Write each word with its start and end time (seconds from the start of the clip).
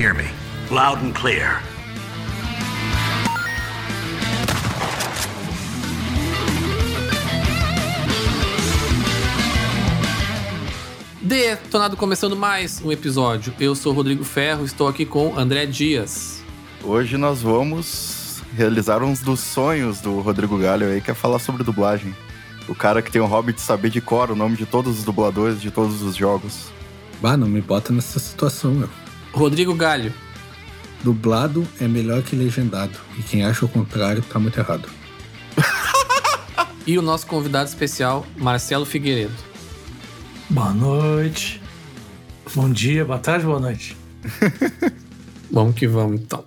hear 0.00 0.14
me? 0.14 0.24
Loud 0.70 1.04
and 1.04 1.12
clear. 1.12 1.62
Detonado 11.20 11.98
começando 11.98 12.34
mais 12.34 12.80
um 12.82 12.90
episódio. 12.90 13.52
Eu 13.60 13.74
sou 13.74 13.92
Rodrigo 13.92 14.24
Ferro, 14.24 14.64
estou 14.64 14.88
aqui 14.88 15.04
com 15.04 15.38
André 15.38 15.66
Dias. 15.66 16.42
Hoje 16.82 17.18
nós 17.18 17.42
vamos 17.42 18.42
realizar 18.56 19.02
uns 19.02 19.20
dos 19.20 19.40
sonhos 19.40 20.00
do 20.00 20.18
Rodrigo 20.20 20.56
Galho 20.56 20.86
aí, 20.86 21.02
que 21.02 21.10
é 21.10 21.14
falar 21.14 21.38
sobre 21.38 21.62
dublagem. 21.62 22.16
O 22.66 22.74
cara 22.74 23.02
que 23.02 23.12
tem 23.12 23.20
o 23.20 23.26
hobby 23.26 23.52
de 23.52 23.60
saber 23.60 23.90
de 23.90 24.00
cor 24.00 24.30
o 24.30 24.34
nome 24.34 24.56
de 24.56 24.64
todos 24.64 24.98
os 24.98 25.04
dubladores 25.04 25.60
de 25.60 25.70
todos 25.70 26.00
os 26.00 26.16
jogos. 26.16 26.70
Bah, 27.20 27.36
não 27.36 27.46
me 27.46 27.60
bota 27.60 27.92
nessa 27.92 28.18
situação, 28.18 28.72
meu. 28.72 28.88
Rodrigo 29.32 29.74
Galho. 29.74 30.12
Dublado 31.02 31.66
é 31.80 31.88
melhor 31.88 32.22
que 32.22 32.36
legendado. 32.36 32.98
E 33.18 33.22
quem 33.22 33.44
acha 33.44 33.64
o 33.64 33.68
contrário 33.68 34.22
tá 34.22 34.38
muito 34.38 34.58
errado. 34.58 34.88
E 36.86 36.98
o 36.98 37.02
nosso 37.02 37.26
convidado 37.26 37.68
especial, 37.68 38.26
Marcelo 38.36 38.84
Figueiredo. 38.84 39.34
Boa 40.48 40.72
noite. 40.72 41.62
Bom 42.54 42.70
dia, 42.70 43.04
boa 43.04 43.18
tarde, 43.18 43.46
boa 43.46 43.60
noite. 43.60 43.96
Vamos 45.52 45.74
que 45.74 45.86
vamos 45.86 46.20
então. 46.20 46.44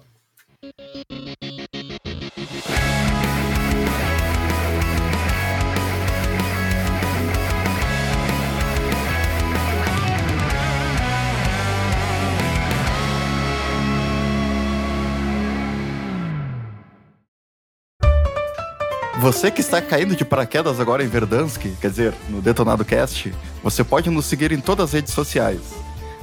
Você 19.24 19.50
que 19.50 19.62
está 19.62 19.82
caindo 19.82 20.18
de 20.18 20.26
paraquedas 20.26 20.82
agora 20.82 21.02
em 21.02 21.08
Verdansk, 21.08 21.62
quer 21.80 21.90
dizer, 21.90 22.14
no 22.28 22.42
Detonado 22.42 22.84
Cast, 22.84 23.34
você 23.64 23.82
pode 23.82 24.10
nos 24.10 24.26
seguir 24.26 24.52
em 24.52 24.60
todas 24.60 24.90
as 24.90 24.92
redes 24.92 25.14
sociais. 25.14 25.62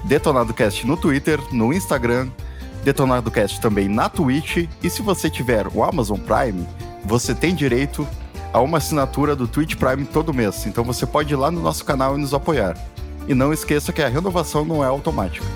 Detonado 0.04 0.52
Cast 0.52 0.86
no 0.86 0.98
Twitter, 0.98 1.40
no 1.50 1.72
Instagram, 1.72 2.28
Detonado 2.84 3.30
Cast 3.30 3.58
também 3.58 3.88
na 3.88 4.10
Twitch, 4.10 4.68
e 4.82 4.90
se 4.90 5.00
você 5.00 5.30
tiver 5.30 5.66
o 5.68 5.82
Amazon 5.82 6.18
Prime, 6.18 6.68
você 7.02 7.34
tem 7.34 7.54
direito 7.54 8.06
a 8.52 8.60
uma 8.60 8.76
assinatura 8.76 9.34
do 9.34 9.48
Twitch 9.48 9.76
Prime 9.76 10.04
todo 10.04 10.34
mês. 10.34 10.66
Então 10.66 10.84
você 10.84 11.06
pode 11.06 11.32
ir 11.32 11.38
lá 11.38 11.50
no 11.50 11.62
nosso 11.62 11.86
canal 11.86 12.18
e 12.18 12.20
nos 12.20 12.34
apoiar. 12.34 12.76
E 13.26 13.32
não 13.32 13.50
esqueça 13.50 13.94
que 13.94 14.02
a 14.02 14.08
renovação 14.08 14.62
não 14.62 14.84
é 14.84 14.86
automática. 14.88 15.46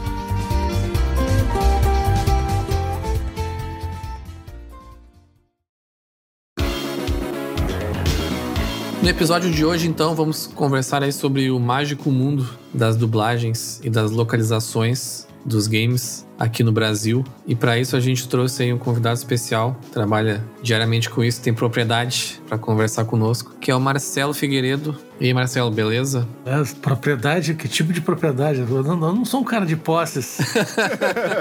No 9.05 9.11
episódio 9.11 9.51
de 9.51 9.63
hoje, 9.67 9.87
então, 9.87 10.15
vamos 10.15 10.47
conversar 10.47 11.03
aí 11.03 11.13
sobre 11.13 11.51
o 11.51 11.61
mágico 11.61 12.11
mundo 12.11 12.49
das 12.73 12.97
dublagens 12.97 13.79
e 13.85 13.91
das 13.91 14.11
localizações 14.11 15.27
dos 15.45 15.67
games 15.67 16.27
aqui 16.39 16.63
no 16.63 16.73
Brasil. 16.73 17.23
E 17.47 17.55
para 17.55 17.79
isso 17.79 17.95
a 17.97 18.01
gente 18.01 18.27
trouxe 18.27 18.63
aí 18.63 18.73
um 18.73 18.79
convidado 18.79 19.19
especial, 19.19 19.79
trabalha 19.93 20.43
diariamente 20.63 21.11
com 21.11 21.23
isso, 21.23 21.43
tem 21.43 21.53
propriedade 21.53 22.41
para 22.49 22.57
conversar 22.57 23.05
conosco, 23.05 23.55
que 23.61 23.71
é 23.71 23.77
o 23.77 23.81
Marcelo 23.81 24.33
Figueiredo. 24.33 24.97
E 25.21 25.27
aí, 25.27 25.35
Marcelo, 25.35 25.71
beleza? 25.71 26.27
É, 26.47 26.55
propriedade? 26.81 27.53
Que 27.53 27.69
tipo 27.69 27.93
de 27.93 28.01
propriedade? 28.01 28.61
Eu 28.61 28.83
não, 28.83 28.95
eu 28.95 29.15
não 29.15 29.25
sou 29.27 29.43
um 29.43 29.45
cara 29.45 29.67
de 29.67 29.77
posses. 29.77 30.39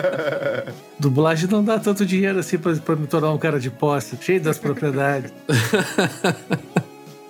Dublagem 1.00 1.50
não 1.50 1.64
dá 1.64 1.80
tanto 1.80 2.06
dinheiro 2.06 2.40
assim 2.40 2.58
pra 2.58 2.96
me 2.98 3.08
tornar 3.08 3.32
um 3.32 3.38
cara 3.38 3.58
de 3.58 3.70
posse, 3.70 4.18
cheio 4.20 4.42
das 4.42 4.58
propriedades. 4.58 5.32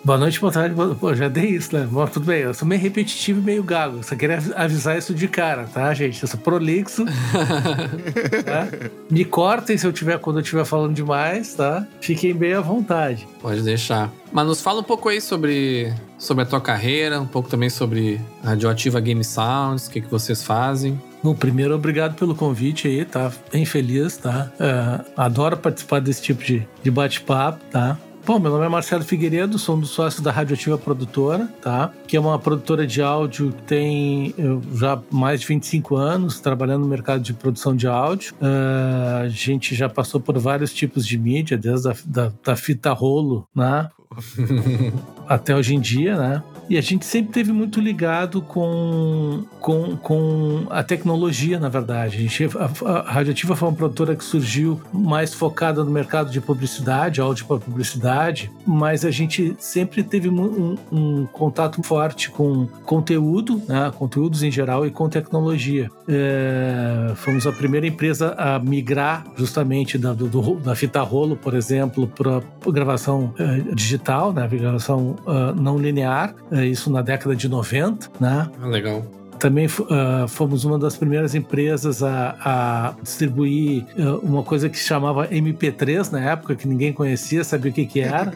Boa 0.04 0.18
noite, 0.18 0.38
boa 0.38 0.52
tarde. 0.52 0.76
Boa... 0.76 0.94
Pô, 0.94 1.16
já 1.16 1.30
dei 1.30 1.52
isso, 1.52 1.74
né? 1.74 1.88
Bom, 1.90 2.06
tudo 2.06 2.26
bem, 2.26 2.42
eu 2.42 2.54
sou 2.54 2.68
meio 2.68 2.82
repetitivo 2.82 3.40
e 3.40 3.44
meio 3.44 3.64
gago. 3.64 4.04
Só 4.04 4.18
queria 4.18 4.38
avisar 4.54 4.98
isso 4.98 5.14
de 5.14 5.30
cara, 5.30 5.64
tá, 5.64 5.94
gente? 5.94 6.22
Eu 6.22 6.28
sou 6.28 6.38
prolixo. 6.38 7.06
tá? 8.44 8.68
Me 9.10 9.24
cortem 9.24 9.78
se 9.78 9.88
eu 9.88 9.94
tiver 9.94 10.20
quando 10.20 10.40
eu 10.40 10.42
estiver 10.42 10.66
falando 10.66 10.94
demais, 10.94 11.56
tá? 11.56 11.88
Fiquem 12.02 12.34
bem 12.34 12.54
à 12.54 12.60
vontade. 12.60 13.26
Pode 13.42 13.62
deixar. 13.62 14.12
Mas 14.30 14.46
nos 14.46 14.62
fala 14.62 14.82
um 14.82 14.84
pouco 14.84 15.08
aí 15.08 15.22
sobre, 15.22 15.94
sobre 16.18 16.44
a 16.44 16.46
tua 16.46 16.60
carreira, 16.60 17.22
um 17.22 17.28
pouco 17.28 17.48
também 17.48 17.70
sobre 17.70 18.20
a 18.44 18.50
Radioativa 18.50 19.00
Game 19.00 19.24
Sounds, 19.24 19.88
o 19.88 19.90
que, 19.90 20.02
que 20.02 20.12
vocês 20.12 20.44
fazem. 20.44 21.02
Bom, 21.24 21.34
primeiro, 21.34 21.74
obrigado 21.74 22.16
pelo 22.16 22.36
convite 22.36 22.90
aí, 22.90 23.06
tá? 23.06 23.32
Bem 23.54 23.64
feliz, 23.64 24.18
tá? 24.18 24.52
É, 24.60 25.00
adoro 25.16 25.56
participar 25.56 26.02
desse 26.02 26.22
tipo 26.22 26.44
de, 26.44 26.68
de 26.84 26.92
bate-papo, 26.92 27.64
tá? 27.72 27.98
Bom, 28.26 28.40
meu 28.40 28.52
nome 28.52 28.66
é 28.66 28.70
Marcelo 28.70 29.04
Figueiredo, 29.04 29.60
sou 29.60 29.76
um 29.76 29.82
dos 29.82 29.90
sócios 29.90 30.22
da 30.22 30.32
Radioativa 30.32 30.78
Produtora, 30.78 31.50
tá? 31.62 31.92
Que 32.08 32.16
é 32.16 32.20
uma 32.20 32.40
produtora 32.40 32.88
de 32.88 33.02
áudio 33.02 33.52
que 33.52 33.62
tem 33.64 34.34
eu, 34.38 34.62
já 34.74 34.98
mais 35.12 35.42
de 35.42 35.48
25 35.48 35.98
anos 35.98 36.40
trabalhando 36.40 36.84
no 36.84 36.88
mercado 36.88 37.22
de 37.22 37.34
produção 37.34 37.76
de 37.76 37.86
áudio. 37.86 38.34
Uh, 38.36 39.24
a 39.24 39.28
gente 39.28 39.76
já 39.76 39.90
passou 39.90 40.22
por 40.22 40.40
vários 40.40 40.74
tipos 40.74 41.06
de 41.06 41.18
mídia, 41.18 41.58
desde 41.58 41.90
a 41.90 41.96
da, 42.06 42.32
da 42.42 42.56
fita 42.56 42.94
rolo, 42.94 43.46
né? 43.54 43.90
Até 45.28 45.56
hoje 45.56 45.76
em 45.76 45.80
dia, 45.80 46.18
né? 46.18 46.44
E 46.70 46.78
a 46.78 46.82
gente 46.82 47.06
sempre 47.06 47.32
teve 47.34 47.52
muito 47.52 47.80
ligado 47.80 48.42
com, 48.42 49.44
com, 49.60 49.98
com 49.98 50.66
a 50.70 50.82
tecnologia, 50.82 51.60
na 51.60 51.70
verdade. 51.70 52.18
A, 52.18 52.20
gente, 52.20 52.58
a, 52.58 52.90
a 52.90 53.12
Radioativa 53.12 53.56
foi 53.56 53.68
uma 53.68 53.76
produtora 53.76 54.16
que 54.16 54.24
surgiu 54.24 54.82
mais 54.92 55.34
focada 55.34 55.84
no 55.84 55.92
mercado 55.92 56.32
de 56.32 56.40
publicidade, 56.40 57.20
áudio 57.20 57.46
para 57.46 57.58
publicidade, 57.58 58.50
mas 58.66 59.04
a 59.04 59.12
gente 59.12 59.56
sempre 59.60 60.04
teve 60.04 60.30
um, 60.30 60.78
um 60.92 61.26
contato 61.26 61.82
forte 61.84 62.30
com 62.30 62.66
conteúdo, 62.86 63.62
né, 63.68 63.92
conteúdos 63.98 64.42
em 64.44 64.52
geral 64.52 64.86
e 64.86 64.92
com 64.92 65.10
tecnologia. 65.10 65.92
É, 66.08 67.14
fomos 67.16 67.46
a 67.46 67.52
primeira 67.52 67.88
empresa 67.88 68.34
a 68.38 68.60
migrar 68.60 69.26
justamente 69.36 69.98
da, 69.98 70.14
do, 70.14 70.56
da 70.56 70.76
fita 70.76 71.02
rolo, 71.02 71.36
por 71.36 71.54
exemplo, 71.54 72.08
para 72.08 72.42
gravação 72.72 73.34
é, 73.38 73.74
digital, 73.74 74.03
né, 74.34 74.48
gravação 74.58 75.16
uh, 75.26 75.54
não 75.56 75.78
linear 75.78 76.36
isso 76.52 76.92
na 76.92 77.02
década 77.02 77.36
de 77.36 77.48
90, 77.48 78.10
né? 78.20 78.50
Ah, 78.62 78.68
legal. 78.68 79.04
Também 79.44 79.66
uh, 79.66 80.26
fomos 80.30 80.64
uma 80.64 80.80
das 80.80 80.96
primeiras 80.96 81.36
empresas 81.36 82.02
a, 82.02 82.38
a 82.40 82.94
distribuir 83.04 83.86
uh, 83.98 84.20
uma 84.20 84.42
coisa 84.42 84.70
que 84.70 84.80
se 84.80 84.86
chamava 84.86 85.28
MP3 85.28 86.14
na 86.14 86.32
época, 86.32 86.56
que 86.56 86.66
ninguém 86.66 86.94
conhecia, 86.94 87.44
sabia 87.44 87.70
o 87.70 87.74
que, 87.74 87.86
que 87.86 88.00
era. 88.00 88.32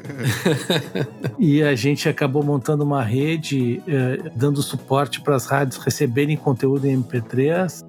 e 1.40 1.64
a 1.64 1.74
gente 1.76 2.10
acabou 2.10 2.44
montando 2.44 2.84
uma 2.84 3.02
rede, 3.02 3.82
uh, 3.88 4.30
dando 4.36 4.62
suporte 4.62 5.22
para 5.22 5.38
as 5.38 5.46
rádios 5.46 5.78
receberem 5.78 6.36
conteúdo 6.36 6.86
em 6.86 7.02
MP3. 7.02 7.86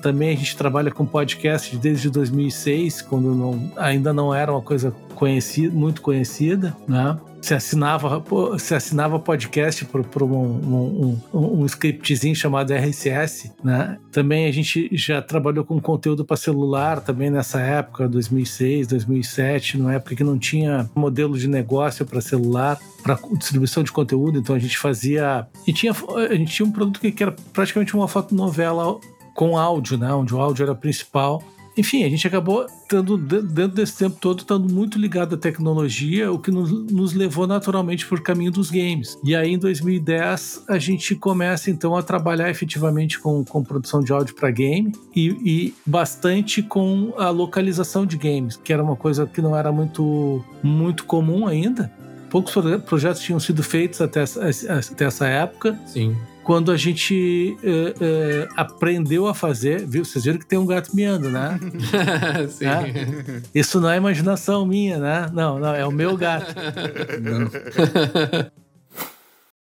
também 0.00 0.30
a 0.30 0.36
gente 0.36 0.56
trabalha 0.56 0.92
com 0.92 1.04
podcast 1.04 1.76
desde 1.76 2.08
2006, 2.08 3.02
quando 3.02 3.34
não, 3.34 3.72
ainda 3.76 4.12
não 4.12 4.32
era 4.32 4.52
uma 4.52 4.62
coisa 4.62 4.94
conhecida, 5.16 5.74
muito 5.74 6.00
conhecida, 6.02 6.76
né? 6.86 7.18
Se 7.40 7.54
assinava, 7.54 8.22
se 8.58 8.74
assinava 8.74 9.18
podcast 9.18 9.84
por, 9.86 10.04
por 10.04 10.22
um, 10.22 10.28
um, 10.30 11.20
um, 11.32 11.62
um, 11.62 11.66
scriptzinho 11.66 12.34
chamado 12.34 12.72
RSS, 12.72 13.52
né? 13.64 13.98
Também 14.12 14.46
a 14.46 14.52
gente 14.52 14.88
já 14.92 15.22
trabalhou 15.22 15.64
com 15.64 15.80
conteúdo 15.80 16.24
para 16.24 16.36
celular 16.36 17.00
também 17.00 17.30
nessa 17.30 17.60
época, 17.60 18.08
2006, 18.08 18.86
2007, 18.88 19.78
numa 19.78 19.94
época 19.94 20.14
que 20.14 20.24
não 20.24 20.38
tinha 20.38 20.88
modelo 20.94 21.38
de 21.38 21.48
negócio 21.48 22.04
para 22.04 22.20
celular, 22.20 22.78
para 23.02 23.18
distribuição 23.38 23.82
de 23.82 23.90
conteúdo, 23.90 24.38
então 24.38 24.54
a 24.54 24.58
gente 24.58 24.76
fazia, 24.76 25.46
e 25.66 25.72
tinha, 25.72 25.92
a 26.30 26.34
gente 26.34 26.52
tinha 26.52 26.66
um 26.66 26.72
produto 26.72 27.00
que 27.00 27.22
era 27.22 27.34
praticamente 27.52 27.94
uma 27.94 28.06
fotonovela 28.06 28.98
com 29.34 29.56
áudio, 29.56 29.96
né? 29.96 30.12
Onde 30.12 30.34
o 30.34 30.40
áudio 30.40 30.64
era 30.64 30.74
principal 30.74 31.42
enfim, 31.80 32.04
a 32.04 32.08
gente 32.08 32.26
acabou 32.26 32.66
estando, 32.66 33.16
dentro 33.16 33.76
desse 33.76 33.96
tempo 33.96 34.16
todo, 34.20 34.40
estando 34.40 34.72
muito 34.72 34.98
ligado 34.98 35.34
à 35.34 35.38
tecnologia, 35.38 36.30
o 36.30 36.38
que 36.38 36.50
nos, 36.50 36.70
nos 36.70 37.12
levou 37.14 37.46
naturalmente 37.46 38.06
por 38.06 38.20
caminho 38.20 38.50
dos 38.50 38.70
games. 38.70 39.18
E 39.24 39.34
aí, 39.34 39.52
em 39.52 39.58
2010, 39.58 40.64
a 40.68 40.78
gente 40.78 41.14
começa 41.14 41.70
então 41.70 41.96
a 41.96 42.02
trabalhar 42.02 42.50
efetivamente 42.50 43.18
com, 43.18 43.44
com 43.44 43.64
produção 43.64 44.00
de 44.00 44.12
áudio 44.12 44.34
para 44.34 44.50
game 44.50 44.92
e, 45.16 45.28
e 45.44 45.74
bastante 45.86 46.62
com 46.62 47.14
a 47.16 47.30
localização 47.30 48.04
de 48.04 48.16
games, 48.16 48.56
que 48.56 48.72
era 48.72 48.82
uma 48.82 48.96
coisa 48.96 49.26
que 49.26 49.40
não 49.40 49.56
era 49.56 49.72
muito, 49.72 50.44
muito 50.62 51.04
comum 51.04 51.46
ainda 51.46 51.90
poucos 52.30 52.54
projetos 52.86 53.22
tinham 53.22 53.40
sido 53.40 53.60
feitos 53.60 54.00
até, 54.00 54.22
até 54.22 55.04
essa 55.04 55.26
época. 55.26 55.76
Sim 55.84 56.16
quando 56.50 56.72
a 56.72 56.76
gente 56.76 57.56
uh, 57.62 57.90
uh, 57.90 58.48
aprendeu 58.56 59.28
a 59.28 59.34
fazer, 59.34 59.86
viu? 59.86 60.04
Vocês 60.04 60.24
viram 60.24 60.36
que 60.36 60.44
tem 60.44 60.58
um 60.58 60.66
gato 60.66 60.90
miando, 60.96 61.30
né? 61.30 61.56
Sim. 62.50 62.66
É? 62.66 63.42
Isso 63.54 63.80
não 63.80 63.88
é 63.88 63.96
imaginação 63.96 64.66
minha, 64.66 64.98
né? 64.98 65.30
Não, 65.32 65.60
não, 65.60 65.72
é 65.72 65.86
o 65.86 65.92
meu 65.92 66.16
gato. 66.16 66.52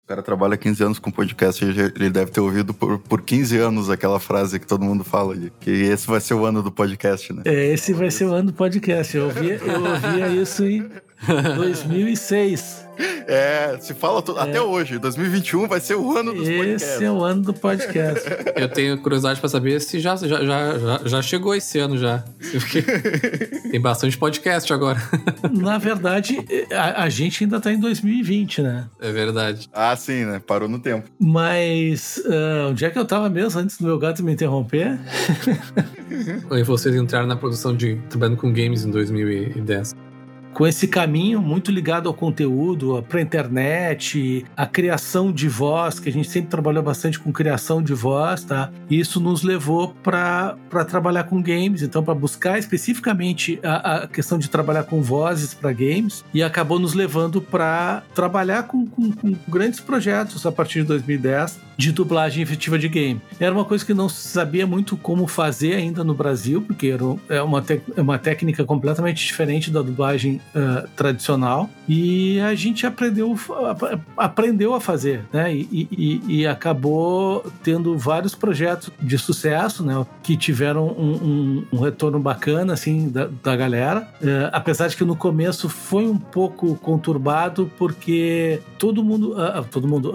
O 0.04 0.08
cara 0.08 0.24
trabalha 0.24 0.58
15 0.58 0.84
anos 0.84 0.98
com 0.98 1.12
podcast, 1.12 1.64
ele 1.64 2.10
deve 2.10 2.32
ter 2.32 2.42
ouvido 2.42 2.74
por, 2.74 2.98
por 2.98 3.22
15 3.22 3.56
anos 3.60 3.90
aquela 3.92 4.20
frase 4.20 4.60
que 4.60 4.66
todo 4.66 4.84
mundo 4.84 5.04
fala, 5.04 5.38
de 5.38 5.52
que 5.60 5.70
esse 5.70 6.08
vai 6.08 6.20
ser 6.20 6.34
o 6.34 6.44
ano 6.44 6.64
do 6.64 6.72
podcast, 6.72 7.32
né? 7.34 7.44
É, 7.46 7.68
esse 7.68 7.94
vai 7.94 8.10
ser 8.10 8.26
o 8.26 8.34
ano 8.34 8.48
do 8.48 8.54
podcast. 8.54 9.16
Eu 9.16 9.26
ouvia, 9.26 9.62
eu 9.64 9.80
ouvia 9.80 10.28
isso 10.42 10.66
em 10.66 10.90
2006. 11.56 12.83
É, 13.28 13.78
se 13.80 13.94
fala 13.94 14.24
é. 14.28 14.42
até 14.42 14.62
hoje. 14.62 15.00
2021 15.00 15.68
vai 15.68 15.80
ser 15.80 15.96
o 15.96 16.18
ano 16.18 16.34
dos 16.34 16.48
Esse 16.48 16.58
podcasts. 16.58 16.90
Esse 16.96 17.04
é 17.04 17.12
o 17.12 17.24
ano 17.24 17.42
do 17.42 17.54
podcast. 17.54 18.30
Eu 18.56 18.70
tenho 18.70 18.98
curiosidade 19.00 19.40
para 19.40 19.50
saber 19.50 19.80
se 19.82 20.00
já, 20.00 20.16
já, 20.16 20.44
já, 20.44 21.00
já, 21.06 21.22
chegou 21.22 21.56
esse 21.56 21.80
ano 21.80 21.98
já. 21.98 22.24
Tem 23.72 23.82
bastante 23.82 24.18
podcast 24.18 24.72
agora. 24.72 25.02
Na 25.52 25.78
verdade, 25.78 26.46
a, 26.72 27.04
a 27.04 27.10
gente 27.10 27.44
ainda 27.44 27.60
tá 27.60 27.72
em 27.72 27.80
2020, 27.80 28.62
né? 28.62 28.88
É 29.00 29.12
verdade. 29.12 29.70
Ah, 29.74 29.96
sim, 29.96 30.26
né? 30.26 30.42
Parou 30.46 30.70
no 30.70 30.80
tempo. 30.80 31.10
Mas 31.20 32.22
uh, 32.26 32.70
onde 32.70 32.86
é 32.86 32.90
que 32.90 33.00
eu 33.00 33.06
tava 33.06 33.30
mesmo 33.30 33.60
antes 33.60 33.78
do 33.78 33.86
meu 33.86 33.98
gato 33.98 34.24
me 34.24 34.34
interromper? 34.34 35.00
E 36.52 36.62
vocês 36.64 36.96
entraram 36.96 37.26
na 37.26 37.36
produção 37.36 37.76
de 37.76 37.96
trabalhando 38.08 38.38
com 38.38 38.54
games 38.54 38.86
em 38.86 38.92
2010 38.92 39.96
com 40.54 40.68
esse 40.68 40.88
caminho 40.88 41.42
muito 41.42 41.72
ligado 41.72 42.08
ao 42.08 42.14
conteúdo, 42.14 43.04
para 43.10 43.20
a 43.20 43.22
internet, 43.22 44.46
a 44.56 44.66
criação 44.66 45.32
de 45.32 45.50
voz, 45.50 46.00
que 46.00 46.10
a 46.10 46.12
gente 46.12 46.30
sempre 46.30 46.50
trabalhou 46.50 46.84
bastante 46.84 47.20
com 47.20 47.32
criação 47.32 47.82
de 47.82 47.94
voz, 47.94 48.44
tá? 48.44 48.72
E 48.90 49.00
isso 49.00 49.20
nos 49.20 49.44
levou 49.44 49.96
para 50.04 50.56
trabalhar 50.88 51.24
com 51.24 51.42
games, 51.42 51.82
então 51.82 52.04
para 52.04 52.14
buscar 52.14 52.60
especificamente 52.60 53.60
a, 53.64 54.04
a, 54.04 54.08
questão 54.08 54.38
de 54.38 54.50
trabalhar 54.50 54.84
com 54.84 55.02
vozes 55.02 55.54
para 55.54 55.72
games 55.72 56.24
e 56.34 56.44
acabou 56.44 56.80
nos 56.80 56.94
levando 56.94 57.42
para 57.42 58.04
trabalhar 58.14 58.64
com, 58.64 58.86
com, 58.86 59.12
com 59.12 59.36
grandes 59.48 59.80
projetos 59.80 60.46
a 60.46 60.52
partir 60.52 60.82
de 60.82 60.88
2010 60.88 61.60
de 61.78 61.92
dublagem 61.92 62.44
efetiva 62.44 62.78
de 62.78 62.88
game. 62.88 63.22
Era 63.40 63.54
uma 63.54 63.66
coisa 63.66 63.86
que 63.86 63.94
não 63.94 64.08
se 64.08 64.28
sabia 64.28 64.66
muito 64.68 64.96
como 64.96 65.28
fazer 65.28 65.74
ainda 65.76 66.04
no 66.04 66.14
Brasil, 66.14 66.62
porque 66.62 66.88
era, 66.88 67.04
é 67.30 67.42
uma, 67.42 67.64
é 67.98 68.02
uma 68.02 68.20
técnica 68.20 68.64
completamente 68.64 69.26
diferente 69.26 69.72
da 69.72 69.82
dublagem 69.82 70.40
uh, 70.56 70.88
tradicional 70.96 71.70
e 71.88 72.40
a 72.40 72.56
gente 72.56 72.86
aprendeu, 72.86 73.38
aprendeu 74.18 74.74
a 74.74 74.80
fazer, 74.80 75.26
né? 75.34 75.54
E, 75.54 75.88
e, 75.92 76.22
e, 76.28 76.48
acabou 76.48 77.46
tendo 77.62 77.98
vários 77.98 78.36
projetos 78.36 78.90
de 79.02 79.18
sucesso, 79.18 79.84
né? 79.84 80.06
Que 80.22 80.38
tiveram 80.38 80.88
um, 80.88 81.14
um, 81.14 81.66
um 81.74 81.80
retorno 81.80 82.20
bacana, 82.20 82.74
assim, 82.74 83.10
da, 83.10 83.30
da 83.44 83.56
galera. 83.56 84.08
Uh, 84.22 84.50
apesar 84.52 84.88
de 84.88 84.96
que 84.96 85.04
no 85.04 85.16
começo 85.16 85.68
foi 85.68 86.06
um 86.06 86.18
pouco 86.18 86.76
conturbado, 86.76 87.70
porque 87.78 88.62
todo 88.78 89.04
mundo, 89.04 89.34
uh, 89.34 89.64
todo 89.70 89.88
mundo, 89.88 90.14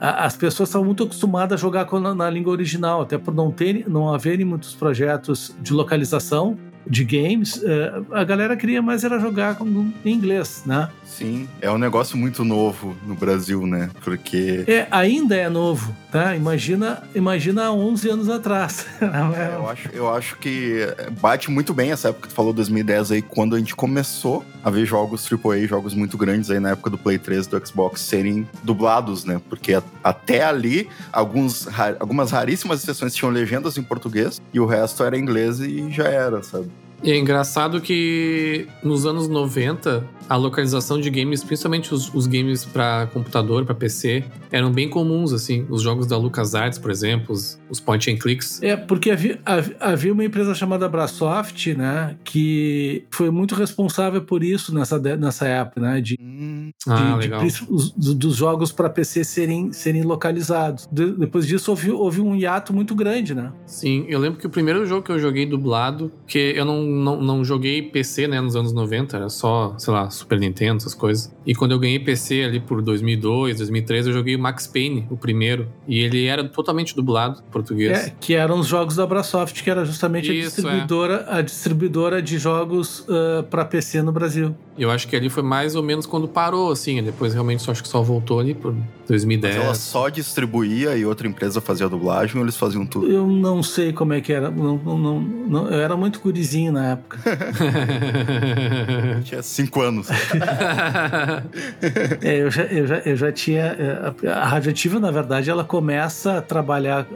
as 0.00 0.36
pessoas 0.36 0.68
estavam 0.68 0.86
muito 0.86 1.04
acostumadas 1.04 1.60
a 1.60 1.62
jogar 1.62 1.84
na, 2.00 2.14
na 2.14 2.30
língua 2.30 2.52
original, 2.52 3.02
até 3.02 3.16
por 3.16 3.34
não 3.34 3.50
ter, 3.50 3.88
não 3.88 4.12
haverem 4.12 4.44
muitos 4.44 4.74
projetos 4.74 5.54
de 5.60 5.72
localização 5.72 6.58
de 6.86 7.04
games, 7.04 7.60
eh, 7.62 8.02
a 8.12 8.24
galera 8.24 8.56
queria 8.56 8.82
mais 8.82 9.04
era 9.04 9.18
jogar 9.18 9.56
em 10.04 10.12
inglês, 10.12 10.62
né? 10.66 10.88
Sim, 11.04 11.48
é 11.60 11.70
um 11.70 11.78
negócio 11.78 12.16
muito 12.16 12.44
novo 12.44 12.96
no 13.06 13.14
Brasil, 13.14 13.66
né? 13.66 13.88
Porque... 14.02 14.64
É, 14.66 14.88
ainda 14.90 15.36
é 15.36 15.48
novo, 15.48 15.94
tá? 16.10 16.34
Imagina, 16.34 17.04
imagina 17.14 17.66
há 17.66 17.72
11 17.72 18.10
anos 18.10 18.28
atrás. 18.28 18.86
é, 19.00 19.54
eu, 19.54 19.68
acho, 19.68 19.88
eu 19.92 20.12
acho 20.12 20.36
que 20.38 20.80
bate 21.20 21.52
muito 21.52 21.72
bem 21.72 21.92
essa 21.92 22.08
época 22.08 22.26
que 22.26 22.34
tu 22.34 22.36
falou, 22.36 22.52
2010 22.52 23.12
aí, 23.12 23.22
quando 23.22 23.54
a 23.54 23.58
gente 23.58 23.76
começou 23.76 24.44
a 24.64 24.70
ver 24.70 24.84
jogos 24.86 25.28
AAA, 25.30 25.68
jogos 25.68 25.94
muito 25.94 26.18
grandes 26.18 26.50
aí 26.50 26.58
na 26.58 26.70
época 26.70 26.90
do 26.90 26.98
Play 26.98 27.18
3 27.18 27.46
do 27.46 27.64
Xbox 27.64 28.00
serem 28.00 28.48
dublados, 28.64 29.24
né? 29.24 29.40
Porque 29.48 29.80
até 30.02 30.44
ali, 30.44 30.88
alguns, 31.12 31.68
algumas 32.00 32.32
raríssimas 32.32 32.82
exceções 32.82 33.14
tinham 33.14 33.30
legendas 33.30 33.78
em 33.78 33.82
português 33.82 34.40
e 34.52 34.58
o 34.58 34.66
resto 34.66 35.04
era 35.04 35.16
inglês 35.16 35.60
e 35.60 35.90
já 35.92 36.08
era, 36.08 36.42
sabe? 36.42 36.68
E 37.04 37.10
é 37.10 37.18
engraçado 37.18 37.82
que 37.82 38.66
nos 38.82 39.04
anos 39.04 39.28
90, 39.28 40.02
a 40.28 40.36
localização 40.36 40.98
de 40.98 41.10
games, 41.10 41.44
principalmente 41.44 41.92
os, 41.92 42.12
os 42.14 42.26
games 42.26 42.64
para 42.64 43.06
computador, 43.12 43.64
para 43.66 43.74
PC, 43.74 44.24
eram 44.50 44.72
bem 44.72 44.88
comuns, 44.88 45.32
assim. 45.32 45.66
Os 45.68 45.82
jogos 45.82 46.06
da 46.06 46.16
LucasArts, 46.16 46.78
por 46.78 46.90
exemplo, 46.90 47.34
os, 47.34 47.60
os 47.68 47.78
point 47.78 48.10
and 48.10 48.16
clicks. 48.16 48.62
É, 48.62 48.76
porque 48.76 49.10
havia, 49.10 49.38
havia 49.78 50.12
uma 50.12 50.24
empresa 50.24 50.54
chamada 50.54 50.88
Brasoft, 50.88 51.74
né, 51.74 52.16
que 52.24 53.04
foi 53.10 53.30
muito 53.30 53.54
responsável 53.54 54.22
por 54.22 54.42
isso 54.42 54.74
nessa, 54.74 54.98
nessa 54.98 55.46
época, 55.46 55.80
né, 55.80 56.00
de, 56.00 56.16
hum. 56.18 56.70
ah, 56.88 57.18
de, 57.20 57.28
de 57.28 57.64
os, 57.68 57.90
dos 57.90 58.36
jogos 58.36 58.72
para 58.72 58.88
PC 58.88 59.24
serem, 59.24 59.72
serem 59.72 60.02
localizados. 60.02 60.88
De, 60.90 61.12
depois 61.12 61.46
disso, 61.46 61.70
houve, 61.70 61.90
houve 61.90 62.20
um 62.20 62.34
hiato 62.34 62.72
muito 62.72 62.94
grande, 62.94 63.34
né? 63.34 63.52
Sim, 63.66 64.06
eu 64.08 64.18
lembro 64.18 64.38
que 64.38 64.46
o 64.46 64.50
primeiro 64.50 64.86
jogo 64.86 65.02
que 65.02 65.12
eu 65.12 65.18
joguei 65.18 65.44
dublado, 65.44 66.10
que 66.26 66.38
eu 66.38 66.64
não, 66.64 66.82
não, 66.94 67.20
não 67.20 67.44
joguei 67.44 67.82
PC, 67.82 68.28
né, 68.28 68.40
nos 68.40 68.56
anos 68.56 68.72
90, 68.72 69.16
era 69.16 69.28
só, 69.28 69.74
sei 69.78 69.92
lá, 69.92 70.08
Super 70.10 70.38
Nintendo, 70.38 70.76
essas 70.76 70.94
coisas. 70.94 71.32
E 71.46 71.54
quando 71.54 71.72
eu 71.72 71.78
ganhei 71.78 71.98
PC 71.98 72.44
ali 72.44 72.60
por 72.60 72.80
2002, 72.80 73.58
2003, 73.58 74.06
eu 74.06 74.12
joguei 74.12 74.36
o 74.36 74.38
Max 74.38 74.66
Payne, 74.66 75.06
o 75.10 75.16
primeiro. 75.16 75.68
E 75.86 76.00
ele 76.00 76.26
era 76.26 76.44
totalmente 76.44 76.94
dublado 76.94 77.42
em 77.46 77.50
português. 77.50 78.06
É, 78.06 78.12
que 78.20 78.34
eram 78.34 78.60
os 78.60 78.66
jogos 78.66 78.96
da 78.96 79.06
Brasoft, 79.06 79.62
que 79.62 79.70
era 79.70 79.84
justamente 79.84 80.26
Isso, 80.32 80.46
a 80.46 80.50
distribuidora, 80.50 81.26
é. 81.28 81.38
a 81.38 81.42
distribuidora 81.42 82.22
de 82.22 82.38
jogos 82.38 83.00
uh, 83.00 83.42
para 83.50 83.64
PC 83.64 84.02
no 84.02 84.12
Brasil. 84.12 84.54
Eu 84.76 84.90
acho 84.90 85.06
que 85.06 85.14
ali 85.14 85.28
foi 85.28 85.42
mais 85.42 85.76
ou 85.76 85.82
menos 85.82 86.04
quando 86.04 86.26
parou, 86.26 86.72
assim. 86.72 87.02
Depois 87.02 87.32
realmente 87.32 87.62
só 87.62 87.70
acho 87.70 87.82
que 87.82 87.88
só 87.88 88.02
voltou 88.02 88.40
ali 88.40 88.54
por 88.54 88.74
2010. 89.08 89.56
Mas 89.56 89.64
ela 89.64 89.74
só 89.74 90.08
distribuía 90.08 90.96
e 90.96 91.06
outra 91.06 91.28
empresa 91.28 91.60
fazia 91.60 91.86
a 91.86 91.88
dublagem 91.88 92.36
ou 92.36 92.42
eles 92.42 92.56
faziam 92.56 92.84
tudo? 92.84 93.10
Eu 93.10 93.26
não 93.26 93.62
sei 93.62 93.92
como 93.92 94.12
é 94.12 94.20
que 94.20 94.32
era. 94.32 94.50
Não, 94.50 94.76
não, 94.76 95.20
não, 95.20 95.68
eu 95.68 95.80
era 95.80 95.96
muito 95.96 96.20
gurizinho 96.20 96.72
na 96.74 96.92
época. 96.92 97.18
Tinha 99.24 99.42
cinco 99.42 99.80
anos. 99.80 100.08
é, 102.22 102.42
eu, 102.42 102.50
já, 102.50 102.62
eu, 102.64 102.86
já, 102.86 102.98
eu 102.98 103.16
já 103.16 103.32
tinha. 103.32 103.64
É, 103.64 104.12
a 104.28 104.46
radioativa, 104.46 105.00
na 105.00 105.10
verdade, 105.10 105.48
ela 105.48 105.64
começa 105.64 106.36
a 106.38 106.42
trabalhar, 106.42 107.06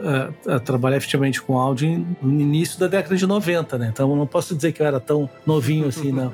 a, 0.47 0.55
a 0.55 0.59
trabalhar 0.59 0.97
efetivamente 0.97 1.39
com 1.41 1.57
áudio 1.57 2.05
no 2.21 2.41
início 2.41 2.79
da 2.79 2.87
década 2.87 3.15
de 3.15 3.27
90, 3.27 3.77
né? 3.77 3.89
Então 3.91 4.15
não 4.15 4.25
posso 4.25 4.55
dizer 4.55 4.71
que 4.71 4.81
eu 4.81 4.87
era 4.87 4.99
tão 4.99 5.29
novinho 5.45 5.87
assim, 5.87 6.11
não. 6.11 6.31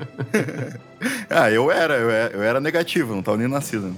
ah, 1.28 1.50
eu 1.50 1.70
era, 1.70 1.94
eu 1.94 2.10
era, 2.10 2.34
eu 2.34 2.42
era 2.42 2.60
negativo, 2.60 3.12
não 3.12 3.20
estava 3.20 3.36
nem 3.36 3.48
nascido. 3.48 3.94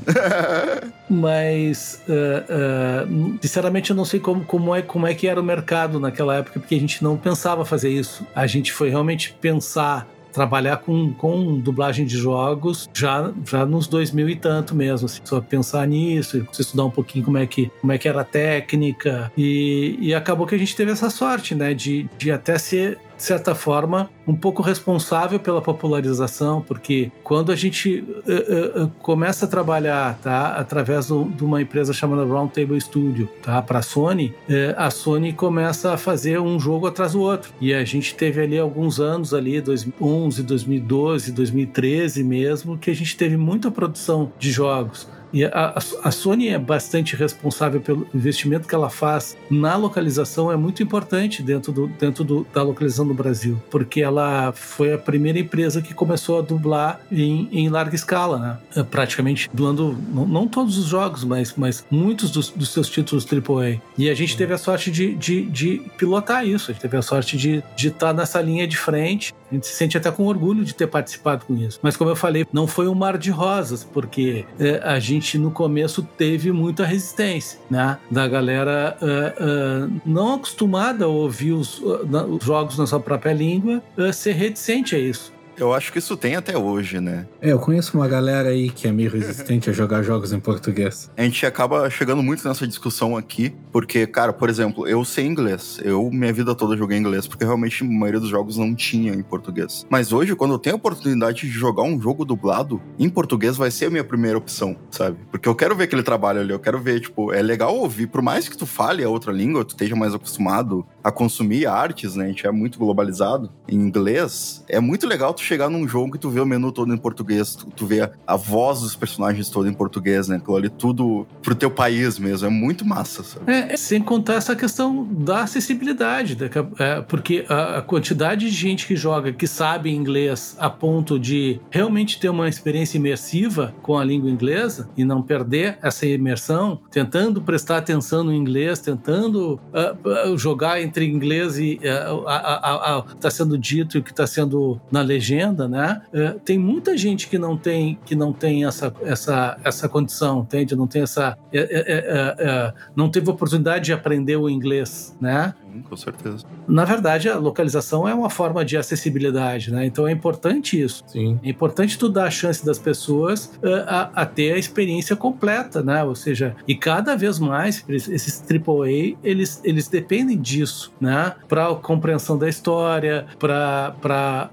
Mas, 1.09 2.03
uh, 2.09 3.05
uh, 3.05 3.39
sinceramente, 3.41 3.91
eu 3.91 3.97
não 3.97 4.05
sei 4.05 4.21
como, 4.21 4.45
como, 4.45 4.75
é, 4.75 4.83
como 4.83 5.07
é 5.07 5.15
que 5.15 5.27
era 5.27 5.41
o 5.41 5.45
mercado 5.45 5.99
naquela 5.99 6.37
época, 6.37 6.61
porque 6.61 6.75
a 6.75 6.81
gente 6.81 7.03
não 7.03 7.17
pensava 7.17 7.65
fazer 7.65 7.91
isso. 7.91 8.27
A 8.35 8.47
gente 8.47 8.73
foi 8.73 8.91
realmente 8.91 9.18
pensar 9.41 10.09
trabalhar 10.33 10.77
com, 10.79 11.13
com 11.13 11.59
dublagem 11.59 12.07
de 12.07 12.17
jogos 12.17 12.89
já, 12.95 13.33
já 13.45 13.67
nos 13.67 13.89
2000 13.89 14.29
e 14.29 14.37
tanto 14.37 14.75
mesmo, 14.75 15.07
assim, 15.07 15.21
só 15.25 15.41
pensar 15.41 15.87
nisso, 15.87 16.47
estudar 16.59 16.85
um 16.85 16.91
pouquinho 16.91 17.25
como 17.25 17.39
é 17.39 17.47
que, 17.47 17.71
como 17.81 17.93
é 17.93 17.99
que 17.99 18.09
era 18.09 18.21
a 18.21 18.25
técnica. 18.25 19.33
E, 19.37 19.99
e 20.01 20.15
acabou 20.15 20.47
que 20.47 20.55
a 20.55 20.59
gente 20.59 20.77
teve 20.77 20.93
essa 20.93 21.11
sorte, 21.11 21.55
né, 21.55 21.75
de, 21.75 22.09
de 22.17 22.31
até 22.31 22.57
ser 22.59 22.99
de 23.19 23.25
certa 23.25 23.53
forma, 23.53 24.09
um 24.27 24.35
pouco 24.35 24.63
responsável 24.63 25.41
pela 25.41 25.61
popularização, 25.61 26.63
porque 26.63 27.11
quando 27.25 27.51
a 27.51 27.57
gente 27.57 27.99
uh, 27.99 28.85
uh, 28.85 28.89
começa 29.01 29.45
a 29.45 29.49
trabalhar 29.49 30.17
tá, 30.23 30.55
através 30.55 31.09
do, 31.09 31.25
de 31.25 31.45
uma 31.45 31.61
empresa 31.61 31.93
chamada 31.93 32.23
Roundtable 32.25 32.81
Studio 32.81 33.29
tá, 33.43 33.61
para 33.61 33.81
a 33.81 33.83
Sony, 33.83 34.33
uh, 34.49 34.75
a 34.77 34.89
Sony 34.89 35.33
começa 35.33 35.93
a 35.93 35.97
fazer 35.97 36.39
um 36.41 36.61
jogo 36.61 36.87
atrás 36.87 37.13
do 37.13 37.21
outro. 37.21 37.53
E 37.61 37.75
a 37.75 37.85
gente 37.85 38.15
teve 38.15 38.41
ali 38.41 38.57
alguns 38.57 39.01
anos, 39.01 39.35
ali, 39.35 39.61
2011, 39.61 40.45
2012, 40.45 41.33
2013 41.33 42.23
mesmo, 42.23 42.79
que 42.79 42.89
a 42.89 42.95
gente 42.95 43.17
teve 43.17 43.37
muita 43.37 43.69
produção 43.69 44.33
de 44.39 44.53
jogos. 44.53 45.09
E 45.33 45.45
a, 45.45 45.75
a, 46.03 46.11
Sony 46.11 46.49
é 46.49 46.59
bastante 46.59 47.15
responsável 47.15 47.81
pelo 47.81 48.07
investimento 48.15 48.67
que 48.67 48.75
ela 48.75 48.91
faz 48.91 49.37
na 49.51 49.77
localização, 49.77 50.51
é 50.51 50.57
muito 50.57 50.83
importante 50.83 51.43
dentro, 51.43 51.73
do, 51.73 51.87
dentro 51.87 52.25
do, 52.25 52.47
da 52.53 52.63
localização 52.63 53.07
do 53.07 53.15
Brasil, 53.15 53.61
porque 53.71 54.01
ela 54.01 54.53
foi 54.53 54.93
a 54.93 54.99
primeira 54.99 55.39
empresa 55.39 55.83
que 55.83 55.95
começou 55.95 56.39
a 56.39 56.43
dublar 56.43 57.01
em, 57.11 57.49
em 57.53 57.69
larga 57.69 57.95
escala, 57.95 58.39
né? 58.39 58.59
É, 58.77 58.83
praticamente 58.83 59.49
dublando, 59.53 59.97
não, 60.13 60.27
não, 60.27 60.49
todos 60.49 60.79
os 60.79 60.87
jogos, 60.87 61.25
mas, 61.25 61.55
mas 61.57 61.85
muitos 61.91 62.31
dos, 62.31 62.51
dos, 62.51 62.71
seus 62.71 62.89
títulos 62.89 63.27
AAA. 63.27 63.81
E 63.97 64.09
a 64.09 64.15
gente 64.15 64.37
teve 64.37 64.53
a 64.53 64.59
sorte 64.59 64.91
de, 64.91 65.15
de, 65.15 65.43
de 65.47 65.83
pilotar 65.97 66.47
isso, 66.47 66.71
a 66.71 66.75
gente 66.75 66.83
teve 66.83 66.97
a 66.97 67.03
sorte 67.03 67.37
de, 67.37 67.63
estar 67.77 68.13
nessa 68.13 68.41
linha 68.41 68.67
de 68.67 68.77
frente. 68.77 69.35
A 69.51 69.55
gente 69.55 69.67
se 69.67 69.75
sente 69.75 69.97
até 69.97 70.11
com 70.11 70.27
orgulho 70.27 70.63
de 70.63 70.75
ter 70.75 70.87
participado 70.87 71.47
com 71.47 71.55
isso. 71.57 71.79
Mas 71.83 71.97
como 71.97 72.11
eu 72.11 72.17
falei, 72.17 72.47
não 72.53 72.67
foi 72.67 72.87
um 72.87 72.95
mar 72.95 73.17
de 73.17 73.31
rosas, 73.31 73.83
porque 73.83 74.45
é, 74.59 74.81
a 74.85 74.99
gente 74.99 75.18
gente 75.19 75.39
no 75.39 75.51
começo 75.51 76.03
teve 76.17 76.53
muita 76.53 76.85
resistência, 76.85 77.59
né? 77.69 77.99
Da 78.11 78.27
galera 78.27 78.97
uh, 79.01 79.87
uh, 79.87 80.01
não 80.07 80.35
acostumada 80.35 81.05
a 81.05 81.09
ouvir 81.09 81.53
os, 81.53 81.79
uh, 81.81 82.07
os, 82.31 82.45
jogos 82.45 82.79
na 82.79 82.87
sua 82.87 83.01
própria 83.01 83.33
língua 83.33 83.83
ser 84.13 84.33
reticente 84.33 84.95
a 84.95 84.99
isso. 84.99 85.33
Eu 85.59 85.75
acho 85.75 85.93
que 85.93 85.99
isso 85.99 86.17
tem 86.17 86.37
até 86.37 86.57
hoje, 86.57 87.01
né? 87.01 87.27
É, 87.41 87.51
eu 87.51 87.59
conheço 87.59 87.97
uma 87.97 88.07
galera 88.07 88.51
aí 88.51 88.71
que 88.71 88.87
é 88.87 88.93
meio 88.93 89.11
resistente 89.11 89.69
a 89.69 89.73
jogar 89.73 90.03
jogos 90.03 90.33
em 90.33 90.39
português. 90.39 91.11
A 91.17 91.23
gente 91.23 91.45
acaba 91.45 91.91
chegando 91.91 92.23
muito 92.23 92.47
nessa 92.47 92.67
discussão 92.67 93.17
aqui, 93.17 93.53
porque, 93.73 94.07
cara, 94.07 94.33
por 94.33 94.49
exemplo, 94.49 94.87
eu 94.87 95.05
sei 95.05 95.27
inglês. 95.27 95.81
Eu, 95.83 96.11
minha 96.11 96.33
vida 96.33 96.55
toda, 96.55 96.77
joguei 96.77 96.97
inglês, 96.97 97.27
porque 97.27 97.45
realmente 97.45 97.83
a 97.83 97.87
maioria 97.87 98.21
dos 98.21 98.29
jogos 98.29 98.57
não 98.57 98.73
tinha 98.73 99.13
em 99.13 99.23
português. 99.23 99.85
Mas 99.91 100.13
hoje, 100.13 100.37
quando 100.37 100.53
eu 100.53 100.59
tenho 100.59 100.77
a 100.77 100.79
oportunidade 100.79 101.41
de 101.41 101.49
jogar 101.49 101.83
um 101.83 102.01
jogo 102.01 102.25
dublado, 102.25 102.81
em 102.97 103.09
português 103.09 103.57
vai 103.57 103.71
ser 103.71 103.87
a 103.87 103.91
minha 103.91 104.05
primeira 104.05 104.39
opção, 104.39 104.77
sabe? 104.91 105.19
Porque 105.31 105.49
eu 105.49 105.57
quero 105.57 105.75
ver 105.75 105.85
aquele 105.85 106.05
trabalho 106.05 106.41
ali, 106.41 106.53
eu 106.53 106.61
quero 106.61 106.79
ver, 106.79 107.01
tipo, 107.01 107.33
é 107.33 107.43
legal 107.43 107.77
ouvir, 107.77 108.07
por 108.07 108.23
mais 108.23 108.49
que 108.49 108.57
tu 108.57 108.67
fale 108.67 109.03
a 109.03 109.09
outra 109.09 109.33
língua, 109.33 109.65
tu 109.65 109.71
esteja 109.71 109.97
mais 109.97 110.15
acostumado 110.15 110.87
a 111.03 111.11
consumir 111.11 111.67
artes, 111.67 112.15
né? 112.15 112.27
A 112.27 112.29
gente 112.29 112.47
é 112.47 112.53
muito 112.53 112.79
globalizado 112.79 113.51
em 113.67 113.77
inglês. 113.77 114.65
É 114.69 114.79
muito 114.79 115.07
legal 115.07 115.35
tu 115.35 115.48
chegar 115.49 115.71
num 115.71 115.89
jogo 115.89 116.17
e 116.17 116.19
tu 116.19 116.31
vê 116.31 116.41
o 116.41 116.47
menu 116.47 116.71
todo 116.71 116.93
em 116.93 116.97
português, 116.97 117.57
tu, 117.57 117.67
tu 117.75 117.87
vê 117.87 118.03
a, 118.03 118.11
a, 118.27 118.37
voz 118.37 118.81
dos 118.81 118.95
personagens 118.95 119.49
todo 119.49 119.69
em 119.69 119.73
português, 119.73 120.29
né? 120.29 120.37
Aquilo 120.37 120.57
ali 120.57 120.69
tudo 120.69 121.27
pro 121.43 121.55
teu 121.55 121.71
país 121.71 122.19
mesmo. 122.19 122.47
É 122.47 122.51
muito 122.51 122.85
massa, 122.85 123.23
sabe? 123.23 123.51
É, 123.51 123.77
sem 123.77 124.03
contar 124.03 124.35
essa 124.35 124.55
questão 124.55 125.05
da 125.05 125.43
acessibilidade, 125.43 126.37
é, 126.79 127.01
porque 127.03 127.45
a, 127.49 127.79
a 127.79 127.83
quantidade 127.83 128.47
de 128.47 128.55
gente 128.55 128.87
que 128.87 128.95
joga, 128.95 129.33
que 129.33 129.47
sabe 129.47 129.91
inglês 129.91 130.57
a 130.59 130.69
ponto 130.69 131.19
de 131.19 131.61
realmente 131.71 132.21
ter 132.21 132.29
uma 132.29 132.49
experiência 132.49 132.99
imersiva 132.99 133.75
com 133.83 133.97
a 133.97 134.05
língua 134.05 134.31
inglesa 134.31 134.89
e 134.97 135.05
não 135.05 135.23
perder 135.23 135.79
essa 135.83 136.07
imersão, 136.07 136.81
tentando 136.91 137.41
prestar 137.41 137.79
atenção 137.79 138.23
no 138.23 138.33
inglês, 138.33 138.79
tentando 138.79 139.61
uh, 139.73 140.33
uh, 140.33 140.39
jogar 140.39 140.81
entre 140.83 141.07
inglês 141.07 141.59
e 141.59 141.81
uh, 141.83 143.15
está 143.15 143.31
sendo 143.31 143.57
dito 143.57 143.97
e 143.97 144.01
o 144.01 144.03
que 144.03 144.11
está 144.11 144.27
sendo 144.27 144.81
na 144.91 145.01
legenda, 145.01 145.38
né? 145.47 145.69
né? 145.69 146.03
É, 146.13 146.31
tem 146.45 146.59
muita 146.59 146.97
gente 146.97 147.29
que 147.29 147.39
não 147.39 147.57
tem 147.57 147.99
que 148.05 148.15
não 148.15 148.33
tem 148.33 148.65
essa 148.65 148.93
essa 149.03 149.59
essa 149.65 149.89
condição, 149.89 150.41
entende? 150.41 150.75
Não 150.75 150.87
tem 150.87 151.03
essa 151.03 151.37
é, 151.53 151.59
é, 151.61 151.65
é, 151.71 152.37
é 152.39 152.75
não 152.95 153.11
teve 153.11 153.31
oportunidade 153.31 153.87
de 153.87 153.93
aprender 153.93 154.37
o 154.37 154.49
inglês, 154.49 155.17
né? 155.21 155.55
Sim, 155.73 155.83
com 155.83 155.97
certeza. 155.97 156.45
Na 156.67 156.85
verdade, 156.85 157.29
a 157.29 157.37
localização 157.37 158.09
é 158.09 158.15
uma 158.15 158.31
forma 158.31 158.65
de 158.65 158.77
acessibilidade, 158.77 159.73
né? 159.73 159.87
Então 159.87 160.07
é 160.07 160.13
importante 160.13 160.81
isso. 160.81 161.03
Sim. 161.07 161.39
É 161.43 161.49
importante 161.49 161.99
tu 161.99 162.09
dar 162.09 162.25
a 162.25 162.31
chance 162.31 162.65
das 162.65 162.79
pessoas 162.79 163.53
a, 163.87 164.23
a 164.23 164.27
ter 164.27 164.53
a 164.53 164.59
experiência 164.59 165.15
completa, 165.17 165.83
né? 165.83 166.03
Ou 166.05 166.15
seja, 166.15 166.57
e 166.67 166.75
cada 166.75 167.17
vez 167.17 167.39
mais 167.39 167.85
esses 167.89 168.43
AAA 168.43 169.17
eles 169.23 169.61
eles 169.65 169.89
dependem 169.89 170.39
disso, 170.39 170.93
né? 171.01 171.35
Para 171.49 171.75
compreensão 171.75 172.39
da 172.39 172.49
história, 172.49 173.27
para 173.39 173.95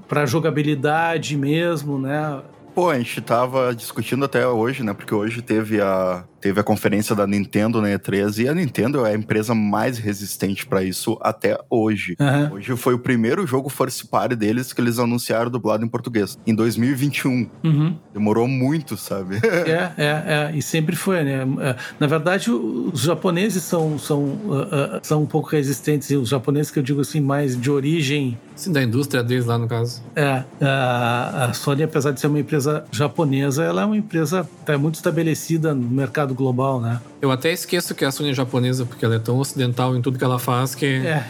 para 0.07 0.25
jogabilidade 0.25 1.37
mesmo, 1.37 1.99
né? 1.99 2.41
Pô, 2.73 2.89
a 2.89 2.97
gente 2.97 3.21
tava 3.21 3.73
discutindo 3.73 4.25
até 4.25 4.45
hoje, 4.45 4.83
né? 4.83 4.93
Porque 4.93 5.15
hoje 5.15 5.41
teve 5.41 5.79
a 5.79 6.25
teve 6.45 6.59
a 6.59 6.63
conferência 6.63 7.15
da 7.15 7.25
Nintendo 7.25 7.81
na 7.81 7.87
E3 7.87 8.43
e 8.43 8.47
a 8.47 8.53
Nintendo 8.53 9.03
é 9.03 9.13
a 9.13 9.15
empresa 9.15 9.55
mais 9.55 9.97
resistente 9.97 10.63
para 10.63 10.83
isso 10.83 11.17
até 11.19 11.57
hoje. 11.71 12.15
Uhum. 12.19 12.57
Hoje 12.57 12.77
foi 12.77 12.93
o 12.93 12.99
primeiro 12.99 13.47
jogo 13.47 13.67
first 13.67 14.05
party 14.11 14.35
deles 14.35 14.71
que 14.71 14.79
eles 14.79 14.99
anunciaram 14.99 15.49
dublado 15.49 15.83
em 15.83 15.87
português, 15.87 16.37
em 16.45 16.53
2021. 16.53 17.49
Uhum. 17.63 17.97
Demorou 18.13 18.47
muito, 18.47 18.95
sabe? 18.95 19.37
é, 19.41 19.91
é, 19.97 20.05
é, 20.07 20.51
e 20.53 20.61
sempre 20.61 20.95
foi, 20.95 21.23
né? 21.23 21.47
É, 21.61 21.75
na 21.99 22.05
verdade, 22.05 22.51
os 22.51 23.01
japoneses 23.01 23.63
são, 23.63 23.97
são, 23.97 24.19
uh, 24.21 24.97
uh, 24.97 24.99
são 25.01 25.23
um 25.23 25.25
pouco 25.25 25.49
resistentes, 25.49 26.11
e 26.11 26.15
os 26.15 26.29
japoneses 26.29 26.69
que 26.69 26.77
eu 26.77 26.83
digo 26.83 27.01
assim, 27.01 27.21
mais 27.21 27.59
de 27.59 27.71
origem... 27.71 28.37
Sim, 28.55 28.71
da 28.71 28.83
indústria 28.83 29.23
deles 29.23 29.47
lá, 29.47 29.57
no 29.57 29.67
caso. 29.67 30.01
É, 30.15 30.43
a, 30.61 31.45
a 31.45 31.53
Sony, 31.53 31.81
apesar 31.81 32.11
de 32.11 32.19
ser 32.19 32.27
uma 32.27 32.39
empresa 32.39 32.85
japonesa, 32.91 33.63
ela 33.63 33.81
é 33.81 33.85
uma 33.85 33.97
empresa 33.97 34.47
tá 34.63 34.77
muito 34.77 34.95
estabelecida 34.95 35.73
no 35.73 35.89
mercado 35.89 36.34
global, 36.35 36.79
né? 36.79 37.01
Eu 37.21 37.31
até 37.31 37.51
esqueço 37.51 37.95
que 37.95 38.05
a 38.05 38.11
Sony 38.11 38.29
é 38.29 38.33
japonesa, 38.33 38.85
porque 38.85 39.03
ela 39.03 39.15
é 39.15 39.19
tão 39.19 39.39
ocidental 39.39 39.95
em 39.95 40.01
tudo 40.01 40.17
que 40.17 40.23
ela 40.23 40.37
faz 40.37 40.75
que. 40.75 40.85
É, 40.85 41.23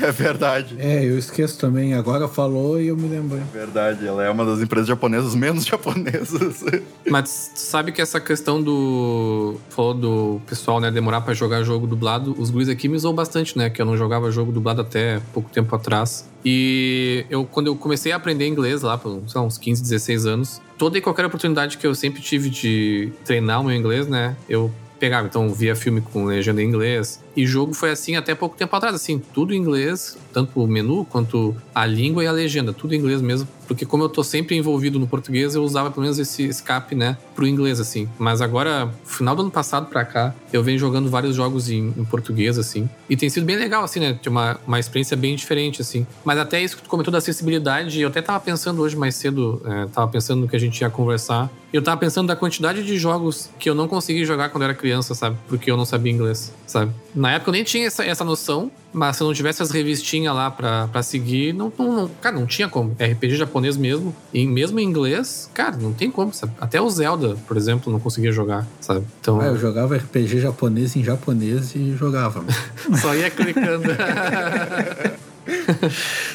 é 0.00 0.12
verdade. 0.12 0.76
É, 0.78 1.04
eu 1.04 1.18
esqueço 1.18 1.58
também. 1.58 1.92
Agora 1.92 2.26
falou 2.26 2.80
e 2.80 2.88
eu 2.88 2.96
me 2.96 3.08
lembrei. 3.08 3.42
É 3.42 3.58
verdade, 3.58 4.06
ela 4.06 4.24
é 4.24 4.30
uma 4.30 4.44
das 4.44 4.60
empresas 4.60 4.88
japonesas 4.88 5.34
menos 5.34 5.66
japonesas. 5.66 6.64
Mas 7.08 7.52
sabe 7.54 7.92
que 7.92 8.00
essa 8.00 8.20
questão 8.20 8.62
do. 8.62 9.56
Falou 9.68 9.94
do 9.94 10.40
pessoal, 10.46 10.80
né, 10.80 10.90
demorar 10.90 11.20
para 11.20 11.34
jogar 11.34 11.62
jogo 11.62 11.86
dublado, 11.86 12.34
os 12.38 12.48
guris 12.48 12.68
aqui 12.68 12.88
me 12.88 12.96
usou 12.96 13.12
bastante, 13.12 13.58
né? 13.58 13.68
Que 13.68 13.82
eu 13.82 13.86
não 13.86 13.96
jogava 13.96 14.30
jogo 14.30 14.52
dublado 14.52 14.80
até 14.80 15.20
pouco 15.32 15.50
tempo 15.50 15.74
atrás. 15.74 16.26
E 16.44 17.26
eu, 17.28 17.44
quando 17.44 17.66
eu 17.66 17.76
comecei 17.76 18.12
a 18.12 18.16
aprender 18.16 18.46
inglês 18.46 18.82
lá, 18.82 18.96
por 18.96 19.20
lá, 19.34 19.42
uns 19.42 19.58
15, 19.58 19.82
16 19.82 20.26
anos, 20.26 20.62
toda 20.76 20.96
e 20.96 21.00
qualquer 21.00 21.24
oportunidade 21.24 21.78
que 21.78 21.86
eu 21.86 21.94
sempre 21.94 22.22
tive 22.22 22.48
de 22.48 23.12
treinar 23.24 23.60
o 23.60 23.64
meu 23.64 23.74
inglês, 23.74 24.06
né? 24.06 24.36
Eu 24.48 24.72
pegava. 24.98 25.26
Então, 25.26 25.52
via 25.52 25.74
filme 25.74 26.00
com 26.00 26.24
legenda 26.24 26.62
em 26.62 26.66
inglês. 26.66 27.22
E 27.38 27.46
jogo 27.46 27.72
foi 27.72 27.92
assim 27.92 28.16
até 28.16 28.34
pouco 28.34 28.56
tempo 28.56 28.74
atrás, 28.74 28.96
assim, 28.96 29.20
tudo 29.20 29.54
em 29.54 29.58
inglês, 29.58 30.18
tanto 30.32 30.60
o 30.60 30.66
menu 30.66 31.04
quanto 31.04 31.54
a 31.72 31.86
língua 31.86 32.24
e 32.24 32.26
a 32.26 32.32
legenda, 32.32 32.72
tudo 32.72 32.96
em 32.96 32.98
inglês 32.98 33.22
mesmo. 33.22 33.46
Porque 33.68 33.86
como 33.86 34.02
eu 34.02 34.08
tô 34.08 34.24
sempre 34.24 34.56
envolvido 34.56 34.98
no 34.98 35.06
português, 35.06 35.54
eu 35.54 35.62
usava 35.62 35.88
pelo 35.90 36.02
menos 36.02 36.18
esse 36.18 36.42
escape, 36.42 36.96
né, 36.96 37.16
pro 37.36 37.46
inglês, 37.46 37.78
assim. 37.78 38.08
Mas 38.18 38.40
agora, 38.40 38.92
final 39.04 39.36
do 39.36 39.42
ano 39.42 39.50
passado 39.52 39.86
pra 39.86 40.04
cá, 40.04 40.34
eu 40.52 40.64
venho 40.64 40.78
jogando 40.78 41.08
vários 41.10 41.36
jogos 41.36 41.70
em, 41.70 41.94
em 41.96 42.04
português, 42.04 42.58
assim. 42.58 42.88
E 43.08 43.16
tem 43.16 43.28
sido 43.28 43.44
bem 43.44 43.56
legal, 43.56 43.84
assim, 43.84 44.00
né? 44.00 44.18
Tem 44.20 44.32
uma, 44.32 44.58
uma 44.66 44.80
experiência 44.80 45.16
bem 45.16 45.36
diferente, 45.36 45.82
assim. 45.82 46.06
Mas 46.24 46.38
até 46.38 46.60
isso 46.60 46.76
que 46.76 46.82
tu 46.82 46.88
comentou 46.88 47.12
da 47.12 47.18
acessibilidade, 47.18 48.00
eu 48.00 48.08
até 48.08 48.20
tava 48.20 48.40
pensando 48.40 48.82
hoje 48.82 48.96
mais 48.96 49.14
cedo, 49.14 49.62
é, 49.64 49.86
tava 49.86 50.08
pensando 50.08 50.40
no 50.40 50.48
que 50.48 50.56
a 50.56 50.60
gente 50.60 50.80
ia 50.80 50.90
conversar. 50.90 51.50
Eu 51.70 51.82
tava 51.82 52.00
pensando 52.00 52.26
da 52.26 52.34
quantidade 52.34 52.82
de 52.82 52.96
jogos 52.96 53.50
que 53.58 53.68
eu 53.68 53.74
não 53.74 53.86
consegui 53.86 54.24
jogar 54.24 54.48
quando 54.48 54.62
eu 54.62 54.70
era 54.70 54.74
criança, 54.74 55.14
sabe? 55.14 55.36
Porque 55.46 55.70
eu 55.70 55.76
não 55.76 55.84
sabia 55.84 56.10
inglês, 56.10 56.50
sabe? 56.66 56.90
Na 57.14 57.27
época 57.32 57.50
eu 57.50 57.52
nem 57.52 57.64
tinha 57.64 57.86
essa, 57.86 58.04
essa 58.04 58.24
noção, 58.24 58.70
mas 58.92 59.16
se 59.16 59.22
eu 59.22 59.26
não 59.26 59.34
tivesse 59.34 59.62
as 59.62 59.70
revistinhas 59.70 60.34
lá 60.34 60.50
pra, 60.50 60.88
pra 60.88 61.02
seguir, 61.02 61.52
não, 61.52 61.72
não, 61.78 61.92
não, 61.92 62.08
cara, 62.20 62.34
não 62.34 62.46
tinha 62.46 62.68
como. 62.68 62.92
RPG 62.92 63.36
japonês 63.36 63.76
mesmo, 63.76 64.14
e 64.32 64.46
mesmo 64.46 64.78
em 64.78 64.84
inglês, 64.84 65.50
cara, 65.52 65.76
não 65.76 65.92
tem 65.92 66.10
como, 66.10 66.32
sabe? 66.32 66.52
Até 66.60 66.80
o 66.80 66.88
Zelda, 66.88 67.36
por 67.46 67.56
exemplo, 67.56 67.92
não 67.92 68.00
conseguia 68.00 68.32
jogar, 68.32 68.66
sabe? 68.80 69.04
Então... 69.20 69.40
Ah, 69.40 69.46
eu 69.46 69.58
jogava 69.58 69.96
RPG 69.96 70.40
japonês 70.40 70.96
em 70.96 71.04
japonês 71.04 71.74
e 71.74 71.94
jogava. 71.96 72.44
Só 73.00 73.14
ia 73.14 73.30
clicando. 73.30 73.88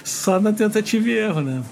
Só 0.04 0.40
na 0.40 0.54
tentativa 0.54 1.10
e 1.10 1.18
erro, 1.18 1.42
né? 1.42 1.64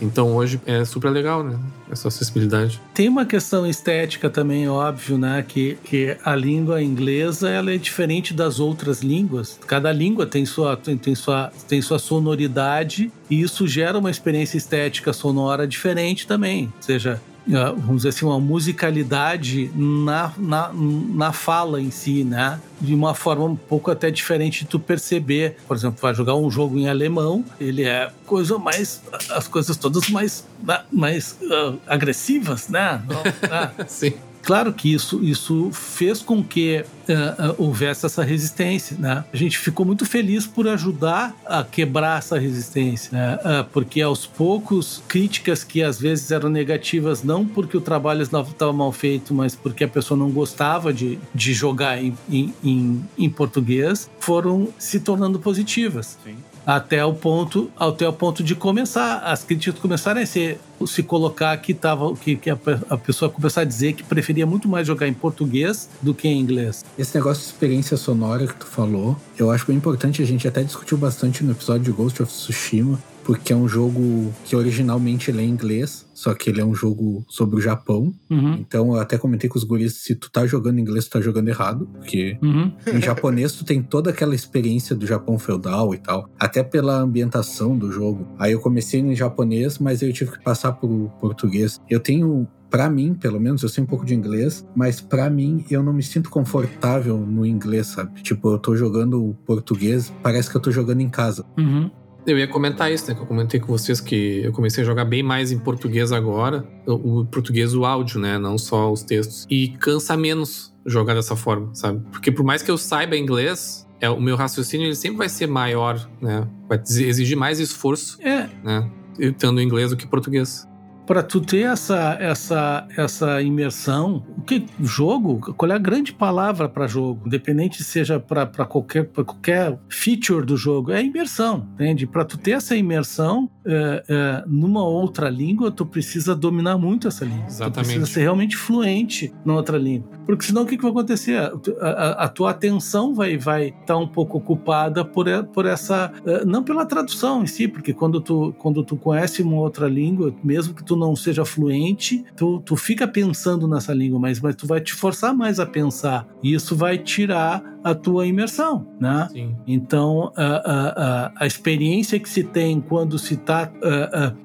Então 0.00 0.34
hoje 0.34 0.60
é 0.66 0.84
super 0.84 1.10
legal, 1.10 1.44
né? 1.44 1.58
Essa 1.90 2.08
acessibilidade. 2.08 2.80
Tem 2.94 3.08
uma 3.08 3.24
questão 3.24 3.66
estética 3.66 4.28
também, 4.28 4.68
óbvio, 4.68 5.18
né? 5.18 5.44
Que, 5.46 5.78
que 5.84 6.16
a 6.24 6.34
língua 6.34 6.82
inglesa 6.82 7.48
ela 7.48 7.72
é 7.72 7.76
diferente 7.76 8.34
das 8.34 8.58
outras 8.58 9.00
línguas. 9.00 9.58
Cada 9.66 9.92
língua 9.92 10.26
tem 10.26 10.44
sua, 10.44 10.76
tem, 10.76 10.96
tem, 10.96 11.14
sua, 11.14 11.52
tem 11.68 11.80
sua 11.80 11.98
sonoridade 11.98 13.12
e 13.30 13.40
isso 13.40 13.66
gera 13.66 13.98
uma 13.98 14.10
experiência 14.10 14.56
estética 14.56 15.12
sonora 15.12 15.66
diferente 15.66 16.26
também. 16.26 16.72
Ou 16.76 16.82
seja, 16.82 17.20
vamos 17.46 17.98
dizer 17.98 18.10
assim, 18.10 18.24
uma 18.24 18.40
musicalidade 18.40 19.70
na, 19.74 20.32
na, 20.38 20.70
na 20.72 21.32
fala 21.32 21.80
em 21.80 21.90
si, 21.90 22.24
né? 22.24 22.60
De 22.80 22.94
uma 22.94 23.14
forma 23.14 23.44
um 23.44 23.56
pouco 23.56 23.90
até 23.90 24.10
diferente 24.10 24.60
de 24.60 24.66
tu 24.66 24.78
perceber. 24.78 25.56
Por 25.66 25.76
exemplo, 25.76 25.98
vai 26.00 26.14
jogar 26.14 26.34
um 26.34 26.50
jogo 26.50 26.78
em 26.78 26.88
alemão, 26.88 27.44
ele 27.60 27.84
é 27.84 28.10
coisa 28.26 28.58
mais. 28.58 29.02
as 29.30 29.48
coisas 29.48 29.76
todas 29.76 30.08
mais, 30.08 30.46
mais 30.90 31.36
uh, 31.42 31.78
agressivas, 31.86 32.68
né? 32.68 33.02
Sim. 33.86 34.14
Claro 34.42 34.72
que 34.72 34.92
isso, 34.92 35.22
isso 35.22 35.70
fez 35.72 36.20
com 36.20 36.42
que 36.42 36.84
uh, 37.08 37.52
uh, 37.52 37.54
houvesse 37.58 38.04
essa 38.04 38.24
resistência, 38.24 38.96
né? 38.98 39.24
A 39.32 39.36
gente 39.36 39.56
ficou 39.56 39.86
muito 39.86 40.04
feliz 40.04 40.46
por 40.46 40.66
ajudar 40.66 41.34
a 41.46 41.62
quebrar 41.62 42.18
essa 42.18 42.38
resistência, 42.38 43.12
né? 43.12 43.34
uh, 43.36 43.64
porque 43.72 44.00
aos 44.00 44.26
poucos 44.26 45.02
críticas 45.06 45.62
que 45.62 45.82
às 45.82 45.98
vezes 46.00 46.30
eram 46.30 46.48
negativas 46.48 47.22
não 47.22 47.46
porque 47.46 47.76
o 47.76 47.80
trabalho 47.80 48.22
estava 48.22 48.72
mal 48.72 48.90
feito, 48.90 49.32
mas 49.32 49.54
porque 49.54 49.84
a 49.84 49.88
pessoa 49.88 50.18
não 50.18 50.30
gostava 50.30 50.92
de, 50.92 51.18
de 51.32 51.52
jogar 51.52 52.02
em, 52.02 52.16
em, 52.28 53.04
em 53.16 53.30
português, 53.30 54.10
foram 54.18 54.68
se 54.78 54.98
tornando 55.00 55.38
positivas. 55.38 56.18
Sim 56.24 56.36
até 56.66 57.04
o 57.04 57.12
ponto 57.12 57.70
até 57.78 58.08
o 58.08 58.12
ponto 58.12 58.42
de 58.42 58.54
começar 58.54 59.18
as 59.18 59.44
críticas 59.44 59.80
começarem 59.80 60.22
a 60.22 60.26
ser, 60.26 60.60
se 60.86 61.02
colocar 61.02 61.56
que 61.56 61.74
tava 61.74 62.14
que, 62.14 62.36
que 62.36 62.50
a, 62.50 62.58
a, 62.88 62.96
pessoa 62.96 63.30
começar 63.30 63.62
a 63.62 63.64
dizer 63.64 63.94
que 63.94 64.02
preferia 64.02 64.46
muito 64.46 64.68
mais 64.68 64.86
jogar 64.86 65.08
em 65.08 65.14
português 65.14 65.88
do 66.00 66.14
que 66.14 66.28
em 66.28 66.38
inglês. 66.38 66.84
Esse 66.98 67.14
negócio 67.16 67.42
de 67.42 67.48
experiência 67.48 67.96
sonora 67.96 68.46
que 68.46 68.54
tu 68.54 68.66
falou, 68.66 69.16
eu 69.38 69.50
acho 69.50 69.66
bem 69.66 69.76
importante, 69.76 70.22
a 70.22 70.26
gente 70.26 70.46
até 70.46 70.62
discutiu 70.62 70.96
bastante 70.96 71.44
no 71.44 71.52
episódio 71.52 71.84
de 71.84 71.92
Ghost 71.92 72.22
of 72.22 72.32
Tsushima, 72.32 72.98
porque 73.24 73.52
é 73.52 73.56
um 73.56 73.68
jogo 73.68 74.32
que 74.44 74.56
originalmente 74.56 75.30
ele 75.30 75.40
é 75.40 75.44
em 75.44 75.48
inglês, 75.50 76.06
só 76.14 76.34
que 76.34 76.50
ele 76.50 76.60
é 76.60 76.64
um 76.64 76.74
jogo 76.74 77.24
sobre 77.28 77.56
o 77.56 77.60
Japão. 77.60 78.12
Uhum. 78.30 78.54
Então 78.54 78.94
eu 78.94 79.00
até 79.00 79.16
comentei 79.18 79.48
com 79.48 79.58
os 79.58 79.64
guris, 79.64 79.94
se 79.94 80.14
tu 80.14 80.30
tá 80.30 80.46
jogando 80.46 80.78
em 80.78 80.82
inglês, 80.82 81.06
tu 81.06 81.12
tá 81.12 81.20
jogando 81.20 81.48
errado, 81.48 81.88
porque 81.94 82.36
Uhum. 82.42 82.72
em 82.94 83.00
japonês 83.00 83.52
tu 83.52 83.64
tem 83.64 83.82
toda 83.82 84.10
aquela 84.10 84.34
experiência 84.34 84.94
do 84.94 85.06
Japão 85.06 85.38
feudal 85.38 85.94
e 85.94 85.98
tal, 85.98 86.28
até 86.38 86.62
pela 86.62 86.96
ambientação 86.98 87.76
do 87.76 87.90
jogo. 87.90 88.26
Aí 88.38 88.52
eu 88.52 88.60
comecei 88.60 89.00
em 89.00 89.14
japonês, 89.14 89.78
mas 89.78 90.02
eu 90.02 90.12
tive 90.12 90.32
que 90.32 90.42
passar 90.42 90.72
pro 90.72 91.10
português. 91.20 91.80
Eu 91.88 92.00
tenho 92.00 92.46
Pra 92.72 92.88
mim, 92.88 93.12
pelo 93.12 93.38
menos, 93.38 93.62
eu 93.62 93.68
sei 93.68 93.84
um 93.84 93.86
pouco 93.86 94.02
de 94.02 94.14
inglês, 94.14 94.66
mas 94.74 94.98
pra 94.98 95.28
mim 95.28 95.62
eu 95.70 95.82
não 95.82 95.92
me 95.92 96.02
sinto 96.02 96.30
confortável 96.30 97.18
no 97.18 97.44
inglês, 97.44 97.88
sabe? 97.88 98.22
Tipo, 98.22 98.50
eu 98.52 98.58
tô 98.58 98.74
jogando 98.74 99.36
português, 99.44 100.10
parece 100.22 100.48
que 100.50 100.56
eu 100.56 100.60
tô 100.60 100.70
jogando 100.70 101.02
em 101.02 101.08
casa. 101.10 101.44
Uhum. 101.58 101.90
Eu 102.26 102.38
ia 102.38 102.46
comentar 102.46 102.90
isso, 102.92 103.08
né? 103.08 103.14
Que 103.14 103.20
eu 103.20 103.26
comentei 103.26 103.58
com 103.58 103.66
vocês 103.66 104.00
que 104.00 104.42
eu 104.44 104.52
comecei 104.52 104.82
a 104.82 104.86
jogar 104.86 105.04
bem 105.04 105.22
mais 105.22 105.50
em 105.50 105.58
português 105.58 106.12
agora. 106.12 106.64
O, 106.86 107.24
português, 107.24 107.74
o 107.74 107.84
áudio, 107.84 108.20
né? 108.20 108.38
Não 108.38 108.56
só 108.56 108.92
os 108.92 109.02
textos. 109.02 109.46
E 109.50 109.68
cansa 109.78 110.16
menos 110.16 110.72
jogar 110.86 111.14
dessa 111.14 111.34
forma, 111.34 111.74
sabe? 111.74 112.00
Porque 112.12 112.30
por 112.30 112.44
mais 112.44 112.62
que 112.62 112.70
eu 112.70 112.78
saiba 112.78 113.16
inglês, 113.16 113.86
é, 114.00 114.08
o 114.08 114.20
meu 114.20 114.36
raciocínio 114.36 114.86
ele 114.86 114.94
sempre 114.94 115.18
vai 115.18 115.28
ser 115.28 115.46
maior, 115.46 116.08
né? 116.20 116.46
Vai 116.68 116.80
exigir 116.86 117.36
mais 117.36 117.58
esforço, 117.58 118.18
É, 118.22 118.48
né? 118.62 118.90
Estando 119.18 119.60
em 119.60 119.64
inglês 119.64 119.90
do 119.90 119.96
que 119.96 120.06
português. 120.06 120.66
Para 121.06 121.22
tu 121.22 121.40
ter 121.40 121.62
essa 121.62 122.16
essa 122.20 122.86
essa 122.96 123.42
imersão, 123.42 124.24
o 124.38 124.42
que 124.42 124.64
jogo, 124.80 125.52
qual 125.54 125.70
é 125.70 125.74
a 125.74 125.78
grande 125.78 126.12
palavra 126.12 126.68
para 126.68 126.86
jogo, 126.86 127.22
independente 127.26 127.82
seja 127.82 128.20
para 128.20 128.46
qualquer 128.64 129.04
pra 129.08 129.24
qualquer 129.24 129.78
feature 129.88 130.44
do 130.46 130.56
jogo, 130.56 130.92
é 130.92 131.02
imersão, 131.02 131.66
entende? 131.74 132.06
Para 132.06 132.24
tu 132.24 132.38
ter 132.38 132.52
essa 132.52 132.76
imersão 132.76 133.50
é, 133.64 134.04
é, 134.08 134.44
numa 134.46 134.82
outra 134.84 135.28
língua, 135.28 135.70
tu 135.70 135.84
precisa 135.86 136.34
dominar 136.34 136.76
muito 136.78 137.06
essa 137.08 137.24
língua. 137.24 137.44
Tu 137.44 137.48
Exatamente. 137.48 137.74
precisa 137.90 138.06
ser 138.06 138.20
realmente 138.22 138.56
fluente 138.56 139.32
na 139.44 139.54
outra 139.54 139.78
língua, 139.78 140.08
porque 140.26 140.44
senão 140.44 140.62
o 140.62 140.66
que, 140.66 140.76
que 140.76 140.82
vai 140.82 140.90
acontecer? 140.92 141.36
A, 141.36 141.52
a- 141.88 142.24
a 142.24 142.28
tua 142.28 142.50
atenção 142.50 143.14
vai 143.14 143.36
vai 143.36 143.68
estar 143.68 143.96
um 143.96 144.06
pouco 144.08 144.38
ocupada 144.38 145.04
por 145.04 145.26
por 145.52 145.66
essa 145.66 146.12
eh, 146.26 146.44
não 146.44 146.62
pela 146.62 146.84
tradução 146.86 147.42
em 147.42 147.46
si, 147.46 147.66
porque 147.68 147.92
quando 147.92 148.20
tu 148.20 148.54
quando 148.58 148.82
tu 148.84 148.96
conhece 148.96 149.42
uma 149.42 149.56
outra 149.56 149.88
língua, 149.88 150.34
mesmo 150.44 150.74
que 150.74 150.84
tu 150.84 150.91
não 150.96 151.16
seja 151.16 151.44
fluente, 151.44 152.24
tu, 152.36 152.60
tu 152.60 152.76
fica 152.76 153.06
pensando 153.06 153.66
nessa 153.66 153.92
língua, 153.92 154.18
mas, 154.18 154.40
mas 154.40 154.56
tu 154.56 154.66
vai 154.66 154.80
te 154.80 154.94
forçar 154.94 155.34
mais 155.34 155.58
a 155.58 155.66
pensar. 155.66 156.26
E 156.42 156.54
isso 156.54 156.76
vai 156.76 156.98
tirar 156.98 157.71
a 157.82 157.94
tua 157.94 158.26
imersão, 158.26 158.86
né? 159.00 159.28
Sim. 159.32 159.56
Então, 159.66 160.32
a, 160.36 160.44
a, 160.44 160.88
a, 161.26 161.32
a 161.40 161.46
experiência 161.46 162.18
que 162.18 162.28
se 162.28 162.42
tem 162.42 162.80
quando 162.80 163.18
se 163.18 163.34
está 163.34 163.70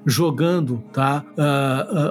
jogando 0.06 0.82
tá, 0.92 1.24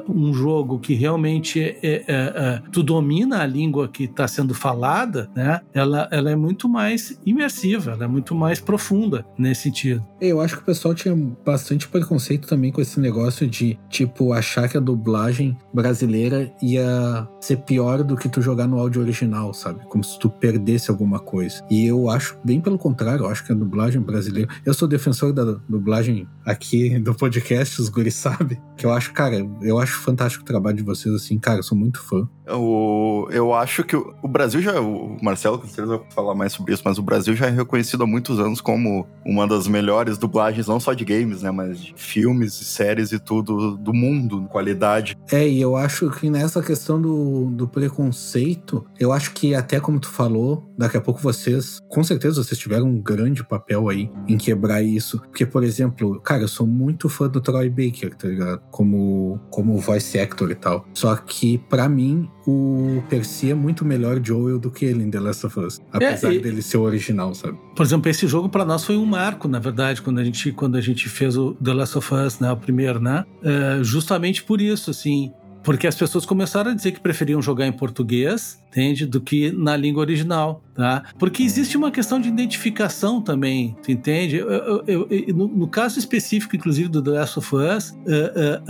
um 0.10 0.34
jogo 0.34 0.80
que 0.80 0.94
realmente 0.94 1.62
é, 1.62 1.78
é, 1.82 1.92
é, 1.92 2.04
é, 2.08 2.62
tu 2.72 2.84
domina 2.84 3.42
a 3.42 3.46
língua 3.46 3.88
que 3.88 4.06
está 4.06 4.28
sendo 4.28 4.54
falada, 4.54 5.30
né? 5.36 5.62
Ela, 5.74 6.08
ela 6.12 6.32
é 6.32 6.36
muito 6.36 6.68
mais 6.68 7.20
imersiva, 7.26 7.92
ela 7.92 8.06
é 8.06 8.08
muito 8.08 8.36
mais 8.36 8.60
profunda 8.60 9.26
nesse 9.38 9.64
sentido. 9.64 10.06
Eu 10.20 10.42
acho 10.42 10.56
que 10.56 10.62
o 10.62 10.66
pessoal 10.66 10.94
tinha 10.94 11.16
bastante 11.46 11.88
preconceito 11.88 12.48
também 12.48 12.72
com 12.72 12.82
esse 12.82 13.00
negócio 13.00 13.48
de, 13.48 13.78
tipo, 13.90 14.34
achar 14.34 14.68
que 14.70 14.78
a 14.78 14.82
dublagem 14.82 15.58
brasileira 15.74 16.52
ia 16.62 17.28
ser 17.40 17.58
pior 17.58 18.04
do 18.04 18.16
que 18.16 18.30
tu 18.30 18.42
jogar 18.42 18.68
no 18.68 18.80
áudio 18.80 19.02
original, 19.02 19.54
sabe? 19.54 19.86
Como 19.88 20.04
se 20.04 20.18
tu 20.20 20.30
perdesse 20.30 20.90
alguma 20.90 21.17
coisa. 21.20 21.64
E 21.70 21.86
eu 21.86 22.10
acho 22.10 22.38
bem 22.44 22.60
pelo 22.60 22.78
contrário, 22.78 23.26
eu 23.26 23.30
acho 23.30 23.46
que 23.46 23.52
a 23.52 23.56
dublagem 23.56 24.02
brasileira. 24.02 24.50
Eu 24.66 24.74
sou 24.74 24.88
defensor 24.88 25.34
da 25.34 25.44
dublagem 25.68 26.28
aqui 26.48 26.98
do 26.98 27.14
podcast, 27.14 27.82
os 27.82 27.90
guris 27.90 28.16
sabem. 28.16 28.58
Que 28.78 28.86
eu 28.86 28.94
acho, 28.94 29.12
cara, 29.12 29.46
eu 29.62 29.78
acho 29.78 30.00
fantástico 30.00 30.44
o 30.44 30.48
trabalho 30.48 30.78
de 30.78 30.84
vocês, 30.84 31.14
assim, 31.14 31.38
cara, 31.38 31.60
eu 31.60 31.64
sou 31.64 31.78
muito 31.78 32.02
fã. 32.02 32.28
O, 32.50 33.28
eu 33.30 33.54
acho 33.54 33.84
que 33.84 33.96
o, 33.96 34.14
o 34.24 34.28
Brasil 34.28 34.62
já. 34.62 34.80
O 34.80 35.18
Marcelo 35.22 35.60
com 35.60 35.68
certeza 35.68 35.98
vai 35.98 36.12
falar 36.12 36.34
mais 36.34 36.54
sobre 36.54 36.74
isso, 36.74 36.84
mas 36.86 36.98
o 36.98 37.02
Brasil 37.02 37.36
já 37.36 37.48
é 37.48 37.50
reconhecido 37.50 38.04
há 38.04 38.08
muitos 38.08 38.40
anos 38.40 38.62
como 38.62 39.06
uma 39.26 39.46
das 39.46 39.68
melhores 39.68 40.18
dublagens, 40.18 40.68
não 40.68 40.80
só 40.80 40.94
de 40.94 41.04
games, 41.04 41.42
né? 41.42 41.52
Mas 41.52 41.80
de 41.80 41.94
filmes, 41.98 42.54
séries 42.54 43.12
e 43.12 43.20
tudo 43.20 43.76
do 43.76 43.94
mundo, 43.94 44.48
qualidade. 44.50 45.18
É, 45.30 45.48
e 45.48 45.60
eu 45.60 45.76
acho 45.76 46.10
que 46.12 46.30
nessa 46.30 46.62
questão 46.62 47.02
do, 47.02 47.50
do 47.52 47.68
preconceito, 47.68 48.86
eu 48.98 49.12
acho 49.12 49.34
que 49.34 49.54
até 49.54 49.80
como 49.80 50.00
tu 50.00 50.10
falou, 50.10 50.72
daqui 50.78 50.96
a 50.96 51.02
pouco 51.02 51.20
vocês, 51.20 51.80
com 51.90 52.04
certeza 52.04 52.42
vocês 52.42 52.58
tiveram 52.58 52.86
um 52.86 53.02
grande 53.02 53.44
papel 53.44 53.90
aí 53.90 54.10
em 54.28 54.38
quebrar 54.38 54.82
isso. 54.82 55.20
Porque, 55.20 55.46
por 55.46 55.64
exemplo, 55.64 56.22
cara, 56.22 56.37
eu 56.44 56.48
sou 56.48 56.66
muito 56.68 57.10
fã 57.10 57.28
do 57.28 57.40
Troy 57.42 57.70
Baker, 57.70 58.16
tá 58.16 58.28
ligado? 58.28 58.62
Como, 58.72 59.40
como 59.50 59.78
voice 59.78 60.20
actor 60.20 60.52
e 60.52 60.56
tal. 60.56 60.86
Só 60.94 61.16
que, 61.16 61.58
pra 61.70 61.88
mim, 61.90 62.30
o 62.46 63.02
Percy 63.10 63.52
é 63.52 63.54
muito 63.54 63.84
melhor 63.84 64.20
Joel 64.24 64.60
do 64.60 64.72
que 64.72 64.86
ele 64.86 65.04
em 65.04 65.10
The 65.12 65.20
Last 65.20 65.46
of 65.46 65.60
Us. 65.60 65.82
Apesar 65.92 66.34
e- 66.34 66.40
dele 66.40 66.62
ser 66.62 66.78
o 66.78 66.82
original, 66.82 67.34
sabe? 67.36 67.58
Por 67.76 67.86
exemplo, 67.86 68.10
esse 68.10 68.28
jogo 68.28 68.50
para 68.50 68.66
nós 68.66 68.84
foi 68.84 68.98
um 68.98 69.06
marco, 69.06 69.48
na 69.48 69.60
verdade, 69.60 70.02
quando 70.02 70.20
a 70.20 70.24
gente, 70.24 70.52
quando 70.52 70.76
a 70.78 70.82
gente 70.82 71.08
fez 71.10 71.38
o 71.38 71.54
The 71.56 71.74
Last 71.74 71.98
of 71.98 72.14
Us, 72.14 72.40
né, 72.40 72.52
o 72.52 72.58
primeiro, 72.58 73.00
né? 73.00 73.24
É, 73.44 73.84
justamente 73.84 74.44
por 74.44 74.62
isso, 74.62 74.90
assim. 74.90 75.32
Porque 75.68 75.86
as 75.86 75.96
pessoas 75.96 76.26
começaram 76.26 76.72
a 76.72 76.74
dizer 76.74 76.94
que 76.94 77.00
preferiam 77.02 77.42
jogar 77.42 77.68
em 77.68 77.74
português, 77.74 78.58
entende? 78.70 79.06
Do 79.06 79.20
que 79.20 79.52
na 79.52 79.76
língua 79.76 80.00
original, 80.00 80.64
tá? 80.74 81.04
Porque 81.20 81.44
existe 81.44 81.76
uma 81.76 81.92
questão 81.92 82.22
de 82.22 82.30
identificação 82.30 83.22
também, 83.22 83.76
tu 83.84 83.92
entende? 83.92 84.38
Eu- 84.38 84.50
eu- 84.50 85.08
eu- 85.12 85.36
no, 85.36 85.46
no 85.50 85.68
caso 85.68 86.00
específico, 86.00 86.56
inclusive, 86.56 86.88
do 86.88 87.02
The 87.02 87.10
Last 87.12 87.40
of 87.40 87.54
Us, 87.54 87.94
é, 88.08 88.14
é, 88.16 88.62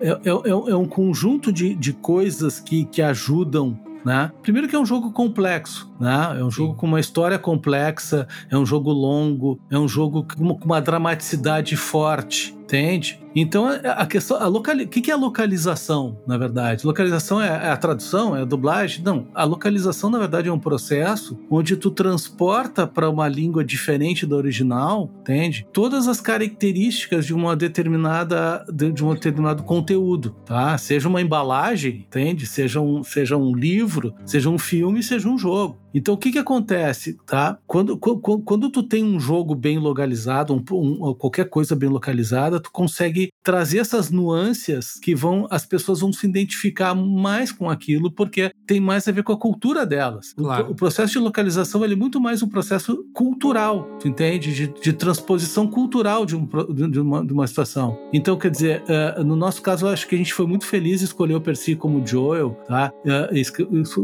é, 0.00 0.10
é, 0.10 0.30
é- 0.30 0.70
é 0.70 0.76
um 0.76 0.86
conjunto 0.86 1.52
de, 1.52 1.74
de 1.74 1.92
coisas 1.92 2.60
que, 2.60 2.84
que 2.84 3.02
ajudam 3.02 3.76
né? 4.04 4.30
Primeiro 4.42 4.66
que 4.68 4.74
é 4.74 4.78
um 4.78 4.86
jogo 4.86 5.10
complexo, 5.12 5.89
né? 6.00 6.36
É 6.38 6.42
um 6.44 6.50
jogo 6.50 6.74
com 6.74 6.86
uma 6.86 6.98
história 6.98 7.38
complexa, 7.38 8.26
é 8.50 8.56
um 8.56 8.64
jogo 8.64 8.90
longo, 8.90 9.60
é 9.70 9.78
um 9.78 9.86
jogo 9.86 10.26
com 10.26 10.64
uma, 10.64 10.80
dramaticidade 10.80 11.76
forte, 11.76 12.56
entende? 12.62 13.20
Então 13.36 13.66
a 13.66 14.00
a 14.00 14.06
questão, 14.06 14.38
a 14.38 14.46
locali, 14.46 14.84
o 14.84 14.88
que 14.88 15.10
é 15.10 15.14
a 15.14 15.16
localização, 15.16 16.18
na 16.26 16.38
verdade? 16.38 16.86
Localização 16.86 17.40
é, 17.40 17.48
é 17.48 17.70
a 17.70 17.76
tradução, 17.76 18.34
é 18.34 18.42
a 18.42 18.44
dublagem? 18.44 19.04
Não, 19.04 19.26
a 19.34 19.44
localização 19.44 20.08
na 20.08 20.18
verdade 20.18 20.48
é 20.48 20.52
um 20.52 20.58
processo 20.58 21.38
onde 21.50 21.76
tu 21.76 21.90
transporta 21.90 22.86
para 22.86 23.10
uma 23.10 23.28
língua 23.28 23.62
diferente 23.62 24.26
da 24.26 24.36
original, 24.36 25.10
entende? 25.20 25.66
Todas 25.72 26.08
as 26.08 26.20
características 26.20 27.26
de 27.26 27.34
uma 27.34 27.54
determinada 27.54 28.64
de, 28.72 28.90
de 28.90 29.04
um 29.04 29.12
determinado 29.12 29.62
conteúdo, 29.64 30.34
tá? 30.46 30.76
Seja 30.78 31.08
uma 31.08 31.20
embalagem, 31.20 32.06
entende? 32.08 32.46
Seja 32.46 32.80
um, 32.80 33.04
seja 33.04 33.36
um 33.36 33.54
livro, 33.54 34.14
seja 34.24 34.48
um 34.48 34.58
filme, 34.58 35.02
seja 35.02 35.28
um 35.28 35.36
jogo. 35.36 35.78
Então 35.94 36.14
o 36.14 36.18
que 36.18 36.30
que 36.32 36.38
acontece, 36.38 37.18
tá? 37.26 37.58
Quando, 37.66 37.96
quando, 37.96 38.20
quando 38.42 38.70
tu 38.70 38.82
tem 38.82 39.04
um 39.04 39.18
jogo 39.18 39.54
bem 39.54 39.78
localizado, 39.78 40.54
um, 40.54 40.62
um- 40.72 41.14
qualquer 41.14 41.48
coisa 41.48 41.74
bem 41.74 41.88
localizada, 41.88 42.60
tu 42.60 42.70
consegue 42.70 43.30
trazer 43.42 43.78
essas 43.78 44.10
nuances 44.10 44.98
que 45.00 45.14
vão, 45.14 45.46
as 45.50 45.64
pessoas 45.66 46.00
vão 46.00 46.12
se 46.12 46.26
identificar 46.26 46.94
mais 46.94 47.50
com 47.52 47.68
aquilo 47.68 48.10
porque 48.10 48.52
tem 48.66 48.80
mais 48.80 49.06
a 49.08 49.12
ver 49.12 49.22
com 49.22 49.32
a 49.32 49.38
cultura 49.38 49.84
delas. 49.86 50.32
O- 50.36 50.42
Claro. 50.50 50.70
O, 50.70 50.74
processo 50.74 51.12
de 51.12 51.18
localização 51.18 51.84
é 51.84 51.94
muito 51.94 52.20
mais 52.20 52.42
um 52.42 52.48
processo 52.48 53.04
cultural, 53.12 53.88
tu 54.00 54.08
entende? 54.08 54.52
De, 54.52 54.66
de 54.80 54.92
transposição 54.92 55.66
cultural 55.66 56.24
de, 56.26 56.34
um, 56.36 56.46
de, 56.90 57.00
uma, 57.00 57.24
de 57.24 57.32
uma 57.32 57.46
situação. 57.46 57.98
Então, 58.12 58.36
quer 58.36 58.50
dizer, 58.50 58.82
eh, 58.88 59.22
no 59.22 59.36
nosso 59.36 59.62
caso, 59.62 59.86
eu 59.86 59.90
acho 59.90 60.06
que 60.08 60.14
a 60.14 60.18
gente 60.18 60.32
foi 60.34 60.46
muito 60.46 60.66
feliz 60.66 61.00
em 61.00 61.04
escolher 61.04 61.34
o 61.34 61.40
Percy 61.40 61.74
como 61.76 62.04
Joel, 62.06 62.50
tá? 62.66 62.92
Es- 63.32 63.52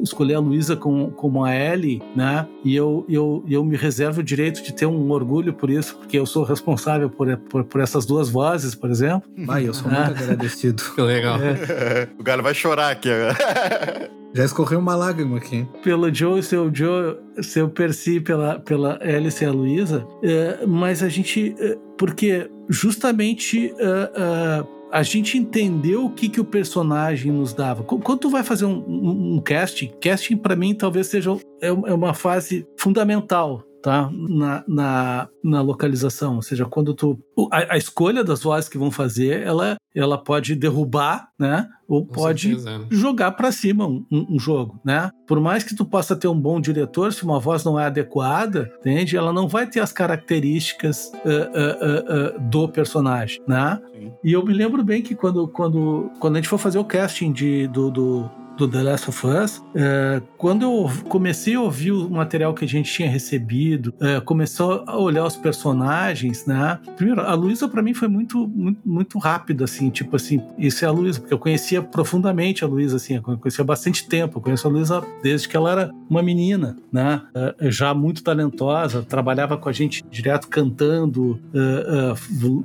escolher 0.03 0.35
a 0.35 0.39
Luísa 0.41 0.77
com, 0.77 1.11
como 1.11 1.45
a 1.45 1.55
Ellie, 1.55 1.76
né? 2.15 2.47
E 2.65 2.75
eu, 2.75 3.05
eu, 3.09 3.45
eu 3.49 3.65
me 3.65 3.77
reservo 3.77 4.21
o 4.21 4.23
direito 4.25 4.63
de 4.63 4.73
ter 4.73 4.87
um 4.87 5.11
orgulho 5.11 5.53
por 5.53 5.71
isso, 5.71 5.97
porque 5.97 6.19
eu 6.19 6.27
sou 6.27 6.43
responsável 6.45 7.09
por, 7.11 7.37
por, 7.37 7.65
por 7.65 7.81
essas 7.81 8.05
duas 8.07 8.29
vozes, 8.29 8.75
por 8.75 8.91
exemplo. 8.91 9.23
Vai, 9.47 9.67
eu 9.69 9.75
sou 9.75 9.91
Ah. 9.91 10.07
muito 10.07 10.23
agradecido. 10.23 10.83
Que 10.97 11.03
legal. 11.03 11.39
o 12.19 12.25
cara 12.25 12.43
vai 12.43 12.55
chorar 12.55 12.91
aqui 12.91 13.11
agora. 13.11 13.37
Já 14.35 14.45
escorreu 14.45 14.79
uma 14.79 14.95
lágrima 14.95 15.39
aqui. 15.39 15.67
pelo 15.83 16.13
Joe, 16.13 16.43
seu 16.43 16.71
Joe, 16.75 17.17
seu 17.41 17.71
Percy 17.71 18.21
pela, 18.21 18.59
pela 18.61 18.99
Alice 19.03 19.43
e 19.43 19.47
a 19.47 19.51
Luísa, 19.51 20.07
é, 20.23 20.67
mas 20.67 21.03
a 21.03 21.09
gente, 21.09 21.55
é, 21.59 21.79
porque 21.97 22.51
justamente 22.69 23.73
é, 23.79 24.11
é, 24.15 24.65
a 24.93 25.03
gente 25.03 25.37
entendeu 25.37 26.05
o 26.07 26.11
que, 26.11 26.29
que 26.29 26.41
o 26.41 26.45
personagem 26.45 27.33
nos 27.33 27.53
dava. 27.53 27.83
Qu- 27.83 27.99
Quando 28.01 28.21
tu 28.21 28.31
vai 28.31 28.43
fazer 28.43 28.65
um, 28.67 28.79
um, 28.87 29.35
um 29.37 29.41
casting, 29.41 29.91
casting 30.01 30.37
para 30.37 30.55
mim 30.57 30.75
talvez 30.75 31.09
seja 31.09 31.37
é 31.61 31.69
é 31.69 31.73
uma 31.95 32.15
fase 32.15 32.67
fundamental. 32.79 33.63
Tá? 33.87 34.11
Na, 34.13 34.65
na, 34.67 35.29
na 35.45 35.63
localização. 35.63 36.35
Ou 36.35 36.43
seja, 36.43 36.65
quando 36.65 36.93
tu. 36.93 37.17
A, 37.53 37.75
a, 37.75 37.79
escolha 37.79 38.25
das 38.25 38.43
vozes 38.43 38.69
que 38.69 38.77
vão 38.77 38.91
fazer, 38.91 39.43
ela, 39.47 39.77
ela 39.95 40.19
pode 40.19 40.57
derrubar, 40.57 41.29
né? 41.39 41.69
Ou 41.87 42.05
Com 42.05 42.13
pode 42.13 42.61
certeza. 42.61 42.85
jogar 42.91 43.31
para 43.31 43.53
cima 43.53 43.87
um, 43.87 44.05
um, 44.11 44.41
jogo, 44.41 44.81
né? 44.85 45.09
Por 45.25 45.41
mais 45.41 45.63
que 45.63 45.77
tu 45.77 45.85
possa 45.85 46.17
ter 46.17 46.27
um 46.27 46.39
bom 46.39 46.61
diretor, 46.61 47.13
se 47.13 47.23
uma 47.23 47.39
voz 47.39 47.63
não 47.63 47.79
é 47.79 47.87
adequada, 47.87 48.73
entende? 48.81 49.17
Ela 49.17 49.33
não 49.33 49.47
vai 49.47 49.69
ter 49.69 49.79
as 49.79 49.93
características 49.93 51.13
uh, 51.25 52.35
uh, 52.35 52.37
uh, 52.37 52.51
do 52.51 52.69
personagem, 52.69 53.41
né? 53.47 53.81
Sim. 53.93 54.13
E 54.25 54.33
eu 54.33 54.45
me 54.45 54.53
lembro 54.53 54.83
bem 54.83 55.01
que 55.01 55.15
quando, 55.15 55.47
quando, 55.47 56.11
quando 56.19 56.35
a 56.35 56.39
gente 56.41 56.49
for 56.49 56.59
fazer 56.59 56.81
o 56.81 56.85
casting 56.85 57.31
de, 57.31 57.69
do, 57.69 57.89
do 57.93 58.31
do 58.57 58.67
The 58.67 58.83
Last 58.83 59.09
of 59.11 59.27
Us, 59.27 59.63
é, 59.75 60.23
quando 60.39 60.63
eu 60.63 60.91
comecei 61.09 61.55
a 61.55 61.61
ouvir 61.61 61.93
o 61.93 62.09
material 62.09 62.55
que 62.55 62.65
a 62.65 62.69
gente 62.69 62.91
tinha 62.91 63.09
recebido, 63.09 63.93
é, 64.01 64.21
começou 64.21 64.85
a 64.87 64.97
olhar 64.97 65.25
os 65.25 65.37
personagens, 65.37 66.47
né? 66.47 66.79
Primeiro, 66.97 67.21
a 67.21 67.35
Luísa 67.35 67.69
para 67.69 67.83
mim 67.83 67.93
foi 67.93 68.09
muito, 68.09 68.49
muito, 68.49 68.81
muito 68.85 69.19
rápido, 69.19 69.65
assim, 69.65 69.91
tipo 69.91 70.17
assim, 70.17 70.41
isso 70.59 70.85
é 70.85 70.89
a 70.89 70.91
Luísa, 70.91 71.21
porque 71.21 71.35
eu 71.35 71.39
conhecia 71.39 71.83
profundamente 71.83 72.65
a 72.65 72.67
Luísa, 72.67 72.97
assim, 72.97 73.17
eu 73.17 73.23
conhecia 73.23 73.65
bastante 73.65 74.09
tempo, 74.09 74.39
eu 74.39 74.43
conheço 74.43 74.67
a 74.67 74.71
Luísa 74.71 75.03
desde 75.23 75.49
que 75.49 75.57
ela 75.57 75.71
era 75.71 75.91
uma 76.09 76.23
menina, 76.23 76.77
né? 76.91 77.23
É, 77.35 77.71
já 77.71 77.93
muito 77.93 78.23
talentosa, 78.23 79.03
trabalhava 79.03 79.57
com 79.57 79.69
a 79.69 79.73
gente 79.73 80.05
direto 80.11 80.49
cantando, 80.49 81.39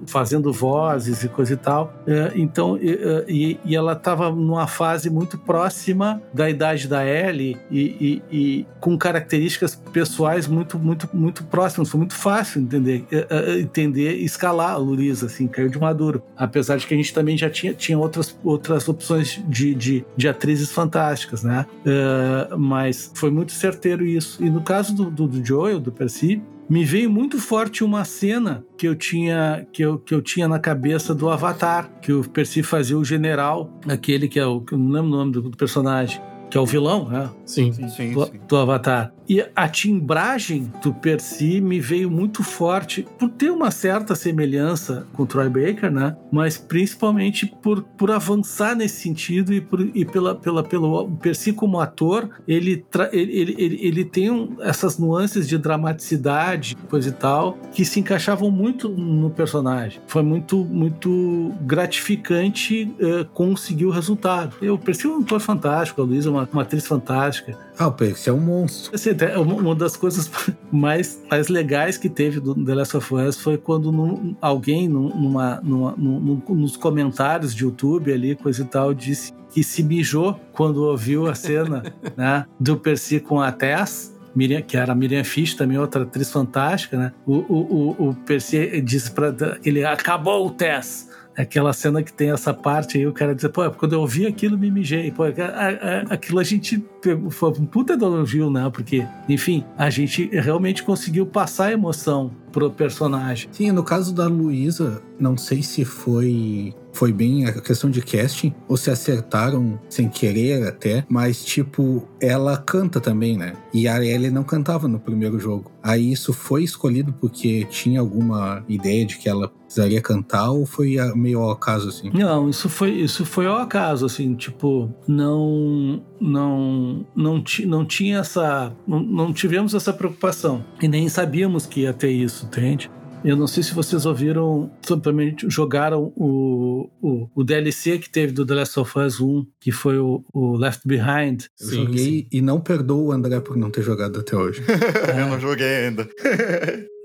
fazendo 0.06 0.52
vozes 0.54 1.24
e 1.24 1.28
coisa 1.30 1.54
e 1.54 1.58
tal. 1.58 1.94
Então, 2.36 2.78
e, 2.78 3.60
e 3.66 3.76
ela 3.76 3.94
estava 3.94 4.30
numa 4.32 4.68
fase 4.68 5.10
muito 5.10 5.38
próxima 5.38 5.81
próxima 5.82 6.22
da 6.34 6.50
idade 6.50 6.88
da 6.88 7.06
Ellie 7.06 7.58
e, 7.70 7.82
e, 7.82 8.22
e, 8.32 8.66
com 8.80 8.98
características 8.98 9.76
pessoais 9.76 10.48
muito, 10.48 10.78
muito, 10.78 11.10
muito 11.12 11.44
próximas. 11.46 11.90
Foi 11.90 11.98
muito 11.98 12.14
fácil 12.14 12.62
entender, 12.62 13.04
eh, 13.12 13.28
eh, 13.30 13.60
entender 13.60 14.16
escalar 14.18 14.72
a 14.72 14.78
Luísa, 14.78 15.26
assim, 15.26 15.48
caiu 15.48 15.70
de 15.70 15.80
maduro. 15.80 16.22
Apesar 16.38 16.78
de 16.78 16.86
que 16.86 16.94
a 16.94 16.98
gente 16.98 17.14
também 17.14 17.38
já 17.38 17.50
tinha, 17.50 17.74
tinha 17.74 17.98
outras, 17.98 18.38
outras 18.44 18.88
opções 18.88 19.42
de, 19.48 19.74
de, 19.74 20.06
de 20.16 20.28
atrizes 20.28 20.72
fantásticas, 20.72 21.44
né? 21.44 21.66
Uh, 21.82 22.58
mas 22.58 23.12
foi 23.16 23.32
muito 23.32 23.52
certeiro 23.52 24.06
isso. 24.06 24.44
E 24.44 24.50
no 24.50 24.62
caso 24.62 24.94
do, 24.94 25.10
do, 25.10 25.28
do 25.28 25.46
Joel, 25.46 25.80
do 25.80 25.92
Percy, 25.92 26.42
me 26.70 26.86
veio 26.86 27.10
muito 27.10 27.40
forte 27.40 27.84
uma 27.84 28.06
cena 28.06 28.66
que 28.78 28.88
eu 28.88 28.96
tinha 28.96 29.68
que 29.72 29.82
eu, 29.82 30.00
que 30.00 30.14
eu 30.14 30.22
tinha 30.22 30.48
na 30.48 30.60
cabeça 30.60 31.14
do 31.14 31.30
Avatar, 31.30 31.92
que 32.02 32.12
o 32.14 32.24
Percy 32.24 32.64
fazia 32.64 32.98
o 32.98 33.04
general, 33.04 33.70
aquele 33.88 34.28
que 34.28 34.40
é 34.40 34.46
o 34.46 34.62
que 34.62 34.74
eu 34.74 34.78
não 34.78 34.90
lembro 34.92 35.10
o 35.10 35.18
nome 35.18 35.32
do, 35.32 35.42
do 35.42 35.58
personagem, 35.58 36.22
que 36.50 36.58
é 36.58 36.62
o 36.62 36.66
vilão, 36.66 37.10
né? 37.10 37.30
Sim, 37.46 37.72
sim, 37.72 37.90
sim. 37.90 38.14
Do, 38.14 38.32
do 38.48 38.58
Avatar. 38.58 39.14
E 39.32 39.42
a 39.56 39.70
timbragem 39.70 40.70
do 40.84 40.94
Percy 40.94 41.62
me 41.62 41.80
veio 41.80 42.12
muito 42.12 42.44
forte 42.44 43.08
por 43.18 43.30
ter 43.30 43.50
uma 43.50 43.72
certa 43.72 44.14
semelhança 44.14 45.08
com 45.14 45.24
o 45.24 45.26
Troy 45.26 45.48
Baker, 45.48 45.90
né? 45.90 46.18
Mas 46.30 46.58
principalmente 46.58 47.46
por, 47.46 47.82
por 47.82 48.12
avançar 48.12 48.76
nesse 48.76 49.02
sentido 49.02 49.54
e, 49.54 49.62
por, 49.62 49.80
e 49.80 50.04
pela, 50.04 50.36
pela, 50.36 50.62
pelo 50.62 51.10
Percy 51.12 51.54
como 51.54 51.80
ator, 51.80 52.30
ele, 52.46 52.86
ele, 53.14 53.32
ele, 53.32 53.56
ele, 53.58 53.80
ele 53.82 54.04
tem 54.04 54.30
um, 54.30 54.58
essas 54.60 54.98
nuances 54.98 55.48
de 55.48 55.58
dramaticidade, 55.58 56.76
coisa 56.90 57.08
e 57.08 57.14
tal, 57.14 57.58
que 57.72 57.86
se 57.86 58.02
encaixavam 58.02 58.52
muito 58.52 58.90
no 58.90 59.30
personagem. 59.30 60.02
Foi 60.08 60.24
muito, 60.24 60.58
muito 60.66 61.54
gratificante 61.62 62.94
uh, 63.00 63.24
conseguir 63.34 63.86
o 63.86 63.92
resultado. 63.92 64.58
Eu 64.62 64.78
Percy 64.78 65.08
é 65.08 65.10
um 65.10 65.22
ator 65.22 65.40
fantástico, 65.40 66.02
a 66.02 66.04
Luísa 66.04 66.28
é 66.28 66.32
uma, 66.34 66.50
uma 66.52 66.64
atriz 66.64 66.86
fantástica. 66.86 67.58
Ah, 67.80 67.88
o 67.88 67.94
Percy 67.94 68.30
é 68.30 68.34
um 68.34 68.42
monstro. 68.42 68.92
Assim, 69.26 69.36
uma 69.36 69.76
das 69.76 69.96
coisas 69.96 70.32
mais, 70.72 71.22
mais 71.30 71.48
legais 71.48 71.98
que 71.98 72.10
teve 72.10 72.40
do 72.40 72.56
The 72.56 72.76
Last 72.76 72.98
of 72.98 73.14
Us 73.14 73.38
foi 73.38 73.58
quando 73.58 73.92
num, 73.92 74.36
alguém 74.42 74.88
numa, 74.88 75.60
numa, 75.62 75.96
num, 75.98 76.42
nos 76.50 76.76
comentários 76.76 77.54
de 77.54 77.64
YouTube 77.64 78.12
ali, 78.12 78.36
coisa 78.36 78.64
e 78.64 78.66
tal, 78.66 78.94
disse 78.94 79.34
que 79.52 79.64
se 79.64 79.84
mijou 79.84 80.40
quando 80.54 80.84
ouviu 80.84 81.28
a 81.28 81.36
cena 81.36 81.84
né, 82.16 82.46
do 82.60 82.78
Percy 82.78 83.20
com 83.20 83.40
a 83.40 83.52
Tess. 83.52 84.12
Miriam, 84.34 84.62
que 84.62 84.78
era 84.78 84.94
a 84.94 84.96
Miriam 84.96 85.26
Fish, 85.26 85.56
também 85.56 85.78
outra 85.78 86.04
atriz 86.04 86.32
fantástica, 86.32 86.98
né? 86.98 87.12
O, 87.26 87.34
o, 87.34 87.96
o, 88.00 88.10
o 88.10 88.16
Percy 88.16 88.80
disse 88.80 89.12
para 89.12 89.36
ele 89.62 89.84
acabou 89.84 90.48
o 90.48 90.52
Tess 90.52 91.10
aquela 91.42 91.74
cena 91.74 92.04
que 92.04 92.14
tem 92.14 92.32
essa 92.32 92.54
parte 92.54 92.98
aí, 92.98 93.08
o 93.08 93.12
cara 93.12 93.36
diz, 93.36 93.48
pô, 93.48 93.70
quando 93.72 93.94
eu 93.94 94.02
ouvi 94.02 94.26
aquilo, 94.26 94.58
me 94.58 94.72
mijei. 94.72 95.12
Pô, 95.12 95.24
a, 95.24 95.28
a, 95.28 96.14
aquilo 96.14 96.40
a 96.40 96.44
gente 96.44 96.78
pegou, 97.02 97.30
foi 97.30 97.50
um 97.50 97.66
puta 97.66 97.94
elogio, 97.94 98.50
né? 98.50 98.70
Porque, 98.72 99.06
enfim, 99.28 99.64
a 99.78 99.90
gente 99.90 100.30
realmente 100.32 100.84
conseguiu 100.84 101.26
passar 101.26 101.66
a 101.66 101.72
emoção 101.72 102.32
pro 102.52 102.70
personagem. 102.70 103.50
Sim, 103.52 103.72
no 103.72 103.84
caso 103.84 104.14
da 104.14 104.28
Luísa, 104.28 105.02
não 105.20 105.38
sei 105.38 105.64
se 105.64 105.86
foi 105.86 106.74
foi 106.94 107.12
bem 107.12 107.46
a 107.46 107.62
questão 107.62 107.90
de 107.90 108.02
casting, 108.02 108.54
ou 108.68 108.78
se 108.78 108.90
acertaram 108.90 109.80
sem 109.90 110.10
querer 110.10 110.68
até, 110.68 111.06
mas 111.10 111.44
tipo, 111.44 112.08
ela 112.20 112.58
canta 112.58 113.00
também, 113.00 113.38
né? 113.38 113.54
E 113.74 113.88
a 113.88 114.04
Ellie 114.04 114.30
não 114.30 114.44
cantava 114.44 114.88
no 114.88 115.00
primeiro 115.00 115.40
jogo. 115.40 115.72
Aí 115.84 116.12
isso 116.12 116.34
foi 116.34 116.64
escolhido 116.64 117.14
porque 117.14 117.66
tinha 117.66 118.00
alguma 118.00 118.64
ideia 118.68 119.06
de 119.06 119.18
que 119.18 119.28
ela 119.28 119.48
precisaria 119.48 120.02
cantar 120.02 120.52
ou 120.52 120.66
foi 120.66 120.98
meio 121.16 121.40
ao 121.40 121.52
acaso 121.52 121.90
assim? 121.90 122.12
Não, 122.14 122.50
isso 122.50 122.70
foi 122.70 122.92
isso 122.92 123.26
foi 123.26 123.48
ao 123.48 123.58
acaso 123.58 124.06
assim, 124.06 124.36
tipo, 124.36 124.94
não 125.08 126.04
não 126.20 127.06
não, 127.16 127.44
não 127.66 127.86
tinha 127.86 128.20
essa 128.20 128.76
não, 128.86 129.00
não 129.00 129.34
tivemos 129.34 129.74
essa 129.74 129.94
preocupação 129.94 130.64
e 130.82 130.88
nem 130.88 131.08
sabíamos 131.08 131.66
que 131.66 131.82
ia 131.82 131.94
ter 131.94 132.12
isso, 132.12 132.46
entende? 132.46 132.92
Eu 133.24 133.36
não 133.36 133.46
sei 133.46 133.62
se 133.62 133.74
vocês 133.74 134.06
ouviram, 134.06 134.72
também 135.04 135.36
jogaram 135.48 136.12
o, 136.16 136.90
o, 137.02 137.30
o, 137.36 137.44
DLC 137.44 138.00
que 138.00 138.10
teve 138.10 138.34
do 138.34 138.46
The 138.46 138.56
Last 138.56 138.80
of 138.80 138.98
Us 138.98 139.22
1, 139.22 139.46
que 139.60 139.72
foi 139.72 140.00
o, 140.00 140.24
o 140.34 140.58
Left 140.58 140.88
Behind. 140.88 141.44
Eu 141.60 141.68
sim, 141.68 141.76
joguei 141.86 142.06
sim. 142.06 142.28
e 142.32 142.42
não 142.42 142.60
perdoo 142.60 143.08
o 143.08 143.12
André 143.12 143.40
por 143.40 143.56
não 143.56 143.70
ter 143.70 143.84
jogado 143.84 144.20
até 144.20 144.36
hoje. 144.36 144.64
eu 145.18 145.28
não 145.28 145.40
joguei 145.40 145.68
ainda. 145.68 146.10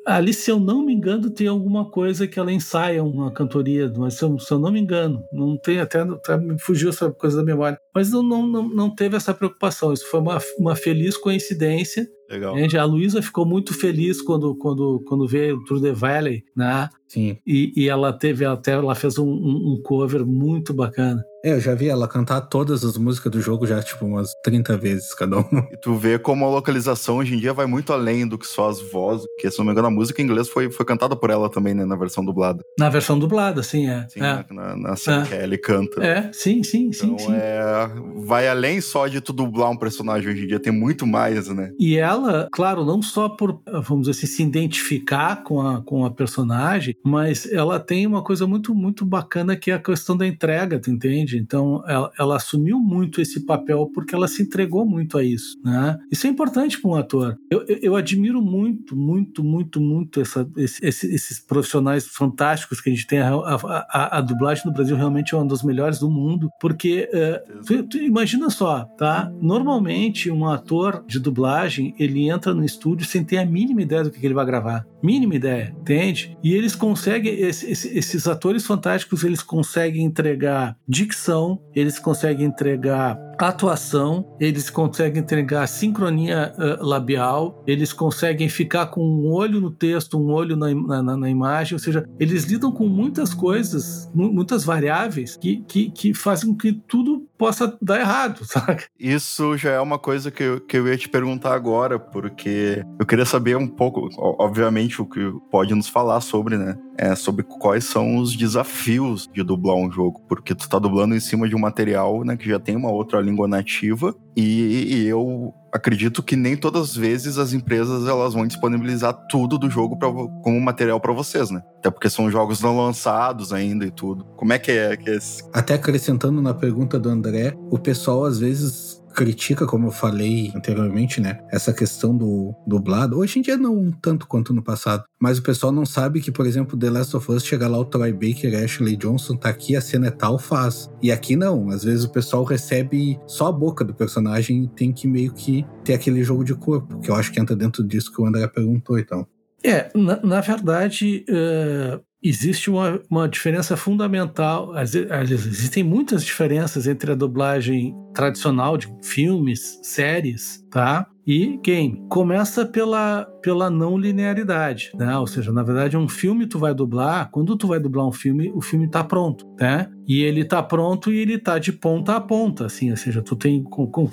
Ali, 0.07 0.33
se 0.33 0.51
eu 0.51 0.59
não 0.59 0.87
me 0.87 0.95
engano, 0.95 1.29
tem 1.29 1.49
alguma 1.49 1.91
coisa 1.91 2.27
que 2.27 2.39
ela 2.39 2.53
ensaia 2.53 3.03
uma 3.03 3.31
cantoria, 3.33 3.93
mas 3.97 4.15
se 4.15 4.23
eu, 4.23 4.39
se 4.39 4.53
eu 4.53 4.59
não 4.59 4.71
me 4.71 4.81
engano, 4.81 5.23
não 5.33 5.59
tem 5.59 5.81
até, 5.81 6.01
até 6.01 6.37
me 6.39 6.59
fugiu 6.59 6.91
essa 6.91 7.11
coisa 7.11 7.39
da 7.39 7.45
memória. 7.45 7.77
Mas 7.95 8.11
não, 8.11 8.23
não, 8.23 8.47
não, 8.47 8.69
não 8.69 8.95
teve 8.95 9.17
essa 9.17 9.35
preocupação. 9.35 9.93
Isso 9.93 10.09
foi 10.09 10.21
uma, 10.21 10.39
uma 10.59 10.77
feliz 10.77 11.17
coincidência 11.17 12.09
Legal. 12.31 12.55
A 12.57 12.85
Luísa 12.85 13.23
ficou 13.23 13.47
muito 13.47 13.73
feliz 13.73 14.21
quando, 14.21 14.55
quando, 14.57 15.03
quando 15.07 15.27
veio 15.27 15.63
Through 15.65 15.83
the 15.83 15.93
Valley, 15.93 16.45
né? 16.55 16.89
Sim. 17.09 17.39
E, 17.47 17.73
e 17.77 17.89
ela 17.89 18.13
teve 18.13 18.45
até 18.45 18.73
ela 18.73 18.95
fez 18.95 19.19
um, 19.19 19.29
um, 19.29 19.81
cover 19.83 20.25
muito 20.27 20.75
bacana. 20.75 21.23
É, 21.45 21.53
eu 21.53 21.61
já 21.61 21.75
vi 21.75 21.89
ela 21.89 22.09
cantar 22.09 22.41
todas 22.41 22.85
as 22.85 22.99
músicas 22.99 23.31
do 23.31 23.41
jogo 23.41 23.67
já, 23.67 23.81
tipo, 23.81 24.05
umas 24.05 24.31
30 24.43 24.77
vezes 24.77 25.15
cada 25.15 25.37
uma. 25.39 25.69
E 25.71 25.77
tu 25.77 25.95
vê 25.95 26.19
como 26.19 26.45
a 26.45 26.49
localização 26.49 27.19
hoje 27.19 27.35
em 27.35 27.39
dia 27.39 27.53
vai 27.53 27.67
muito 27.67 27.93
além 27.93 28.27
do 28.27 28.37
que 28.37 28.47
só 28.47 28.69
as 28.69 28.81
vozes, 28.81 29.27
porque 29.29 29.49
se 29.49 29.59
não 29.59 29.65
me 29.65 29.71
engano 29.71 29.87
a 29.87 29.91
música 29.91 30.21
em 30.21 30.25
inglês 30.25 30.49
foi, 30.49 30.71
foi 30.71 30.85
cantada 30.85 31.15
por 31.15 31.31
ela 31.31 31.49
também, 31.49 31.73
né, 31.73 31.85
na 31.85 31.95
versão 31.95 32.25
dublada. 32.25 32.65
Na 32.77 32.89
versão 32.89 33.17
dublada, 33.17 33.63
sim, 33.63 33.89
é. 33.89 34.07
Sim, 34.09 34.21
é. 34.25 34.45
na, 34.51 34.77
na 34.77 34.97
cena 34.97 35.23
é. 35.23 35.27
que 35.27 35.35
ele 35.35 35.59
canta. 35.59 36.05
É, 36.05 36.31
sim, 36.33 36.65
sim, 36.65 36.93
sim, 36.93 37.13
então, 37.13 37.19
sim. 37.19 37.35
É, 37.35 37.89
vai 38.25 38.49
além 38.49 38.81
só 38.81 39.07
de 39.07 39.21
tu 39.21 39.33
dublar 39.33 39.71
um 39.71 39.77
personagem 39.77 40.33
hoje 40.33 40.45
em 40.45 40.47
dia, 40.49 40.59
tem 40.59 40.73
muito 40.73 41.07
mais, 41.07 41.47
né? 41.49 41.71
E 41.79 41.97
ela, 41.97 42.16
claro, 42.53 42.85
não 42.85 43.03
só 43.03 43.29
por, 43.29 43.61
vamos 43.67 44.07
dizer 44.07 44.13
assim, 44.13 44.27
se 44.27 44.43
identificar 44.43 45.43
com 45.43 45.61
a, 45.61 45.83
com 45.83 46.05
a 46.05 46.11
personagem, 46.11 46.95
mas 47.05 47.51
ela 47.51 47.79
tem 47.79 48.07
uma 48.07 48.23
coisa 48.23 48.47
muito, 48.47 48.75
muito 48.75 49.05
bacana 49.05 49.57
que 49.57 49.71
é 49.71 49.75
a 49.75 49.79
questão 49.79 50.17
da 50.17 50.27
entrega, 50.27 50.79
tu 50.79 50.91
entende? 50.91 51.39
Então, 51.39 51.83
ela, 51.87 52.11
ela 52.19 52.37
assumiu 52.37 52.79
muito 52.79 53.21
esse 53.21 53.45
papel 53.45 53.91
porque 53.95 54.15
ela 54.15 54.29
se 54.29 54.43
entregou 54.43 54.87
muito 54.87 55.19
a 55.19 55.25
isso, 55.25 55.57
né? 55.65 55.99
Isso 56.11 56.27
é 56.27 56.31
importante 56.31 56.81
para 56.81 56.91
um 56.91 56.95
ator. 56.95 57.37
Eu, 57.51 57.65
eu, 57.67 57.79
eu, 57.83 57.97
admiro 57.97 58.43
muito, 58.43 58.97
muito, 58.97 59.43
muito, 59.43 59.81
muito 59.81 60.21
essa, 60.21 60.49
esse, 60.57 60.85
esses 60.87 61.41
profissionais 61.41 62.07
fantásticos 62.07 62.81
que 62.81 62.91
a 62.91 62.93
gente 62.93 63.07
tem. 63.07 63.21
A, 63.21 63.35
a, 63.35 64.19
a, 64.19 64.21
dublagem 64.21 64.65
no 64.67 64.73
Brasil 64.73 64.97
realmente 64.97 65.35
é 65.35 65.39
uma 65.39 65.47
das 65.47 65.63
melhores 65.63 65.99
do 65.99 66.11
mundo, 66.11 66.51
porque 66.61 67.09
uh, 67.13 67.65
tu, 67.65 67.83
tu 67.85 67.99
imagina 67.99 68.51
só, 68.51 68.85
tá? 68.97 69.31
Normalmente, 69.41 70.31
um 70.31 70.47
ator 70.47 71.05
de 71.07 71.19
dublagem, 71.19 71.95
ele 72.07 72.29
entra 72.29 72.55
no 72.55 72.65
estúdio 72.65 73.07
sem 73.07 73.25
ter 73.25 73.39
a 73.39 73.47
mínima 73.47 73.83
ideia 73.83 74.05
do 74.05 74.11
que 74.11 74.25
ele 74.25 74.35
vai 74.35 74.47
gravar. 74.47 74.87
Mínima 75.03 75.35
ideia, 75.35 75.75
entende? 75.81 76.37
E 76.43 76.55
eles 76.55 76.75
conseguem, 76.75 77.35
esses, 77.41 77.85
esses 77.85 78.27
atores 78.27 78.67
fantásticos, 78.67 79.23
eles 79.25 79.43
conseguem 79.43 80.05
entregar 80.05 80.77
dicção, 80.89 81.61
eles 81.75 81.99
conseguem 81.99 82.47
entregar 82.47 83.19
atuação, 83.39 84.27
eles 84.41 84.71
conseguem 84.71 85.21
entregar 85.21 85.67
sincronia 85.67 86.55
uh, 86.57 86.85
labial, 86.85 87.63
eles 87.67 87.93
conseguem 87.93 88.49
ficar 88.49 88.87
com 88.87 89.03
um 89.03 89.31
olho 89.31 89.61
no 89.61 89.71
texto, 89.71 90.19
um 90.19 90.33
olho 90.33 90.57
na, 90.57 91.03
na, 91.03 91.17
na 91.17 91.31
imagem, 91.31 91.75
ou 91.75 91.79
seja, 91.79 92.09
eles 92.19 92.45
lidam 92.45 92.73
com 92.73 92.87
muitas 92.87 93.35
coisas, 93.35 94.11
muitas 94.15 94.65
variáveis 94.65 95.37
que, 95.37 95.63
que, 95.69 95.91
que 95.91 96.15
fazem 96.15 96.51
com 96.51 96.57
que 96.57 96.73
tudo 96.73 97.27
possa 97.37 97.77
dar 97.83 98.01
errado, 98.01 98.45
sabe? 98.47 98.85
Isso 98.99 99.57
já 99.57 99.73
é 99.73 99.81
uma 99.81 99.99
coisa 99.99 100.31
que 100.31 100.43
eu, 100.43 100.61
que 100.61 100.77
eu 100.77 100.89
ia 100.89 100.97
te 100.97 101.09
perguntar 101.09 101.55
agora, 101.55 101.96
agora, 101.97 101.99
porque 101.99 102.85
eu 102.99 103.07
queria 103.07 103.25
saber 103.25 103.57
um 103.57 103.67
pouco, 103.67 104.09
obviamente, 104.19 105.01
o 105.01 105.07
que 105.07 105.33
pode 105.51 105.75
nos 105.75 105.89
falar 105.89 106.21
sobre, 106.21 106.57
né? 106.57 106.77
É 106.97 107.15
sobre 107.15 107.43
quais 107.43 107.85
são 107.85 108.17
os 108.17 108.35
desafios 108.37 109.29
de 109.33 109.43
dublar 109.43 109.77
um 109.77 109.91
jogo, 109.91 110.23
porque 110.29 110.55
tu 110.55 110.69
tá 110.69 110.79
dublando 110.79 111.15
em 111.15 111.21
cima 111.21 111.49
de 111.49 111.55
um 111.55 111.59
material, 111.59 112.25
né, 112.25 112.37
que 112.37 112.49
já 112.49 112.59
tem 112.59 112.75
uma 112.75 112.91
outra 112.91 113.21
língua 113.21 113.47
nativa, 113.47 114.15
e, 114.35 114.95
e 114.95 115.07
eu 115.07 115.53
acredito 115.73 116.23
que 116.23 116.37
nem 116.37 116.57
todas 116.57 116.91
as 116.91 116.97
vezes 116.97 117.37
as 117.37 117.53
empresas 117.53 118.07
elas 118.07 118.33
vão 118.33 118.47
disponibilizar 118.47 119.13
tudo 119.29 119.59
do 119.59 119.69
jogo 119.69 119.99
pra, 119.99 120.11
como 120.11 120.59
material 120.59 120.99
para 120.99 121.13
vocês, 121.13 121.51
né? 121.51 121.63
Até 121.79 121.91
porque 121.91 122.09
são 122.09 122.31
jogos 122.31 122.63
não 122.63 122.77
lançados 122.79 123.53
ainda 123.53 123.85
e 123.85 123.91
tudo. 123.91 124.25
Como 124.37 124.53
é 124.55 124.59
que 124.59 124.71
é? 124.73 124.97
Que 124.97 125.11
é 125.11 125.17
esse... 125.17 125.43
Até 125.53 125.75
acrescentando 125.75 126.41
na 126.41 126.55
pergunta 126.55 126.99
do 126.99 127.11
André, 127.11 127.55
o 127.71 127.79
pessoal 127.79 128.25
às 128.25 128.39
vezes 128.39 128.96
critica, 129.17 129.67
como 129.67 129.87
eu 129.87 129.91
falei 129.91 130.53
anteriormente, 130.55 131.23
né? 131.23 131.41
Essa 131.51 131.73
questão 131.73 132.15
do 132.15 132.55
dublado. 132.67 133.19
Hoje 133.19 133.39
em 133.39 133.43
dia 133.43 133.57
não 133.57 133.91
tanto 133.91 134.27
quanto 134.27 134.53
no 134.53 134.63
passado. 134.63 135.05
Mas 135.19 135.39
o 135.39 135.43
pessoal 135.43 135.73
não 135.73 135.87
sabe 135.87 136.21
que, 136.21 136.31
por 136.31 136.47
exemplo, 136.47 136.79
The 136.79 136.91
Last 136.91 137.17
of 137.17 137.33
Us 137.33 137.45
chega 137.45 137.67
lá 137.67 137.79
o 137.79 137.85
Troy 137.87 138.13
Baker, 138.13 138.63
Ashley 138.63 138.95
Johnson, 138.95 139.35
tá 139.35 139.49
aqui, 139.49 139.75
a 139.75 139.81
cena 139.81 140.09
é 140.09 140.11
tal, 140.11 140.39
faz. 140.39 140.91
E 141.03 141.11
aqui 141.11 141.35
não. 141.35 141.71
Às 141.71 141.83
vezes 141.83 142.05
o 142.05 142.13
pessoal 142.13 142.45
recebe 142.45 143.19
só 143.27 143.47
a 143.47 143.53
boca 143.53 143.83
do 143.83 143.95
personagem 143.95 144.65
e 144.65 144.69
tem 144.69 144.93
que 144.93 145.09
meio 145.09 145.33
que 145.33 145.65
ter 145.83 145.95
aquele 145.95 146.23
jogo 146.23 146.45
de 146.45 146.55
corpo, 146.55 147.01
que 147.01 147.11
eu 147.11 147.15
acho 147.15 147.33
que 147.33 147.41
entra 147.41 147.57
dentro 147.57 147.83
disso 147.83 148.13
que 148.13 148.21
o 148.21 148.27
André 148.27 148.47
perguntou, 148.47 148.99
então. 148.99 149.27
É, 149.65 149.91
na, 149.95 150.21
na 150.23 150.41
verdade, 150.43 151.25
uh, 151.31 152.01
existe 152.29 152.71
uma, 152.71 153.01
uma 153.11 153.29
diferença 153.29 153.77
fundamental. 153.77 154.73
Existem 154.79 155.83
muitas 155.83 156.25
diferenças 156.25 156.87
entre 156.87 157.13
a 157.13 157.15
dublagem 157.15 157.95
tradicional 158.15 158.77
de 158.77 158.89
filmes, 159.03 159.79
séries, 159.83 160.65
tá? 160.71 161.07
E 161.27 161.59
game. 161.59 162.05
Começa 162.09 162.65
pela, 162.65 163.27
pela 163.43 163.69
não 163.69 163.99
linearidade, 163.99 164.93
né? 164.95 165.19
Ou 165.19 165.27
seja, 165.27 165.53
na 165.53 165.63
verdade, 165.63 165.97
um 165.97 166.09
filme 166.09 166.47
tu 166.47 166.59
vai 166.59 166.73
dublar, 166.73 167.31
quando 167.31 167.57
tu 167.57 167.67
vai 167.67 167.81
dublar 167.81 168.07
um 168.07 168.13
filme, 168.13 168.53
o 168.55 168.63
filme 168.63 168.89
tá 168.89 169.03
pronto, 169.03 169.45
né? 169.59 169.91
E 170.07 170.23
ele 170.23 170.45
tá 170.45 170.63
pronto 170.63 171.13
e 171.13 171.19
ele 171.19 171.37
tá 171.37 171.59
de 171.59 171.73
ponta 171.73 172.15
a 172.15 172.21
ponta, 172.21 172.67
assim, 172.67 172.91
ou 172.93 172.97
seja, 172.97 173.21
tu 173.21 173.35
tem, 173.35 173.65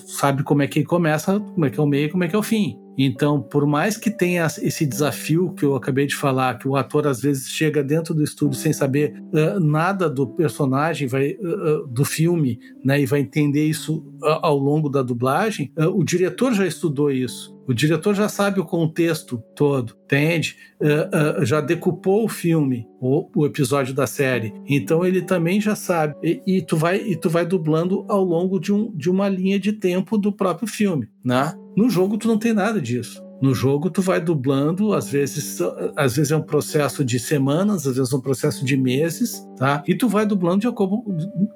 sabe 0.07 0.43
como 0.43 0.63
é 0.63 0.67
que 0.67 0.83
começa, 0.83 1.39
como 1.39 1.65
é 1.65 1.69
que 1.69 1.79
é 1.79 1.83
o 1.83 1.87
meio, 1.87 2.11
como 2.11 2.23
é 2.23 2.27
que 2.27 2.35
é 2.35 2.39
o 2.39 2.43
fim. 2.43 2.82
Então, 2.97 3.41
por 3.41 3.65
mais 3.65 3.97
que 3.97 4.09
tenha 4.09 4.45
esse 4.45 4.85
desafio 4.85 5.53
que 5.53 5.65
eu 5.65 5.75
acabei 5.75 6.05
de 6.05 6.15
falar, 6.15 6.57
que 6.57 6.67
o 6.67 6.75
ator 6.75 7.07
às 7.07 7.21
vezes 7.21 7.49
chega 7.49 7.83
dentro 7.83 8.13
do 8.13 8.23
estúdio 8.23 8.57
sem 8.57 8.73
saber 8.73 9.13
uh, 9.33 9.59
nada 9.59 10.09
do 10.09 10.27
personagem, 10.27 11.07
vai, 11.07 11.31
uh, 11.31 11.87
do 11.87 12.05
filme, 12.05 12.59
né, 12.83 13.01
e 13.01 13.05
vai 13.05 13.19
entender 13.19 13.65
isso 13.65 14.05
ao 14.21 14.57
longo 14.57 14.89
da 14.89 15.01
dublagem, 15.01 15.71
o 15.93 16.01
diretor 16.03 16.53
já 16.53 16.65
estudou 16.65 17.11
isso. 17.11 17.53
O 17.65 17.73
diretor 17.73 18.13
já 18.13 18.27
sabe 18.27 18.59
o 18.59 18.65
contexto 18.65 19.41
todo, 19.55 19.95
entende? 20.03 20.57
Uh, 20.81 21.41
uh, 21.41 21.45
já 21.45 21.61
decupou 21.61 22.25
o 22.25 22.29
filme, 22.29 22.85
o, 22.99 23.29
o, 23.33 23.45
episódio 23.45 23.93
da 23.93 24.05
série. 24.05 24.53
Então 24.67 25.05
ele 25.05 25.21
também 25.21 25.61
já 25.61 25.75
sabe. 25.75 26.15
E, 26.21 26.41
e, 26.45 26.61
tu 26.61 26.75
vai 26.75 26.97
e 26.97 27.15
tu 27.15 27.29
vai 27.29 27.45
dublando 27.45 28.05
ao 28.09 28.23
longo 28.23 28.59
de, 28.59 28.73
um, 28.73 28.91
de 28.95 29.09
uma 29.09 29.29
linha 29.29 29.57
de 29.57 29.71
tempo 29.71 30.17
do 30.17 30.31
próprio 30.31 30.67
filme, 30.67 31.07
né? 31.23 31.53
No 31.75 31.89
jogo 31.89 32.17
tu 32.17 32.27
não 32.27 32.37
tem 32.37 32.53
nada 32.53 32.81
disso. 32.81 33.23
No 33.41 33.53
jogo 33.53 33.89
tu 33.89 34.01
vai 34.01 34.21
dublando, 34.21 34.93
às 34.93 35.09
vezes, 35.09 35.59
às 35.97 36.15
vezes 36.15 36.31
é 36.31 36.37
um 36.37 36.41
processo 36.41 37.03
de 37.03 37.19
semanas, 37.19 37.85
às 37.85 37.97
vezes 37.97 38.13
é 38.13 38.15
um 38.15 38.21
processo 38.21 38.63
de 38.63 38.77
meses, 38.77 39.45
tá? 39.57 39.83
E 39.85 39.93
tu 39.93 40.07
vai 40.07 40.25
dublando 40.25 40.59
de 40.59 40.67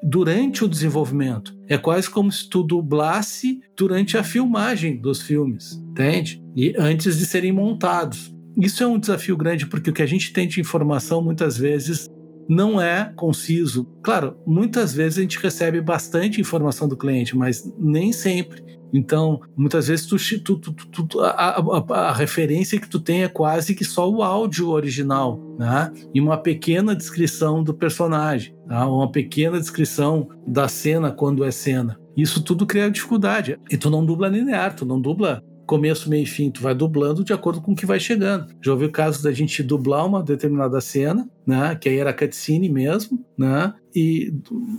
durante 0.03 0.65
o 0.65 0.67
desenvolvimento. 0.67 1.57
É 1.67 1.77
quase 1.77 2.09
como 2.09 2.29
se 2.29 2.49
tu 2.49 2.61
dublasse 2.61 3.61
durante 3.75 4.17
a 4.17 4.23
filmagem 4.23 4.99
dos 4.99 5.21
filmes, 5.21 5.81
entende? 5.91 6.43
E 6.55 6.73
antes 6.77 7.17
de 7.17 7.25
serem 7.25 7.53
montados. 7.53 8.35
Isso 8.57 8.83
é 8.83 8.87
um 8.87 8.99
desafio 8.99 9.37
grande 9.37 9.67
porque 9.67 9.89
o 9.89 9.93
que 9.93 10.01
a 10.01 10.07
gente 10.07 10.33
tem 10.33 10.47
de 10.47 10.59
informação 10.59 11.21
muitas 11.21 11.57
vezes 11.57 12.09
não 12.47 12.81
é 12.81 13.11
conciso. 13.15 13.87
Claro, 14.01 14.37
muitas 14.45 14.93
vezes 14.93 15.19
a 15.19 15.21
gente 15.21 15.39
recebe 15.39 15.81
bastante 15.81 16.41
informação 16.41 16.87
do 16.87 16.97
cliente, 16.97 17.35
mas 17.35 17.71
nem 17.77 18.11
sempre. 18.11 18.63
Então, 18.93 19.41
muitas 19.55 19.87
vezes 19.87 20.05
tu, 20.05 20.17
tu, 20.57 20.73
tu, 20.73 21.19
a, 21.19 21.59
a, 21.59 22.09
a, 22.09 22.13
referência 22.13 22.79
que 22.79 22.87
tu 22.87 22.99
tem 22.99 23.23
é 23.23 23.27
quase 23.27 23.75
que 23.75 23.83
só 23.83 24.09
o 24.09 24.23
áudio 24.23 24.69
original, 24.69 25.39
né? 25.59 25.91
E 26.13 26.21
uma 26.21 26.37
pequena 26.37 26.95
descrição 26.95 27.63
do 27.63 27.73
personagem, 27.73 28.55
tá? 28.67 28.87
uma 28.87 29.11
pequena 29.11 29.59
descrição 29.59 30.29
da 30.47 30.67
cena 30.67 31.11
quando 31.11 31.43
é 31.43 31.51
cena. 31.51 31.99
Isso 32.15 32.41
tudo 32.41 32.65
cria 32.65 32.89
dificuldade. 32.89 33.59
E 33.69 33.77
tu 33.77 33.89
não 33.89 34.05
dubla 34.05 34.27
linear, 34.27 34.75
tu 34.75 34.85
não 34.85 34.99
dubla 34.99 35.43
começo, 35.67 36.09
meio 36.09 36.23
e 36.23 36.25
fim, 36.25 36.49
tu 36.49 36.61
vai 36.61 36.73
dublando 36.73 37.23
de 37.25 37.33
acordo 37.33 37.61
com 37.61 37.73
o 37.73 37.75
que 37.75 37.85
vai 37.85 37.99
chegando. 37.99 38.47
Já 38.63 38.71
ouvi 38.71 38.89
casos 38.89 39.21
da 39.21 39.33
gente 39.33 39.61
dublar 39.61 40.05
uma 40.05 40.23
determinada 40.23 40.79
cena, 40.79 41.29
né, 41.47 41.77
que 41.79 41.87
aí 41.87 41.97
era 41.97 42.13
cutscene 42.13 42.67
mesmo, 42.67 43.25
né, 43.37 43.73
e 43.95 44.31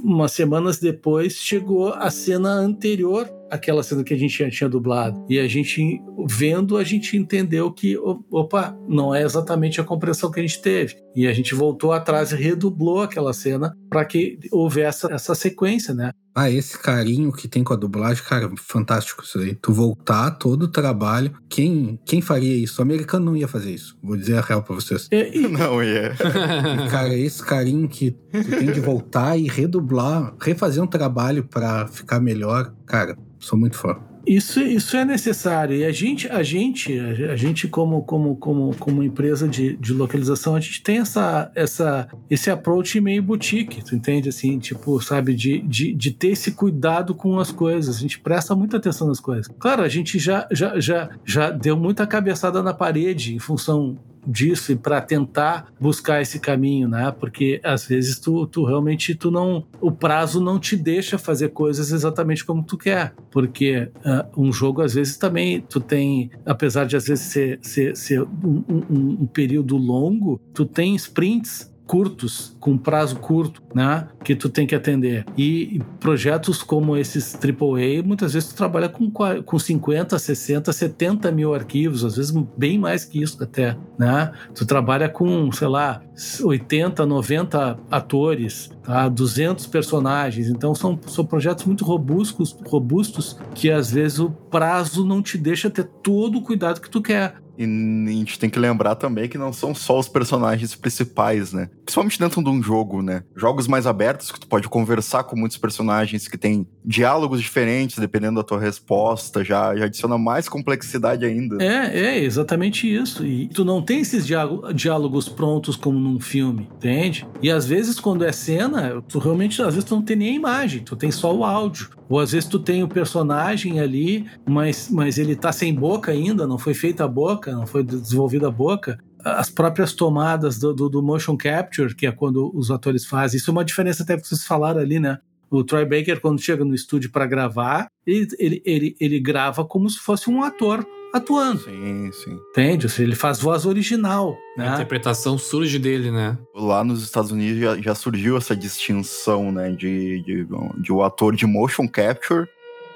umas 0.05 0.31
semanas 0.31 0.79
depois 0.79 1.33
chegou 1.33 1.93
a 1.93 2.09
cena 2.09 2.51
anterior 2.51 3.29
àquela 3.51 3.83
cena 3.83 4.05
que 4.05 4.15
a 4.15 4.17
gente 4.17 4.39
já 4.39 4.49
tinha 4.49 4.69
dublado. 4.69 5.25
E 5.29 5.41
a 5.41 5.49
gente, 5.49 6.01
vendo, 6.27 6.77
a 6.77 6.85
gente 6.85 7.17
entendeu 7.17 7.73
que, 7.73 7.97
opa, 7.99 8.77
não 8.87 9.13
é 9.13 9.23
exatamente 9.23 9.81
a 9.81 9.85
compreensão 9.85 10.31
que 10.31 10.39
a 10.39 10.43
gente 10.43 10.61
teve. 10.63 10.97
E 11.17 11.27
a 11.27 11.33
gente 11.33 11.55
voltou 11.55 11.93
atrás 11.93 12.31
e 12.31 12.37
redublou 12.37 13.01
aquela 13.01 13.33
cena 13.33 13.75
para 13.91 14.05
que 14.05 14.39
houvesse 14.53 15.11
essa, 15.13 15.35
sequência, 15.35 15.95
né? 15.95 16.13
Ah, 16.35 16.49
esse 16.49 16.79
carinho 16.79 17.33
que 17.33 17.49
tem 17.49 17.65
com 17.65 17.73
a 17.73 17.77
dublagem, 17.77 18.23
cara, 18.23 18.49
fantástico 18.57 19.25
isso 19.25 19.41
aí. 19.41 19.57
Tu 19.57 19.73
voltar 19.73 20.31
todo 20.33 20.65
o 20.65 20.69
trabalho. 20.69 21.33
Quem, 21.49 21.99
quem 22.05 22.21
faria 22.21 22.55
isso? 22.55 22.81
O 22.81 22.83
americano 22.83 23.25
não 23.25 23.37
ia 23.37 23.49
fazer 23.49 23.73
isso. 23.73 23.99
Vou 24.01 24.17
dizer 24.17 24.39
a 24.39 24.41
real 24.41 24.63
pra 24.63 24.77
vocês. 24.77 25.09
É, 25.11 25.37
e... 25.37 25.49
Não 25.49 25.83
ia. 25.83 26.15
E, 26.59 26.91
cara, 26.91 27.15
esse 27.15 27.45
carinho 27.45 27.89
que 27.89 28.11
tu 28.11 28.51
tem 28.51 28.73
de 28.73 28.81
voltar 28.81 29.37
e 29.37 29.49
redublar, 29.49 30.35
refazer 30.41 30.83
um 30.83 30.87
trabalho 30.87 31.45
para 31.45 31.87
ficar 31.87 32.21
melhor, 32.21 32.73
cara, 32.87 33.17
sou 33.39 33.59
muito 33.59 33.77
fã. 33.77 33.97
Isso, 34.29 34.61
isso 34.61 34.95
é 34.95 35.07
necessário. 35.07 35.75
E 35.75 35.87
a 35.87 35.91
gente, 35.91 36.29
a 36.29 36.43
gente, 36.43 36.99
a 37.01 37.35
gente 37.35 37.67
como, 37.67 38.03
como, 38.03 38.37
como, 38.37 38.77
como 38.77 39.03
empresa 39.03 39.49
de, 39.49 39.75
de 39.79 39.95
localização, 39.95 40.55
a 40.55 40.61
gente 40.61 40.83
tem 40.83 40.99
essa, 40.99 41.51
essa, 41.55 42.07
esse 42.29 42.51
approach 42.51 43.01
meio 43.01 43.23
boutique, 43.23 43.83
tu 43.83 43.97
entende? 43.97 44.29
Assim, 44.29 44.59
tipo, 44.59 45.01
sabe, 45.01 45.35
de, 45.35 45.61
de, 45.61 45.95
de 45.95 46.11
ter 46.11 46.29
esse 46.29 46.53
cuidado 46.53 47.15
com 47.15 47.39
as 47.41 47.51
coisas. 47.51 47.97
A 47.97 48.01
gente 48.01 48.21
presta 48.21 48.55
muita 48.55 48.77
atenção 48.77 49.09
nas 49.09 49.19
coisas. 49.19 49.49
Claro, 49.59 49.83
a 49.83 49.89
gente 49.89 50.19
já, 50.19 50.47
já, 50.53 50.79
já, 50.79 51.09
já 51.25 51.51
deu 51.51 51.75
muita 51.75 52.07
cabeçada 52.07 52.63
na 52.63 52.75
parede 52.75 53.35
em 53.35 53.39
função 53.39 53.97
disso 54.29 54.73
e 54.73 54.77
para 54.77 55.01
tentar 55.01 55.73
buscar 55.81 56.21
esse 56.21 56.39
caminho, 56.39 56.89
né? 56.89 57.13
Porque 57.19 57.61
às 57.65 57.87
vezes 57.87 58.19
tu, 58.19 58.47
tu 58.47 58.65
realmente 58.65 59.15
tu 59.15 59.31
não 59.31 59.65
o 59.81 59.91
prazo 59.91 60.41
não 60.41 60.59
te 60.59 60.77
deixa 60.77 61.17
fazer 61.19 61.49
coisas 61.49 61.91
exatamente 61.91 62.45
como 62.45 62.63
tu 62.63 62.77
quer, 62.77 63.15
porque 63.31 63.91
uh, 64.05 64.43
um 64.43 64.53
jogo 64.53 64.83
às 64.83 64.95
vezes 64.95 65.17
também 65.17 65.61
tu 65.61 65.81
tem, 65.81 66.31
apesar 66.45 66.85
de 66.85 66.97
às 66.97 67.07
vezes 67.07 67.25
ser, 67.25 67.59
ser, 67.63 67.97
ser 67.97 68.23
um, 68.23 68.65
um, 68.69 69.19
um 69.23 69.27
período 69.27 69.77
longo, 69.77 70.41
tu 70.53 70.65
tem 70.65 70.95
sprints 70.95 71.73
curtos, 71.89 72.55
com 72.61 72.77
prazo 72.77 73.17
curto, 73.17 73.63
né? 73.75 74.07
Que 74.23 74.37
tu 74.37 74.51
tem 74.51 74.67
que 74.67 74.75
atender. 74.75 75.25
E 75.39 75.81
projetos 75.99 76.63
como 76.63 76.99
esses 76.99 77.35
AAA, 77.35 78.03
muitas 78.05 78.35
vezes 78.35 78.51
tu 78.51 78.55
trabalha 78.55 78.91
com, 78.91 79.11
com 79.11 79.59
50, 79.59 80.19
60, 80.19 80.71
70 80.71 81.33
mil 81.33 81.55
arquivos, 81.55 82.05
às 82.05 82.17
vezes 82.17 82.31
bem 82.57 82.79
mais 82.79 83.07
que 83.07 83.23
isso 83.23 83.43
até, 83.43 83.75
né? 83.99 84.31
Tu 84.55 84.67
trabalha 84.67 85.09
com, 85.09 85.51
sei 85.51 85.67
lá, 85.67 86.03
80, 86.43 87.07
90 87.07 87.79
atores, 87.91 88.71
tá? 88.83 89.09
200 89.09 89.67
personagens. 89.67 90.49
Então 90.49 90.75
são, 90.75 91.01
são 91.07 91.25
projetos 91.25 91.65
muito 91.65 91.87
robustos, 91.87 92.55
robustos 92.67 93.39
que 93.55 93.71
às 93.71 93.91
vezes 93.91 94.19
o 94.19 94.31
prazo 94.31 95.07
não 95.07 95.23
te 95.23 95.39
deixa 95.39 95.71
ter 95.71 95.85
todo 95.85 96.39
o 96.39 96.43
cuidado 96.43 96.83
que 96.83 96.91
tu 96.91 97.01
quer. 97.01 97.37
E 97.59 97.65
a 97.65 98.13
gente 98.13 98.39
tem 98.39 98.49
que 98.49 98.59
lembrar 98.59 98.95
também 98.95 99.29
que 99.29 99.37
não 99.37 99.53
são 99.53 99.75
só 99.75 99.99
os 99.99 100.09
personagens 100.09 100.77
principais, 100.77 101.53
né? 101.53 101.69
Principalmente 101.85 102.19
dentro 102.19 102.43
de 102.43 102.49
um 102.49 102.63
jogo, 102.63 103.03
né? 103.03 103.25
Jogos 103.35 103.67
mais 103.67 103.85
abertos 103.85 104.31
que 104.31 104.39
tu 104.39 104.47
pode 104.47 104.69
conversar 104.69 105.25
com 105.25 105.35
muitos 105.35 105.59
personagens 105.59 106.29
que 106.29 106.39
têm 106.39 106.65
diálogos 106.89 107.43
diferentes 107.43 107.99
dependendo 107.99 108.37
da 108.37 108.43
tua 108.43 108.59
resposta, 108.59 109.45
já, 109.45 109.77
já 109.77 109.85
adiciona 109.85 110.17
mais 110.17 110.49
complexidade 110.49 111.23
ainda. 111.23 111.63
É, 111.63 112.17
é 112.17 112.25
exatamente 112.25 112.91
isso. 112.91 113.27
E 113.27 113.47
tu 113.49 113.63
não 113.63 113.83
tem 113.83 114.01
esses 114.01 114.27
diálogos 114.75 115.29
prontos 115.29 115.77
como 115.77 115.99
num 115.99 116.19
filme, 116.19 116.67
entende? 116.77 117.29
E 117.43 117.51
às 117.51 117.67
vezes 117.67 118.01
quando 118.01 118.25
é 118.25 118.33
cena, 118.33 119.03
tu 119.07 119.19
realmente 119.19 119.61
às 119.61 119.75
vezes 119.75 119.85
tu 119.85 119.97
não 119.97 120.03
tem 120.03 120.17
nem 120.17 120.31
a 120.31 120.37
imagem, 120.37 120.83
tu 120.83 120.97
tem 120.97 121.11
só 121.11 121.35
o 121.37 121.45
áudio. 121.45 121.91
Ou 122.09 122.21
às 122.21 122.33
vezes 122.33 122.49
tu 122.49 122.59
tem 122.59 122.83
o 122.83 122.89
personagem 122.89 123.81
ali, 123.81 124.25
mas, 124.49 124.89
mas 124.91 125.19
ele 125.19 125.37
tá 125.37 125.53
sem 125.53 125.75
boca 125.75 126.11
ainda, 126.11 126.47
não 126.47 126.57
foi 126.57 126.73
feita 126.73 127.05
a 127.05 127.09
boca, 127.09 127.53
não 127.53 127.67
foi 127.67 127.85
desenvolvida 127.85 128.49
a 128.49 128.51
boca. 128.51 128.99
As 129.23 129.51
próprias 129.51 129.93
tomadas 129.93 130.59
do, 130.59 130.73
do, 130.73 130.89
do 130.89 131.03
motion 131.03 131.37
capture, 131.37 131.95
que 131.95 132.07
é 132.07 132.13
quando 132.13 132.51
os 132.55 132.71
atores 132.71 133.05
fazem, 133.05 133.37
isso 133.37 133.51
é 133.51 133.53
uma 133.53 133.65
diferença 133.65 134.05
até 134.05 134.17
que 134.17 134.27
vocês 134.27 134.45
falaram 134.45 134.81
ali, 134.81 134.99
né? 134.99 135.19
O 135.51 135.65
Troy 135.65 135.85
Baker, 135.85 136.21
quando 136.21 136.41
chega 136.41 136.65
no 136.65 136.75
estúdio 136.75 137.11
para 137.11 137.27
gravar, 137.27 137.89
ele, 138.07 138.27
ele, 138.39 138.63
ele, 138.65 138.97
ele, 139.01 139.21
grava 139.21 139.65
como 139.65 139.89
se 139.89 139.99
fosse 139.99 140.29
um 140.31 140.43
ator 140.43 140.87
atuando. 141.15 141.61
Sim, 141.61 142.11
sim. 142.13 142.39
Entende? 142.51 142.87
Ou 142.87 142.91
seja, 142.91 143.03
ele 143.03 143.15
faz 143.15 143.41
voz 143.41 143.65
original. 143.65 144.37
A 144.57 144.61
Né? 144.63 144.75
interpretação 144.75 145.39
surge 145.39 145.79
dele, 145.79 146.11
né? 146.11 146.37
Lá 146.55 146.85
nos 146.85 147.03
Estados 147.03 147.31
Unidos 147.31 147.59
já, 147.61 147.77
já 147.81 147.95
surgiu 147.95 148.37
essa 148.37 148.55
distinção, 148.55 149.51
né, 149.51 149.71
de, 149.71 150.23
de, 150.23 150.47
de 150.83 150.93
o 150.93 151.03
ator 151.03 151.35
de 151.35 151.47
motion 151.47 151.89
capture 151.89 152.47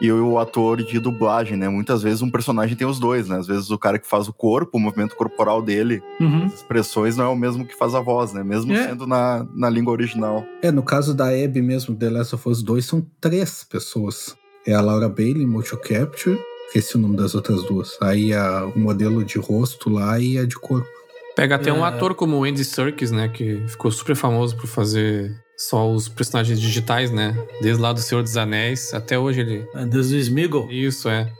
e 0.02 0.10
o 0.12 0.38
ator 0.38 0.82
de 0.82 0.98
dublagem, 0.98 1.56
né? 1.56 1.68
Muitas 1.68 2.02
vezes 2.02 2.20
um 2.22 2.30
personagem 2.30 2.76
tem 2.76 2.86
os 2.86 2.98
dois, 2.98 3.28
né? 3.28 3.38
Às 3.38 3.46
vezes 3.46 3.70
o 3.70 3.78
cara 3.78 3.98
que 3.98 4.06
faz 4.06 4.26
o 4.28 4.32
corpo, 4.32 4.76
o 4.76 4.80
movimento 4.80 5.14
corporal 5.16 5.62
dele, 5.62 6.02
Uhum. 6.20 6.44
as 6.46 6.54
expressões 6.54 7.16
não 7.16 7.24
é 7.26 7.28
o 7.28 7.36
mesmo 7.36 7.64
que 7.64 7.76
faz 7.76 7.94
a 7.94 8.00
voz, 8.00 8.32
né? 8.32 8.42
Mesmo 8.42 8.72
É. 8.72 8.88
sendo 8.88 9.06
na, 9.06 9.46
na 9.54 9.70
língua 9.70 9.92
original. 9.92 10.44
É, 10.60 10.70
no 10.72 10.82
caso 10.82 11.14
da 11.14 11.28
Abby 11.28 11.62
mesmo, 11.62 11.94
The 11.94 12.10
Last 12.10 12.34
of 12.34 12.48
Us 12.48 12.62
2, 12.62 12.84
são 12.84 13.06
três 13.20 13.64
pessoas. 13.64 14.36
É 14.66 14.74
a 14.74 14.80
Laura 14.80 15.08
Bailey, 15.08 15.46
Motion 15.46 15.76
Capture, 15.76 16.38
esqueci 16.66 16.96
o 16.96 16.98
nome 17.00 17.16
das 17.16 17.34
outras 17.34 17.62
duas. 17.64 17.96
Aí 18.00 18.32
a, 18.32 18.64
o 18.66 18.78
modelo 18.78 19.24
de 19.24 19.38
rosto 19.38 19.88
lá 19.90 20.18
e 20.18 20.38
a 20.38 20.44
de 20.46 20.56
corpo. 20.56 20.88
Pega 21.34 21.54
até 21.56 21.72
um 21.72 21.84
É. 21.84 21.88
ator 21.88 22.14
como 22.14 22.36
o 22.38 22.44
Andy 22.44 22.64
Serkis, 22.64 23.10
né? 23.10 23.28
Que 23.28 23.62
ficou 23.68 23.90
super 23.90 24.14
famoso 24.14 24.56
por 24.56 24.66
fazer 24.66 25.32
só 25.56 25.90
os 25.90 26.08
personagens 26.08 26.60
digitais, 26.60 27.10
né? 27.10 27.34
Desde 27.60 27.80
lá 27.80 27.92
do 27.92 28.00
Senhor 28.00 28.22
dos 28.22 28.36
Anéis, 28.36 28.92
até 28.92 29.18
hoje 29.18 29.40
ele. 29.40 29.66
É, 29.74 29.84
Desde 29.86 30.16
o 30.16 30.18
Smiggle. 30.18 30.68
Isso, 30.70 31.08
é. 31.08 31.30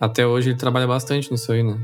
Até 0.00 0.26
hoje 0.26 0.50
ele 0.50 0.58
trabalha 0.58 0.86
bastante 0.86 1.30
nisso 1.30 1.50
aí, 1.52 1.62
né? 1.62 1.78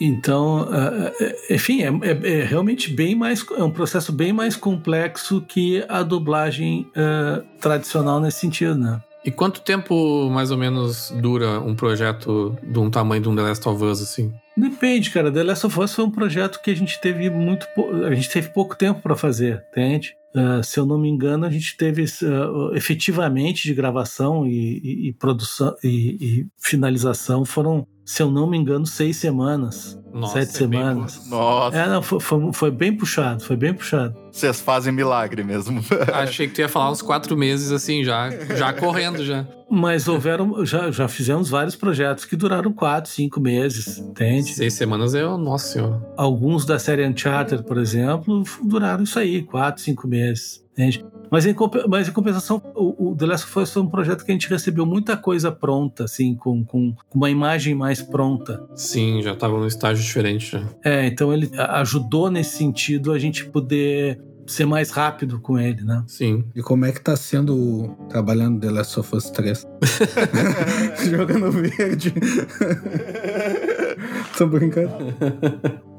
Então, 0.00 0.60
ah, 0.70 1.10
ah, 1.20 1.52
enfim, 1.52 1.82
é, 1.82 1.88
é- 1.88 2.40
é 2.40 2.44
realmente 2.44 2.92
bem 2.92 3.16
mais. 3.16 3.44
É 3.56 3.64
um 3.64 3.70
processo 3.70 4.12
bem 4.12 4.32
mais 4.32 4.54
complexo 4.54 5.40
que 5.40 5.84
a 5.88 6.02
dublagem 6.04 6.86
ah, 6.96 7.42
tradicional 7.60 8.20
nesse 8.20 8.38
sentido, 8.40 8.76
né? 8.76 9.00
E 9.24 9.30
quanto 9.32 9.60
tempo, 9.60 10.30
mais 10.30 10.52
ou 10.52 10.56
menos, 10.56 11.12
dura 11.20 11.58
um 11.60 11.74
projeto 11.74 12.56
de 12.62 12.78
um 12.78 12.88
tamanho 12.88 13.20
de 13.20 13.28
um 13.28 13.34
The 13.34 13.42
Last 13.42 13.68
of 13.68 13.82
Us, 13.84 14.00
assim? 14.00 14.32
Depende, 14.58 15.10
cara. 15.10 15.30
The 15.30 15.42
Last 15.44 15.66
of 15.66 15.78
Us 15.80 15.94
foi 15.94 16.04
um 16.04 16.10
projeto 16.10 16.60
que 16.60 16.70
a 16.70 16.74
gente 16.74 17.00
teve 17.00 17.30
muito. 17.30 17.66
A 18.06 18.14
gente 18.14 18.28
teve 18.28 18.48
pouco 18.48 18.76
tempo 18.76 19.00
para 19.00 19.14
fazer, 19.16 19.64
entende? 19.70 20.14
Ah, 20.34 20.62
se 20.62 20.78
eu 20.78 20.84
não 20.84 20.98
me 20.98 21.08
engano, 21.08 21.46
a 21.46 21.50
gente 21.50 21.76
teve 21.76 22.04
ah, 22.04 22.76
efetivamente 22.76 23.62
de 23.62 23.74
gravação 23.74 24.46
e, 24.46 24.78
e- 24.78 25.08
e 25.08 25.12
produção 25.12 25.74
e, 25.82 25.88
e 26.20 26.46
finalização 26.58 27.44
foram, 27.44 27.86
se 28.08 28.22
eu 28.22 28.30
não 28.30 28.46
me 28.46 28.56
engano, 28.56 28.86
seis 28.86 29.18
semanas. 29.18 30.00
Nossa, 30.10 30.40
sete 30.40 30.64
é 30.64 30.66
bem 30.66 30.80
semanas. 30.80 31.28
Nossa, 31.28 31.76
É, 31.76 31.86
não, 31.86 32.00
foi, 32.00 32.18
foi, 32.18 32.52
foi 32.54 32.70
bem 32.70 32.96
puxado, 32.96 33.44
foi 33.44 33.54
bem 33.54 33.74
puxado. 33.74 34.16
vocês 34.32 34.62
fazem 34.62 34.90
milagre 34.90 35.44
mesmo. 35.44 35.84
Achei 36.14 36.48
que 36.48 36.54
tu 36.54 36.60
ia 36.62 36.70
falar 36.70 36.90
uns 36.90 37.02
quatro 37.02 37.36
meses, 37.36 37.70
assim, 37.70 38.02
já, 38.02 38.30
já 38.56 38.72
correndo 38.72 39.22
já. 39.22 39.46
Mas 39.70 40.08
houveram, 40.08 40.64
já, 40.64 40.90
já 40.90 41.06
fizemos 41.06 41.50
vários 41.50 41.76
projetos 41.76 42.24
que 42.24 42.34
duraram 42.34 42.72
quatro, 42.72 43.10
cinco 43.10 43.38
meses, 43.42 43.98
entende? 43.98 44.54
Seis 44.54 44.72
semanas 44.72 45.14
é, 45.14 45.22
nossa 45.24 45.74
senhora. 45.74 46.02
Alguns 46.16 46.64
da 46.64 46.78
série 46.78 47.06
Uncharted, 47.06 47.62
por 47.64 47.76
exemplo, 47.76 48.42
duraram 48.64 49.04
isso 49.04 49.18
aí, 49.18 49.42
quatro, 49.42 49.82
cinco 49.82 50.08
meses, 50.08 50.64
entende? 50.72 51.04
Mas 51.30 51.46
em, 51.46 51.54
mas 51.88 52.08
em 52.08 52.12
compensação, 52.12 52.62
o, 52.74 53.10
o 53.10 53.16
The 53.16 53.26
Last 53.26 53.46
of 53.46 53.58
Us 53.58 53.72
foi 53.72 53.82
um 53.82 53.88
projeto 53.88 54.24
que 54.24 54.30
a 54.30 54.34
gente 54.34 54.48
recebeu 54.48 54.86
muita 54.86 55.16
coisa 55.16 55.50
pronta, 55.50 56.04
assim, 56.04 56.34
com, 56.34 56.64
com 56.64 56.94
com 57.08 57.18
uma 57.18 57.30
imagem 57.30 57.74
mais 57.74 58.02
pronta. 58.02 58.62
Sim, 58.74 59.22
já 59.22 59.34
tava 59.34 59.58
num 59.58 59.66
estágio 59.66 60.04
diferente 60.04 60.52
já. 60.52 60.62
É, 60.84 61.06
então 61.06 61.32
ele 61.32 61.50
ajudou 61.56 62.30
nesse 62.30 62.56
sentido 62.56 63.12
a 63.12 63.18
gente 63.18 63.46
poder 63.46 64.20
ser 64.46 64.64
mais 64.64 64.90
rápido 64.90 65.40
com 65.40 65.58
ele, 65.58 65.82
né? 65.82 66.02
Sim. 66.06 66.44
E 66.54 66.62
como 66.62 66.86
é 66.86 66.92
que 66.92 67.00
tá 67.00 67.16
sendo 67.16 67.94
trabalhando 68.08 68.60
The 68.60 68.70
Last 68.70 68.98
of 68.98 69.14
Us 69.14 69.30
3? 69.30 69.66
Jogando 71.10 71.52
verde. 71.52 72.14
Tô 74.38 74.46
brincando. 74.46 74.92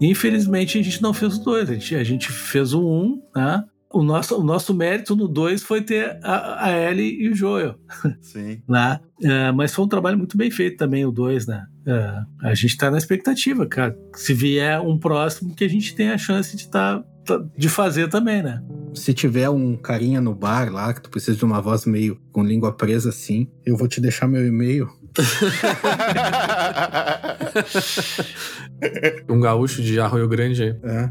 Infelizmente 0.01 0.79
a 0.79 0.83
gente 0.83 1.01
não 1.01 1.13
fez 1.13 1.37
o 1.37 1.43
dois, 1.43 1.69
a 1.69 1.73
gente, 1.73 1.95
a 1.95 2.03
gente 2.03 2.31
fez 2.31 2.73
o 2.73 2.81
um, 2.81 3.21
né? 3.35 3.63
O 3.91 4.03
nosso, 4.03 4.39
o 4.39 4.43
nosso 4.43 4.71
mérito 4.71 5.15
no 5.15 5.27
2 5.27 5.63
foi 5.63 5.81
ter 5.81 6.19
a, 6.23 6.65
a 6.67 6.71
Ellie 6.71 7.23
e 7.23 7.29
o 7.29 7.35
Joel. 7.35 7.73
Sim. 8.21 8.61
né? 8.69 8.99
É, 9.23 9.51
mas 9.51 9.73
foi 9.73 9.83
um 9.83 9.87
trabalho 9.87 10.15
muito 10.15 10.37
bem 10.37 10.51
feito 10.51 10.77
também, 10.77 11.03
o 11.05 11.11
2, 11.11 11.47
né? 11.47 11.65
É, 11.87 12.21
a 12.43 12.53
gente 12.53 12.77
tá 12.77 12.91
na 12.91 12.99
expectativa, 12.99 13.65
cara. 13.65 13.97
Se 14.15 14.31
vier 14.31 14.79
um 14.79 14.95
próximo, 14.99 15.55
que 15.55 15.63
a 15.63 15.67
gente 15.67 15.95
tenha 15.95 16.13
a 16.13 16.19
chance 16.19 16.55
de, 16.55 16.69
tá, 16.69 17.03
tá- 17.25 17.43
de 17.57 17.67
fazer 17.67 18.07
também, 18.09 18.43
né? 18.43 18.61
Se 18.93 19.11
tiver 19.11 19.49
um 19.49 19.75
carinha 19.75 20.21
no 20.21 20.35
bar 20.35 20.71
lá, 20.71 20.93
que 20.93 21.01
tu 21.01 21.09
precisa 21.09 21.35
de 21.35 21.43
uma 21.43 21.59
voz 21.59 21.83
meio 21.85 22.15
com 22.31 22.43
língua 22.43 22.71
presa 22.71 23.09
assim, 23.09 23.47
eu 23.65 23.75
vou 23.75 23.87
te 23.87 23.99
deixar 23.99 24.27
meu 24.27 24.45
e-mail. 24.45 24.87
Um 29.27 29.39
gaúcho 29.39 29.81
de 29.81 29.99
Arroio 29.99 30.27
Grande 30.27 30.61
aí. 30.63 30.75
É. 30.83 31.09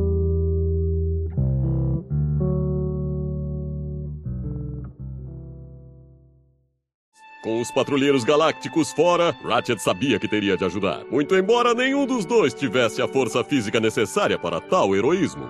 Com 7.43 7.59
os 7.59 7.69
patrulheiros 7.69 8.23
galácticos 8.23 8.93
fora, 8.93 9.35
Ratchet 9.43 9.77
sabia 9.81 10.17
que 10.17 10.29
teria 10.29 10.55
de 10.55 10.63
ajudar. 10.63 11.03
Muito 11.11 11.35
embora 11.35 11.73
nenhum 11.73 12.05
dos 12.05 12.25
dois 12.25 12.53
tivesse 12.53 13.01
a 13.01 13.07
força 13.07 13.43
física 13.43 13.81
necessária 13.81 14.39
para 14.39 14.61
tal 14.61 14.95
heroísmo. 14.95 15.49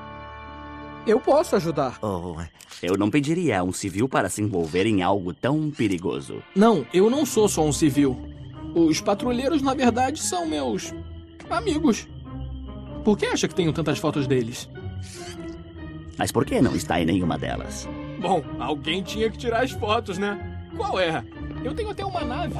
Eu 1.05 1.19
posso 1.19 1.55
ajudar. 1.55 1.99
Oh, 2.01 2.35
eu 2.81 2.97
não 2.97 3.11
pediria 3.11 3.59
a 3.59 3.63
um 3.63 3.71
civil 3.71 4.09
para 4.09 4.27
se 4.27 4.41
envolver 4.41 4.87
em 4.87 5.03
algo 5.03 5.35
tão 5.35 5.69
perigoso. 5.69 6.41
Não, 6.55 6.83
eu 6.91 7.11
não 7.11 7.27
sou 7.27 7.47
só 7.47 7.63
um 7.63 7.71
civil. 7.71 8.19
Os 8.73 8.99
patrulheiros, 8.99 9.61
na 9.61 9.75
verdade, 9.75 10.19
são 10.19 10.47
meus 10.47 10.91
amigos. 11.47 12.07
Por 13.03 13.15
que 13.15 13.27
acha 13.27 13.47
que 13.47 13.53
tenho 13.53 13.71
tantas 13.71 13.99
fotos 13.99 14.25
deles? 14.25 14.67
Mas 16.17 16.31
por 16.31 16.43
que 16.43 16.59
não 16.59 16.75
está 16.75 16.99
em 16.99 17.05
nenhuma 17.05 17.37
delas? 17.37 17.87
Bom, 18.19 18.43
alguém 18.57 19.03
tinha 19.03 19.29
que 19.29 19.37
tirar 19.37 19.61
as 19.61 19.71
fotos, 19.71 20.17
né? 20.17 20.49
Qual 20.75 20.99
é? 20.99 21.23
Eu 21.63 21.73
tenho 21.73 21.89
até 21.89 22.03
uma 22.05 22.23
nave. 22.23 22.55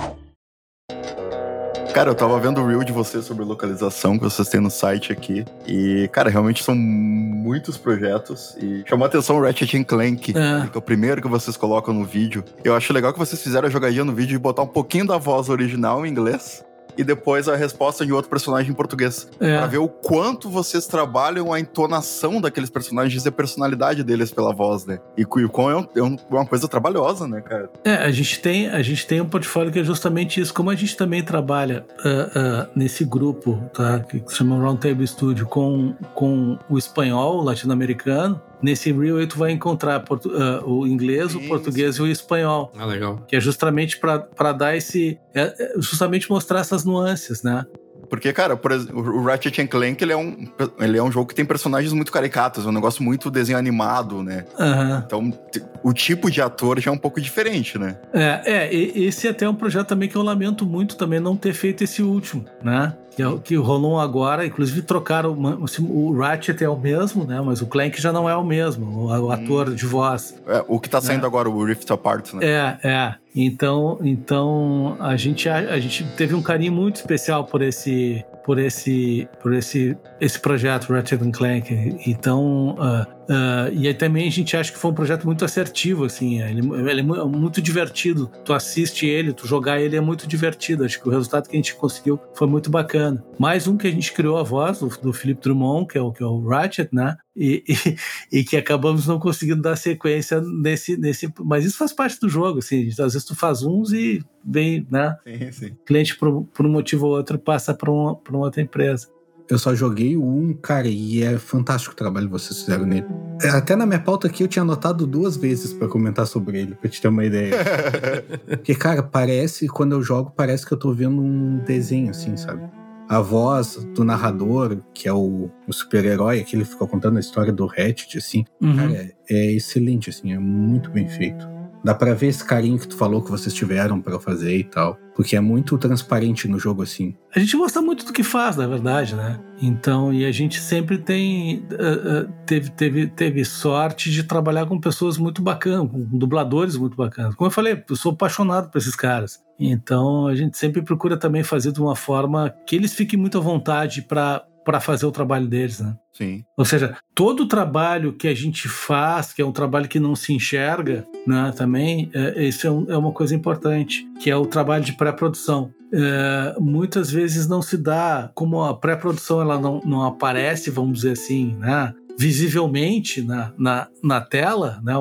Cara, 1.94 2.10
eu 2.10 2.16
tava 2.16 2.40
vendo 2.40 2.60
o 2.60 2.66
reel 2.66 2.84
de 2.84 2.92
vocês 2.92 3.24
sobre 3.24 3.44
localização 3.46 4.18
que 4.18 4.24
vocês 4.24 4.50
têm 4.50 4.60
no 4.60 4.72
site 4.72 5.12
aqui. 5.12 5.46
E, 5.68 6.10
cara, 6.12 6.30
realmente 6.30 6.64
são 6.64 6.74
muitos 6.74 7.78
projetos. 7.78 8.56
E 8.60 8.84
chamou 8.88 9.06
a 9.06 9.08
atenção 9.08 9.38
o 9.38 9.42
Ratchet 9.42 9.78
and 9.78 9.84
Clank, 9.84 10.32
É. 10.32 10.68
que 10.68 10.76
é 10.76 10.80
o 10.80 10.82
primeiro 10.82 11.22
que 11.22 11.28
vocês 11.28 11.56
colocam 11.56 11.94
no 11.94 12.04
vídeo. 12.04 12.44
Eu 12.64 12.76
acho 12.76 12.92
legal 12.92 13.14
que 13.14 13.20
vocês 13.20 13.42
fizeram 13.44 13.68
a 13.68 13.72
jogadinha 13.72 14.04
no 14.04 14.14
vídeo 14.14 14.32
de 14.32 14.40
botar 14.40 14.64
um 14.64 14.68
pouquinho 14.68 15.06
da 15.06 15.18
voz 15.20 15.50
original 15.50 16.04
em 16.04 16.10
inglês. 16.10 16.66
E 16.98 17.04
depois 17.04 17.48
a 17.48 17.56
resposta 17.56 18.06
de 18.06 18.14
outro 18.14 18.30
personagem 18.30 18.72
em 18.72 18.76
português. 18.76 19.28
É. 19.40 19.58
Pra 19.58 19.68
ver 19.68 19.78
o 19.80 19.88
quanto 19.88 20.50
vocês 20.50 20.86
trabalham 20.88 21.52
a 21.54 21.60
entonação 21.60 22.40
daqueles 22.40 22.70
personagens 22.70 23.26
e 23.26 23.28
a 23.30 23.32
personalidade 23.32 24.04
deles 24.04 24.32
pela 24.32 24.54
voz, 24.54 24.86
né? 24.86 25.00
E 25.18 25.24
o 25.24 25.50
quão 25.50 25.70
é, 25.70 25.76
um- 25.78 25.88
é 25.96 26.04
um- 26.04 26.18
uma 26.30 26.46
coisa 26.46 26.68
trabalhosa, 26.68 27.28
né, 27.28 27.42
cara? 27.42 27.70
É, 27.84 27.96
a 27.96 28.12
gente 28.12 28.40
tem, 28.40 28.68
a 28.70 28.82
gente 28.82 29.06
tem 29.08 29.22
um 29.22 29.26
portfólio 29.28 29.72
que 29.72 29.80
é 29.80 29.84
justamente 29.84 30.40
isso. 30.40 30.54
Como 30.54 30.70
a 30.70 30.76
gente 30.76 30.96
também 30.96 31.24
trabalha 31.24 31.86
ah, 32.04 32.30
ah, 32.36 32.68
nesse 32.76 33.04
grupo, 33.06 33.62
tá, 33.74 34.00
que 34.00 34.22
se 34.28 34.36
chama 34.36 34.56
Roundtable 34.58 35.06
Studio, 35.08 35.46
com, 35.48 35.94
com 36.14 36.58
o 36.70 36.78
espanhol 36.78 37.42
latino-americano, 37.44 38.40
nesse 38.64 38.92
reel 38.92 39.18
aí 39.18 39.28
tu 39.28 39.38
vai 39.38 39.52
encontrar 39.52 40.00
portu- 40.00 40.32
ah, 40.36 40.64
o 40.66 40.88
inglês, 40.88 41.36
o 41.36 41.40
português 41.42 41.98
e 41.98 42.02
o 42.02 42.08
espanhol. 42.08 42.72
Ah, 42.78 42.86
legal. 42.86 43.24
Que 43.28 43.36
é 43.36 43.40
justamente 43.42 44.00
para 44.00 44.52
dar 44.54 44.76
esse. 44.76 45.20
é- 45.36 45.54
é 45.60 45.74
justamente 45.78 46.30
mostrar 46.30 46.60
essas 46.62 46.86
nuances, 46.86 47.44
né? 47.44 47.66
Porque, 48.10 48.32
cara, 48.32 48.56
por 48.56 48.72
exemplo, 48.72 49.00
o 49.18 49.24
Ratchet 49.24 49.60
and 49.62 49.68
Clank, 49.68 50.04
ele 50.04 50.14
é, 50.14 50.18
um, 50.18 50.48
ele 50.80 50.98
é 51.00 51.02
um 51.02 51.12
jogo 51.12 51.28
que 51.30 51.34
tem 51.34 51.44
personagens 51.46 51.92
muito 51.94 52.12
caricatos, 52.12 52.64
é 52.64 52.68
um 52.70 52.72
negócio 52.72 53.02
muito 53.02 53.32
desenho 53.32 53.58
animado, 53.58 54.22
né? 54.22 54.46
Aham. 54.60 55.04
Então, 55.08 55.34
o 55.82 55.92
tipo 55.94 56.30
de 56.30 56.40
ator 56.40 56.80
já 56.80 56.92
é 56.92 56.94
um 56.94 56.98
pouco 56.98 57.20
diferente, 57.20 57.80
né? 57.80 57.98
É, 58.14 58.42
é, 58.46 58.74
e- 58.76 59.06
esse 59.06 59.28
até 59.28 59.46
é 59.46 59.50
um 59.50 59.56
projeto 59.56 59.88
também 59.88 60.08
que 60.08 60.16
eu 60.16 60.22
lamento 60.22 60.64
muito 60.64 60.96
também 60.96 61.20
não 61.20 61.36
ter 61.36 61.54
feito 61.54 61.84
esse 61.84 62.04
último, 62.04 62.46
né? 62.62 62.94
Que, 63.16 63.22
é 63.22 63.38
que 63.44 63.56
rolou 63.56 64.00
agora, 64.00 64.46
inclusive 64.46 64.82
trocaram, 64.82 65.38
assim, 65.64 65.86
o 65.88 66.18
Ratchet 66.18 66.64
é 66.64 66.70
o 66.70 66.78
mesmo, 66.78 67.26
né? 67.26 67.40
Mas 67.42 67.62
o 67.62 67.68
Clank 67.68 68.02
já 68.02 68.12
não 68.12 68.28
é 68.28 68.36
o 68.36 68.44
mesmo, 68.44 69.06
o, 69.06 69.32
ator 69.32 69.74
de 69.74 69.86
voz. 69.86 70.36
É, 70.48 70.64
o 70.68 70.80
que 70.80 70.90
tá 70.90 71.00
saindo 71.00 71.26
agora, 71.26 71.50
o 71.50 71.64
Rift 71.64 71.90
Apart, 71.92 72.34
né? 72.34 72.46
É, 72.46 72.78
é. 72.84 73.16
Então, 73.36 74.00
então 74.04 74.96
a 75.00 75.16
gente 75.16 75.50
a, 75.50 75.58
a 75.58 75.80
gente 75.80 76.04
teve 76.16 76.36
um 76.36 76.42
carinho 76.42 76.72
muito 76.72 76.98
especial 76.98 77.46
por 77.46 77.62
esse 77.64 78.24
por 78.46 78.60
esse 78.60 79.28
por 79.42 79.54
esse 79.54 79.98
esse 80.22 80.40
projeto 80.40 80.94
Ratchet 80.94 81.20
Clank. 81.32 81.98
Então, 82.06 82.76
ah, 82.80 83.08
Uh, 83.24 83.72
e 83.74 83.88
aí 83.88 83.94
também 83.94 84.28
a 84.28 84.32
gente 84.32 84.56
acha 84.56 84.72
que 84.72 84.78
foi 84.78 84.92
um 84.92 84.94
projeto 84.94 85.26
muito 85.26 85.46
assertivo, 85.46 86.04
assim, 86.04 86.42
ele, 86.42 86.62
ele, 86.90 87.00
é 87.00 87.04
muito 87.04 87.62
divertido. 87.62 88.30
Tu 88.44 88.54
assiste 88.54 89.06
ele, 89.06 89.34
tu 89.34 89.48
jogar 89.48 89.80
ele 89.80 89.96
é 89.96 90.02
muito 90.02 90.28
divertido. 90.28 90.84
Acho 90.84 91.02
que 91.02 91.08
o 91.08 91.12
resultado 91.12 91.48
que 91.48 91.56
a 91.56 91.58
gente 91.58 91.76
conseguiu 91.76 92.20
foi 92.34 92.48
muito 92.48 92.70
bacana. 92.70 93.24
Mais 93.40 93.68
um 93.68 93.78
que 93.78 93.88
a 93.88 93.92
gente 93.92 94.12
criou 94.12 94.38
a 94.38 94.44
voz 94.44 94.80
do, 94.80 94.88
do 94.88 95.14
Philip 95.14 95.42
Drummond, 95.42 95.88
que 95.88 95.98
é 95.98 96.02
o, 96.02 96.12
que 96.12 96.24
é 96.24 96.26
o 96.26 96.46
Ratchet, 96.48 96.90
né? 96.94 97.18
E, 97.36 97.64
e, 97.68 97.98
e, 98.40 98.44
que 98.44 98.58
acabamos 98.58 99.08
não 99.08 99.20
conseguindo 99.20 99.62
dar 99.62 99.76
sequência 99.76 100.42
nesse, 100.42 100.98
nesse. 100.98 101.32
Mas 101.40 101.66
isso 101.66 101.78
faz 101.78 101.94
parte 101.94 102.20
do 102.20 102.30
jogo, 102.30 102.60
assim. 102.60 102.88
Às 102.90 102.98
vezes 102.98 103.26
tu 103.26 103.36
faz 103.36 103.64
uns 103.64 103.92
e 103.94 104.22
vem, 104.44 104.86
né? 104.92 105.16
Sim, 105.24 105.52
sim. 105.52 105.68
O 105.68 105.86
cliente, 105.86 106.16
por, 106.16 106.44
por 106.46 106.66
um 106.66 106.72
motivo 106.72 107.08
ou 107.08 107.18
outro, 107.18 107.40
passa 107.40 107.74
para 107.74 107.90
uma, 107.90 108.20
uma 108.30 108.40
outra 108.40 108.62
empresa. 108.62 109.08
Eu 109.50 109.60
só 109.60 109.76
joguei 109.76 110.16
o 110.16 110.26
1, 110.26 110.54
cara, 110.62 110.88
e 110.88 111.22
é 111.22 111.38
fantástico 111.38 111.94
o 111.94 111.98
trabalho 111.98 112.28
que 112.28 112.32
vocês 112.32 112.62
fizeram 112.62 112.86
nele. 112.86 113.06
É, 113.42 113.50
até 113.50 113.76
na 113.76 113.86
minha 113.86 114.00
pauta 114.00 114.28
aqui 114.28 114.44
eu 114.44 114.48
tinha 114.48 114.64
anotado 114.64 115.06
duas 115.06 115.36
vezes 115.36 115.74
para 115.74 115.88
comentar 115.88 116.26
sobre 116.26 116.60
ele, 116.60 116.76
pra 116.76 116.90
te 116.90 117.02
ter 117.02 117.10
uma 117.10 117.26
ideia. 117.26 117.56
Porque, 118.48 118.74
cara, 118.74 119.04
parece, 119.04 119.68
quando 119.68 119.94
eu 119.94 120.02
jogo, 120.02 120.32
parece 120.36 120.66
que 120.66 120.74
eu 120.74 120.78
tô 120.78 120.94
vendo 120.94 121.22
um 121.22 121.58
desenho, 121.60 122.12
assim, 122.12 122.38
sabe? 122.38 122.64
A 123.10 123.20
voz 123.20 123.86
do 123.94 124.04
narrador, 124.06 124.78
que 124.94 125.10
é 125.10 125.14
o, 125.14 125.52
o 125.68 125.74
super-herói, 125.74 126.44
que 126.44 126.56
ele 126.56 126.64
fica 126.64 126.88
contando 126.88 127.18
a 127.18 127.20
história 127.20 127.52
do 127.52 127.66
Hatchet, 127.66 128.18
assim, 128.18 128.46
uhum. 128.62 128.76
cara, 128.76 128.94
é, 128.94 129.14
é 129.30 129.52
excelente, 129.52 130.10
assim, 130.10 130.34
é 130.34 130.40
muito 130.40 130.90
bem 130.90 131.08
feito. 131.08 131.46
Dá 131.84 131.94
pra 131.94 132.14
ver 132.14 132.28
esse 132.28 132.44
carinho 132.44 132.80
que 132.80 132.88
tu 132.88 132.96
falou 132.96 133.22
que 133.22 133.30
vocês 133.30 133.54
tiveram 133.54 134.02
para 134.02 134.20
fazer 134.20 134.58
e 134.58 134.64
tal. 134.64 134.98
Porque 135.16 135.36
é 135.36 135.40
muito 135.40 135.78
transparente 135.78 136.48
no 136.48 136.58
jogo 136.58 136.82
assim. 136.82 137.16
A 137.36 137.40
gente 137.40 137.56
gosta 137.58 137.82
muito 137.82 138.06
do 138.06 138.14
que 138.14 138.24
faz, 138.24 138.56
na 138.56 138.66
verdade, 138.66 139.16
né? 139.16 139.40
Então, 139.62 140.14
e 140.14 140.26
a 140.26 140.32
gente 140.32 140.60
sempre 140.60 140.98
tem. 140.98 141.68
Uh, 141.72 142.24
uh, 142.24 142.34
teve, 142.46 142.70
teve, 142.72 143.08
teve 143.08 143.46
sorte 143.46 144.10
de 144.10 144.24
trabalhar 144.24 144.66
com 144.66 144.80
pessoas 144.80 145.18
muito 145.18 145.42
bacanas, 145.42 145.92
com 145.92 146.18
dubladores 146.18 146.78
muito 146.78 146.96
bacanas. 146.96 147.36
Como 147.36 147.48
eu 147.48 147.52
falei, 147.52 147.84
eu 147.88 147.96
sou 147.96 148.14
apaixonado 148.14 148.72
por 148.72 148.78
esses 148.78 148.96
caras. 148.96 149.44
Então, 149.60 150.28
a 150.28 150.36
gente 150.36 150.58
sempre 150.58 150.82
procura 150.82 151.16
também 151.16 151.44
fazer 151.44 151.72
de 151.72 151.82
uma 151.82 151.96
forma 151.96 152.54
que 152.66 152.76
eles 152.76 152.94
fiquem 152.94 153.20
muito 153.20 153.38
à 153.38 153.42
vontade 153.42 154.02
para 154.02 154.44
para 154.64 154.80
fazer 154.80 155.06
o 155.06 155.12
trabalho 155.12 155.48
deles, 155.48 155.80
né? 155.80 155.96
Sim. 156.12 156.44
Ou 156.58 156.66
seja, 156.66 156.96
todo 157.16 157.44
o 157.44 157.48
trabalho 157.48 158.14
que 158.14 158.28
a 158.28 158.34
gente 158.34 158.68
faz, 158.68 159.34
que 159.34 159.42
é 159.42 159.46
um 159.46 159.52
trabalho 159.52 159.88
que 159.88 160.00
não 160.00 160.16
se 160.16 160.34
enxerga, 160.34 161.06
né, 161.26 161.52
também, 161.56 162.10
é, 162.14 162.44
isso 162.44 162.68
é, 162.68 162.72
um, 162.72 162.86
é 162.90 162.98
uma 162.98 163.12
coisa 163.12 163.36
importante, 163.36 164.06
que 164.20 164.30
é 164.30 164.36
o 164.36 164.46
trabalho 164.46 164.84
de 164.84 164.94
pré-produção. 164.94 165.72
É, 165.92 166.56
muitas 166.60 167.12
vezes 167.12 167.48
não 167.48 167.62
se 167.62 167.78
dá, 167.78 168.32
como 168.34 168.64
a 168.64 168.78
pré-produção 168.78 169.42
ela 169.42 169.60
não, 169.60 169.80
não 169.84 170.04
aparece, 170.04 170.70
vamos 170.70 171.00
dizer 171.00 171.14
assim, 171.14 171.56
né, 171.58 171.94
visivelmente 172.18 173.22
na, 173.22 173.52
na, 173.58 173.88
na 174.04 174.22
tela, 174.22 174.80
né, 174.84 174.94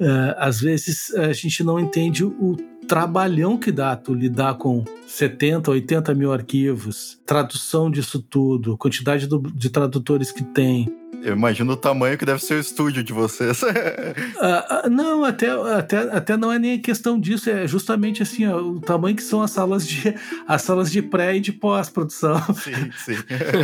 é, 0.00 0.34
às 0.38 0.60
vezes 0.60 1.14
a 1.14 1.32
gente 1.32 1.62
não 1.62 1.78
entende 1.78 2.24
o 2.24 2.56
trabalhão 2.86 3.56
que 3.56 3.72
dá 3.72 3.96
tu 3.96 4.14
lidar 4.14 4.54
com 4.54 4.84
70, 5.06 5.70
80 5.70 6.14
mil 6.14 6.32
arquivos, 6.32 7.20
tradução 7.26 7.90
disso 7.90 8.20
tudo, 8.20 8.76
quantidade 8.76 9.26
do, 9.26 9.40
de 9.40 9.70
tradutores 9.70 10.30
que 10.32 10.42
tem, 10.42 10.88
eu 11.24 11.32
imagino 11.32 11.72
o 11.72 11.76
tamanho 11.76 12.18
que 12.18 12.26
deve 12.26 12.42
ser 12.44 12.54
o 12.54 12.60
estúdio 12.60 13.02
de 13.02 13.14
vocês. 13.14 13.62
uh, 13.62 13.66
uh, 14.86 14.90
não, 14.90 15.24
até, 15.24 15.48
até, 15.48 15.96
até 15.96 16.36
não 16.36 16.52
é 16.52 16.58
nem 16.58 16.78
questão 16.78 17.18
disso, 17.18 17.48
é 17.48 17.66
justamente 17.66 18.22
assim, 18.22 18.46
ó, 18.46 18.60
o 18.60 18.78
tamanho 18.78 19.16
que 19.16 19.22
são 19.22 19.40
as 19.40 19.50
salas 19.50 19.88
de 19.88 20.14
as 20.46 20.60
salas 20.60 20.92
de 20.92 21.00
pré 21.00 21.36
e 21.36 21.40
de 21.40 21.50
pós-produção. 21.50 22.38
Sim, 22.54 22.90
sim. 23.04 23.16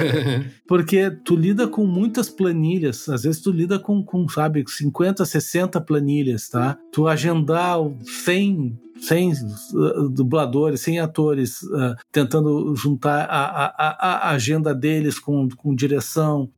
Porque 0.67 1.11
tu 1.11 1.37
lida 1.37 1.69
com 1.69 1.85
muitas 1.85 2.31
planilhas, 2.31 3.07
às 3.11 3.25
vezes 3.25 3.43
tu 3.43 3.51
lida 3.51 3.79
com, 3.79 4.03
com 4.03 4.27
sabe, 4.27 4.65
50, 4.67 5.23
60 5.23 5.79
planilhas, 5.83 6.49
tá? 6.49 6.79
Tu 6.91 7.07
agendar 7.07 7.77
100 8.25 8.90
sem 9.01 9.33
uh, 9.33 10.09
dubladores, 10.09 10.81
sem 10.81 10.99
atores, 10.99 11.63
uh, 11.63 11.95
tentando 12.13 12.75
juntar 12.77 13.25
a, 13.25 13.67
a, 13.67 14.29
a, 14.29 14.31
agenda 14.31 14.75
deles 14.75 15.19
com, 15.19 15.49
com 15.49 15.75
direção. 15.75 16.51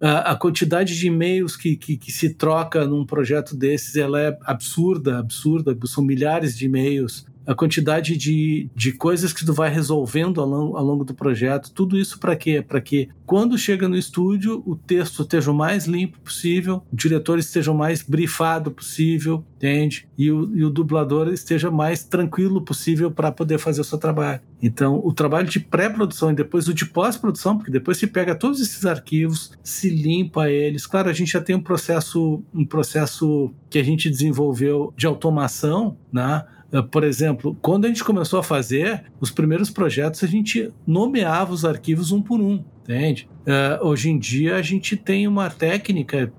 A, 0.00 0.32
a 0.32 0.36
quantidade 0.36 0.98
de 0.98 1.06
e-mails 1.06 1.56
que, 1.56 1.76
que, 1.76 1.96
que, 1.96 2.12
se 2.12 2.34
troca 2.34 2.86
num 2.86 3.06
projeto 3.06 3.56
desses 3.56 3.96
ela 3.96 4.20
é 4.20 4.36
absurda, 4.44 5.18
absurda, 5.18 5.76
são 5.86 6.04
milhares 6.04 6.56
de 6.56 6.66
e-mails 6.66 7.24
a 7.46 7.54
quantidade 7.54 8.16
de, 8.16 8.68
de 8.74 8.92
coisas 8.92 9.32
que 9.32 9.44
tu 9.44 9.52
vai 9.52 9.70
resolvendo 9.70 10.40
ao 10.40 10.46
longo, 10.46 10.76
ao 10.76 10.84
longo 10.84 11.04
do 11.04 11.14
projeto, 11.14 11.70
tudo 11.70 11.98
isso 11.98 12.18
para 12.18 12.34
quê? 12.34 12.60
Para 12.60 12.80
que 12.80 13.08
quando 13.24 13.56
chega 13.56 13.88
no 13.88 13.96
estúdio 13.96 14.62
o 14.66 14.74
texto 14.76 15.22
esteja 15.22 15.50
o 15.50 15.54
mais 15.54 15.86
limpo 15.86 16.18
possível, 16.20 16.82
o 16.92 16.96
diretor 16.96 17.38
esteja 17.38 17.70
o 17.70 17.76
mais 17.76 18.02
brifado 18.02 18.70
possível, 18.70 19.44
entende? 19.56 20.08
E 20.18 20.30
o, 20.30 20.56
e 20.56 20.64
o 20.64 20.70
dublador 20.70 21.28
esteja 21.28 21.70
mais 21.70 22.04
tranquilo 22.04 22.60
possível 22.60 23.10
para 23.10 23.30
poder 23.30 23.58
fazer 23.58 23.80
o 23.80 23.84
seu 23.84 23.98
trabalho. 23.98 24.40
Então, 24.62 25.00
o 25.04 25.12
trabalho 25.12 25.48
de 25.48 25.60
pré-produção 25.60 26.30
e 26.30 26.34
depois 26.34 26.66
o 26.66 26.74
de 26.74 26.86
pós-produção, 26.86 27.56
porque 27.56 27.70
depois 27.70 27.98
se 27.98 28.06
pega 28.06 28.34
todos 28.34 28.60
esses 28.60 28.86
arquivos, 28.86 29.52
se 29.62 29.90
limpa 29.90 30.50
eles. 30.50 30.86
Claro, 30.86 31.10
a 31.10 31.12
gente 31.12 31.32
já 31.32 31.40
tem 31.40 31.54
um 31.54 31.60
processo, 31.60 32.42
um 32.54 32.64
processo 32.64 33.52
que 33.68 33.78
a 33.78 33.82
gente 33.82 34.08
desenvolveu 34.08 34.94
de 34.96 35.06
automação, 35.06 35.96
né? 36.12 36.44
Eh, 36.72 36.82
por 36.82 37.04
exemplo, 37.04 37.56
quando 37.60 37.84
a 37.84 37.88
gente 37.88 38.04
começou 38.04 38.38
a 38.38 38.42
fazer 38.42 39.04
os 39.20 39.30
primeiros 39.30 39.70
projetos, 39.70 40.22
a 40.22 40.26
gente 40.26 40.72
nomeava 40.86 41.52
os 41.52 41.64
arquivos 41.64 42.12
um 42.12 42.20
por 42.20 42.40
um, 42.40 42.62
entende? 42.82 43.28
Uh, 43.46 43.86
hoje 43.86 44.10
em 44.10 44.18
dia 44.18 44.56
a 44.56 44.62
gente 44.62 44.96
tem 44.96 45.28
uma 45.28 45.48
técnica, 45.48 46.32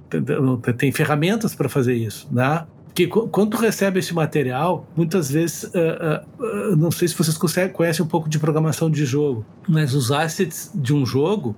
tem 0.77 0.91
ferramentas 0.91 1.55
para 1.55 1.69
fazer 1.69 1.95
isso, 1.95 2.27
né? 2.31 2.65
que 2.97 3.05
quando 3.05 3.51
tu 3.51 3.57
recebe 3.57 3.99
esse 3.99 4.11
material, 4.11 4.87
muitas 4.95 5.29
vezes, 5.29 5.65
uh, 5.65 5.67
uh, 5.67 6.71
uh, 6.71 6.75
não 6.75 6.89
sei 6.89 7.07
se 7.07 7.13
vocês 7.15 7.37
conhecem 7.71 8.03
um 8.03 8.07
pouco 8.07 8.27
de 8.27 8.39
programação 8.39 8.89
de 8.89 9.05
jogo, 9.05 9.45
mas 9.69 9.93
os 9.93 10.11
assets 10.11 10.71
de 10.73 10.95
um 10.95 11.05
jogo, 11.05 11.55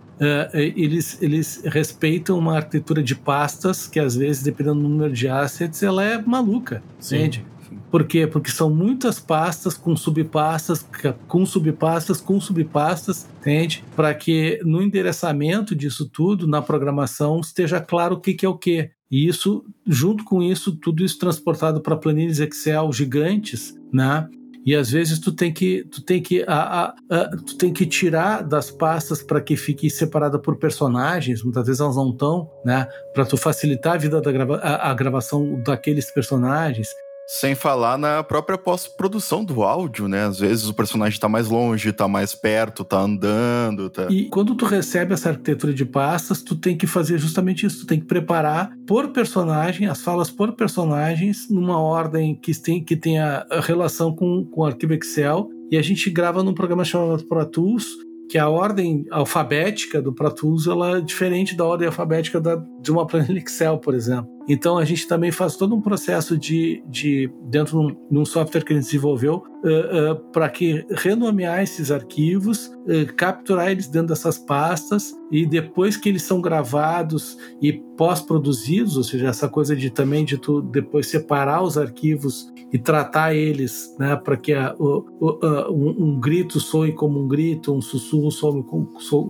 eles, 0.53 1.17
eles 1.21 1.61
respeitam 1.63 2.37
uma 2.37 2.57
arquitetura 2.57 3.01
de 3.01 3.15
pastas 3.15 3.87
que 3.87 4.01
às 4.01 4.17
vezes, 4.17 4.43
dependendo 4.43 4.81
do 4.81 4.89
número 4.89 5.13
de 5.13 5.29
assets, 5.29 5.81
ela 5.81 6.03
é 6.03 6.21
maluca, 6.21 6.83
Sim. 6.99 7.15
entende? 7.15 7.45
Por 7.91 8.05
quê? 8.05 8.27
Porque 8.27 8.51
são 8.51 8.69
muitas 8.69 9.19
pastas 9.19 9.75
com 9.75 9.95
subpastas, 9.95 10.85
com 11.27 11.45
subpastas, 11.45 12.21
com 12.21 12.39
subpastas, 12.39 13.27
entende? 13.39 13.83
Para 13.95 14.13
que 14.13 14.59
no 14.63 14.81
endereçamento 14.81 15.75
disso 15.75 16.09
tudo, 16.09 16.47
na 16.47 16.61
programação, 16.61 17.39
esteja 17.39 17.79
claro 17.79 18.15
o 18.15 18.19
que, 18.19 18.33
que 18.33 18.45
é 18.45 18.49
o 18.49 18.57
que. 18.57 18.91
E 19.11 19.27
isso, 19.27 19.63
junto 19.87 20.23
com 20.23 20.41
isso, 20.41 20.75
tudo 20.75 21.03
isso 21.03 21.17
transportado 21.17 21.81
para 21.81 21.97
planilhas 21.97 22.39
Excel 22.39 22.91
gigantes, 22.93 23.75
né? 23.91 24.27
E 24.65 24.75
às 24.75 24.91
vezes 24.91 25.19
tu 25.19 25.31
tem 25.31 25.51
que 25.51 25.83
tu 25.85 26.01
tem 26.01 26.21
que 26.21 26.43
a, 26.47 26.53
a, 26.53 26.93
a 27.09 27.29
tu 27.37 27.57
tem 27.57 27.73
que 27.73 27.85
tirar 27.85 28.43
das 28.43 28.69
pastas 28.69 29.23
para 29.23 29.41
que 29.41 29.55
fique 29.55 29.89
separada 29.89 30.37
por 30.37 30.57
personagens, 30.57 31.43
muitas 31.43 31.65
vezes 31.65 31.79
elas 31.79 31.95
não 31.95 32.11
estão, 32.11 32.49
né? 32.63 32.87
Para 33.13 33.25
tu 33.25 33.37
facilitar 33.37 33.93
a 33.93 33.97
vida 33.97 34.21
da 34.21 34.31
grava, 34.31 34.59
a, 34.59 34.93
gravação 34.93 35.61
daqueles 35.63 36.13
personagens. 36.13 36.87
Sem 37.31 37.53
falar 37.53 37.95
na 37.95 38.23
própria 38.23 38.57
pós-produção 38.57 39.45
do 39.45 39.61
áudio, 39.61 40.07
né? 40.07 40.25
Às 40.25 40.39
vezes 40.39 40.67
o 40.67 40.73
personagem 40.73 41.19
tá 41.19 41.29
mais 41.29 41.47
longe, 41.47 41.93
tá 41.93 42.07
mais 42.07 42.33
perto, 42.33 42.83
tá 42.83 42.99
andando. 42.99 43.87
Tá... 43.87 44.07
E 44.09 44.27
quando 44.29 44.55
tu 44.55 44.65
recebe 44.65 45.13
essa 45.13 45.29
arquitetura 45.29 45.71
de 45.71 45.85
pastas, 45.85 46.41
tu 46.41 46.55
tem 46.55 46.75
que 46.75 46.87
fazer 46.87 47.19
justamente 47.19 47.67
isso. 47.67 47.81
Tu 47.81 47.85
tem 47.85 47.99
que 47.99 48.07
preparar 48.07 48.71
por 48.87 49.09
personagem, 49.09 49.87
as 49.87 50.01
falas 50.01 50.31
por 50.31 50.53
personagens, 50.53 51.47
numa 51.51 51.79
ordem 51.79 52.33
que, 52.35 52.51
tem, 52.59 52.83
que 52.83 52.95
tenha 52.95 53.45
relação 53.61 54.11
com, 54.11 54.43
com 54.45 54.61
o 54.61 54.65
arquivo 54.65 54.95
Excel. 54.95 55.47
E 55.69 55.77
a 55.77 55.83
gente 55.83 56.09
grava 56.09 56.41
num 56.41 56.55
programa 56.55 56.83
chamado 56.83 57.23
Pro 57.25 57.45
Tools, 57.45 57.85
que 58.27 58.39
a 58.39 58.49
ordem 58.49 59.05
alfabética 59.11 60.01
do 60.01 60.11
Pro 60.15 60.33
Tools 60.33 60.65
ela 60.65 60.97
é 60.97 61.01
diferente 61.01 61.55
da 61.55 61.63
ordem 61.63 61.85
alfabética 61.85 62.41
da, 62.41 62.55
de 62.81 62.91
uma 62.91 63.05
planilha 63.05 63.37
Excel, 63.37 63.77
por 63.77 63.93
exemplo. 63.93 64.38
Então 64.47 64.77
a 64.77 64.85
gente 64.85 65.07
também 65.07 65.31
faz 65.31 65.55
todo 65.55 65.75
um 65.75 65.81
processo 65.81 66.37
de, 66.37 66.83
de 66.87 67.31
dentro 67.43 67.95
de 68.09 68.17
um 68.17 68.25
software 68.25 68.63
que 68.63 68.73
a 68.73 68.75
gente 68.75 68.85
desenvolveu 68.85 69.43
uh, 69.63 70.11
uh, 70.11 70.15
para 70.31 70.49
que 70.49 70.85
renomear 70.91 71.61
esses 71.61 71.91
arquivos, 71.91 72.67
uh, 72.67 73.13
capturar 73.15 73.71
eles 73.71 73.87
dentro 73.87 74.09
dessas 74.09 74.37
pastas 74.37 75.13
e 75.31 75.45
depois 75.45 75.97
que 75.97 76.09
eles 76.09 76.23
são 76.23 76.41
gravados 76.41 77.37
e 77.61 77.73
pós-produzidos, 77.97 78.97
ou 78.97 79.03
seja, 79.03 79.27
essa 79.27 79.47
coisa 79.47 79.75
de 79.75 79.89
também 79.89 80.25
de 80.25 80.37
tu 80.37 80.61
depois 80.61 81.07
separar 81.07 81.61
os 81.61 81.77
arquivos 81.77 82.51
e 82.71 82.77
tratar 82.77 83.33
eles, 83.33 83.95
né, 83.99 84.15
para 84.15 84.37
que 84.37 84.53
a, 84.53 84.75
o, 84.77 85.05
o, 85.19 85.71
um, 85.71 86.05
um, 86.05 86.19
grito 86.19 86.59
soe 86.59 86.93
como 86.93 87.19
um 87.19 87.27
grito, 87.27 87.73
um 87.73 87.81
sussurro 87.81 88.31
soe, 88.31 88.63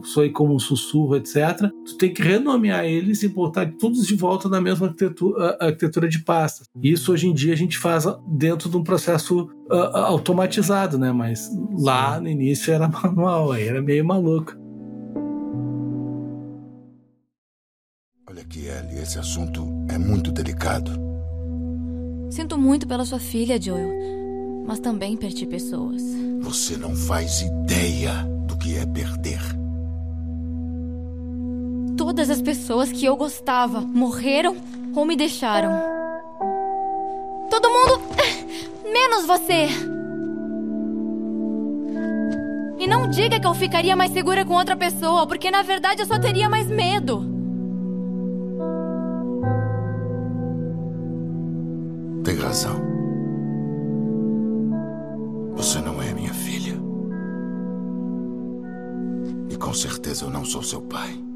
soe 0.04 0.30
como 0.30 0.54
um 0.54 0.60
sussurro, 0.60 1.16
etc. 1.16 1.72
Tu 1.86 1.98
tem 1.98 2.14
que 2.14 2.22
renomear 2.22 2.86
eles 2.86 3.24
e 3.24 3.30
botar 3.30 3.74
todos 3.80 4.06
de 4.06 4.16
volta 4.16 4.50
na 4.50 4.60
mesma 4.60 4.94
arquitetura 5.06 5.58
arquitetura, 5.60 6.08
de 6.08 6.20
pastas. 6.20 6.68
Isso 6.82 7.12
hoje 7.12 7.28
em 7.28 7.34
dia 7.34 7.54
a 7.54 7.58
gente 7.58 7.78
faz 7.78 8.06
dentro 8.28 8.70
de 8.70 8.78
um 8.78 8.84
processo 8.84 9.50
uh, 9.70 9.98
automatizado, 9.98 10.98
né? 10.98 11.12
Mas 11.12 11.50
lá 11.78 12.20
no 12.20 12.28
início 12.28 12.74
era 12.74 12.88
manual, 12.90 13.52
aí 13.52 13.68
era 13.68 13.82
meio 13.82 14.06
maluco. 14.06 14.54
Olha 18.30 18.42
aqui, 18.42 18.68
Ellie. 18.68 19.02
esse 19.02 19.18
assunto 19.18 19.68
é 19.90 19.98
muito 19.98 20.32
delicado. 20.32 20.92
Sinto 22.30 22.58
muito 22.58 22.88
pela 22.88 23.04
sua 23.04 23.20
filha, 23.20 23.60
Joel. 23.60 23.90
Mas 24.68 24.80
também 24.80 25.18
perdi 25.18 25.48
pessoas. 25.48 26.04
Você 26.42 26.78
não 26.78 26.96
faz 26.96 27.42
ideia 27.42 28.14
do 28.48 28.56
que 28.56 28.76
é 28.76 28.86
perder. 28.86 29.42
Todas 31.98 32.30
as 32.30 32.42
pessoas 32.42 32.92
que 32.92 33.04
eu 33.04 33.18
gostava 33.18 33.82
morreram 33.82 34.56
ou 35.00 35.06
me 35.06 35.16
deixaram. 35.16 35.72
Todo 37.50 37.70
mundo. 37.70 38.02
menos 38.92 39.26
você. 39.26 39.68
E 42.78 42.88
não 42.88 43.10
diga 43.10 43.40
que 43.40 43.48
eu 43.48 43.54
ficaria 43.54 43.96
mais 43.96 44.12
segura 44.12 44.46
com 44.46 44.54
outra 44.54 44.76
pessoa, 44.76 45.26
porque 45.26 45.50
na 45.50 45.62
verdade 45.62 46.02
eu 46.02 46.06
só 46.06 46.20
teria 46.20 46.50
mais 46.50 46.68
medo. 46.68 47.26
Tem 52.24 52.36
razão. 52.36 52.76
Você 55.56 55.80
não 55.80 56.02
é 56.02 56.14
minha 56.14 56.34
filha. 56.34 56.78
E 59.50 59.56
com 59.58 59.74
certeza 59.74 60.26
eu 60.26 60.30
não 60.30 60.46
sou 60.46 60.64
seu 60.64 60.82
pai. 60.82 61.29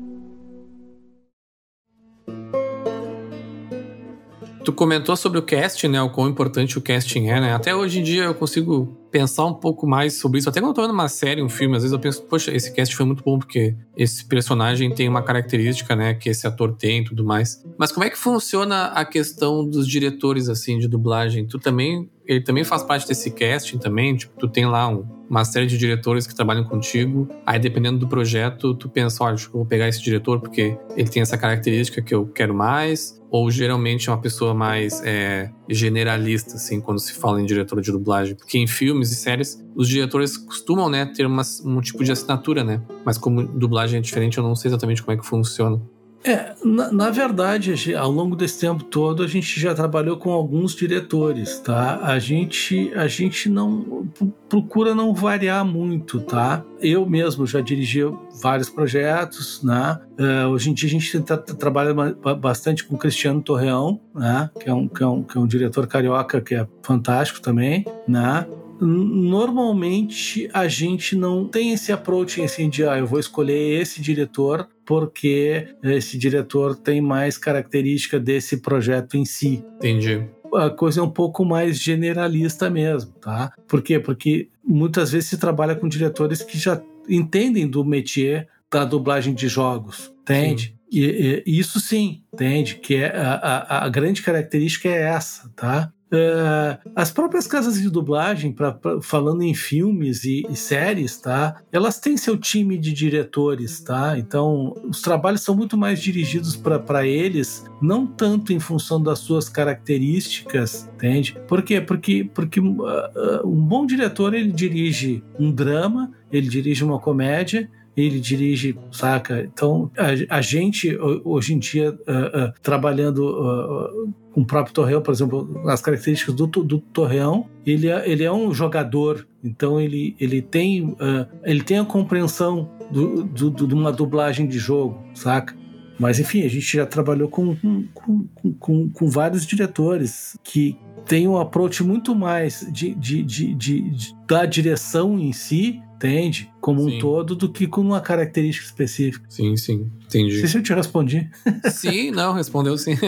Tu 4.63 4.71
comentou 4.71 5.15
sobre 5.15 5.39
o 5.39 5.41
casting, 5.41 5.89
né? 5.89 6.01
O 6.01 6.09
quão 6.09 6.29
importante 6.29 6.77
o 6.77 6.81
casting 6.81 7.27
é, 7.27 7.39
né? 7.39 7.53
Até 7.53 7.75
hoje 7.75 7.99
em 7.99 8.03
dia 8.03 8.23
eu 8.23 8.33
consigo 8.33 9.02
pensar 9.13 9.45
um 9.45 9.53
pouco 9.53 9.85
mais 9.85 10.15
sobre 10.15 10.39
isso. 10.39 10.49
Até 10.49 10.59
quando 10.59 10.71
eu 10.71 10.73
tô 10.73 10.81
vendo 10.81 10.91
uma 10.91 11.07
série, 11.07 11.43
um 11.43 11.47
filme, 11.47 11.75
às 11.75 11.83
vezes 11.83 11.93
eu 11.93 11.99
penso, 11.99 12.23
poxa, 12.23 12.51
esse 12.51 12.73
cast 12.73 12.95
foi 12.95 13.05
muito 13.05 13.23
bom 13.23 13.37
porque 13.37 13.75
esse 13.95 14.25
personagem 14.25 14.91
tem 14.91 15.07
uma 15.07 15.21
característica, 15.21 15.95
né, 15.95 16.15
que 16.15 16.29
esse 16.29 16.47
ator 16.47 16.75
tem 16.75 17.01
e 17.01 17.03
tudo 17.03 17.23
mais. 17.23 17.63
Mas 17.77 17.91
como 17.91 18.03
é 18.03 18.09
que 18.09 18.17
funciona 18.17 18.85
a 18.87 19.05
questão 19.05 19.69
dos 19.69 19.87
diretores, 19.87 20.49
assim, 20.49 20.79
de 20.79 20.87
dublagem? 20.87 21.45
Tu 21.45 21.59
também, 21.59 22.09
ele 22.25 22.41
também 22.41 22.63
faz 22.63 22.81
parte 22.81 23.07
desse 23.07 23.29
casting 23.29 23.77
também? 23.77 24.15
Tipo, 24.15 24.33
tu 24.39 24.47
tem 24.47 24.65
lá 24.65 24.87
um, 24.87 25.05
uma 25.29 25.45
série 25.45 25.67
de 25.67 25.77
diretores 25.77 26.25
que 26.25 26.33
trabalham 26.33 26.63
contigo, 26.63 27.29
aí 27.45 27.59
dependendo 27.59 27.99
do 27.99 28.07
projeto, 28.07 28.73
tu 28.73 28.89
pensa, 28.89 29.23
olha, 29.23 29.35
acho 29.35 29.47
que 29.47 29.55
eu 29.55 29.59
vou 29.59 29.67
pegar 29.67 29.87
esse 29.87 30.01
diretor 30.01 30.39
porque 30.39 30.75
ele 30.97 31.07
tem 31.07 31.21
essa 31.21 31.37
característica 31.37 32.01
que 32.01 32.15
eu 32.15 32.25
quero 32.25 32.55
mais, 32.55 33.21
ou 33.33 33.49
geralmente 33.49 34.09
é 34.09 34.11
uma 34.11 34.21
pessoa 34.21 34.53
mais 34.53 35.01
é, 35.03 35.49
generalista, 35.67 36.53
assim, 36.53 36.79
quando 36.79 36.99
se 36.99 37.13
fala 37.13 37.41
em 37.41 37.45
diretor 37.47 37.81
de 37.81 37.91
dublagem. 37.91 38.35
Porque 38.35 38.59
em 38.59 38.67
filmes 39.03 39.11
e 39.11 39.15
séries, 39.15 39.63
os 39.75 39.87
diretores 39.87 40.37
costumam, 40.37 40.89
né, 40.89 41.05
ter 41.05 41.27
um 41.27 41.81
tipo 41.81 42.03
de 42.03 42.11
assinatura, 42.11 42.63
né? 42.63 42.81
Mas 43.05 43.17
como 43.17 43.43
dublagem 43.43 43.99
é 43.99 44.01
diferente, 44.01 44.37
eu 44.37 44.43
não 44.43 44.55
sei 44.55 44.69
exatamente 44.69 45.01
como 45.03 45.13
é 45.13 45.19
que 45.19 45.25
funciona. 45.25 45.81
É, 46.25 46.55
na, 46.63 46.89
na, 46.89 47.09
verdade, 47.09 47.93
ao 47.93 48.09
longo 48.09 48.33
desse 48.33 48.61
tempo 48.61 48.81
todo, 48.85 49.21
a 49.23 49.27
gente 49.27 49.59
já 49.59 49.75
trabalhou 49.75 50.15
com 50.15 50.31
alguns 50.31 50.73
diretores, 50.73 51.59
tá? 51.59 51.99
A 52.01 52.17
gente, 52.17 52.93
a 52.95 53.07
gente 53.07 53.49
não 53.49 54.07
procura 54.47 54.95
não 54.95 55.13
variar 55.13 55.65
muito, 55.65 56.21
tá? 56.21 56.63
Eu 56.79 57.05
mesmo 57.05 57.45
já 57.45 57.59
dirigi 57.59 57.99
vários 58.41 58.69
projetos, 58.69 59.61
né? 59.63 59.99
Uh, 60.17 60.47
hoje 60.47 60.69
em 60.69 60.73
dia 60.73 60.87
a 60.87 60.91
gente 60.91 61.19
tá, 61.19 61.35
trabalha 61.35 61.93
bastante 62.39 62.85
com 62.85 62.97
Cristiano 62.97 63.41
Torreão, 63.41 63.99
né? 64.15 64.49
Que 64.61 64.69
é, 64.69 64.73
um, 64.73 64.87
que, 64.87 65.03
é 65.03 65.07
um, 65.07 65.23
que 65.23 65.37
é 65.37 65.41
um 65.41 65.47
diretor 65.47 65.87
carioca 65.87 66.39
que 66.39 66.55
é 66.55 66.65
fantástico 66.83 67.41
também, 67.41 67.85
né? 68.07 68.47
Normalmente 68.83 70.49
a 70.53 70.67
gente 70.67 71.15
não 71.15 71.47
tem 71.47 71.71
esse 71.71 71.91
approach 71.91 72.41
assim 72.41 72.69
de 72.69 72.85
ah, 72.85 72.97
eu 72.97 73.07
vou 73.07 73.19
escolher 73.19 73.81
esse 73.81 74.01
diretor 74.01 74.67
porque 74.85 75.67
esse 75.81 76.17
diretor 76.17 76.75
tem 76.75 77.01
mais 77.01 77.37
característica 77.37 78.19
desse 78.19 78.57
projeto 78.57 79.15
em 79.15 79.23
si. 79.23 79.63
Entendi. 79.77 80.27
A 80.53 80.69
coisa 80.69 80.99
é 80.99 81.03
um 81.03 81.09
pouco 81.09 81.45
mais 81.45 81.79
generalista 81.79 82.69
mesmo, 82.69 83.13
tá? 83.13 83.53
Por 83.67 83.81
quê? 83.81 83.99
Porque 83.99 84.49
muitas 84.63 85.11
vezes 85.11 85.29
se 85.29 85.37
trabalha 85.37 85.75
com 85.75 85.87
diretores 85.87 86.43
que 86.43 86.57
já 86.59 86.81
entendem 87.09 87.67
do 87.67 87.83
métier 87.83 88.47
da 88.69 88.85
dublagem 88.85 89.33
de 89.33 89.47
jogos, 89.47 90.13
entende? 90.21 90.75
E, 90.93 91.43
e, 91.45 91.59
isso 91.59 91.79
sim, 91.79 92.21
entende? 92.31 92.75
Que 92.75 92.97
é 92.97 93.17
a, 93.17 93.33
a, 93.33 93.85
a 93.85 93.89
grande 93.89 94.21
característica 94.21 94.87
é 94.87 95.01
essa, 95.01 95.49
tá? 95.55 95.91
Uh, 96.13 96.77
as 96.95 97.09
próprias 97.09 97.47
casas 97.47 97.81
de 97.81 97.89
dublagem, 97.89 98.51
pra, 98.51 98.71
pra, 98.71 99.01
falando 99.01 99.41
em 99.41 99.55
filmes 99.55 100.23
e, 100.23 100.43
e, 100.47 100.55
séries, 100.55 101.17
tá? 101.17 101.63
Elas 101.71 101.99
têm 101.99 102.15
seu 102.15 102.37
time 102.37 102.77
de 102.77 102.93
diretores, 102.93 103.79
tá? 103.79 104.15
Então, 104.19 104.75
os 104.87 105.01
trabalhos 105.01 105.41
são 105.41 105.55
muito 105.55 105.75
mais 105.75 105.99
dirigidos 105.99 106.55
para 106.55 107.07
eles, 107.07 107.65
não 107.81 108.05
tanto 108.05 108.53
em 108.53 108.59
função 108.59 109.01
das 109.01 109.17
suas 109.19 109.49
características, 109.49 110.87
entende? 110.93 111.35
Por 111.47 111.63
quê? 111.63 111.81
Porque, 111.81 112.29
porque 112.31 112.59
uh, 112.59 112.63
uh, 112.63 113.47
um 113.47 113.65
bom 113.65 113.83
diretor, 113.83 114.35
ele 114.35 114.51
dirige 114.51 115.23
um 115.39 115.51
drama, 115.51 116.11
ele 116.31 116.47
dirige 116.47 116.83
uma 116.83 116.99
comédia, 116.99 117.67
ele 117.95 118.19
dirige, 118.19 118.77
saca? 118.91 119.41
Então, 119.41 119.91
a, 119.97 120.37
a 120.37 120.41
gente, 120.41 120.97
hoje 121.23 121.53
em 121.53 121.59
dia, 121.59 121.91
uh, 121.91 121.93
uh, 121.93 122.53
trabalhando 122.61 123.19
uh, 123.19 124.13
com 124.31 124.41
o 124.41 124.45
próprio 124.45 124.73
Torreão, 124.73 125.01
por 125.01 125.11
exemplo, 125.11 125.61
as 125.67 125.81
características 125.81 126.33
do, 126.33 126.47
do 126.47 126.79
Torreão, 126.79 127.47
ele 127.65 127.87
é, 127.87 128.09
ele 128.09 128.23
é 128.23 128.31
um 128.31 128.53
jogador, 128.53 129.27
então 129.43 129.79
ele, 129.79 130.15
ele, 130.19 130.41
tem, 130.41 130.95
ele 131.43 131.61
tem 131.61 131.77
a 131.77 131.85
compreensão 131.85 132.71
do, 132.91 133.23
do, 133.23 133.67
de 133.67 133.73
uma 133.75 133.91
dublagem 133.91 134.47
de 134.47 134.57
jogo, 134.57 135.03
saca? 135.13 135.55
Mas 135.99 136.19
enfim, 136.19 136.43
a 136.43 136.49
gente 136.49 136.77
já 136.77 136.85
trabalhou 136.85 137.29
com, 137.29 137.55
com, 137.93 138.27
com, 138.59 138.89
com 138.89 139.09
vários 139.09 139.45
diretores 139.45 140.35
que 140.43 140.75
têm 141.05 141.27
um 141.27 141.37
approach 141.37 141.83
muito 141.83 142.15
mais 142.15 142.67
de, 142.71 142.95
de, 142.95 143.23
de, 143.23 143.53
de 143.53 144.15
da 144.27 144.45
direção 144.45 145.19
em 145.19 145.31
si 145.31 145.81
entende 146.03 146.51
como 146.59 146.89
sim. 146.89 146.97
um 146.97 146.99
todo 146.99 147.35
do 147.35 147.49
que 147.49 147.65
com 147.65 147.81
uma 147.81 148.01
característica 148.01 148.65
específica. 148.65 149.25
Sim, 149.29 149.55
sim, 149.55 149.89
entendi. 150.05 150.33
Não 150.33 150.39
sei 150.39 150.49
se 150.49 150.57
eu 150.57 150.63
te 150.63 150.73
respondi. 150.73 151.29
Sim, 151.71 152.11
não, 152.11 152.33
respondeu 152.33 152.77
sim. 152.77 152.95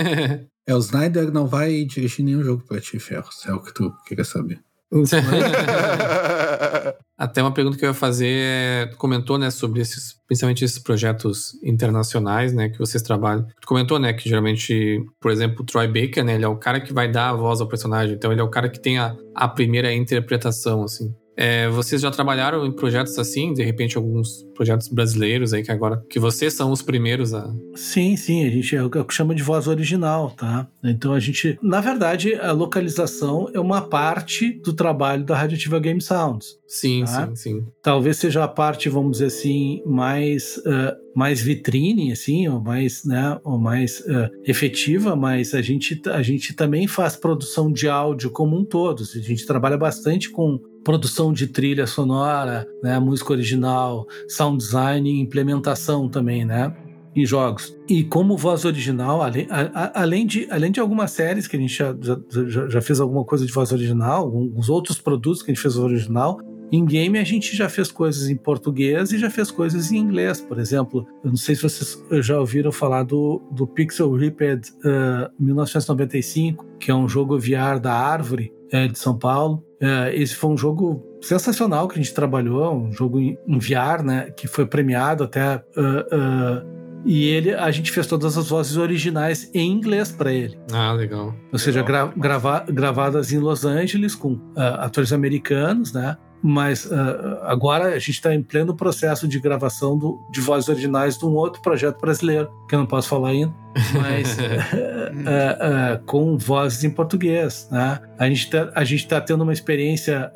é, 0.65 0.73
o 0.73 0.79
Snyder 0.79 1.31
não 1.31 1.45
vai 1.45 1.83
dirigir 1.83 2.23
nenhum 2.23 2.43
jogo 2.43 2.63
pra 2.65 2.79
ti, 2.79 2.97
Ferro, 2.99 3.29
se 3.31 3.49
é 3.49 3.53
o 3.53 3.61
que 3.61 3.73
tu 3.73 3.93
queria 4.07 4.23
saber. 4.23 4.59
Até 7.17 7.41
uma 7.41 7.53
pergunta 7.53 7.77
que 7.77 7.85
eu 7.85 7.89
ia 7.89 7.93
fazer 7.93 8.27
é, 8.27 8.85
tu 8.87 8.97
comentou, 8.97 9.37
né, 9.37 9.49
sobre 9.49 9.81
esses, 9.81 10.15
principalmente 10.27 10.63
esses 10.63 10.79
projetos 10.79 11.57
internacionais, 11.63 12.53
né, 12.53 12.69
que 12.69 12.77
vocês 12.77 13.01
trabalham. 13.01 13.47
Tu 13.59 13.67
comentou, 13.67 13.99
né, 13.99 14.13
que 14.13 14.29
geralmente, 14.29 15.03
por 15.19 15.31
exemplo, 15.31 15.61
o 15.61 15.65
Troy 15.65 15.87
Baker, 15.87 16.23
né, 16.23 16.35
ele 16.35 16.45
é 16.45 16.47
o 16.47 16.57
cara 16.57 16.79
que 16.79 16.93
vai 16.93 17.09
dar 17.09 17.29
a 17.29 17.33
voz 17.33 17.61
ao 17.61 17.67
personagem, 17.67 18.15
então 18.15 18.31
ele 18.31 18.41
é 18.41 18.43
o 18.43 18.49
cara 18.49 18.69
que 18.69 18.79
tem 18.79 18.97
a, 18.97 19.15
a 19.33 19.47
primeira 19.47 19.93
interpretação, 19.93 20.83
assim. 20.83 21.13
É, 21.37 21.67
vocês 21.69 22.01
já 22.01 22.09
trabalharam 22.09 22.65
em 22.65 22.71
projetos 22.71 23.17
assim, 23.19 23.53
de 23.53 23.63
repente 23.63 23.97
alguns 23.97 24.43
projetos 24.53 24.87
brasileiros 24.87 25.53
aí 25.53 25.63
que 25.63 25.71
agora 25.71 26.01
que 26.09 26.19
vocês 26.19 26.53
são 26.53 26.71
os 26.71 26.81
primeiros 26.81 27.33
a 27.33 27.53
Sim, 27.75 28.15
sim, 28.15 28.45
a 28.45 28.49
gente 28.49 28.75
é 28.75 28.83
o 28.83 28.89
que 28.89 29.13
chama 29.13 29.35
de 29.35 29.43
voz 29.43 29.67
original, 29.67 30.31
tá? 30.31 30.67
Então 30.83 31.13
a 31.13 31.19
gente, 31.19 31.59
na 31.61 31.81
verdade, 31.81 32.35
a 32.35 32.51
localização 32.51 33.49
é 33.53 33.59
uma 33.59 33.81
parte 33.81 34.51
do 34.63 34.73
trabalho 34.73 35.25
da 35.25 35.35
Radioativa 35.35 35.79
Game 35.79 36.01
Sounds. 36.01 36.57
Sim, 36.67 37.03
tá? 37.03 37.27
sim, 37.27 37.35
sim. 37.35 37.67
Talvez 37.81 38.17
seja 38.17 38.43
a 38.43 38.47
parte, 38.47 38.89
vamos 38.89 39.13
dizer 39.13 39.25
assim, 39.25 39.81
mais 39.85 40.57
uh, 40.57 41.05
mais 41.15 41.41
vitrine, 41.41 42.11
assim, 42.11 42.47
ou 42.47 42.59
mais, 42.59 43.05
né, 43.05 43.39
ou 43.43 43.57
mais 43.57 44.01
uh, 44.01 44.29
efetiva, 44.45 45.15
mas 45.15 45.53
a 45.53 45.61
gente 45.61 46.01
a 46.09 46.21
gente 46.21 46.53
também 46.53 46.87
faz 46.87 47.15
produção 47.15 47.71
de 47.71 47.87
áudio 47.87 48.29
como 48.29 48.57
um 48.57 48.65
todo. 48.65 49.01
A 49.01 49.19
gente 49.19 49.45
trabalha 49.45 49.77
bastante 49.77 50.29
com 50.29 50.59
produção 50.85 51.33
de 51.33 51.47
trilha 51.47 51.87
sonora, 51.87 52.65
né, 52.81 52.97
música 52.99 53.33
original, 53.33 54.07
sound 54.29 54.63
design 54.63 55.09
e 55.09 55.19
implementação 55.19 56.07
também, 56.07 56.45
né? 56.45 56.73
Em 57.15 57.25
jogos. 57.25 57.75
E 57.89 58.03
como 58.03 58.37
voz 58.37 58.65
original, 58.65 59.21
além, 59.21 59.47
a, 59.49 60.01
além, 60.01 60.27
de, 60.27 60.47
além 60.51 60.71
de 60.71 60.79
algumas 60.79 61.11
séries 61.11 61.47
que 61.47 61.55
a 61.55 61.59
gente 61.59 61.73
já, 61.73 61.95
já, 61.99 62.69
já 62.69 62.81
fez 62.81 62.99
alguma 62.99 63.23
coisa 63.23 63.45
de 63.45 63.51
voz 63.51 63.71
original, 63.71 64.25
alguns 64.25 64.69
outros 64.69 64.99
produtos 64.99 65.41
que 65.41 65.49
a 65.49 65.53
gente 65.53 65.61
fez 65.61 65.77
original, 65.77 66.39
em 66.71 66.83
game 66.85 67.17
a 67.17 67.23
gente 67.23 67.55
já 67.55 67.69
fez 67.69 67.91
coisas 67.91 68.29
em 68.29 68.35
português 68.35 69.11
e 69.11 69.17
já 69.17 69.29
fez 69.29 69.49
coisas 69.49 69.91
em 69.91 69.97
inglês, 69.97 70.41
por 70.41 70.59
exemplo. 70.59 71.07
Eu 71.23 71.29
não 71.29 71.37
sei 71.37 71.55
se 71.55 71.63
vocês 71.63 72.03
já 72.23 72.39
ouviram 72.39 72.71
falar 72.71 73.03
do, 73.03 73.41
do 73.51 73.65
Pixel 73.65 74.11
Ripped 74.13 74.71
uh, 74.71 75.31
1995, 75.39 76.65
que 76.79 76.91
é 76.91 76.95
um 76.95 77.07
jogo 77.07 77.39
VR 77.39 77.79
da 77.81 77.93
Árvore, 77.93 78.51
é, 78.71 78.87
de 78.87 78.99
São 78.99 79.17
Paulo. 79.17 79.63
É, 79.85 80.15
esse 80.15 80.35
foi 80.35 80.49
um 80.49 80.57
jogo 80.57 81.05
sensacional 81.21 81.87
que 81.87 81.99
a 81.99 82.01
gente 82.01 82.13
trabalhou, 82.13 82.75
um 82.75 82.91
jogo 82.91 83.19
em 83.19 83.59
VR, 83.59 84.03
né, 84.03 84.31
que 84.35 84.47
foi 84.47 84.65
premiado 84.65 85.23
até. 85.23 85.57
Uh, 85.77 86.61
uh, 86.61 86.75
e 87.05 87.27
ele, 87.27 87.53
a 87.53 87.69
gente 87.69 87.91
fez 87.91 88.07
todas 88.07 88.35
as 88.35 88.49
vozes 88.49 88.77
originais 88.77 89.51
em 89.53 89.71
inglês 89.71 90.11
para 90.11 90.33
ele. 90.33 90.57
Ah, 90.73 90.91
legal. 90.91 91.35
Ou 91.53 91.59
seja, 91.59 91.83
gra 91.83 92.11
grava 92.17 92.65
gravadas 92.67 93.31
em 93.31 93.37
Los 93.37 93.63
Angeles 93.63 94.15
com 94.15 94.33
uh, 94.33 94.79
atores 94.79 95.13
americanos, 95.13 95.93
né? 95.93 96.17
Mas 96.47 96.85
uh, 96.85 97.39
agora 97.41 97.95
a 97.95 97.97
gente 97.97 98.11
está 98.11 98.31
em 98.31 98.43
pleno 98.43 98.75
processo 98.75 99.27
de 99.27 99.39
gravação 99.39 99.97
do, 99.97 100.23
de 100.31 100.39
vozes 100.39 100.69
originais 100.69 101.17
de 101.17 101.25
um 101.25 101.33
outro 101.33 101.59
projeto 101.59 101.99
brasileiro, 101.99 102.51
que 102.69 102.75
eu 102.75 102.79
não 102.79 102.85
posso 102.85 103.09
falar 103.09 103.29
ainda, 103.29 103.51
mas 103.93 104.37
uh, 104.37 104.41
uh, 105.99 106.05
com 106.05 106.37
vozes 106.37 106.83
em 106.83 106.91
português. 106.91 107.67
Né? 107.71 107.99
A 108.19 108.29
gente 108.29 108.45
está 108.45 109.19
tá 109.19 109.21
tendo 109.21 109.41
uma 109.41 109.53
experiência 109.53 110.31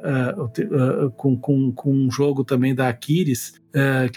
com, 1.16 1.38
com, 1.38 1.72
com 1.72 1.92
um 1.92 2.10
jogo 2.10 2.44
também 2.44 2.74
da 2.74 2.90
Aquiles, 2.90 3.54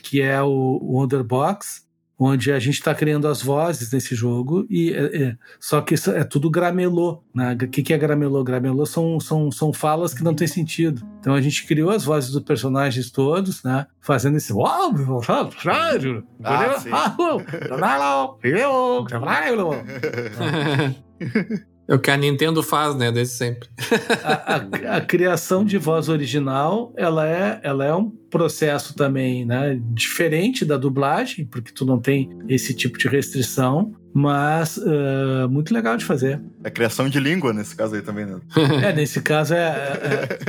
que 0.02 0.22
é 0.22 0.40
o 0.40 0.80
Wonderbox, 0.82 1.82
onde 2.18 2.52
a 2.52 2.58
gente 2.58 2.74
está 2.74 2.94
criando 2.94 3.26
as 3.26 3.42
vozes 3.42 3.92
nesse 3.92 4.14
jogo 4.14 4.66
e 4.70 4.92
é, 4.92 5.22
é, 5.22 5.36
só 5.58 5.80
que 5.80 5.94
isso 5.94 6.10
é 6.10 6.24
tudo 6.24 6.50
gramelô. 6.50 7.22
Né? 7.34 7.54
O 7.54 7.68
que, 7.68 7.82
que 7.82 7.92
é 7.92 7.98
gramelô? 7.98 8.44
Gramelô 8.44 8.86
são, 8.86 9.18
são, 9.18 9.50
são 9.50 9.72
falas 9.72 10.14
que 10.14 10.22
não 10.22 10.34
têm 10.34 10.46
sentido. 10.46 11.02
Então 11.20 11.34
a 11.34 11.40
gente 11.40 11.66
criou 11.66 11.90
as 11.90 12.04
vozes 12.04 12.30
dos 12.30 12.42
personagens 12.42 13.10
todos, 13.10 13.62
né? 13.62 13.86
Fazendo 14.00 14.36
esse 14.36 14.52
ah, 14.52 14.90
É 21.92 21.94
o 21.94 21.98
que 21.98 22.10
a 22.10 22.16
Nintendo 22.16 22.62
faz, 22.62 22.96
né? 22.96 23.12
Desde 23.12 23.34
sempre. 23.34 23.68
a, 24.24 24.54
a, 24.54 24.96
a, 24.96 25.00
criação 25.02 25.62
de 25.62 25.76
voz 25.76 26.08
original, 26.08 26.90
ela 26.96 27.28
é, 27.28 27.60
ela 27.62 27.84
é 27.84 27.94
um 27.94 28.08
processo 28.08 28.94
também, 28.94 29.44
né? 29.44 29.78
Diferente 29.90 30.64
da 30.64 30.78
dublagem, 30.78 31.44
porque 31.44 31.70
tu 31.70 31.84
não 31.84 32.00
tem 32.00 32.30
esse 32.48 32.72
tipo 32.72 32.96
de 32.96 33.08
restrição, 33.08 33.92
mas 34.14 34.78
uh, 34.78 35.46
muito 35.50 35.74
legal 35.74 35.98
de 35.98 36.06
fazer. 36.06 36.40
É 36.64 36.70
criação 36.70 37.10
de 37.10 37.20
língua 37.20 37.52
nesse 37.52 37.76
caso 37.76 37.94
aí 37.94 38.00
também, 38.00 38.24
né? 38.24 38.40
é, 38.88 38.94
nesse 38.94 39.20
caso 39.20 39.52
é, 39.52 39.58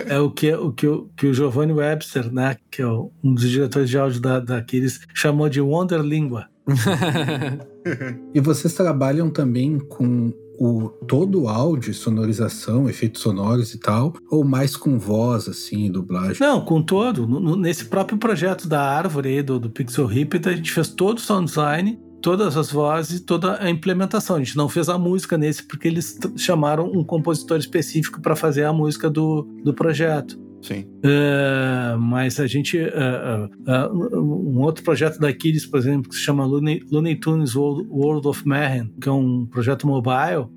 é, 0.08 0.14
é, 0.14 0.20
o, 0.20 0.32
que, 0.32 0.54
o, 0.54 0.72
que, 0.72 0.88
o 0.88 1.10
que 1.18 1.28
o 1.28 1.34
Giovanni 1.34 1.74
Webster, 1.74 2.32
né? 2.32 2.56
Que 2.72 2.84
é 2.84 2.88
um 2.88 3.34
dos 3.34 3.50
diretores 3.50 3.90
de 3.90 3.98
áudio 3.98 4.22
da, 4.22 4.40
daqueles, 4.40 5.02
chamou 5.14 5.50
de 5.50 5.60
Wonder 5.60 6.00
Língua. 6.00 6.48
e 8.34 8.40
vocês 8.40 8.74
trabalham 8.74 9.30
também 9.30 9.78
com 9.78 10.32
o 10.60 10.90
todo 11.08 11.44
o 11.44 11.48
áudio, 11.48 11.94
sonorização, 11.94 12.90
efeitos 12.90 13.22
sonoros 13.22 13.74
e 13.74 13.80
tal, 13.80 14.14
ou 14.30 14.44
mais 14.44 14.76
com 14.76 14.98
voz, 14.98 15.48
assim, 15.48 15.92
dublagem? 15.92 16.38
Não, 16.40 16.62
com 16.62 16.82
todo. 16.82 17.28
No, 17.28 17.56
nesse 17.56 17.86
próprio 17.86 18.18
projeto 18.18 18.68
da 18.68 18.82
Árvore 18.82 19.42
do, 19.42 19.60
do 19.60 19.70
Pixel 19.70 20.06
Repeat, 20.06 20.50
a 20.50 20.56
gente 20.56 20.72
fez 20.72 20.90
todo 20.90 21.18
o 21.18 21.22
sound 21.22 21.46
design, 21.46 22.00
todas 22.22 22.56
as 22.56 22.72
vozes, 22.72 23.20
toda 23.20 23.62
a 23.62 23.70
implementação. 23.70 24.38
A 24.38 24.40
gente 24.40 24.56
não 24.56 24.70
fez 24.70 24.88
a 24.90 24.98
música 24.98 25.38
nesse 25.38 25.64
porque 25.64 25.88
eles 25.88 26.18
chamaram 26.38 26.90
um 26.92 27.04
compositor 27.04 27.58
específico 27.58 28.22
para 28.22 28.36
fazer 28.36 28.64
a 28.64 28.74
música 28.74 29.10
do, 29.10 29.44
do 29.64 29.74
projeto. 29.74 30.43
Sim. 30.64 30.86
Uh, 31.04 32.00
mas 32.00 32.40
a 32.40 32.48
gente. 32.48 32.78
Uh, 32.78 33.50
uh, 33.70 34.20
um 34.20 34.62
outro 34.62 34.84
projeto 34.84 35.20
da 35.20 35.32
Kids, 35.32 35.66
por 35.66 35.78
exemplo, 35.78 36.10
que 36.10 36.16
se 36.16 36.22
chama 36.22 36.46
Looney, 36.46 36.82
Looney 36.90 37.18
Tunes 37.18 37.54
World, 37.54 37.88
World, 37.90 38.28
of 38.28 38.48
Mayhem, 38.48 38.92
que 39.00 39.10
é 39.10 39.12
um 39.12 39.46
projeto 39.46 39.86
mobile, 39.86 40.48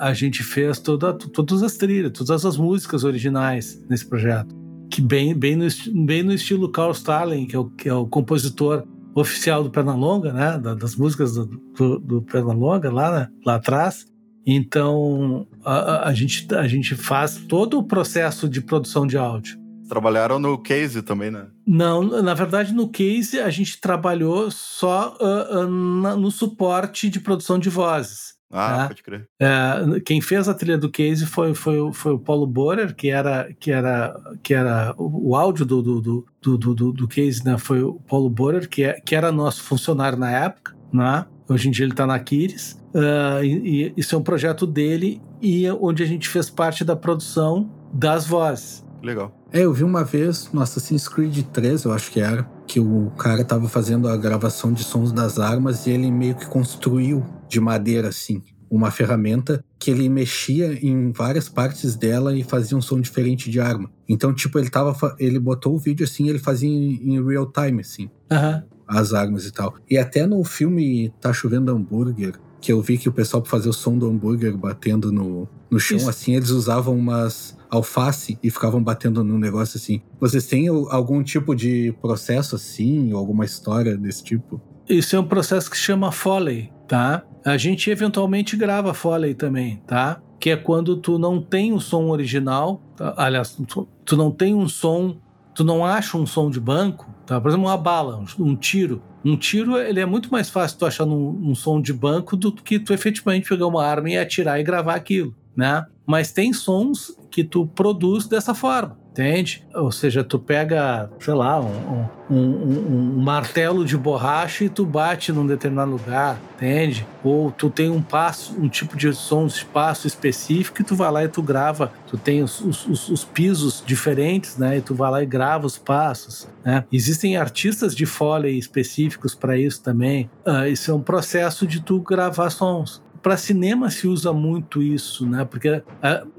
a 0.00 0.12
gente 0.12 0.42
fez 0.42 0.80
toda, 0.80 1.12
todas 1.12 1.62
as 1.62 1.76
trilhas, 1.76 2.10
todas 2.12 2.44
as 2.44 2.56
músicas 2.56 3.04
originais 3.04 3.80
nesse 3.88 4.08
projeto. 4.08 4.52
Que 4.90 5.00
bem, 5.00 5.34
bem, 5.34 5.54
no, 5.54 5.66
bem 6.04 6.22
no 6.24 6.32
estilo 6.32 6.68
Carl 6.68 6.90
Starling, 6.90 7.46
que 7.46 7.54
é 7.54 7.58
o, 7.58 7.64
que 7.66 7.88
é 7.88 7.94
o 7.94 8.06
compositor 8.06 8.84
oficial 9.14 9.62
do 9.62 9.70
Pernalonga, 9.70 10.32
né? 10.32 10.58
Das 10.58 10.96
músicas 10.96 11.34
do, 11.34 11.46
do, 11.46 11.98
do 11.98 12.22
Pernalonga 12.22 12.90
lá, 12.90 13.20
né? 13.20 13.28
lá 13.44 13.56
atrás. 13.56 14.06
Então, 14.46 15.46
a, 15.64 16.08
a, 16.08 16.14
gente, 16.14 16.52
a 16.54 16.66
gente 16.66 16.94
faz 16.94 17.36
todo 17.36 17.78
o 17.78 17.84
processo 17.84 18.48
de 18.48 18.60
produção 18.60 19.06
de 19.06 19.16
áudio. 19.16 19.60
Trabalharam 19.88 20.38
no 20.38 20.58
Case 20.58 21.02
também, 21.02 21.30
né? 21.30 21.46
Não, 21.66 22.02
na 22.22 22.34
verdade, 22.34 22.72
no 22.72 22.88
Case 22.88 23.38
a 23.38 23.50
gente 23.50 23.80
trabalhou 23.80 24.50
só 24.50 25.16
uh, 25.20 25.64
uh, 25.64 25.68
no 25.68 26.30
suporte 26.30 27.08
de 27.08 27.20
produção 27.20 27.58
de 27.58 27.68
vozes. 27.68 28.32
Ah, 28.52 28.82
né? 28.82 28.88
pode 28.88 29.02
crer. 29.02 29.28
É, 29.40 30.00
quem 30.04 30.20
fez 30.20 30.46
a 30.46 30.52
trilha 30.52 30.76
do 30.76 30.90
Case 30.90 31.24
foi, 31.24 31.54
foi, 31.54 31.90
foi 31.92 32.12
o 32.12 32.18
Paulo 32.18 32.46
Borer, 32.46 32.94
que 32.94 33.08
era, 33.08 33.50
que 33.58 33.72
era, 33.72 34.14
que 34.42 34.52
era 34.52 34.94
o 34.98 35.34
áudio 35.34 35.64
do, 35.64 35.82
do, 35.82 36.00
do, 36.00 36.58
do, 36.58 36.74
do, 36.74 36.92
do 36.92 37.08
Case, 37.08 37.42
né? 37.44 37.56
Foi 37.56 37.82
o 37.82 37.94
Paulo 37.94 38.28
Borer, 38.28 38.68
que, 38.68 38.84
é, 38.84 39.00
que 39.00 39.14
era 39.14 39.32
nosso 39.32 39.62
funcionário 39.62 40.18
na 40.18 40.30
época, 40.30 40.76
né? 40.92 41.24
Hoje 41.48 41.68
em 41.68 41.70
dia 41.70 41.84
ele 41.84 41.92
está 41.92 42.06
na 42.06 42.18
Kiris. 42.18 42.80
Uh, 42.94 43.42
e, 43.42 43.86
e, 43.86 43.94
isso 43.96 44.14
é 44.14 44.18
um 44.18 44.22
projeto 44.22 44.66
dele 44.66 45.20
e 45.40 45.68
onde 45.70 46.02
a 46.02 46.06
gente 46.06 46.28
fez 46.28 46.50
parte 46.50 46.84
da 46.84 46.94
produção 46.94 47.70
das 47.92 48.26
vozes. 48.26 48.84
Legal. 49.02 49.34
É, 49.52 49.60
eu 49.60 49.72
vi 49.72 49.82
uma 49.82 50.04
vez 50.04 50.50
no 50.52 50.60
Assassin's 50.60 51.08
Creed 51.08 51.44
3, 51.52 51.84
eu 51.84 51.92
acho 51.92 52.10
que 52.10 52.20
era, 52.20 52.48
que 52.66 52.78
o 52.78 53.10
cara 53.18 53.44
tava 53.44 53.68
fazendo 53.68 54.08
a 54.08 54.16
gravação 54.16 54.72
de 54.72 54.84
sons 54.84 55.10
das 55.10 55.38
armas 55.38 55.86
e 55.86 55.90
ele 55.90 56.10
meio 56.10 56.36
que 56.36 56.46
construiu 56.46 57.24
de 57.48 57.60
madeira 57.60 58.08
assim 58.08 58.42
uma 58.72 58.90
ferramenta 58.90 59.62
que 59.78 59.90
ele 59.90 60.08
mexia 60.08 60.72
em 60.82 61.12
várias 61.12 61.46
partes 61.46 61.94
dela 61.94 62.34
e 62.34 62.42
fazia 62.42 62.74
um 62.74 62.80
som 62.80 62.98
diferente 62.98 63.50
de 63.50 63.60
arma. 63.60 63.90
Então, 64.08 64.32
tipo, 64.34 64.58
ele 64.58 64.70
tava 64.70 64.96
ele 65.18 65.38
botou 65.38 65.74
o 65.74 65.78
vídeo 65.78 66.04
assim, 66.04 66.30
ele 66.30 66.38
fazia 66.38 66.70
em, 66.70 67.16
em 67.16 67.22
real 67.22 67.52
time 67.52 67.82
assim. 67.82 68.08
Uhum. 68.30 68.62
As 68.92 69.14
armas 69.14 69.46
e 69.46 69.52
tal. 69.52 69.74
E 69.88 69.96
até 69.96 70.26
no 70.26 70.44
filme 70.44 71.12
Tá 71.20 71.32
Chovendo 71.32 71.72
Hambúrguer, 71.72 72.34
que 72.60 72.72
eu 72.72 72.80
vi 72.80 72.96
que 72.96 73.08
o 73.08 73.12
pessoal, 73.12 73.42
para 73.42 73.50
fazer 73.50 73.68
o 73.68 73.72
som 73.72 73.98
do 73.98 74.08
hambúrguer 74.08 74.56
batendo 74.56 75.10
no, 75.10 75.48
no 75.68 75.80
chão, 75.80 75.96
Isso. 75.96 76.08
assim, 76.08 76.36
eles 76.36 76.50
usavam 76.50 76.94
umas 76.94 77.58
alface 77.68 78.38
e 78.42 78.50
ficavam 78.50 78.82
batendo 78.82 79.24
no 79.24 79.38
negócio 79.38 79.78
assim. 79.78 80.00
Vocês 80.20 80.46
têm 80.46 80.68
algum 80.68 81.22
tipo 81.22 81.54
de 81.54 81.92
processo 82.00 82.54
assim, 82.54 83.12
ou 83.12 83.18
alguma 83.18 83.44
história 83.44 83.96
desse 83.96 84.22
tipo? 84.22 84.60
Isso 84.88 85.16
é 85.16 85.18
um 85.18 85.26
processo 85.26 85.70
que 85.70 85.76
se 85.76 85.82
chama 85.82 86.12
Foley, 86.12 86.70
tá? 86.86 87.24
A 87.44 87.56
gente 87.56 87.90
eventualmente 87.90 88.56
grava 88.56 88.94
Foley 88.94 89.34
também, 89.34 89.82
tá? 89.86 90.22
Que 90.38 90.50
é 90.50 90.56
quando 90.56 90.96
tu 90.96 91.18
não 91.18 91.40
tem 91.40 91.72
o 91.72 91.80
som 91.80 92.08
original, 92.10 92.80
tá? 92.96 93.14
aliás, 93.16 93.56
tu, 93.66 93.88
tu 94.04 94.16
não 94.16 94.30
tem 94.30 94.54
um 94.54 94.68
som, 94.68 95.16
tu 95.54 95.64
não 95.64 95.84
acha 95.84 96.16
um 96.16 96.26
som 96.26 96.50
de 96.50 96.60
banco, 96.60 97.12
tá? 97.26 97.40
Por 97.40 97.48
exemplo, 97.48 97.66
uma 97.66 97.76
bala, 97.76 98.24
um, 98.38 98.56
tiro 98.56 99.02
um 99.24 99.36
tiro, 99.36 99.78
ele 99.78 100.00
é 100.00 100.06
muito 100.06 100.30
mais 100.32 100.50
fácil 100.50 100.78
tu 100.78 100.86
achar 100.86 101.06
num 101.06 101.54
som 101.54 101.80
de 101.80 101.92
banco 101.92 102.36
do 102.36 102.52
que 102.52 102.78
tu 102.78 102.92
efetivamente 102.92 103.48
pegar 103.48 103.66
uma 103.66 103.84
arma 103.84 104.10
e 104.10 104.18
atirar 104.18 104.58
e 104.58 104.64
gravar 104.64 104.94
aquilo, 104.94 105.34
né? 105.56 105.86
Mas 106.04 106.32
tem 106.32 106.52
sons 106.52 107.16
que 107.30 107.44
tu 107.44 107.66
produz 107.66 108.26
dessa 108.26 108.54
forma 108.54 109.01
entende? 109.12 109.64
Ou 109.74 109.92
seja, 109.92 110.24
tu 110.24 110.38
pega, 110.38 111.10
sei 111.20 111.34
lá, 111.34 111.60
um, 111.60 112.08
um, 112.30 112.36
um, 112.36 113.16
um, 113.16 113.22
martelo 113.22 113.84
de 113.84 113.96
borracha 113.96 114.64
e 114.64 114.68
tu 114.70 114.86
bate 114.86 115.30
num 115.30 115.46
determinado 115.46 115.90
lugar, 115.90 116.40
entende? 116.56 117.06
Ou 117.22 117.50
tu 117.50 117.68
tem 117.68 117.90
um 117.90 118.02
passo, 118.02 118.58
um 118.58 118.68
tipo 118.68 118.96
de 118.96 119.12
som, 119.12 119.46
de 119.46 119.52
espaço 119.52 120.06
específico 120.06 120.80
e 120.80 120.84
tu 120.84 120.96
vai 120.96 121.12
lá 121.12 121.24
e 121.24 121.28
tu 121.28 121.42
grava, 121.42 121.92
tu 122.06 122.16
tem 122.16 122.42
os, 122.42 122.60
os, 122.60 123.08
os 123.08 123.24
pisos 123.24 123.82
diferentes, 123.86 124.56
né? 124.56 124.78
E 124.78 124.80
tu 124.80 124.94
vai 124.94 125.10
lá 125.10 125.22
e 125.22 125.26
grava 125.26 125.66
os 125.66 125.76
passos, 125.76 126.48
né? 126.64 126.84
Existem 126.90 127.36
artistas 127.36 127.94
de 127.94 128.06
foley 128.06 128.58
específicos 128.58 129.34
para 129.34 129.58
isso 129.58 129.82
também. 129.82 130.30
Uh, 130.46 130.66
isso 130.66 130.90
é 130.90 130.94
um 130.94 131.02
processo 131.02 131.66
de 131.66 131.80
tu 131.80 132.00
gravar 132.00 132.48
sons 132.50 133.02
para 133.22 133.36
cinema 133.36 133.88
se 133.88 134.06
usa 134.06 134.32
muito 134.32 134.82
isso, 134.82 135.26
né? 135.26 135.44
Porque 135.44 135.70
uh, 135.70 135.82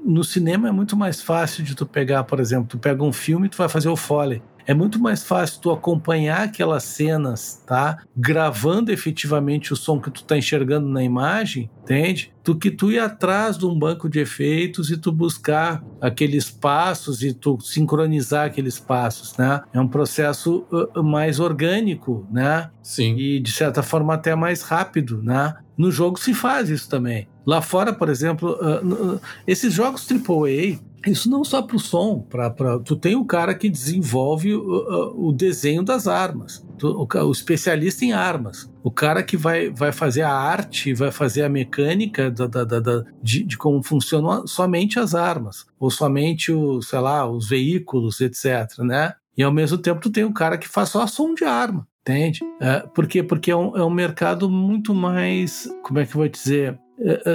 no 0.04 0.22
cinema 0.22 0.68
é 0.68 0.72
muito 0.72 0.96
mais 0.96 1.22
fácil 1.22 1.64
de 1.64 1.74
tu 1.74 1.86
pegar, 1.86 2.24
por 2.24 2.38
exemplo, 2.38 2.66
tu 2.68 2.78
pega 2.78 3.02
um 3.02 3.12
filme 3.12 3.46
e 3.46 3.50
tu 3.50 3.56
vai 3.56 3.68
fazer 3.68 3.88
o 3.88 3.96
foley 3.96 4.42
é 4.66 4.74
muito 4.74 4.98
mais 4.98 5.24
fácil 5.24 5.60
tu 5.60 5.70
acompanhar 5.70 6.42
aquelas 6.42 6.84
cenas, 6.84 7.62
tá? 7.66 7.98
Gravando 8.16 8.92
efetivamente 8.92 9.72
o 9.72 9.76
som 9.76 10.00
que 10.00 10.10
tu 10.10 10.24
tá 10.24 10.36
enxergando 10.36 10.88
na 10.88 11.02
imagem, 11.02 11.70
entende? 11.82 12.32
Do 12.42 12.56
que 12.56 12.70
tu 12.70 12.90
ir 12.90 12.98
atrás 12.98 13.56
de 13.56 13.66
um 13.66 13.78
banco 13.78 14.08
de 14.08 14.20
efeitos 14.20 14.90
e 14.90 14.96
tu 14.96 15.10
buscar 15.10 15.82
aqueles 16.00 16.50
passos 16.50 17.22
e 17.22 17.32
tu 17.32 17.58
sincronizar 17.60 18.46
aqueles 18.46 18.78
passos, 18.78 19.36
né? 19.36 19.62
É 19.72 19.80
um 19.80 19.88
processo 19.88 20.66
mais 20.96 21.40
orgânico, 21.40 22.26
né? 22.30 22.70
Sim. 22.82 23.16
E 23.16 23.40
de 23.40 23.52
certa 23.52 23.82
forma 23.82 24.14
até 24.14 24.34
mais 24.34 24.62
rápido, 24.62 25.22
né? 25.22 25.54
No 25.76 25.90
jogo 25.90 26.18
se 26.18 26.32
faz 26.34 26.68
isso 26.68 26.88
também. 26.88 27.28
Lá 27.46 27.60
fora, 27.60 27.92
por 27.92 28.08
exemplo, 28.08 28.52
uh, 28.52 29.20
esses 29.46 29.72
jogos 29.72 30.06
AAA, 30.10 30.78
isso 31.06 31.28
não 31.28 31.44
só 31.44 31.60
para 31.60 31.76
o 31.76 31.80
som, 31.80 32.20
pra, 32.20 32.50
pra, 32.50 32.78
tu 32.78 32.96
tem 32.96 33.14
o 33.14 33.24
cara 33.24 33.54
que 33.54 33.68
desenvolve 33.68 34.54
o, 34.54 35.28
o 35.28 35.32
desenho 35.32 35.82
das 35.82 36.06
armas, 36.06 36.66
tu, 36.78 36.88
o, 36.88 37.18
o, 37.26 37.32
especialista 37.32 38.04
em 38.04 38.12
armas, 38.12 38.70
o 38.82 38.90
cara 38.90 39.22
que 39.22 39.36
vai, 39.36 39.70
vai 39.70 39.92
fazer 39.92 40.22
a 40.22 40.32
arte, 40.32 40.94
vai 40.94 41.10
fazer 41.10 41.42
a 41.42 41.48
mecânica 41.48 42.30
da, 42.30 42.46
da, 42.46 42.64
da, 42.64 42.80
da 42.80 43.04
de, 43.22 43.42
de, 43.42 43.56
como 43.56 43.82
funcionam 43.82 44.46
somente 44.46 44.98
as 44.98 45.14
armas, 45.14 45.66
ou 45.78 45.90
somente 45.90 46.52
o, 46.52 46.80
sei 46.80 47.00
lá, 47.00 47.28
os 47.28 47.48
veículos, 47.48 48.20
etc, 48.20 48.78
né? 48.78 49.14
E 49.36 49.42
ao 49.42 49.52
mesmo 49.52 49.78
tempo 49.78 50.00
tu 50.00 50.10
tem 50.10 50.24
um 50.24 50.32
cara 50.32 50.56
que 50.56 50.68
faz 50.68 50.90
só 50.90 51.06
som 51.06 51.34
de 51.34 51.44
arma, 51.44 51.86
entende? 52.02 52.40
É, 52.60 52.80
por 52.80 53.06
quê? 53.06 53.22
Porque 53.22 53.50
é 53.50 53.56
um, 53.56 53.76
é 53.76 53.84
um 53.84 53.90
mercado 53.90 54.48
muito 54.48 54.94
mais, 54.94 55.68
como 55.82 55.98
é 55.98 56.06
que 56.06 56.12
eu 56.12 56.20
vou 56.20 56.28
dizer, 56.28 56.78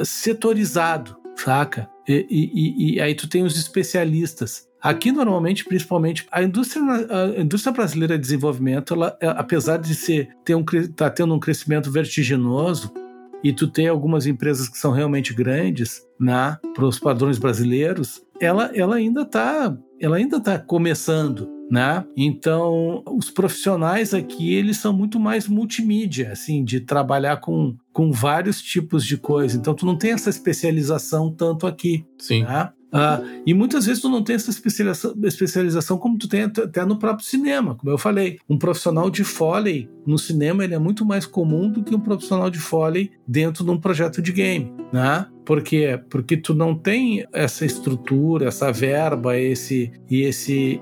setorizado, 0.06 1.18
saca? 1.36 1.90
E, 2.08 2.26
e, 2.30 2.96
e, 2.96 3.02
aí 3.02 3.14
tu 3.14 3.28
tem 3.28 3.44
os 3.44 3.58
especialistas. 3.58 4.68
Aqui, 4.82 5.12
normalmente, 5.12 5.66
principalmente, 5.66 6.26
a 6.32 6.42
indústria, 6.42 6.82
a 7.38 7.42
indústria 7.42 7.74
brasileira 7.74 8.16
de 8.16 8.22
desenvolvimento, 8.22 8.94
ela, 8.94 9.18
é, 9.22 9.28
apesar 9.28 9.78
de 9.78 9.94
ser 9.94 10.30
ter 10.46 10.56
um, 10.56 10.64
tá 10.96 11.10
tendo 11.10 11.34
um 11.34 11.40
crescimento 11.40 11.92
vertiginoso, 11.92 12.92
e 13.44 13.54
tu 13.54 13.68
tem 13.68 13.88
algumas 13.88 14.26
empresas 14.26 14.68
que 14.68 14.78
são 14.78 14.92
realmente 14.92 15.34
grandes, 15.34 16.06
né, 16.20 16.58
para 16.74 16.86
os 16.86 17.00
padrões 17.00 17.38
brasileiros, 17.38 18.22
ela, 18.40 18.72
ela 18.74 18.96
ainda 18.96 19.22
está 19.22 19.78
ela 20.00 20.16
ainda 20.16 20.40
tá 20.40 20.58
começando, 20.58 21.50
né? 21.70 22.04
Então, 22.18 23.04
os 23.06 23.30
profissionais 23.30 24.14
aqui, 24.14 24.54
eles 24.54 24.78
são 24.78 24.92
muito 24.92 25.20
mais 25.20 25.48
multimídia, 25.48 26.32
assim, 26.32 26.64
de 26.64 26.80
trabalhar 26.80 27.38
com, 27.38 27.76
com 27.94 28.12
vários 28.12 28.62
tipos 28.62 29.06
de 29.06 29.18
coisa. 29.18 29.58
Então, 29.58 29.74
tu 29.74 29.86
não 29.86 29.98
tem 29.98 30.12
essa 30.12 30.30
especialização 30.30 31.32
tanto 31.32 31.68
aqui. 31.68 32.06
Sim. 32.18 32.44
Né? 32.44 32.70
Ah, 32.92 33.22
e 33.46 33.54
muitas 33.54 33.86
vezes 33.86 34.02
tu 34.02 34.10
não 34.10 34.24
tem 34.24 34.36
essa 34.36 34.50
especialização, 34.50 35.14
especialização 35.24 35.98
como 35.98 36.18
tu 36.18 36.28
tem 36.28 36.44
até 36.44 36.84
no 36.84 36.98
próprio 36.98 37.26
cinema, 37.26 37.76
como 37.76 37.92
eu 37.92 37.98
falei. 37.98 38.40
Um 38.50 38.58
profissional 38.58 39.10
de 39.10 39.24
Foley 39.24 39.90
no 40.06 40.18
cinema 40.18 40.64
ele 40.64 40.74
é 40.74 40.80
muito 40.80 41.06
mais 41.06 41.26
comum 41.26 41.70
do 41.70 41.84
que 41.84 41.94
um 41.94 42.00
profissional 42.00 42.50
de 42.50 42.58
Foley 42.58 43.12
dentro 43.28 43.64
de 43.64 43.70
um 43.70 43.80
projeto 43.80 44.22
de 44.22 44.32
game, 44.32 44.74
né? 44.92 45.28
Por 45.50 45.64
quê? 45.64 46.00
Porque 46.12 46.38
tu 46.38 46.54
não 46.54 46.76
tem 46.76 47.26
essa 47.34 47.66
estrutura, 47.66 48.50
essa 48.50 48.72
verba, 48.72 49.36
esse 49.36 49.92
e 50.08 50.22
esse 50.22 50.80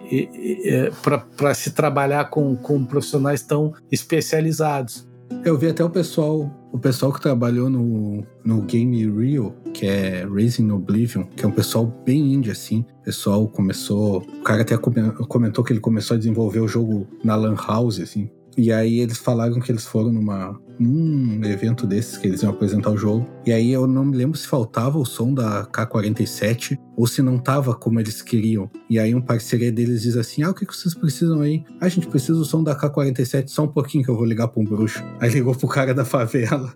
para 1.39 1.53
se 1.53 1.71
trabalhar 1.71 2.25
com, 2.25 2.53
com 2.53 2.83
profissionais 2.83 3.41
tão 3.41 3.73
especializados. 3.89 5.07
Eu 5.45 5.57
vi 5.57 5.67
até 5.67 5.85
o 5.85 5.89
pessoal, 5.89 6.51
o 6.73 6.77
pessoal 6.77 7.13
que 7.13 7.21
trabalhou 7.21 7.69
no, 7.69 8.25
no 8.43 8.61
Game 8.63 9.09
Rio, 9.09 9.55
que 9.73 9.85
é 9.85 10.25
Raising 10.25 10.69
Oblivion, 10.69 11.23
que 11.23 11.45
é 11.45 11.47
um 11.47 11.51
pessoal 11.51 11.85
bem 12.05 12.33
indie 12.33 12.51
assim. 12.51 12.85
O 12.99 13.03
pessoal 13.03 13.47
começou, 13.47 14.17
o 14.17 14.43
cara 14.43 14.63
até 14.63 14.77
comentou 14.77 15.63
que 15.63 15.71
ele 15.71 15.79
começou 15.79 16.15
a 16.15 16.17
desenvolver 16.17 16.59
o 16.59 16.67
jogo 16.67 17.07
na 17.23 17.37
Lan 17.37 17.55
House 17.55 18.01
assim. 18.01 18.29
E 18.57 18.71
aí 18.71 18.99
eles 18.99 19.19
falaram 19.19 19.59
que 19.59 19.71
eles 19.71 19.85
foram 19.85 20.11
numa 20.11 20.59
num 20.79 21.43
evento 21.43 21.87
desses 21.87 22.17
que 22.17 22.27
eles 22.27 22.41
iam 22.43 22.51
apresentar 22.51 22.91
o 22.91 22.97
jogo. 22.97 23.27
E 23.45 23.51
aí 23.51 23.71
eu 23.71 23.87
não 23.87 24.05
me 24.05 24.15
lembro 24.15 24.37
se 24.37 24.47
faltava 24.47 24.97
o 24.97 25.05
som 25.05 25.33
da 25.33 25.65
K47 25.65 26.77
ou 26.95 27.07
se 27.07 27.21
não 27.21 27.37
tava 27.37 27.73
como 27.73 27.99
eles 27.99 28.21
queriam. 28.21 28.69
E 28.89 28.99
aí 28.99 29.13
um 29.13 29.21
parceria 29.21 29.71
deles 29.71 30.01
diz 30.01 30.15
assim: 30.17 30.43
"Ah, 30.43 30.51
o 30.51 30.53
que 30.53 30.65
vocês 30.65 30.93
precisam 30.93 31.41
aí? 31.41 31.63
Ah, 31.79 31.85
a 31.85 31.89
gente 31.89 32.07
precisa 32.07 32.33
do 32.33 32.45
som 32.45 32.63
da 32.63 32.75
K47 32.75 33.47
só 33.47 33.63
um 33.63 33.67
pouquinho 33.67 34.03
que 34.03 34.09
eu 34.09 34.15
vou 34.15 34.25
ligar 34.25 34.47
para 34.47 34.61
um 34.61 34.65
bruxo". 34.65 35.03
Aí 35.19 35.29
ligou 35.29 35.55
pro 35.55 35.67
cara 35.67 35.93
da 35.93 36.05
favela. 36.05 36.73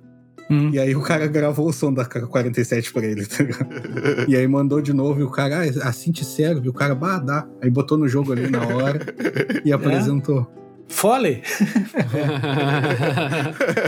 Hum. 0.49 0.69
E 0.73 0.79
aí 0.79 0.93
o 0.95 1.01
cara 1.01 1.27
gravou 1.27 1.69
o 1.69 1.73
som 1.73 1.93
da 1.93 2.05
K47 2.05 2.91
pra 2.91 3.05
ele, 3.05 3.25
tá 3.25 3.43
ligado? 3.43 3.69
e 4.27 4.35
aí 4.35 4.45
mandou 4.47 4.81
de 4.81 4.91
novo 4.91 5.21
e 5.21 5.23
o 5.23 5.29
cara, 5.29 5.61
ah, 5.63 5.87
assim 5.87 6.11
te 6.11 6.25
serve? 6.25 6.67
O 6.67 6.73
cara, 6.73 6.93
bah, 6.93 7.19
dá. 7.19 7.47
Aí 7.61 7.69
botou 7.69 7.97
no 7.97 8.07
jogo 8.07 8.33
ali 8.33 8.49
na 8.49 8.67
hora 8.67 8.99
e 9.63 9.71
apresentou. 9.71 10.51
É? 10.57 10.60
Foley? 10.91 11.41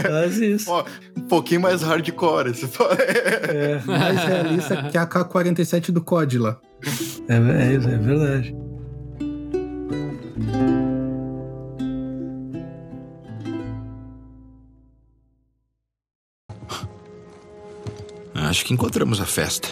Faz 0.02 0.38
isso. 0.38 0.70
Ó, 0.70 0.84
um 1.16 1.20
pouquinho 1.22 1.60
mais 1.60 1.82
hardcore. 1.82 2.50
Esse 2.50 2.64
é, 2.64 3.80
mais 3.86 4.24
realista 4.24 4.82
que 4.90 4.98
a 4.98 5.06
K-47 5.06 5.92
do 5.92 6.02
COD 6.02 6.38
lá. 6.38 6.58
É, 7.28 7.34
é, 7.34 7.74
é 7.74 7.78
verdade. 7.78 8.56
Acho 18.34 18.64
que 18.64 18.74
encontramos 18.74 19.20
a 19.20 19.26
festa. 19.26 19.68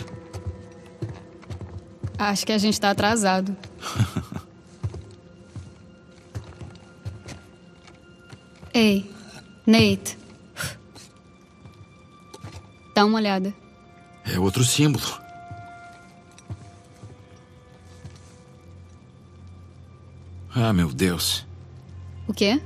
Acho 2.19 2.47
que 2.47 2.53
a 2.53 2.59
gente 2.59 2.81
tá 2.81 2.91
atrasado. 2.91 3.57
Ei, 8.75 9.11
Nate. 9.67 10.19
Dá 12.95 13.05
uma 13.05 13.19
olhada. 13.19 13.55
É 14.25 14.39
outro 14.39 14.65
símbolo. 14.65 15.05
Ah, 20.55 20.73
meu 20.73 20.93
Deus. 20.93 21.47
O 22.27 22.33
quê? 22.33 22.61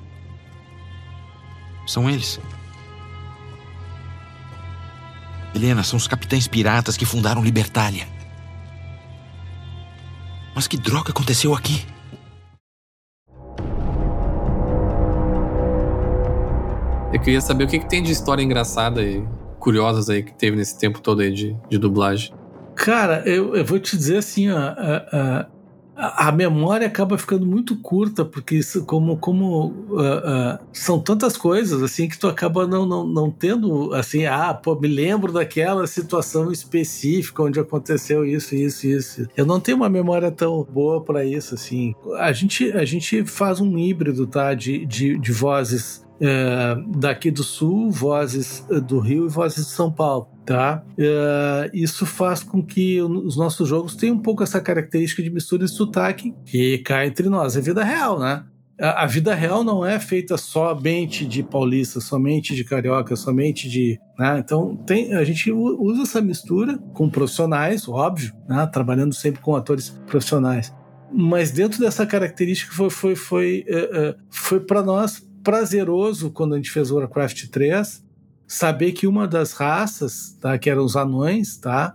São 1.87 2.11
eles. 2.11 2.41
Helena, 5.55 5.83
são 5.83 5.97
os 5.97 6.07
capitães 6.07 6.47
piratas 6.47 6.97
que 6.97 7.07
fundaram 7.07 7.43
Libertália. 7.43 8.07
Mas 10.55 10.67
que 10.67 10.77
droga 10.77 11.11
aconteceu 11.11 11.55
aqui? 11.55 11.87
Eu 17.17 17.23
queria 17.23 17.41
saber 17.41 17.65
o 17.65 17.67
que, 17.67 17.79
que 17.79 17.89
tem 17.89 18.03
de 18.03 18.13
história 18.13 18.43
engraçada 18.43 19.03
e 19.03 19.25
curiosas 19.59 20.11
aí 20.11 20.23
que 20.23 20.35
teve 20.35 20.55
nesse 20.55 20.79
tempo 20.79 21.01
todo 21.01 21.23
aí 21.23 21.33
de, 21.33 21.57
de 21.67 21.79
dublagem. 21.79 22.35
Cara, 22.75 23.23
eu, 23.25 23.57
eu 23.57 23.65
vou 23.65 23.79
te 23.79 23.97
dizer 23.97 24.19
assim, 24.19 24.51
ó, 24.51 24.59
a, 24.59 25.47
a, 25.97 26.29
a, 26.29 26.31
memória 26.33 26.87
acaba 26.87 27.17
ficando 27.17 27.47
muito 27.47 27.75
curta, 27.81 28.23
porque 28.23 28.57
isso, 28.57 28.85
como, 28.85 29.17
como 29.17 29.69
uh, 29.89 29.97
uh, 29.97 30.59
são 30.75 31.01
tantas 31.01 31.39
coisas 31.39 31.83
assim 31.83 32.07
que 32.07 32.19
tu 32.19 32.29
acaba 32.29 32.67
não, 32.67 32.85
não, 32.85 33.07
não 33.07 33.31
tendo 33.31 33.95
assim, 33.95 34.27
ah, 34.27 34.53
pô, 34.53 34.79
me 34.79 34.87
lembro 34.87 35.33
daquela 35.33 35.87
situação 35.87 36.53
específica 36.53 37.43
onde 37.43 37.59
aconteceu 37.59 38.27
isso, 38.27 38.55
isso, 38.55 38.87
isso. 38.87 39.27
Eu 39.35 39.47
não 39.47 39.59
tenho 39.59 39.79
uma 39.79 39.89
memória 39.89 40.31
tão 40.31 40.63
boa 40.71 41.03
para 41.03 41.25
isso, 41.25 41.55
assim. 41.55 41.95
A 42.19 42.31
gente, 42.31 42.71
a 42.73 42.85
gente 42.85 43.25
faz 43.25 43.59
um 43.59 43.79
híbrido, 43.79 44.27
tá, 44.27 44.53
de, 44.53 44.85
de, 44.85 45.19
de 45.19 45.33
vozes 45.33 46.05
é, 46.21 46.77
daqui 46.97 47.31
do 47.31 47.43
Sul, 47.43 47.91
vozes 47.91 48.65
é, 48.71 48.81
do 48.81 48.99
Rio 48.99 49.27
e 49.27 49.29
vozes 49.29 49.67
de 49.67 49.73
São 49.73 49.91
Paulo. 49.93 50.29
Tá? 50.45 50.85
É, 50.97 51.71
isso 51.75 52.07
faz 52.07 52.43
com 52.43 52.63
que 52.63 53.03
os 53.03 53.37
nossos 53.37 53.69
jogos 53.69 53.97
tenham 53.97 54.17
um 54.17 54.23
pouco 54.23 54.43
essa 54.43 54.61
característica 54.61 55.23
de 55.23 55.31
mistura 55.31 55.65
de 55.65 55.71
sotaque 55.71 56.35
que 56.45 56.79
cai 56.79 57.09
entre 57.09 57.29
nós. 57.29 57.57
É 57.57 57.61
vida 57.61 57.83
real, 57.83 58.19
né? 58.19 58.45
A, 58.79 59.07
vida 59.07 59.35
real 59.35 59.65
não 59.65 59.85
é 59.85 59.99
feita 59.99 60.37
somente 60.37 61.25
de 61.25 61.43
paulista, 61.43 61.99
somente 61.99 62.55
de 62.55 62.63
carioca, 62.63 63.17
somente 63.17 63.71
de. 63.71 63.99
Né? 64.19 64.39
Então 64.39 64.77
tem, 64.87 65.15
a 65.15 65.25
gente 65.25 65.51
usa 65.51 66.03
essa 66.03 66.21
mistura 66.21 66.79
com 66.93 67.09
profissionais, 67.09 67.89
óbvio, 67.89 68.35
né? 68.47 68.69
trabalhando 68.71 69.15
sempre 69.15 69.41
com 69.41 69.57
atores 69.57 69.91
profissionais 70.07 70.73
mas 71.09 71.53
dentro 71.53 71.79
dessa 71.79 72.05
característica 72.05 72.75
foi 72.75 72.91
foi 72.91 73.15
foi, 73.15 73.65
foi, 73.65 74.17
foi 74.29 74.61
para 74.61 74.83
nós 74.83 75.26
prazeroso 75.47 76.33
quando 76.33 76.55
a 76.55 76.57
gente 76.57 76.73
fez 76.73 76.91
Warcraft 76.91 77.47
3 77.51 78.05
saber 78.49 78.91
que 78.91 79.07
uma 79.07 79.29
das 79.29 79.53
raças, 79.53 80.37
tá, 80.41 80.59
que 80.59 80.69
eram 80.69 80.85
os 80.85 80.97
anões, 80.97 81.57
tá, 81.57 81.95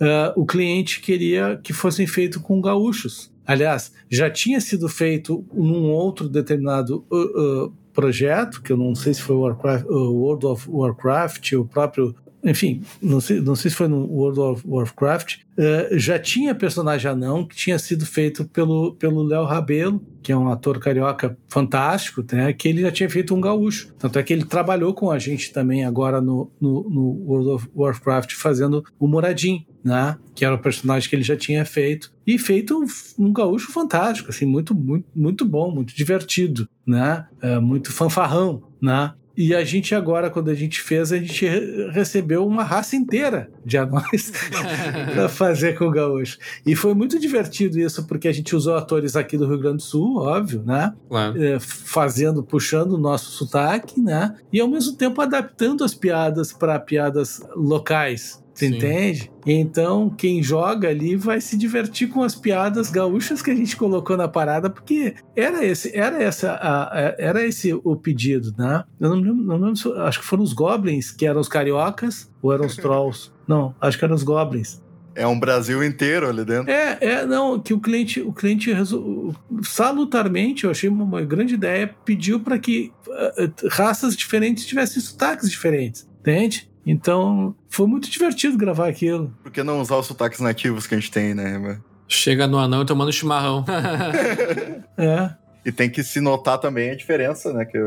uh, 0.00 0.40
o 0.40 0.46
cliente 0.46 1.00
queria 1.00 1.60
que 1.64 1.72
fossem 1.72 2.06
feitos 2.06 2.40
com 2.40 2.60
gaúchos. 2.60 3.32
Aliás, 3.44 3.92
já 4.08 4.30
tinha 4.30 4.60
sido 4.60 4.88
feito 4.88 5.44
num 5.52 5.90
outro 5.90 6.28
determinado 6.28 7.04
uh, 7.10 7.64
uh, 7.64 7.72
projeto, 7.92 8.62
que 8.62 8.72
eu 8.72 8.76
não 8.76 8.94
sei 8.94 9.14
se 9.14 9.22
foi 9.22 9.34
Warcraft, 9.34 9.84
World 9.86 10.46
of 10.46 10.70
Warcraft, 10.70 11.52
o 11.54 11.64
próprio 11.64 12.14
enfim, 12.44 12.82
não 13.00 13.20
sei, 13.20 13.40
não 13.40 13.54
sei 13.54 13.70
se 13.70 13.76
foi 13.76 13.88
no 13.88 14.04
World 14.06 14.40
of 14.40 14.62
Warcraft, 14.66 15.36
uh, 15.36 15.98
já 15.98 16.18
tinha 16.18 16.54
personagem 16.54 17.10
anão 17.10 17.46
que 17.46 17.54
tinha 17.54 17.78
sido 17.78 18.04
feito 18.04 18.44
pelo 18.46 18.94
pelo 18.94 19.22
Léo 19.22 19.44
Rabelo, 19.44 20.04
que 20.22 20.32
é 20.32 20.36
um 20.36 20.48
ator 20.48 20.78
carioca 20.78 21.36
fantástico, 21.48 22.24
né, 22.32 22.52
que 22.52 22.68
ele 22.68 22.82
já 22.82 22.90
tinha 22.90 23.10
feito 23.10 23.34
um 23.34 23.40
gaúcho. 23.40 23.92
Tanto 23.98 24.18
é 24.18 24.22
que 24.22 24.32
ele 24.32 24.44
trabalhou 24.44 24.94
com 24.94 25.10
a 25.10 25.18
gente 25.18 25.52
também 25.52 25.84
agora 25.84 26.20
no, 26.20 26.50
no, 26.60 26.88
no 26.88 27.02
World 27.26 27.50
of 27.50 27.68
Warcraft 27.74 28.34
fazendo 28.34 28.84
o 28.98 29.06
Moradin, 29.06 29.66
né, 29.84 30.16
que 30.34 30.44
era 30.44 30.54
o 30.54 30.58
personagem 30.58 31.08
que 31.08 31.16
ele 31.16 31.24
já 31.24 31.36
tinha 31.36 31.64
feito. 31.64 32.12
E 32.26 32.38
feito 32.38 32.78
um, 32.78 32.86
um 33.26 33.32
gaúcho 33.32 33.72
fantástico, 33.72 34.30
assim, 34.30 34.46
muito, 34.46 34.74
muito, 34.74 35.06
muito 35.14 35.44
bom, 35.44 35.72
muito 35.72 35.94
divertido, 35.94 36.68
né, 36.86 37.26
uh, 37.42 37.60
muito 37.60 37.92
fanfarrão, 37.92 38.62
né. 38.80 39.12
E 39.36 39.54
a 39.54 39.64
gente 39.64 39.94
agora, 39.94 40.28
quando 40.30 40.50
a 40.50 40.54
gente 40.54 40.80
fez, 40.80 41.12
a 41.12 41.18
gente 41.18 41.46
recebeu 41.90 42.46
uma 42.46 42.62
raça 42.62 42.96
inteira 42.96 43.50
de 43.64 43.78
anões 43.78 44.32
para 45.14 45.28
fazer 45.28 45.78
com 45.78 45.86
o 45.86 45.90
gaúcho. 45.90 46.38
E 46.66 46.74
foi 46.74 46.94
muito 46.94 47.18
divertido 47.18 47.78
isso, 47.78 48.06
porque 48.06 48.28
a 48.28 48.32
gente 48.32 48.54
usou 48.54 48.76
atores 48.76 49.16
aqui 49.16 49.38
do 49.38 49.46
Rio 49.46 49.58
Grande 49.58 49.76
do 49.76 49.82
Sul, 49.82 50.18
óbvio, 50.18 50.62
né? 50.64 50.92
Claro. 51.08 51.42
É, 51.42 51.58
fazendo, 51.58 52.42
puxando 52.42 52.92
o 52.92 52.98
nosso 52.98 53.30
sotaque, 53.30 54.00
né? 54.00 54.34
E 54.52 54.60
ao 54.60 54.68
mesmo 54.68 54.96
tempo 54.96 55.20
adaptando 55.20 55.82
as 55.84 55.94
piadas 55.94 56.52
para 56.52 56.78
piadas 56.78 57.40
locais. 57.56 58.41
Você 58.54 58.66
entende? 58.66 59.30
Então, 59.46 60.10
quem 60.10 60.42
joga 60.42 60.88
ali 60.88 61.16
vai 61.16 61.40
se 61.40 61.56
divertir 61.56 62.08
com 62.08 62.22
as 62.22 62.34
piadas 62.34 62.90
gaúchas 62.90 63.40
que 63.40 63.50
a 63.50 63.54
gente 63.54 63.76
colocou 63.76 64.16
na 64.16 64.28
parada, 64.28 64.68
porque 64.68 65.14
era 65.34 65.64
esse, 65.64 65.96
era 65.96 66.22
essa, 66.22 66.52
a, 66.52 66.82
a, 66.84 67.14
era 67.18 67.44
esse 67.46 67.72
o 67.72 67.96
pedido, 67.96 68.54
né? 68.56 68.84
Eu 69.00 69.08
não 69.10 69.16
lembro, 69.16 69.42
não 69.42 69.56
lembro, 69.56 70.02
acho 70.02 70.20
que 70.20 70.26
foram 70.26 70.42
os 70.42 70.52
goblins 70.52 71.10
que 71.10 71.26
eram 71.26 71.40
os 71.40 71.48
cariocas 71.48 72.30
ou 72.42 72.52
eram 72.52 72.66
os 72.66 72.76
trolls. 72.76 73.32
Não, 73.48 73.74
acho 73.80 73.98
que 73.98 74.04
eram 74.04 74.14
os 74.14 74.22
goblins. 74.22 74.82
É 75.14 75.26
um 75.26 75.38
Brasil 75.38 75.84
inteiro 75.84 76.28
ali 76.28 76.44
dentro. 76.44 76.70
É, 76.70 76.98
é, 77.00 77.26
não, 77.26 77.60
que 77.60 77.74
o 77.74 77.80
cliente, 77.80 78.20
o 78.20 78.32
cliente 78.32 78.72
resol... 78.72 79.34
salutarmente, 79.62 80.64
eu 80.64 80.70
achei 80.70 80.88
uma, 80.88 81.04
uma 81.04 81.22
grande 81.22 81.54
ideia, 81.54 81.94
pediu 82.04 82.40
para 82.40 82.58
que 82.58 82.92
uh, 83.06 83.68
raças 83.68 84.16
diferentes 84.16 84.64
tivessem 84.64 85.02
sotaques 85.02 85.50
diferentes, 85.50 86.08
entende? 86.20 86.71
Então, 86.84 87.54
foi 87.68 87.86
muito 87.86 88.10
divertido 88.10 88.56
gravar 88.56 88.88
aquilo. 88.88 89.32
Por 89.42 89.52
que 89.52 89.62
não 89.62 89.80
usar 89.80 89.96
os 89.96 90.06
sotaques 90.06 90.40
nativos 90.40 90.86
que 90.86 90.94
a 90.94 90.98
gente 90.98 91.10
tem, 91.10 91.34
né? 91.34 91.80
Chega 92.08 92.46
no 92.46 92.58
anão 92.58 92.84
tomando 92.84 93.12
chimarrão. 93.12 93.64
é. 94.98 95.34
E 95.64 95.70
tem 95.70 95.88
que 95.88 96.02
se 96.02 96.20
notar 96.20 96.58
também 96.58 96.90
a 96.90 96.96
diferença, 96.96 97.52
né? 97.52 97.64
Que 97.64 97.78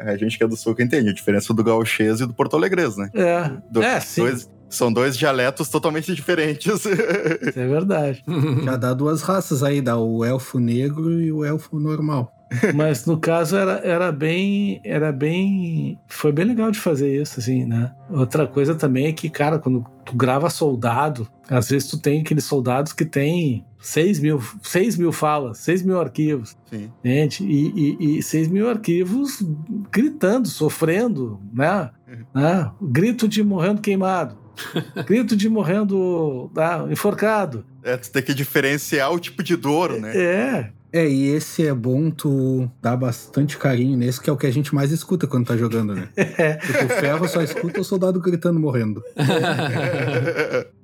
a 0.00 0.16
gente 0.16 0.36
que 0.36 0.42
é 0.42 0.48
do 0.48 0.56
sul 0.56 0.74
que 0.74 0.82
entende, 0.82 1.10
a 1.10 1.14
diferença 1.14 1.54
do 1.54 1.62
gauchês 1.62 2.20
e 2.20 2.26
do 2.26 2.34
porto-alegres, 2.34 2.96
né? 2.96 3.08
É, 3.14 3.50
do, 3.70 3.82
é 3.82 4.00
sim. 4.00 4.22
Dois, 4.22 4.50
são 4.68 4.92
dois 4.92 5.16
dialetos 5.16 5.68
totalmente 5.68 6.12
diferentes. 6.14 6.66
Isso 6.74 6.88
é 7.58 7.66
verdade. 7.66 8.24
Já 8.64 8.76
dá 8.76 8.92
duas 8.92 9.22
raças 9.22 9.62
aí, 9.62 9.80
dá 9.80 9.96
o 9.96 10.24
elfo 10.24 10.58
negro 10.58 11.20
e 11.20 11.30
o 11.30 11.44
elfo 11.44 11.78
normal. 11.78 12.32
Mas 12.74 13.06
no 13.06 13.18
caso 13.18 13.56
era, 13.56 13.80
era 13.84 14.12
bem. 14.12 14.80
Era 14.84 15.12
bem. 15.12 15.98
Foi 16.08 16.32
bem 16.32 16.44
legal 16.44 16.70
de 16.70 16.78
fazer 16.78 17.20
isso, 17.20 17.38
assim, 17.38 17.64
né? 17.64 17.92
Outra 18.10 18.46
coisa 18.46 18.74
também 18.74 19.06
é 19.06 19.12
que, 19.12 19.30
cara, 19.30 19.58
quando 19.58 19.84
tu 20.04 20.16
grava 20.16 20.50
soldado, 20.50 21.28
às 21.48 21.68
vezes 21.68 21.88
tu 21.88 21.98
tem 21.98 22.20
aqueles 22.20 22.44
soldados 22.44 22.92
que 22.92 23.04
tem 23.04 23.64
6 23.80 24.20
mil, 24.20 24.42
6 24.62 24.96
mil 24.96 25.12
falas, 25.12 25.58
6 25.58 25.82
mil 25.82 26.00
arquivos. 26.00 26.56
Sim. 26.66 26.90
Gente, 27.04 27.44
e, 27.44 27.96
e, 28.00 28.18
e 28.18 28.22
6 28.22 28.48
mil 28.48 28.68
arquivos 28.68 29.42
gritando, 29.90 30.48
sofrendo, 30.48 31.40
né? 31.52 31.90
Uhum. 32.08 32.42
né? 32.42 32.70
Grito 32.82 33.28
de 33.28 33.42
morrendo 33.42 33.80
queimado. 33.80 34.36
Grito 35.06 35.36
de 35.36 35.48
morrendo 35.48 36.50
ah, 36.56 36.86
enforcado. 36.90 37.64
É, 37.82 37.96
tu 37.96 38.10
tem 38.10 38.22
que 38.22 38.34
diferenciar 38.34 39.12
o 39.12 39.18
tipo 39.18 39.42
de 39.42 39.56
dor, 39.56 39.98
né? 39.98 40.16
É. 40.16 40.72
É, 40.92 41.08
e 41.08 41.28
esse 41.28 41.66
é 41.66 41.72
bom 41.72 42.10
tu 42.10 42.68
dar 42.82 42.96
bastante 42.96 43.56
carinho 43.56 43.96
nesse, 43.96 44.20
que 44.20 44.28
é 44.28 44.32
o 44.32 44.36
que 44.36 44.46
a 44.46 44.50
gente 44.50 44.74
mais 44.74 44.90
escuta 44.90 45.26
quando 45.26 45.46
tá 45.46 45.56
jogando, 45.56 45.94
né? 45.94 46.08
É. 46.16 46.54
Tipo, 46.66 46.84
o 46.84 46.88
ferro 46.88 47.28
só 47.28 47.42
escuta 47.42 47.80
o 47.80 47.84
soldado 47.84 48.20
gritando 48.20 48.58
morrendo. 48.58 49.02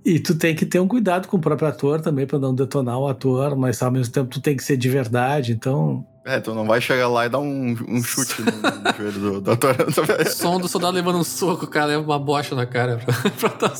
E 0.04 0.20
tu 0.20 0.36
tem 0.36 0.54
que 0.54 0.64
ter 0.64 0.78
um 0.78 0.86
cuidado 0.86 1.26
com 1.26 1.36
o 1.36 1.40
próprio 1.40 1.68
ator 1.68 2.00
também, 2.00 2.26
pra 2.26 2.38
não 2.38 2.54
detonar 2.54 2.96
o 2.98 3.08
ator, 3.08 3.56
mas 3.56 3.82
ao 3.82 3.90
mesmo 3.90 4.12
tempo 4.12 4.30
tu 4.30 4.40
tem 4.40 4.56
que 4.56 4.62
ser 4.62 4.76
de 4.76 4.88
verdade, 4.88 5.52
então. 5.52 6.06
É, 6.26 6.40
tu 6.40 6.52
não 6.52 6.66
vai 6.66 6.80
chegar 6.80 7.06
lá 7.06 7.24
e 7.24 7.28
dar 7.28 7.38
um, 7.38 7.76
um 7.88 8.02
chute 8.02 8.42
no, 8.42 8.50
no 8.50 8.96
joelho 8.98 9.20
do, 9.20 9.40
do 9.40 9.50
ator. 9.52 9.76
O 10.26 10.28
som 10.28 10.58
do 10.58 10.66
soldado 10.66 10.96
levando 10.96 11.18
um 11.18 11.24
soco, 11.24 11.68
cara, 11.68 11.86
leva 11.86 12.02
uma 12.02 12.18
bocha 12.18 12.52
na 12.56 12.66
cara 12.66 12.98
pra, 12.98 13.14
pra 13.30 13.72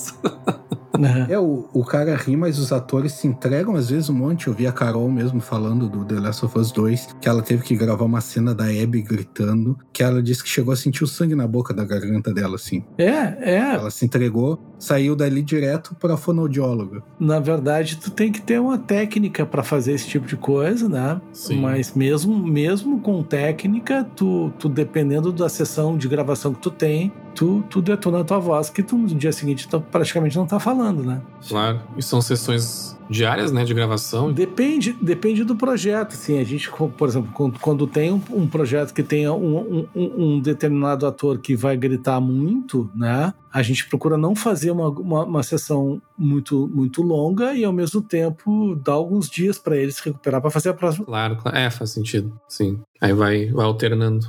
É, 1.29 1.37
o, 1.41 1.69
o 1.73 1.85
cara 1.85 2.15
ri, 2.15 2.37
mas 2.37 2.61
os 2.61 2.71
atores 2.71 3.15
se 3.15 3.27
entregam 3.27 3.75
às 3.75 3.91
vezes 3.91 4.09
um 4.09 4.15
monte. 4.15 4.47
Eu 4.47 4.55
vi 4.55 4.65
a 4.65 4.71
Carol 4.73 5.11
mesmo 5.11 5.41
falando 5.41 5.89
do 5.89 6.05
The 6.05 6.21
Last 6.21 6.45
of 6.45 6.57
Us 6.57 6.71
2, 6.71 7.17
que 7.21 7.29
ela 7.29 7.43
teve 7.43 7.65
que 7.65 7.75
gravar 7.75 8.05
uma 8.05 8.21
cena 8.21 8.55
da 8.55 8.67
Abby 8.67 9.03
gritando, 9.03 9.77
que 9.93 10.05
ela 10.05 10.23
disse 10.23 10.45
que 10.45 10.49
chegou 10.49 10.73
a 10.73 10.77
sentir 10.77 11.03
o 11.03 11.09
sangue 11.09 11.35
na 11.35 11.49
boca 11.49 11.75
da 11.75 11.85
garganta 11.85 12.33
dela, 12.33 12.55
assim. 12.55 12.85
É, 12.97 13.57
é. 13.57 13.75
Ela 13.75 13.91
se 13.91 14.05
entregou, 14.05 14.76
saiu 14.79 15.17
dali 15.17 15.43
direto 15.43 15.95
pra 15.95 16.17
fonoaudióloga. 16.17 17.03
Na 17.19 17.39
verdade, 17.39 17.97
tu 17.97 18.11
tem 18.11 18.31
que 18.31 18.41
ter 18.41 18.61
uma 18.61 18.79
técnica 18.79 19.45
para 19.47 19.63
fazer 19.63 19.93
esse 19.93 20.09
tipo 20.09 20.27
de 20.27 20.37
coisa, 20.37 20.89
né? 20.89 21.21
Sim. 21.33 21.61
Mas 21.61 21.95
mesmo, 21.95 22.37
mesmo 22.37 23.01
com 23.01 23.23
técnica, 23.23 24.05
tu, 24.17 24.53
tu 24.59 24.69
dependendo 24.69 25.33
da 25.33 25.49
sessão 25.49 25.97
de 25.97 26.09
gravação 26.09 26.53
que 26.53 26.61
tu 26.61 26.71
tem, 26.71 27.13
tu, 27.35 27.65
tu 27.69 27.83
detona 27.83 28.21
a 28.21 28.25
tua 28.25 28.39
voz, 28.39 28.71
que 28.71 28.83
tu 28.83 28.97
no 28.97 29.07
dia 29.07 29.33
seguinte 29.33 29.69
tu 29.69 29.81
praticamente 29.81 30.37
não 30.37 30.47
tá 30.47 30.59
falando, 30.59 31.03
né? 31.03 31.21
Claro. 31.49 31.81
E 31.97 32.03
são 32.03 32.21
sessões 32.21 32.96
diárias, 33.09 33.53
né, 33.53 33.65
de 33.65 33.75
gravação. 33.75 34.33
Depende, 34.33 34.93
depende 35.01 35.45
do 35.45 35.57
projeto. 35.57 36.13
Assim, 36.13 36.39
a 36.39 36.45
gente, 36.45 36.71
por 36.71 37.09
exemplo, 37.09 37.31
quando, 37.33 37.59
quando 37.59 37.87
tem 37.87 38.13
um, 38.13 38.21
um, 38.31 38.47
projeto 38.47 38.93
que 38.93 39.03
tenha 39.03 39.33
um, 39.33 39.87
um, 39.95 40.25
um, 40.25 40.41
determinado 40.41 41.07
ator 41.07 41.39
que 41.39 41.57
vai 41.57 41.77
gritar 41.77 42.21
muito, 42.21 42.91
né? 42.95 43.33
A 43.53 43.63
gente 43.63 43.89
procura 43.89 44.19
não 44.19 44.35
fazer 44.35 44.71
uma, 44.71 44.89
uma, 44.89 45.25
uma 45.25 45.43
sessão 45.43 46.01
muito, 46.19 46.69
muito 46.69 47.03
longa 47.03 47.55
e 47.55 47.65
ao 47.65 47.73
mesmo 47.73 48.03
tempo 48.03 48.75
dar 48.77 48.93
alguns 48.93 49.31
dias 49.31 49.59
para 49.59 49.77
eles 49.77 49.97
se 49.97 50.05
recuperar 50.05 50.41
para 50.41 50.51
fazer 50.51 50.71
a 50.71 50.75
próxima. 50.75 51.07
Claro, 51.07 51.37
claro, 51.37 51.57
é, 51.57 51.71
faz 51.71 51.91
sentido. 51.91 52.39
Sim. 52.49 52.81
Aí 53.01 53.13
vai, 53.13 53.47
vai 53.47 53.65
alternando. 53.65 54.27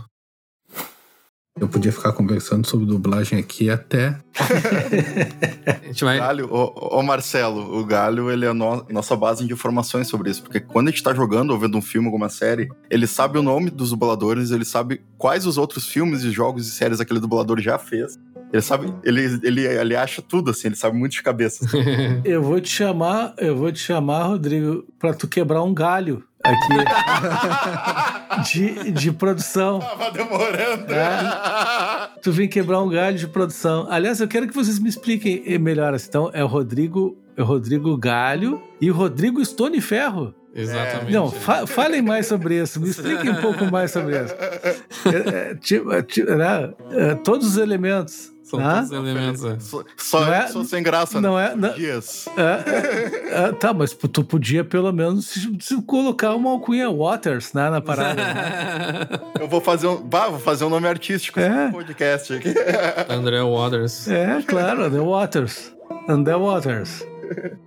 Eu 1.60 1.68
podia 1.68 1.92
ficar 1.92 2.14
conversando 2.14 2.68
sobre 2.68 2.86
dublagem 2.86 3.40
aqui 3.40 3.70
até. 3.70 4.20
a 5.66 5.86
gente 5.88 6.04
vai... 6.04 6.18
Galho, 6.18 6.48
ô, 6.52 6.98
ô, 7.00 7.04
Marcelo, 7.04 7.80
o 7.80 7.86
Galho 7.86 8.30
ele 8.30 8.46
é 8.46 8.50
a 8.50 8.54
no, 8.54 8.86
nossa 8.90 9.16
base 9.16 9.46
de 9.46 9.54
informações 9.54 10.08
sobre 10.08 10.30
isso. 10.30 10.44
Porque 10.44 10.60
quando 10.60 10.88
a 10.88 10.92
gente 10.92 11.02
tá 11.02 11.14
jogando 11.14 11.52
ou 11.52 11.60
vendo 11.60 11.78
um 11.78 11.82
filme, 11.82 12.08
alguma 12.08 12.30
série, 12.30 12.70
ele 12.90 13.08
sabe 13.08 13.40
o 13.40 13.44
nome 13.44 13.70
dos 13.70 13.90
dubladores, 13.90 14.52
ele 14.52 14.66
sabe 14.66 15.02
quais 15.18 15.46
os 15.46 15.58
outros 15.58 15.88
filmes 15.88 16.24
e 16.24 16.32
jogos 16.32 16.68
e 16.68 16.72
séries 16.72 17.00
aquele 17.00 17.20
dublador 17.20 17.60
já 17.60 17.78
fez. 17.80 18.18
Ele 18.52 18.62
sabe, 18.62 18.94
ele, 19.04 19.40
ele, 19.44 19.66
ele 19.66 19.96
acha 19.96 20.22
tudo, 20.22 20.52
assim, 20.52 20.70
ele 20.70 20.76
sabe 20.76 20.98
muito 20.98 21.14
de 21.14 21.24
cabeça. 21.24 21.66
eu 22.24 22.42
vou 22.42 22.62
te 22.62 22.70
chamar, 22.70 23.34
eu 23.38 23.56
vou 23.58 23.72
te 23.72 23.80
chamar, 23.80 24.24
Rodrigo, 24.24 24.86
pra 24.98 25.14
tu 25.14 25.28
quebrar 25.28 25.64
um 25.64 25.74
galho 25.74 26.24
aqui 26.48 28.44
de, 28.84 28.92
de 28.92 29.12
produção. 29.12 29.80
Tava 29.80 30.12
demorando. 30.12 30.94
É. 30.94 32.10
Tu 32.22 32.32
vem 32.32 32.48
quebrar 32.48 32.82
um 32.82 32.90
galho 32.90 33.18
de 33.18 33.28
produção. 33.28 33.88
Aliás, 33.90 34.20
eu 34.20 34.28
quero 34.28 34.48
que 34.48 34.54
vocês 34.54 34.80
me 34.80 34.90
expliquem 34.90 35.58
melhor. 35.60 35.96
Então, 35.96 36.30
é 36.34 36.44
o 36.44 36.48
Rodrigo, 36.48 37.18
é 37.36 37.42
o 37.42 37.46
Rodrigo 37.46 37.98
Galho 37.98 38.62
e 38.80 38.90
o 38.90 38.94
Rodrigo 38.94 39.44
Stone 39.44 39.82
Ferro. 39.82 40.34
Exatamente. 40.58 41.14
Não, 41.14 41.30
fa 41.30 41.68
falem 41.68 42.02
mais 42.02 42.26
sobre 42.26 42.60
isso. 42.60 42.82
Me 42.82 42.90
expliquem 42.90 43.30
um 43.30 43.42
pouco 43.42 43.66
mais 43.66 43.92
sobre 43.92 44.24
isso. 44.24 44.34
É, 44.34 45.52
é, 45.52 45.56
tipo, 45.56 46.02
tipo, 46.02 46.32
né? 46.34 46.74
é, 46.92 47.16
todos 47.16 47.48
os 47.48 47.58
elementos. 47.58 48.32
São 48.48 48.60
ah? 48.62 48.76
todos 48.76 48.92
os 48.92 48.92
elementos. 48.94 49.44
É. 49.44 49.60
Só, 49.60 49.84
só, 49.98 50.34
é, 50.34 50.48
só, 50.48 50.64
sem 50.64 50.82
graça, 50.82 51.20
não 51.20 51.36
né? 51.36 51.52
É, 51.52 51.56
não, 51.56 51.74
Dias. 51.74 52.30
É, 52.38 53.52
tá, 53.52 53.74
mas 53.74 53.92
tu 53.94 54.24
podia 54.24 54.64
pelo 54.64 54.94
menos 54.94 55.26
se, 55.28 55.58
se 55.60 55.82
colocar 55.82 56.34
uma 56.34 56.52
alcunha 56.52 56.90
Waters 56.90 57.52
né, 57.52 57.70
na 57.70 57.82
parada. 57.82 58.24
Eu 59.38 59.50
vou 59.50 59.60
fazer 59.60 59.88
um, 59.88 60.02
bah, 60.02 60.30
vou 60.30 60.40
fazer 60.40 60.64
um 60.64 60.70
nome 60.70 60.88
artístico 60.88 61.42
é. 61.42 61.70
podcast 61.70 62.34
aqui. 62.34 62.54
André 63.10 63.42
Waters. 63.44 64.08
É, 64.08 64.42
claro, 64.44 64.86
André 64.86 65.02
Waters. 65.02 65.74
André 66.08 66.36
Waters. 66.36 67.06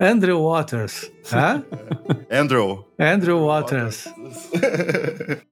Andrew 0.01 0.43
Waters. 0.43 1.13
Hã? 1.31 1.63
Andrew. 2.31 2.87
Andrew 2.99 3.45
Waters. 3.45 4.09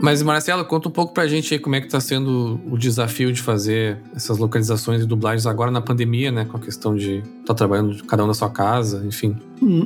Mas, 0.00 0.22
Marcelo, 0.22 0.64
conta 0.64 0.88
um 0.88 0.92
pouco 0.92 1.12
pra 1.12 1.26
gente 1.26 1.52
aí 1.52 1.58
como 1.58 1.74
é 1.74 1.80
que 1.80 1.88
tá 1.88 2.00
sendo 2.00 2.60
o 2.70 2.78
desafio 2.78 3.32
de 3.32 3.42
fazer 3.42 3.98
essas 4.14 4.38
localizações 4.38 5.02
e 5.02 5.06
dublagens 5.06 5.46
agora 5.46 5.70
na 5.70 5.80
pandemia, 5.80 6.30
né? 6.30 6.44
Com 6.44 6.56
a 6.56 6.60
questão 6.60 6.94
de 6.94 7.18
estar 7.18 7.46
tá 7.46 7.54
trabalhando 7.54 8.04
cada 8.04 8.22
um 8.22 8.26
na 8.26 8.34
sua 8.34 8.48
casa, 8.48 9.04
enfim. 9.04 9.36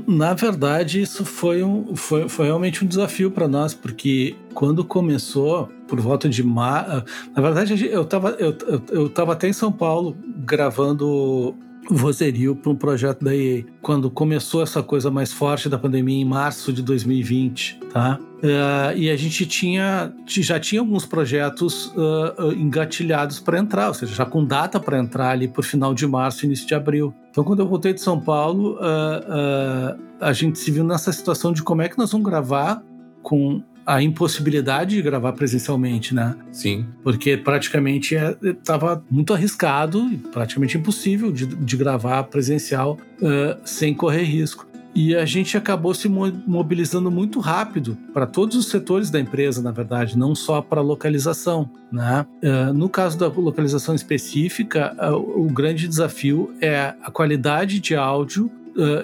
Na 0.07 0.35
verdade, 0.35 1.01
isso 1.01 1.25
foi, 1.25 1.63
um, 1.63 1.97
foi, 1.97 2.29
foi 2.29 2.47
realmente 2.47 2.85
um 2.85 2.87
desafio 2.87 3.31
para 3.31 3.49
nós, 3.49 3.73
porque 3.73 4.37
quando 4.53 4.85
começou, 4.85 5.71
por 5.89 5.99
volta 5.99 6.29
de 6.29 6.43
mar... 6.43 7.05
Na 7.35 7.41
verdade, 7.41 7.87
eu 7.87 8.05
tava, 8.05 8.31
eu, 8.39 8.55
eu, 8.67 8.83
eu 8.91 9.09
tava 9.09 9.33
até 9.33 9.49
em 9.49 9.53
São 9.53 9.73
Paulo 9.73 10.15
gravando 10.45 11.55
vozerio 11.91 12.55
para 12.55 12.71
um 12.71 12.77
projeto 12.77 13.25
da 13.25 13.35
EA, 13.35 13.65
quando 13.81 14.11
começou 14.11 14.63
essa 14.63 14.83
coisa 14.83 15.11
mais 15.11 15.33
forte 15.33 15.69
da 15.69 15.79
pandemia 15.79 16.21
em 16.21 16.25
março 16.25 16.73
de 16.73 16.83
2020, 16.83 17.81
tá? 17.93 18.19
Uh, 18.43 18.97
e 18.97 19.09
a 19.09 19.17
gente 19.17 19.47
tinha 19.47 20.13
já 20.27 20.59
tinha 20.59 20.81
alguns 20.81 21.07
projetos 21.07 21.87
uh, 21.95 22.53
engatilhados 22.57 23.39
para 23.39 23.59
entrar, 23.59 23.89
ou 23.89 23.95
seja, 23.95 24.13
já 24.15 24.27
com 24.27 24.45
data 24.45 24.81
para 24.81 24.99
entrar 24.99 25.31
ali 25.31 25.47
por 25.47 25.65
final 25.65 25.95
de 25.95 26.07
março, 26.07 26.45
início 26.45 26.67
de 26.67 26.75
abril. 26.75 27.15
Então, 27.31 27.45
quando 27.45 27.61
eu 27.61 27.69
voltei 27.69 27.93
de 27.93 28.01
São 28.01 28.21
Paulo, 28.21 28.77
uh, 28.77 29.99
a 30.21 30.33
gente 30.33 30.59
se 30.59 30.71
viu 30.71 30.83
nessa 30.83 31.13
situação 31.13 31.53
de 31.53 31.63
como 31.63 31.83
é 31.83 31.89
que 31.89 31.97
nós 31.97 32.11
vamos 32.11 32.29
gravar 32.29 32.83
com 33.23 33.63
a 33.87 34.03
impossibilidade 34.03 34.97
de 34.97 35.03
gravar 35.03 35.33
presencialmente, 35.33 36.15
né? 36.15 36.37
Sim. 36.51 36.87
Porque 37.03 37.37
praticamente 37.37 38.15
estava 38.43 38.95
é, 38.95 39.13
muito 39.15 39.33
arriscado 39.33 40.09
praticamente 40.33 40.77
impossível 40.79 41.33
de, 41.33 41.47
de 41.47 41.77
gravar 41.77 42.25
presencial 42.25 42.99
uh, 43.21 43.61
sem 43.65 43.95
correr 43.95 44.25
risco. 44.25 44.67
E 44.95 45.17
a 45.17 45.25
gente 45.25 45.57
acabou 45.57 45.95
se 45.95 46.07
mobilizando 46.07 47.11
muito 47.11 47.41
rápido 47.41 47.97
para 48.13 48.27
todos 48.27 48.57
os 48.57 48.67
setores 48.69 49.09
da 49.09 49.19
empresa, 49.19 49.63
na 49.63 49.71
verdade, 49.71 50.19
não 50.19 50.35
só 50.35 50.61
para 50.61 50.83
localização. 50.83 51.71
Né? 51.91 52.27
Uh, 52.43 52.75
no 52.75 52.91
caso 52.91 53.19
da 53.19 53.29
localização 53.29 53.95
específica, 53.95 54.95
uh, 55.01 55.15
o 55.15 55.47
grande 55.47 55.89
desafio 55.89 56.55
é 56.61 56.95
a 57.03 57.11
qualidade 57.11 57.81
de 57.81 57.97
áudio 57.97 58.51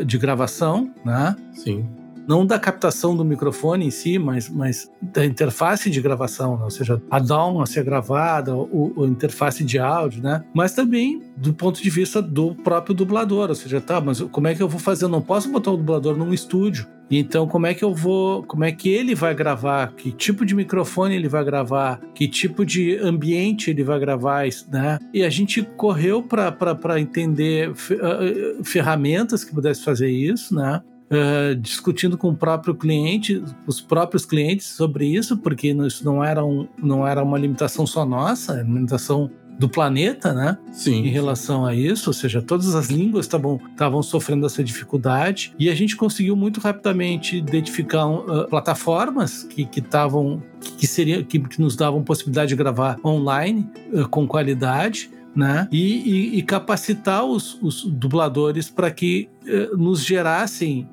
de 0.03 0.17
gravação, 0.17 0.91
né? 1.05 1.37
Sim 1.53 1.87
não 2.29 2.45
da 2.45 2.59
captação 2.59 3.17
do 3.17 3.25
microfone 3.25 3.87
em 3.87 3.91
si, 3.91 4.19
mas, 4.19 4.51
mas 4.51 4.91
da 5.01 5.25
interface 5.25 5.89
de 5.89 6.01
gravação, 6.01 6.59
né? 6.59 6.65
ou 6.65 6.71
seja, 6.71 7.03
a 7.11 7.19
DAW 7.19 7.63
a 7.63 7.67
ser 7.67 7.83
gravada, 7.83 8.55
o, 8.55 8.93
o 8.95 9.07
interface 9.07 9.65
de 9.65 9.79
áudio, 9.79 10.23
né? 10.23 10.45
Mas 10.53 10.75
também 10.75 11.23
do 11.37 11.55
ponto 11.55 11.83
de 11.83 11.89
vista 11.89 12.21
do 12.21 12.55
próprio 12.55 12.95
dublador, 12.95 13.49
ou 13.49 13.55
seja, 13.55 13.81
tá, 13.81 14.01
mas 14.01 14.21
como 14.21 14.47
é 14.47 14.55
que 14.55 14.63
eu 14.63 14.69
vou 14.69 14.79
fazer? 14.79 15.07
Eu 15.07 15.09
não 15.09 15.23
posso 15.23 15.51
botar 15.51 15.71
o 15.71 15.77
dublador 15.77 16.17
num 16.17 16.35
estúdio. 16.35 16.87
Então, 17.11 17.47
como 17.47 17.67
é 17.67 17.73
que 17.73 17.83
eu 17.83 17.95
vou, 17.95 18.43
como 18.43 18.65
é 18.65 18.73
que 18.73 18.91
ele 18.91 19.15
vai 19.15 19.35
gravar? 19.35 19.95
Que 19.95 20.13
tipo 20.13 20.45
de 20.45 20.55
microfone 20.55 21.15
ele 21.15 21.29
vai 21.29 21.43
gravar? 21.43 22.01
Que 22.15 22.29
tipo 22.29 22.67
de 22.67 22.99
ambiente 22.99 23.71
ele 23.71 23.83
vai 23.83 23.99
gravar, 23.99 24.45
né? 24.71 24.99
E 25.15 25.23
a 25.23 25.31
gente 25.31 25.63
correu 25.63 26.23
para 26.23 27.01
entender 27.01 27.73
ah, 28.03 28.63
ferramentas 28.63 29.43
que 29.43 29.55
pudesse 29.55 29.83
fazer 29.83 30.11
isso, 30.11 30.55
né? 30.55 30.83
Uh, 31.11 31.55
discutindo 31.55 32.19
com 32.19 32.29
o 32.29 32.37
próprio 32.37 32.75
cliente, 32.75 33.43
os 33.67 33.81
próprios 33.81 34.27
clientes 34.27 34.67
sobre 34.67 35.07
isso, 35.07 35.39
porque 35.39 35.69
isso 35.69 36.05
não 36.05 36.23
era, 36.23 36.45
um, 36.45 36.69
não 36.83 37.07
era 37.07 37.23
uma 37.23 37.39
limitação 37.39 37.87
só 37.87 38.05
nossa, 38.05 38.57
era 38.57 38.65
uma 38.65 38.75
limitação 38.75 39.31
do 39.59 39.69
planeta, 39.69 40.33
né? 40.33 40.57
Sim. 40.71 41.05
Em 41.05 41.09
relação 41.09 41.67
a 41.67 41.75
isso, 41.75 42.11
ou 42.11 42.15
seja, 42.15 42.41
todas 42.41 42.75
as 42.75 42.89
línguas 42.89 43.27
estavam 43.27 44.03
sofrendo 44.03 44.47
essa 44.47 44.63
dificuldade 44.63 45.53
e 45.59 45.69
a 45.69 45.75
gente 45.75 45.97
conseguiu 45.97 46.37
muito 46.37 46.61
rapidamente 46.61 47.37
identificar 47.37 48.07
uh, 48.07 48.47
plataformas 48.49 49.43
que 49.43 49.69
estavam 49.77 50.41
que, 50.61 50.73
que, 50.73 50.87
seria 50.87 51.25
que, 51.25 51.41
que, 51.41 51.61
nos 51.61 51.75
davam 51.75 52.03
possibilidade 52.05 52.51
de 52.51 52.57
gravar 52.57 52.99
online 53.05 53.69
uh, 53.93 54.09
com 54.09 54.27
qualidade. 54.29 55.11
Né? 55.39 55.69
E, 55.71 56.35
e, 56.35 56.39
e 56.39 56.43
capacitar 56.43 57.25
os, 57.25 57.57
os 57.63 57.85
dubladores 57.85 58.69
para 58.69 58.91
que 58.91 59.29
uh, 59.45 59.77
nos 59.77 60.05
gerassem 60.05 60.89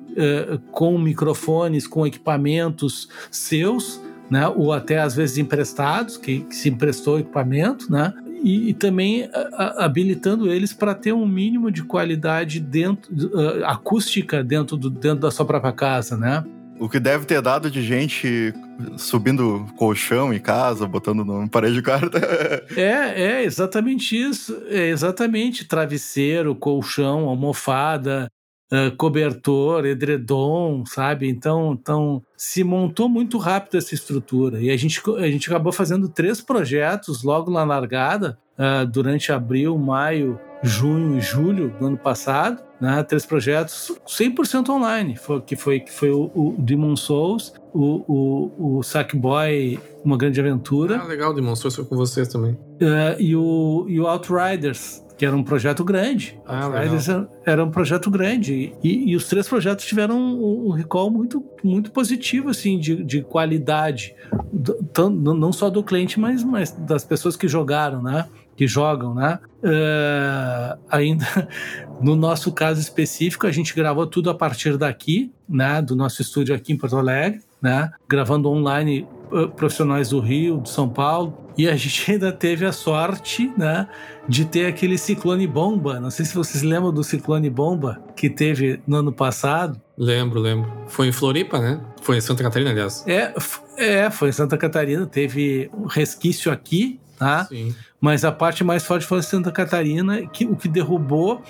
com 0.70 0.96
microfones, 0.96 1.86
com 1.86 2.06
equipamentos 2.06 3.06
seus, 3.30 4.00
né? 4.30 4.48
ou 4.48 4.72
até 4.72 4.98
às 4.98 5.14
vezes 5.14 5.36
emprestados, 5.36 6.16
que, 6.16 6.40
que 6.40 6.56
se 6.56 6.70
emprestou 6.70 7.18
equipamento, 7.18 7.92
né? 7.92 8.14
e, 8.42 8.70
e 8.70 8.74
também 8.74 9.28
a, 9.32 9.84
habilitando 9.84 10.50
eles 10.52 10.72
para 10.72 10.94
ter 10.94 11.12
um 11.12 11.26
mínimo 11.26 11.70
de 11.70 11.82
qualidade 11.82 12.60
dentro 12.60 13.12
uh, 13.12 13.64
acústica 13.64 14.42
dentro, 14.44 14.76
do, 14.76 14.88
dentro 14.88 15.20
da 15.20 15.30
sua 15.30 15.44
própria 15.44 15.72
casa, 15.72 16.16
né? 16.16 16.44
O 16.78 16.88
que 16.88 17.00
deve 17.00 17.24
ter 17.24 17.40
dado 17.40 17.70
de 17.70 17.82
gente 17.82 18.54
subindo 18.96 19.66
colchão 19.76 20.32
em 20.32 20.38
casa, 20.38 20.86
botando 20.86 21.24
no 21.24 21.48
parede 21.48 21.74
de 21.74 21.82
carta. 21.82 22.18
é, 22.76 23.40
é 23.40 23.44
exatamente 23.44 24.16
isso. 24.16 24.56
É 24.68 24.88
exatamente 24.88 25.66
travesseiro, 25.66 26.54
colchão, 26.54 27.28
almofada, 27.28 28.30
uh, 28.72 28.94
cobertor, 28.96 29.86
edredom, 29.86 30.84
sabe? 30.86 31.28
Então, 31.28 31.76
então 31.80 32.22
se 32.36 32.62
montou 32.64 33.08
muito 33.08 33.38
rápido 33.38 33.76
essa 33.76 33.94
estrutura 33.94 34.60
e 34.60 34.70
a 34.70 34.76
gente, 34.76 35.00
a 35.18 35.28
gente 35.28 35.48
acabou 35.48 35.72
fazendo 35.72 36.08
três 36.08 36.40
projetos 36.40 37.22
logo 37.22 37.50
na 37.50 37.64
largada, 37.64 38.38
uh, 38.58 38.86
durante 38.86 39.32
abril, 39.32 39.76
maio, 39.78 40.38
junho 40.62 41.18
e 41.18 41.20
julho 41.20 41.68
do 41.78 41.86
ano 41.86 41.96
passado, 41.96 42.62
né? 42.80 43.02
Três 43.02 43.24
projetos 43.24 43.92
100% 44.06 44.68
online, 44.68 45.16
foi, 45.16 45.40
que 45.40 45.56
foi 45.56 45.80
que 45.80 45.92
foi 45.92 46.10
o, 46.10 46.30
o 46.34 46.54
Demon 46.58 46.96
Souls, 46.96 47.54
o, 47.72 48.04
o, 48.06 48.78
o 48.78 48.82
Sackboy, 48.82 49.78
uma 50.04 50.16
grande 50.16 50.40
aventura. 50.40 51.00
Ah, 51.02 51.04
legal, 51.04 51.34
Demon 51.34 51.56
Souls 51.56 51.74
foi 51.76 51.84
com 51.84 51.96
vocês 51.96 52.28
também. 52.28 52.52
Uh, 52.52 53.18
e 53.18 53.34
o 53.36 53.86
e 53.88 54.00
o 54.00 54.06
Outriders, 54.06 55.02
que 55.16 55.24
era 55.24 55.34
um 55.34 55.42
projeto 55.42 55.82
grande. 55.82 56.38
Ah, 56.46 56.70
era, 56.74 57.28
era 57.44 57.64
um 57.64 57.70
projeto 57.70 58.10
grande. 58.10 58.74
E, 58.82 59.10
e, 59.10 59.16
os 59.16 59.26
três 59.28 59.48
projetos 59.48 59.86
tiveram 59.86 60.18
um, 60.18 60.68
um 60.68 60.70
recall 60.70 61.10
muito, 61.10 61.42
muito 61.64 61.90
positivo, 61.90 62.50
assim, 62.50 62.78
de, 62.78 63.02
de 63.02 63.22
qualidade. 63.22 64.14
Do, 64.52 65.10
não 65.10 65.52
só 65.52 65.70
do 65.70 65.82
cliente, 65.82 66.20
mas, 66.20 66.44
mas 66.44 66.70
das 66.70 67.04
pessoas 67.04 67.36
que 67.36 67.48
jogaram, 67.48 68.02
né? 68.02 68.26
Que 68.56 68.66
jogam, 68.66 69.14
né? 69.14 69.38
Uh, 69.62 70.78
ainda 70.90 71.48
no 72.00 72.16
nosso 72.16 72.52
caso 72.52 72.80
específico, 72.80 73.46
a 73.46 73.52
gente 73.52 73.74
gravou 73.74 74.06
tudo 74.06 74.30
a 74.30 74.34
partir 74.34 74.76
daqui, 74.76 75.32
né? 75.48 75.82
Do 75.82 75.94
nosso 75.94 76.22
estúdio 76.22 76.54
aqui 76.54 76.72
em 76.72 76.76
Porto 76.76 76.96
Alegre, 76.96 77.40
né? 77.60 77.90
Gravando 78.08 78.48
online 78.48 79.06
uh, 79.30 79.48
profissionais 79.48 80.10
do 80.10 80.20
Rio, 80.20 80.60
de 80.60 80.70
São 80.70 80.88
Paulo. 80.88 81.36
E 81.56 81.68
a 81.68 81.74
gente 81.76 82.12
ainda 82.12 82.32
teve 82.32 82.64
a 82.64 82.72
sorte, 82.72 83.52
né? 83.56 83.86
de 84.28 84.44
ter 84.44 84.66
aquele 84.66 84.98
ciclone 84.98 85.46
bomba. 85.46 86.00
Não 86.00 86.10
sei 86.10 86.24
se 86.24 86.34
vocês 86.34 86.62
lembram 86.62 86.92
do 86.92 87.04
ciclone 87.04 87.48
bomba 87.48 88.02
que 88.14 88.28
teve 88.28 88.80
no 88.86 88.96
ano 88.96 89.12
passado. 89.12 89.80
Lembro, 89.96 90.40
lembro. 90.40 90.70
Foi 90.88 91.08
em 91.08 91.12
Floripa, 91.12 91.58
né? 91.60 91.80
Foi 92.02 92.16
em 92.16 92.20
Santa 92.20 92.42
Catarina, 92.42 92.70
aliás. 92.70 93.04
É, 93.06 93.32
é 93.78 94.10
foi 94.10 94.30
em 94.30 94.32
Santa 94.32 94.56
Catarina. 94.56 95.06
Teve 95.06 95.70
um 95.72 95.86
resquício 95.86 96.50
aqui, 96.50 97.00
tá? 97.18 97.44
Sim. 97.44 97.74
Mas 98.06 98.24
a 98.24 98.30
parte 98.30 98.62
mais 98.62 98.84
forte 98.84 99.04
foi 99.04 99.20
Santa 99.20 99.50
Catarina, 99.50 100.24
que, 100.28 100.44
o 100.44 100.54
que 100.54 100.68
derrubou 100.68 101.42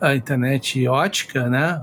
a 0.00 0.12
internet 0.12 0.88
ótica, 0.88 1.48
né? 1.48 1.80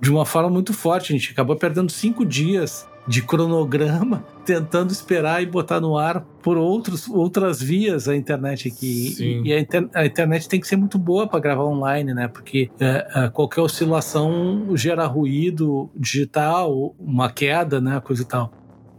De 0.00 0.10
uma 0.10 0.24
forma 0.24 0.48
muito 0.48 0.72
forte. 0.72 1.12
A 1.12 1.18
gente 1.18 1.32
acabou 1.32 1.54
perdendo 1.54 1.92
cinco 1.92 2.24
dias 2.24 2.88
de 3.06 3.20
cronograma, 3.20 4.24
tentando 4.42 4.90
esperar 4.90 5.42
e 5.42 5.46
botar 5.46 5.82
no 5.82 5.98
ar 5.98 6.22
por 6.42 6.56
outros, 6.56 7.06
outras 7.10 7.60
vias 7.60 8.08
a 8.08 8.16
internet 8.16 8.68
aqui. 8.68 9.10
Sim. 9.10 9.42
E 9.44 9.52
a, 9.52 9.60
inter, 9.60 9.86
a, 9.92 10.06
internet 10.06 10.48
tem 10.48 10.58
que 10.58 10.66
ser 10.66 10.76
muito 10.76 10.96
boa 10.96 11.26
para 11.26 11.38
gravar 11.38 11.64
online, 11.64 12.14
né? 12.14 12.28
Porque 12.28 12.70
é, 12.80 13.06
é, 13.14 13.28
qualquer 13.28 13.60
oscilação 13.60 14.74
gera 14.74 15.04
ruído 15.04 15.90
digital, 15.94 16.94
uma 16.98 17.30
queda, 17.30 17.82
né? 17.82 18.00
Coisa 18.00 18.22
e 18.22 18.26
tal. 18.26 18.50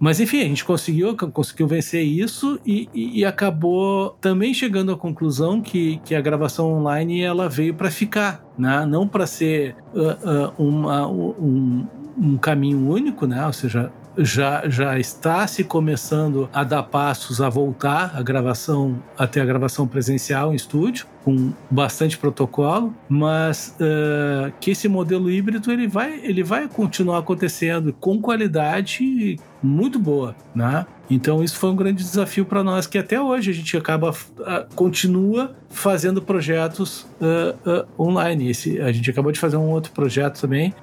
Mas 0.04 0.20
enfim, 0.20 0.42
a 0.42 0.44
gente 0.44 0.66
conseguiu, 0.66 1.16
conseguiu 1.16 1.66
vencer 1.66 2.04
isso 2.04 2.60
e, 2.66 2.90
e, 2.94 3.22
e 3.22 3.26
acabou 3.26 4.10
também 4.20 4.54
chegando 4.54 4.92
à 4.92 4.98
conclusão 4.98 5.62
que, 5.62 6.02
que 6.04 6.14
a 6.14 6.20
gravação 6.20 6.74
online 6.74 7.22
ela 7.22 7.48
veio 7.48 7.74
para 7.74 7.90
ficar, 7.90 8.46
né? 8.58 8.86
não 8.86 9.08
para 9.08 9.26
ser 9.26 9.78
uh, 9.94 10.58
uh, 10.60 10.62
uma, 10.62 11.08
um, 11.08 11.88
um 12.18 12.38
caminho 12.38 12.86
único, 12.86 13.26
né? 13.26 13.48
Ou 13.48 13.54
seja, 13.54 13.94
já, 14.18 14.68
já 14.70 15.00
está 15.00 15.46
se 15.48 15.64
começando 15.64 16.50
a 16.54 16.64
dar 16.64 16.84
passos 16.84 17.42
a 17.42 17.50
voltar 17.50 18.14
a 18.16 18.22
gravação 18.22 19.02
até 19.18 19.42
a 19.42 19.46
gravação 19.46 19.88
presencial 19.88 20.54
em 20.54 20.56
estúdio 20.56 21.08
com 21.24 21.54
bastante 21.72 22.18
protocolo, 22.18 22.94
mas 23.08 23.76
uh, 23.80 24.52
que 24.60 24.72
esse 24.72 24.90
modelo 24.90 25.32
híbrido 25.32 25.72
ele 25.72 25.88
vai, 25.88 26.20
ele 26.22 26.44
vai 26.44 26.68
continuar 26.68 27.20
acontecendo 27.20 27.94
com 27.94 28.20
qualidade 28.20 29.40
muito 29.62 29.98
boa, 29.98 30.36
né? 30.54 30.86
Então 31.10 31.42
isso 31.42 31.58
foi 31.58 31.70
um 31.70 31.76
grande 31.76 32.04
desafio 32.04 32.44
para 32.44 32.62
nós 32.64 32.86
que 32.86 32.98
até 32.98 33.22
hoje 33.22 33.52
a 33.52 33.54
gente 33.54 33.78
acaba 33.78 34.12
uh, 34.12 34.76
continua 34.76 35.56
fazendo 35.70 36.22
projetos 36.22 37.08
uh, 37.22 37.86
online. 37.98 38.50
Esse, 38.50 38.82
a 38.82 38.92
gente 38.92 39.10
acabou 39.10 39.32
de 39.32 39.40
fazer 39.40 39.56
um 39.56 39.70
outro 39.70 39.92
projeto 39.94 40.42
também 40.42 40.74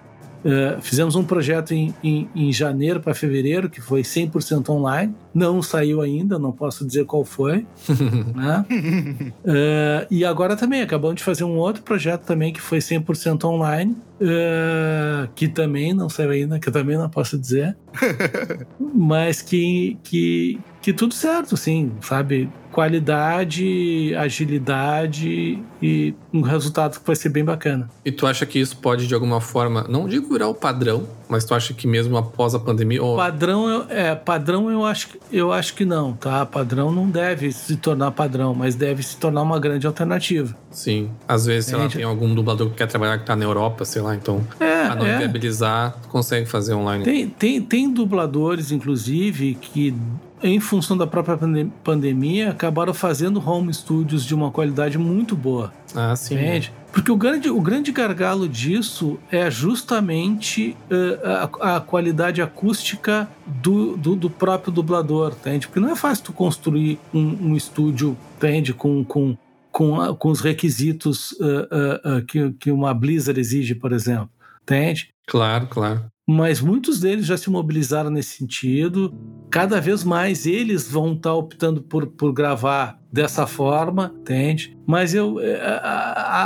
Uh, 0.45 0.81
fizemos 0.81 1.17
um 1.17 1.25
projeto 1.25 1.73
em, 1.73 1.95
em, 2.03 2.29
em 2.35 2.53
janeiro 2.53 3.01
para 3.01 3.15
fevereiro, 3.15 3.69
que 3.69 3.81
foi 3.81 4.03
100% 4.03 4.69
online. 4.71 5.15
Não 5.35 5.63
saiu 5.63 6.01
ainda, 6.01 6.39
não 6.39 6.53
posso 6.53 6.87
dizer 6.87 7.05
qual 7.05 7.25
foi. 7.25 7.67
né? 8.35 8.65
uh, 8.71 10.07
e 10.11 10.25
agora 10.25 10.57
também, 10.57 10.81
acabamos 10.81 11.17
de 11.17 11.23
fazer 11.23 11.45
um 11.45 11.57
outro 11.57 11.83
projeto 11.83 12.23
também 12.23 12.53
que 12.53 12.61
foi 12.61 12.79
100% 12.79 13.45
online, 13.45 13.97
uh, 14.21 15.29
que 15.35 15.47
também 15.47 15.93
não 15.93 16.09
saiu 16.09 16.31
ainda, 16.31 16.59
que 16.59 16.69
eu 16.69 16.73
também 16.73 16.97
não 16.97 17.09
posso 17.09 17.39
dizer. 17.39 17.77
mas 18.95 19.43
que, 19.43 19.99
que, 20.03 20.59
que 20.81 20.93
tudo 20.93 21.15
certo, 21.15 21.55
assim, 21.55 21.93
sabe? 22.01 22.49
Qualidade, 22.73 24.15
agilidade 24.17 25.59
e 25.83 26.15
um 26.33 26.41
resultado 26.41 26.99
que 26.99 27.07
vai 27.07 27.17
ser 27.17 27.29
bem 27.29 27.45
bacana. 27.45 27.91
E 28.05 28.13
tu 28.13 28.27
acha 28.27 28.47
que 28.47 28.59
isso 28.59 28.77
pode, 28.77 29.07
de 29.07 29.15
alguma 29.15 29.41
forma, 29.41 29.87
não 29.89 30.07
digo 30.07 30.33
virar 30.33 30.49
o 30.49 30.55
padrão, 30.55 31.07
mas 31.29 31.45
tu 31.45 31.55
acha 31.55 31.75
que 31.75 31.87
mesmo 31.87 32.17
após 32.17 32.55
a 32.55 32.59
pandemia. 32.59 33.03
Ou... 33.03 33.17
Padrão, 33.17 33.87
é, 33.89 34.15
padrão 34.15 34.71
eu 34.71 34.85
acho, 34.85 35.09
eu 35.33 35.53
acho 35.53 35.75
que 35.75 35.85
não, 35.85 36.13
tá? 36.13 36.45
Padrão 36.47 36.93
não 36.93 37.09
deve 37.09 37.53
se 37.53 37.77
tornar 37.77 38.11
padrão, 38.13 38.55
mas 38.55 38.75
deve 38.75 39.03
se 39.03 39.17
tornar 39.17 39.43
uma 39.43 39.59
grande 39.59 39.87
alternativa. 39.87 40.57
Sim. 40.71 41.11
Às 41.27 41.47
vezes, 41.47 41.71
sei 41.71 41.79
lá, 41.79 41.89
tem 41.89 42.05
algum 42.05 42.33
dublador 42.35 42.71
que 42.71 42.77
quer 42.77 42.87
trabalhar 42.87 43.19
que 43.19 43.27
tá 43.27 43.35
na 43.35 43.45
Europa, 43.45 43.85
sei 43.85 44.03
lá, 44.03 44.15
então. 44.15 44.47
É, 44.59 44.87
pra 44.87 44.95
não 44.95 45.07
é. 45.07 45.19
viabilizar, 45.19 45.97
consegue 46.09 46.47
fazer 46.47 46.75
online. 46.75 47.05
Tem, 47.05 47.29
tem, 47.29 47.61
tem 47.61 47.93
dubladores, 47.93 48.71
inclusive, 48.71 49.55
que 49.55 49.95
em 50.43 50.59
função 50.61 50.97
da 50.97 51.07
própria 51.07 51.39
pandemia, 51.85 52.51
acabaram 52.51 52.95
fazendo 52.95 53.43
home 53.47 53.73
studios 53.73 54.25
de 54.25 54.35
uma 54.35 54.51
qualidade 54.51 54.99
muito 54.99 55.37
boa. 55.37 55.73
Ah, 55.95 56.15
sim. 56.17 56.35
Entende? 56.35 56.73
Porque 56.93 57.11
o 57.11 57.17
grande, 57.17 57.49
o 57.49 57.61
grande 57.61 57.93
gargalo 57.93 58.49
disso 58.49 59.19
é 59.31 59.51
justamente 59.51 60.77
uh, 60.91 61.61
a, 61.61 61.77
a, 61.77 61.81
qualidade 61.81 62.43
acústica 62.43 63.29
do, 63.47 63.97
do, 63.97 64.17
do, 64.17 64.29
próprio 64.29 64.73
dublador, 64.73 65.35
entende? 65.41 65.69
Porque 65.69 65.79
não 65.79 65.91
é 65.91 65.97
fácil 65.97 66.25
tu 66.25 66.33
construir 66.33 66.99
um, 67.15 67.51
um 67.51 67.57
estúdio, 67.57 68.17
entende? 68.37 68.75
Com, 68.75 69.05
com, 69.05 69.37
com, 69.71 70.15
com 70.17 70.29
os 70.31 70.41
requisitos 70.41 71.33
uh, 71.33 72.19
uh, 72.19 72.27
que, 72.27 72.53
que 72.55 72.71
uma 72.73 72.93
Blizzard 72.93 73.39
exige, 73.39 73.75
por 73.75 73.93
exemplo, 73.93 74.31
entende? 74.63 75.11
Claro, 75.27 75.69
claro. 75.69 76.05
Mas 76.31 76.61
muitos 76.61 77.01
deles 77.01 77.27
já 77.27 77.37
se 77.37 77.51
mobilizaram 77.51 78.09
nesse 78.09 78.37
sentido. 78.37 79.13
Cada 79.51 79.81
vez 79.81 80.05
mais 80.05 80.47
eles 80.47 80.89
vão 80.89 81.15
estar 81.15 81.31
tá 81.31 81.35
optando 81.35 81.83
por, 81.83 82.07
por 82.07 82.33
gravar 82.33 83.01
dessa 83.13 83.49
forma, 83.49 84.15
entende? 84.21 84.79
Mas 84.87 85.13
eu 85.13 85.41
é, 85.41 85.61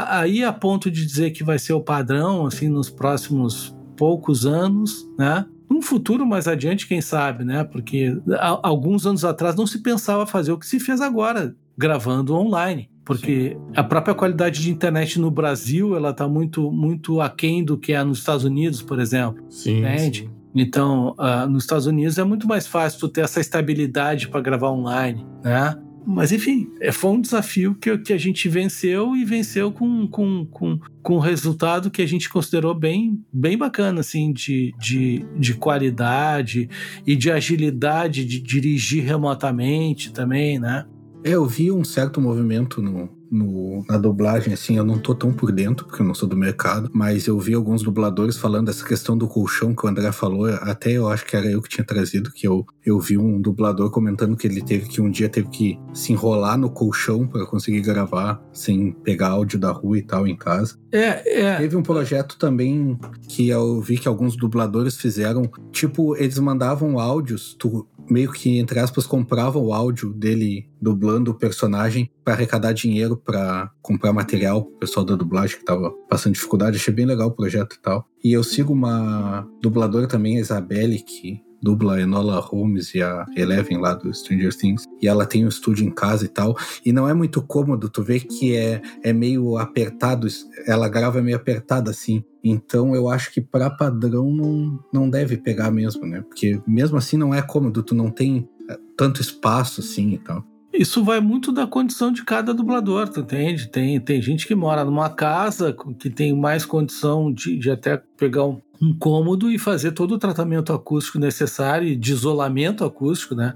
aí 0.08 0.42
a 0.42 0.54
ponto 0.54 0.90
de 0.90 1.04
dizer 1.04 1.32
que 1.32 1.44
vai 1.44 1.58
ser 1.58 1.74
o 1.74 1.82
padrão 1.82 2.46
assim 2.46 2.66
nos 2.66 2.88
próximos 2.88 3.76
poucos 3.94 4.46
anos, 4.46 5.06
né? 5.18 5.44
Num 5.68 5.82
futuro 5.82 6.24
mais 6.24 6.48
adiante, 6.48 6.88
quem 6.88 7.02
sabe, 7.02 7.44
né? 7.44 7.62
Porque 7.62 8.16
alguns 8.62 9.06
anos 9.06 9.22
atrás 9.22 9.54
não 9.54 9.66
se 9.66 9.82
pensava 9.82 10.24
fazer 10.24 10.52
o 10.52 10.58
que 10.58 10.66
se 10.66 10.80
fez 10.80 11.02
agora, 11.02 11.54
gravando 11.76 12.34
online 12.34 12.88
porque 13.04 13.50
Sim. 13.50 13.72
a 13.76 13.82
própria 13.82 14.14
qualidade 14.14 14.62
de 14.62 14.70
internet 14.70 15.20
no 15.20 15.30
Brasil 15.30 15.94
ela 15.94 16.10
está 16.10 16.26
muito 16.26 16.70
muito 16.72 17.20
aquém 17.20 17.64
do 17.64 17.76
que 17.76 17.92
é 17.92 18.02
nos 18.02 18.18
Estados 18.18 18.44
Unidos, 18.44 18.82
por 18.82 18.98
exemplo. 18.98 19.44
Sim. 19.50 19.80
Entende? 19.80 20.22
Sim. 20.22 20.30
Então, 20.54 21.16
uh, 21.18 21.48
nos 21.48 21.64
Estados 21.64 21.86
Unidos 21.86 22.16
é 22.16 22.24
muito 22.24 22.46
mais 22.46 22.66
fácil 22.66 23.00
tu 23.00 23.08
ter 23.08 23.22
essa 23.22 23.40
estabilidade 23.40 24.28
para 24.28 24.40
gravar 24.40 24.70
online, 24.70 25.26
né? 25.42 25.76
Mas 26.06 26.32
enfim, 26.32 26.68
é, 26.80 26.92
foi 26.92 27.12
um 27.12 27.20
desafio 27.20 27.74
que, 27.74 27.96
que 27.98 28.12
a 28.12 28.18
gente 28.18 28.48
venceu 28.48 29.16
e 29.16 29.24
venceu 29.24 29.72
com, 29.72 30.06
com, 30.06 30.46
com, 30.46 30.78
com 31.02 31.16
um 31.16 31.18
resultado 31.18 31.90
que 31.90 32.02
a 32.02 32.06
gente 32.06 32.28
considerou 32.28 32.74
bem, 32.74 33.18
bem 33.32 33.56
bacana, 33.56 34.00
assim, 34.00 34.32
de, 34.32 34.74
de, 34.78 35.24
de 35.38 35.54
qualidade 35.54 36.68
e 37.06 37.16
de 37.16 37.30
agilidade 37.30 38.24
de 38.24 38.38
dirigir 38.38 39.02
remotamente 39.02 40.12
também, 40.12 40.58
né? 40.58 40.84
É, 41.24 41.30
eu 41.30 41.46
vi 41.46 41.72
um 41.72 41.82
certo 41.82 42.20
movimento 42.20 42.82
no, 42.82 43.08
no, 43.30 43.84
na 43.88 43.96
dublagem, 43.96 44.52
assim, 44.52 44.76
eu 44.76 44.84
não 44.84 44.98
tô 44.98 45.14
tão 45.14 45.32
por 45.32 45.50
dentro, 45.50 45.86
porque 45.86 46.02
eu 46.02 46.06
não 46.06 46.14
sou 46.14 46.28
do 46.28 46.36
mercado, 46.36 46.90
mas 46.92 47.26
eu 47.26 47.38
vi 47.38 47.54
alguns 47.54 47.82
dubladores 47.82 48.36
falando 48.36 48.66
dessa 48.66 48.84
questão 48.84 49.16
do 49.16 49.26
colchão 49.26 49.74
que 49.74 49.86
o 49.86 49.88
André 49.88 50.12
falou, 50.12 50.46
até 50.46 50.92
eu 50.92 51.08
acho 51.08 51.24
que 51.24 51.34
era 51.34 51.50
eu 51.50 51.62
que 51.62 51.68
tinha 51.68 51.84
trazido, 51.84 52.30
que 52.30 52.46
eu, 52.46 52.66
eu 52.84 53.00
vi 53.00 53.16
um 53.16 53.40
dublador 53.40 53.90
comentando 53.90 54.36
que 54.36 54.46
ele 54.46 54.62
teve 54.62 54.86
que 54.86 55.00
um 55.00 55.10
dia 55.10 55.28
teve 55.28 55.48
que 55.48 55.78
se 55.92 56.12
enrolar 56.12 56.58
no 56.58 56.70
colchão 56.70 57.26
para 57.26 57.46
conseguir 57.46 57.80
gravar 57.80 58.42
sem 58.52 58.92
pegar 58.92 59.28
áudio 59.28 59.58
da 59.58 59.72
rua 59.72 59.98
e 59.98 60.02
tal 60.02 60.28
em 60.28 60.36
casa. 60.36 60.78
É, 60.92 61.40
é. 61.40 61.56
Teve 61.56 61.74
um 61.76 61.82
projeto 61.82 62.38
também 62.38 62.98
que 63.28 63.48
eu 63.48 63.80
vi 63.80 63.98
que 63.98 64.06
alguns 64.06 64.36
dubladores 64.36 64.96
fizeram, 64.96 65.50
tipo, 65.72 66.14
eles 66.16 66.38
mandavam 66.38 66.98
áudios, 66.98 67.56
tu 67.58 67.88
meio 68.08 68.32
que, 68.32 68.58
entre 68.58 68.78
aspas, 68.78 69.06
compravam 69.06 69.64
o 69.64 69.72
áudio 69.72 70.12
dele 70.12 70.68
dublando 70.80 71.30
o 71.30 71.34
personagem 71.34 72.10
para 72.24 72.34
arrecadar 72.34 72.72
dinheiro 72.72 73.16
para 73.16 73.70
comprar 73.82 74.12
material 74.12 74.64
pro 74.64 74.78
pessoal 74.78 75.04
da 75.04 75.14
dublagem 75.14 75.58
que 75.58 75.64
tava 75.64 75.90
passando 76.08 76.34
dificuldade. 76.34 76.76
Achei 76.76 76.92
bem 76.92 77.06
legal 77.06 77.28
o 77.28 77.32
projeto 77.32 77.74
e 77.74 77.80
tal. 77.80 78.08
E 78.22 78.32
eu 78.32 78.42
sigo 78.42 78.72
uma 78.72 79.46
dubladora 79.60 80.06
também, 80.06 80.38
a 80.38 80.40
Isabelle, 80.40 80.98
que 80.98 81.42
dubla 81.64 81.94
a 81.94 82.00
Enola 82.02 82.38
Holmes 82.38 82.94
e 82.94 83.02
a 83.02 83.24
Eleven 83.34 83.78
lá 83.78 83.94
do 83.94 84.12
Stranger 84.12 84.54
Things. 84.54 84.84
E 85.00 85.08
ela 85.08 85.24
tem 85.24 85.46
um 85.46 85.48
estúdio 85.48 85.86
em 85.86 85.90
casa 85.90 86.26
e 86.26 86.28
tal. 86.28 86.54
E 86.84 86.92
não 86.92 87.08
é 87.08 87.14
muito 87.14 87.42
cômodo, 87.42 87.88
tu 87.88 88.02
vê 88.02 88.20
que 88.20 88.54
é, 88.54 88.82
é 89.02 89.12
meio 89.12 89.56
apertado, 89.56 90.28
ela 90.66 90.88
grava 90.88 91.22
meio 91.22 91.36
apertada 91.36 91.90
assim. 91.90 92.22
Então 92.44 92.94
eu 92.94 93.08
acho 93.08 93.32
que 93.32 93.40
para 93.40 93.70
padrão 93.70 94.30
não, 94.30 94.78
não 94.92 95.08
deve 95.08 95.38
pegar 95.38 95.70
mesmo, 95.70 96.06
né? 96.06 96.20
Porque 96.20 96.60
mesmo 96.66 96.98
assim 96.98 97.16
não 97.16 97.34
é 97.34 97.40
cômodo, 97.40 97.82
tu 97.82 97.94
não 97.94 98.10
tem 98.10 98.46
é, 98.68 98.78
tanto 98.94 99.22
espaço 99.22 99.80
assim 99.80 100.12
e 100.12 100.18
tal. 100.18 100.44
Isso 100.74 101.04
vai 101.04 101.20
muito 101.20 101.52
da 101.52 101.68
condição 101.68 102.10
de 102.10 102.24
cada 102.24 102.52
dublador, 102.52 103.08
tu 103.08 103.20
entende? 103.20 103.68
Tem, 103.68 104.00
tem 104.00 104.20
gente 104.20 104.44
que 104.44 104.56
mora 104.56 104.84
numa 104.84 105.08
casa 105.08 105.74
que 106.00 106.10
tem 106.10 106.36
mais 106.36 106.66
condição 106.66 107.32
de, 107.32 107.56
de 107.56 107.70
até 107.70 108.02
pegar 108.16 108.44
um, 108.44 108.60
um 108.80 108.92
cômodo 108.96 109.50
e 109.50 109.58
fazer 109.58 109.92
todo 109.92 110.12
o 110.12 110.18
tratamento 110.18 110.72
acústico 110.72 111.18
necessário, 111.18 111.96
de 111.96 112.12
isolamento 112.12 112.84
acústico, 112.84 113.34
né? 113.34 113.54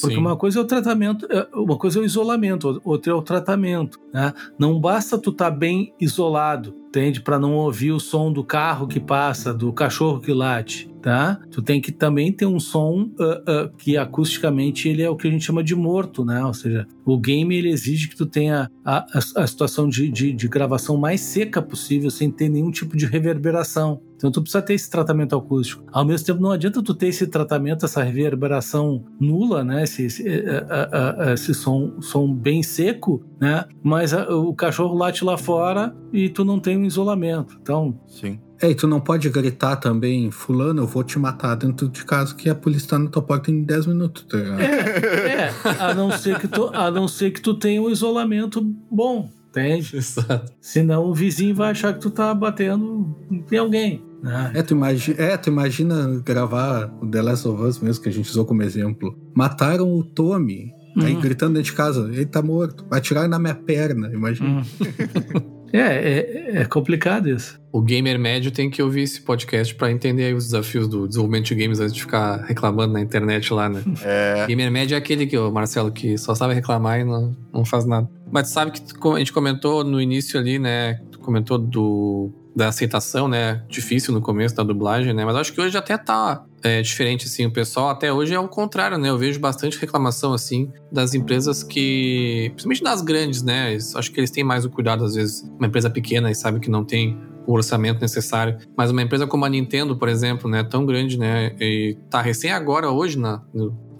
Porque 0.00 0.14
Sim. 0.14 0.20
uma 0.20 0.36
coisa 0.36 0.60
é 0.60 0.62
o 0.62 0.64
tratamento, 0.64 1.26
é, 1.28 1.48
uma 1.52 1.76
coisa 1.76 1.98
é 1.98 2.02
o 2.02 2.04
isolamento, 2.04 2.80
outra 2.84 3.12
é 3.12 3.14
o 3.14 3.22
tratamento. 3.22 3.98
Né? 4.14 4.32
Não 4.56 4.78
basta 4.78 5.18
tu 5.18 5.30
estar 5.30 5.50
tá 5.50 5.56
bem 5.56 5.92
isolado, 6.00 6.72
entende? 6.88 7.20
Para 7.20 7.40
não 7.40 7.54
ouvir 7.54 7.90
o 7.90 7.98
som 7.98 8.32
do 8.32 8.44
carro 8.44 8.86
que 8.86 9.00
passa, 9.00 9.52
do 9.52 9.72
cachorro 9.72 10.20
que 10.20 10.32
late 10.32 10.90
tá? 11.00 11.40
Tu 11.50 11.62
tem 11.62 11.80
que 11.80 11.90
também 11.90 12.32
ter 12.32 12.46
um 12.46 12.60
som 12.60 13.10
uh, 13.18 13.66
uh, 13.66 13.76
que 13.76 13.96
acusticamente 13.96 14.88
ele 14.88 15.02
é 15.02 15.08
o 15.08 15.16
que 15.16 15.26
a 15.26 15.30
gente 15.30 15.44
chama 15.44 15.64
de 15.64 15.74
morto, 15.74 16.24
né? 16.24 16.44
Ou 16.44 16.54
seja, 16.54 16.86
o 17.04 17.18
game 17.18 17.56
ele 17.56 17.70
exige 17.70 18.08
que 18.08 18.16
tu 18.16 18.26
tenha 18.26 18.70
a, 18.84 18.98
a, 18.98 19.42
a 19.42 19.46
situação 19.46 19.88
de, 19.88 20.08
de, 20.10 20.32
de, 20.32 20.48
gravação 20.48 20.96
mais 20.96 21.20
seca 21.20 21.60
possível, 21.62 22.10
sem 22.10 22.30
ter 22.30 22.48
nenhum 22.48 22.70
tipo 22.70 22.96
de 22.96 23.06
reverberação. 23.06 24.00
Então 24.20 24.30
tu 24.30 24.42
precisa 24.42 24.60
ter 24.60 24.74
esse 24.74 24.90
tratamento 24.90 25.34
acústico. 25.34 25.82
Ao 25.90 26.04
mesmo 26.04 26.26
tempo, 26.26 26.42
não 26.42 26.50
adianta 26.50 26.82
tu 26.82 26.94
ter 26.94 27.06
esse 27.06 27.26
tratamento, 27.26 27.86
essa 27.86 28.02
reverberação 28.02 29.02
nula, 29.18 29.64
né? 29.64 29.82
Esse, 29.82 30.04
esse, 30.04 30.22
uh, 30.28 31.32
esse 31.32 31.54
som, 31.54 32.02
som 32.02 32.30
bem 32.30 32.62
seco, 32.62 33.24
né? 33.40 33.64
Mas 33.82 34.12
o 34.12 34.52
cachorro 34.52 34.94
late 34.94 35.24
lá 35.24 35.38
fora 35.38 35.96
e 36.12 36.28
tu 36.28 36.44
não 36.44 36.60
tem 36.60 36.76
um 36.76 36.84
isolamento. 36.84 37.56
Então, 37.62 37.98
sim. 38.06 38.38
É, 38.60 38.68
e 38.68 38.74
tu 38.74 38.86
não 38.86 39.00
pode 39.00 39.26
gritar 39.30 39.76
também, 39.76 40.30
fulano, 40.30 40.82
eu 40.82 40.86
vou 40.86 41.02
te 41.02 41.18
matar 41.18 41.54
dentro 41.54 41.88
de 41.88 42.04
casa 42.04 42.34
que 42.34 42.50
a 42.50 42.54
polícia 42.54 42.90
tá 42.90 42.98
na 42.98 43.08
tua 43.08 43.22
porta 43.22 43.50
em 43.50 43.62
10 43.62 43.86
minutos, 43.86 44.24
tá 44.24 44.36
ligado? 44.36 44.60
É, 44.60 45.44
é, 45.46 45.54
a 45.78 45.94
não 45.94 46.12
ser 46.12 46.38
que 46.38 46.46
tu, 46.46 46.70
a 46.74 46.90
não 46.90 47.08
ser 47.08 47.30
que 47.30 47.40
tu 47.40 47.54
tenha 47.54 47.80
um 47.80 47.88
isolamento 47.88 48.60
bom, 48.90 49.30
entende? 49.48 49.96
Exato. 49.96 50.52
Senão 50.60 51.06
o 51.06 51.14
vizinho 51.14 51.54
vai 51.54 51.70
achar 51.70 51.94
que 51.94 52.00
tu 52.00 52.10
tá 52.10 52.34
batendo 52.34 53.16
em 53.50 53.56
alguém. 53.56 54.09
Né? 54.22 54.52
É, 54.54 54.62
tu 54.62 54.74
imagina, 54.74 55.22
é, 55.22 55.36
tu 55.36 55.50
imagina 55.50 56.22
gravar 56.24 56.92
o 57.00 57.06
The 57.06 57.22
Last 57.22 57.48
of 57.48 57.62
Us 57.62 57.78
mesmo, 57.78 58.02
que 58.02 58.08
a 58.08 58.12
gente 58.12 58.28
usou 58.30 58.44
como 58.44 58.62
exemplo. 58.62 59.18
Mataram 59.34 59.92
o 59.92 60.04
Tommy, 60.04 60.72
uhum. 60.96 61.06
aí 61.06 61.14
gritando 61.14 61.54
dentro 61.54 61.70
de 61.70 61.76
casa, 61.76 62.10
ele 62.12 62.26
tá 62.26 62.42
morto, 62.42 62.84
atiraram 62.90 63.28
na 63.28 63.38
minha 63.38 63.54
perna, 63.54 64.10
imagina. 64.12 64.48
Uhum. 64.48 65.60
É, 65.72 65.78
é, 65.78 66.60
é, 66.62 66.64
complicado 66.64 67.28
isso. 67.28 67.60
O 67.72 67.80
gamer 67.80 68.18
médio 68.18 68.50
tem 68.50 68.68
que 68.68 68.82
ouvir 68.82 69.02
esse 69.02 69.20
podcast 69.20 69.74
para 69.74 69.90
entender 69.90 70.34
os 70.34 70.46
desafios 70.46 70.88
do 70.88 71.06
desenvolvimento 71.06 71.46
de 71.46 71.54
games 71.54 71.78
antes 71.78 71.94
de 71.94 72.00
ficar 72.00 72.38
reclamando 72.38 72.92
na 72.92 73.00
internet 73.00 73.52
lá, 73.52 73.68
né? 73.68 73.82
É. 74.02 74.46
Gamer 74.48 74.70
médio 74.70 74.94
é 74.94 74.98
aquele 74.98 75.26
que, 75.26 75.38
o 75.38 75.50
Marcelo, 75.52 75.92
que 75.92 76.18
só 76.18 76.34
sabe 76.34 76.54
reclamar 76.54 77.00
e 77.00 77.04
não, 77.04 77.36
não 77.52 77.64
faz 77.64 77.84
nada. 77.84 78.08
Mas 78.32 78.48
sabe 78.48 78.72
que 78.72 78.82
a 79.08 79.18
gente 79.18 79.32
comentou 79.32 79.84
no 79.84 80.00
início 80.00 80.40
ali, 80.40 80.58
né? 80.58 80.94
Tu 81.12 81.18
comentou 81.20 81.58
do 81.58 82.32
da 82.54 82.68
aceitação, 82.68 83.28
né? 83.28 83.62
Difícil 83.68 84.12
no 84.12 84.20
começo 84.20 84.54
da 84.54 84.62
dublagem, 84.62 85.12
né? 85.12 85.24
Mas 85.24 85.36
acho 85.36 85.52
que 85.52 85.60
hoje 85.60 85.76
até 85.76 85.96
tá 85.96 86.44
é, 86.62 86.82
diferente, 86.82 87.26
assim. 87.26 87.46
O 87.46 87.50
pessoal 87.50 87.88
até 87.88 88.12
hoje 88.12 88.34
é 88.34 88.38
o 88.38 88.48
contrário, 88.48 88.98
né? 88.98 89.08
Eu 89.08 89.18
vejo 89.18 89.38
bastante 89.38 89.78
reclamação, 89.78 90.32
assim, 90.32 90.70
das 90.90 91.14
empresas 91.14 91.62
que... 91.62 92.50
Principalmente 92.50 92.82
das 92.82 93.02
grandes, 93.02 93.42
né? 93.42 93.76
Acho 93.94 94.12
que 94.12 94.20
eles 94.20 94.30
têm 94.30 94.44
mais 94.44 94.64
o 94.64 94.70
cuidado, 94.70 95.04
às 95.04 95.14
vezes, 95.14 95.42
uma 95.58 95.66
empresa 95.66 95.88
pequena 95.88 96.30
e 96.30 96.34
sabe 96.34 96.60
que 96.60 96.70
não 96.70 96.84
tem 96.84 97.18
o 97.46 97.52
orçamento 97.52 98.00
necessário. 98.00 98.58
Mas 98.76 98.90
uma 98.90 99.02
empresa 99.02 99.26
como 99.26 99.44
a 99.44 99.48
Nintendo, 99.48 99.96
por 99.96 100.08
exemplo, 100.08 100.50
né? 100.50 100.62
Tão 100.62 100.84
grande, 100.84 101.18
né? 101.18 101.54
E 101.60 101.96
tá 102.10 102.20
recém 102.20 102.50
agora, 102.50 102.90
hoje, 102.90 103.18
na, 103.18 103.42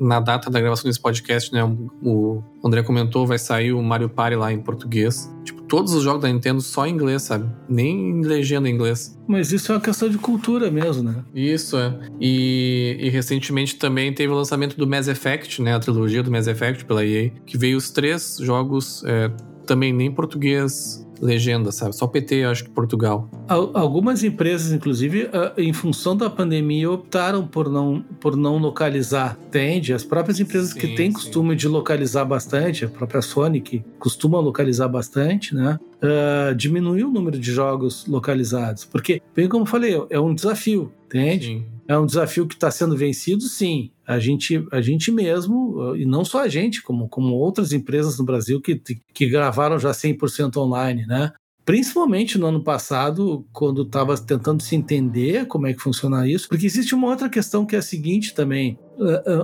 na 0.01 0.19
data 0.19 0.51
da 0.51 0.61
gravação 0.61 0.89
desse 0.89 1.01
podcast, 1.01 1.53
né? 1.53 1.63
O 2.03 2.43
André 2.65 2.83
comentou, 2.83 3.27
vai 3.27 3.39
sair 3.39 3.73
o 3.73 3.83
Mario 3.83 4.09
Party 4.09 4.37
lá 4.37 4.53
em 4.53 4.61
português. 4.61 5.31
Tipo, 5.45 5.63
todos 5.63 5.93
os 5.93 6.03
jogos 6.03 6.23
da 6.23 6.29
Nintendo 6.29 6.61
só 6.61 6.87
em 6.87 6.93
inglês, 6.93 7.23
sabe? 7.23 7.51
Nem 7.69 8.23
legenda 8.23 8.69
em 8.69 8.73
inglês. 8.73 9.19
Mas 9.29 9.53
isso 9.53 9.71
é 9.71 9.75
uma 9.75 9.81
questão 9.81 10.09
de 10.09 10.17
cultura 10.17 10.71
mesmo, 10.71 11.03
né? 11.03 11.23
Isso, 11.35 11.77
é. 11.77 11.99
E, 12.21 12.97
e, 12.99 13.09
recentemente 13.11 13.77
também 13.77 14.13
teve 14.13 14.33
o 14.33 14.37
lançamento 14.37 14.77
do 14.77 14.87
Mass 14.87 15.07
Effect, 15.07 15.61
né? 15.61 15.75
A 15.75 15.79
trilogia 15.79 16.23
do 16.23 16.31
Mass 16.31 16.47
Effect 16.47 16.85
pela 16.87 17.05
EA, 17.05 17.31
que 17.45 17.59
veio 17.59 17.77
os 17.77 17.91
três 17.91 18.39
jogos 18.41 19.05
é, 19.05 19.31
também 19.67 19.93
nem 19.93 20.09
em 20.09 20.13
português 20.13 21.07
legenda, 21.21 21.71
sabe? 21.71 21.95
Só 21.95 22.07
PT, 22.07 22.45
acho 22.45 22.65
que 22.65 22.71
Portugal. 22.71 23.29
Algumas 23.47 24.25
empresas, 24.25 24.73
inclusive, 24.73 25.29
ah, 25.33 25.53
em 25.57 25.73
função 25.73 26.17
da 26.17 26.31
pandemia, 26.31 26.91
optaram 26.91 27.47
por 27.47 27.69
não, 27.69 28.03
por 28.19 28.37
não 28.37 28.59
localizar, 28.59 29.37
entende? 29.47 29.93
As 29.93 30.05
próprias 30.05 30.41
empresas 30.41 30.71
sim, 30.71 30.81
que 30.81 30.89
têm 30.89 31.11
sim. 31.11 31.13
costume 31.13 31.55
de 31.55 31.69
localizar 31.69 32.25
bastante, 32.25 32.85
a 32.85 32.89
própria 32.89 33.21
Sony, 33.21 33.61
que 33.61 33.85
costuma 33.99 34.41
localizar 34.41 34.89
bastante, 34.89 35.55
né? 35.55 35.79
Uh, 36.03 36.55
diminuiu 36.55 37.09
o 37.09 37.13
número 37.13 37.39
de 37.39 37.53
jogos 37.53 38.07
localizados. 38.07 38.85
Porque, 38.85 39.21
bem 39.35 39.49
como 39.49 39.63
eu 39.63 39.67
falei, 39.67 39.95
é 40.09 40.19
um 40.19 40.35
desafio, 40.35 40.93
entende? 41.07 41.47
Sim. 41.47 41.65
É 41.87 41.99
um 41.99 42.07
desafio 42.07 42.47
que 42.47 42.55
está 42.55 42.71
sendo 42.71 42.97
vencido, 42.97 43.43
sim. 43.43 43.91
A 44.07 44.19
gente, 44.19 44.65
a 44.71 44.81
gente 44.81 45.11
mesmo, 45.11 45.95
e 45.97 46.07
não 46.07 46.25
só 46.25 46.43
a 46.43 46.49
gente, 46.49 46.83
como, 46.83 47.09
como 47.09 47.35
outras 47.35 47.73
empresas 47.73 48.17
no 48.19 48.25
Brasil 48.25 48.61
que, 48.61 48.81
que 49.13 49.29
gravaram 49.29 49.79
já 49.79 49.91
100% 49.91 50.57
online, 50.57 51.05
né? 51.07 51.33
Principalmente 51.65 52.39
no 52.39 52.47
ano 52.47 52.65
passado, 52.65 53.47
quando 53.53 53.83
estava 53.83 54.17
tentando 54.17 54.63
se 54.63 54.75
entender 54.75 55.47
como 55.47 55.67
é 55.67 55.75
que 55.75 55.83
funciona 55.83 56.27
isso, 56.27 56.49
porque 56.49 56.67
existe 56.67 56.95
uma 56.95 57.09
outra 57.09 57.29
questão 57.29 57.67
que 57.67 57.77
é 57.77 57.79
a 57.79 57.83
seguinte 57.83 58.35
também: 58.35 58.79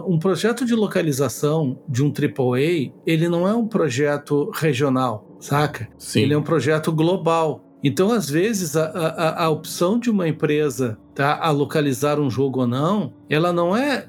um 0.06 0.18
projeto 0.18 0.64
de 0.64 0.74
localização 0.74 1.78
de 1.88 2.02
um 2.02 2.08
AAA, 2.08 2.92
ele 3.06 3.28
não 3.28 3.48
é 3.48 3.54
um 3.54 3.66
projeto 3.66 4.50
regional, 4.54 5.36
saca? 5.40 5.88
Sim. 5.98 6.22
Ele 6.22 6.34
é 6.34 6.38
um 6.38 6.42
projeto 6.42 6.92
global. 6.92 7.65
Então, 7.86 8.10
às 8.10 8.28
vezes, 8.28 8.76
a, 8.76 8.84
a, 8.86 9.44
a 9.44 9.48
opção 9.48 9.96
de 9.96 10.10
uma 10.10 10.26
empresa 10.26 10.98
tá, 11.14 11.38
a 11.40 11.52
localizar 11.52 12.18
um 12.18 12.28
jogo 12.28 12.62
ou 12.62 12.66
não, 12.66 13.12
ela 13.30 13.52
não 13.52 13.76
é, 13.76 14.08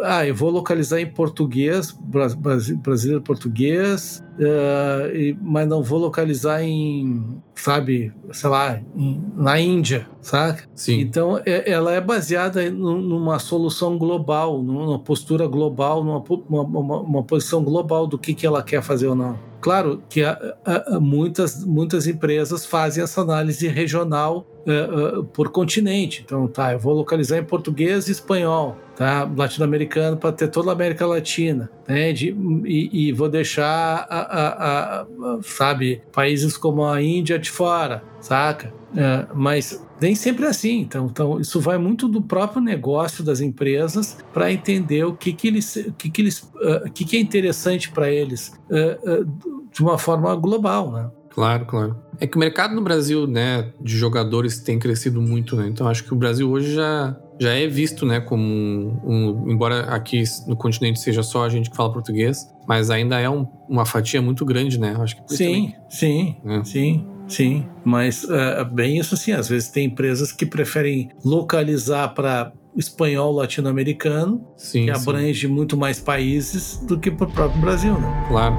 ah, 0.00 0.26
eu 0.26 0.34
vou 0.34 0.50
localizar 0.50 1.00
em 1.00 1.06
português, 1.06 1.96
brasileiro 2.02 3.22
português, 3.22 4.20
uh, 4.40 5.38
mas 5.40 5.68
não 5.68 5.84
vou 5.84 6.00
localizar 6.00 6.64
em, 6.64 7.40
sabe, 7.54 8.12
sei 8.32 8.50
lá, 8.50 8.80
em, 8.96 9.22
na 9.36 9.60
Índia, 9.60 10.08
saca? 10.20 10.64
Sim. 10.74 10.98
Então, 10.98 11.40
é, 11.46 11.70
ela 11.70 11.92
é 11.92 12.00
baseada 12.00 12.68
numa 12.72 13.38
solução 13.38 13.96
global, 13.96 14.60
numa 14.64 14.98
postura 14.98 15.46
global, 15.46 16.02
numa 16.02 16.24
uma, 16.48 17.00
uma, 17.00 17.22
posição 17.22 17.62
global 17.62 18.04
do 18.08 18.18
que, 18.18 18.34
que 18.34 18.44
ela 18.44 18.64
quer 18.64 18.82
fazer 18.82 19.06
ou 19.06 19.14
não. 19.14 19.51
Claro 19.62 20.02
que 20.08 20.24
a, 20.24 20.56
a, 20.64 20.98
muitas, 20.98 21.64
muitas 21.64 22.08
empresas 22.08 22.66
fazem 22.66 23.04
essa 23.04 23.20
análise 23.20 23.68
regional 23.68 24.44
uh, 24.66 25.20
uh, 25.20 25.24
por 25.24 25.50
continente. 25.50 26.22
Então, 26.26 26.48
tá, 26.48 26.72
eu 26.72 26.80
vou 26.80 26.92
localizar 26.92 27.38
em 27.38 27.44
português 27.44 28.08
e 28.08 28.10
espanhol, 28.10 28.76
tá? 28.96 29.30
Latino-americano 29.36 30.16
para 30.16 30.32
ter 30.32 30.48
toda 30.48 30.70
a 30.70 30.72
América 30.72 31.06
Latina, 31.06 31.70
né? 31.86 32.12
De, 32.12 32.36
e, 32.64 33.08
e, 33.08 33.12
vou 33.12 33.28
deixar, 33.28 34.04
a, 34.10 35.06
sabe, 35.44 36.02
países 36.12 36.56
como 36.56 36.84
a 36.84 37.00
Índia 37.00 37.38
de 37.38 37.48
fora, 37.48 38.02
saca? 38.20 38.74
Uh, 38.90 39.32
mas 39.32 39.80
nem 40.02 40.14
sempre 40.14 40.44
é 40.44 40.48
assim. 40.48 40.80
Então, 40.80 41.06
então, 41.06 41.40
isso 41.40 41.60
vai 41.60 41.78
muito 41.78 42.08
do 42.08 42.20
próprio 42.20 42.60
negócio 42.60 43.24
das 43.24 43.40
empresas 43.40 44.18
para 44.32 44.52
entender 44.52 45.04
o 45.04 45.14
que, 45.14 45.32
que 45.32 45.48
eles, 45.48 45.76
o 45.76 45.92
que, 45.92 46.10
que 46.10 46.20
eles, 46.20 46.40
uh, 46.40 46.90
que, 46.92 47.04
que 47.04 47.16
é 47.16 47.20
interessante 47.20 47.90
para 47.90 48.10
eles 48.10 48.52
uh, 48.70 49.22
uh, 49.22 49.68
de 49.72 49.80
uma 49.80 49.96
forma 49.96 50.34
global, 50.34 50.92
né? 50.92 51.10
Claro, 51.30 51.64
claro. 51.64 51.96
É 52.20 52.26
que 52.26 52.36
o 52.36 52.40
mercado 52.40 52.74
no 52.74 52.82
Brasil, 52.82 53.26
né, 53.26 53.72
de 53.80 53.96
jogadores 53.96 54.60
tem 54.60 54.78
crescido 54.78 55.20
muito, 55.20 55.56
né? 55.56 55.66
Então 55.66 55.88
acho 55.88 56.04
que 56.04 56.12
o 56.12 56.16
Brasil 56.16 56.50
hoje 56.50 56.74
já, 56.74 57.16
já 57.40 57.54
é 57.54 57.66
visto, 57.66 58.04
né, 58.04 58.20
como 58.20 58.42
um, 58.44 58.98
um 59.06 59.50
embora 59.50 59.80
aqui 59.86 60.22
no 60.46 60.54
continente 60.54 61.00
seja 61.00 61.22
só 61.22 61.44
a 61.44 61.48
gente 61.48 61.70
que 61.70 61.76
fala 61.76 61.90
português, 61.90 62.46
mas 62.68 62.90
ainda 62.90 63.18
é 63.18 63.30
um, 63.30 63.46
uma 63.68 63.86
fatia 63.86 64.20
muito 64.20 64.44
grande, 64.44 64.78
né? 64.78 64.94
Acho 64.98 65.16
que 65.16 65.34
sim, 65.34 65.44
também, 65.44 65.76
sim, 65.88 66.36
né? 66.44 66.62
sim. 66.64 67.06
Sim, 67.28 67.66
mas 67.84 68.28
é 68.28 68.64
bem 68.64 68.98
isso 68.98 69.14
assim. 69.14 69.32
Às 69.32 69.48
vezes 69.48 69.68
tem 69.68 69.86
empresas 69.86 70.32
que 70.32 70.44
preferem 70.44 71.10
localizar 71.24 72.08
para 72.08 72.52
espanhol 72.76 73.32
latino-americano, 73.32 74.46
que 74.70 74.90
abrange 74.90 75.46
sim. 75.46 75.52
muito 75.52 75.76
mais 75.76 76.00
países 76.00 76.78
do 76.78 76.98
que 76.98 77.10
para 77.10 77.28
o 77.28 77.32
próprio 77.32 77.60
Brasil, 77.60 77.98
né? 77.98 78.24
Claro. 78.28 78.56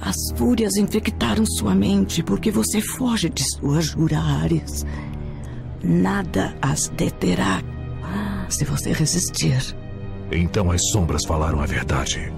As 0.00 0.16
fúrias 0.36 0.76
infectaram 0.76 1.44
sua 1.44 1.74
mente 1.74 2.22
porque 2.22 2.50
você 2.50 2.80
foge 2.80 3.28
de 3.28 3.42
suas 3.56 3.86
jurares. 3.86 4.84
Nada 5.82 6.54
as 6.62 6.88
deterá 6.90 7.60
se 8.48 8.64
você 8.64 8.92
resistir. 8.92 9.74
Então 10.30 10.70
as 10.70 10.80
sombras 10.90 11.24
falaram 11.24 11.60
a 11.60 11.66
verdade. 11.66 12.32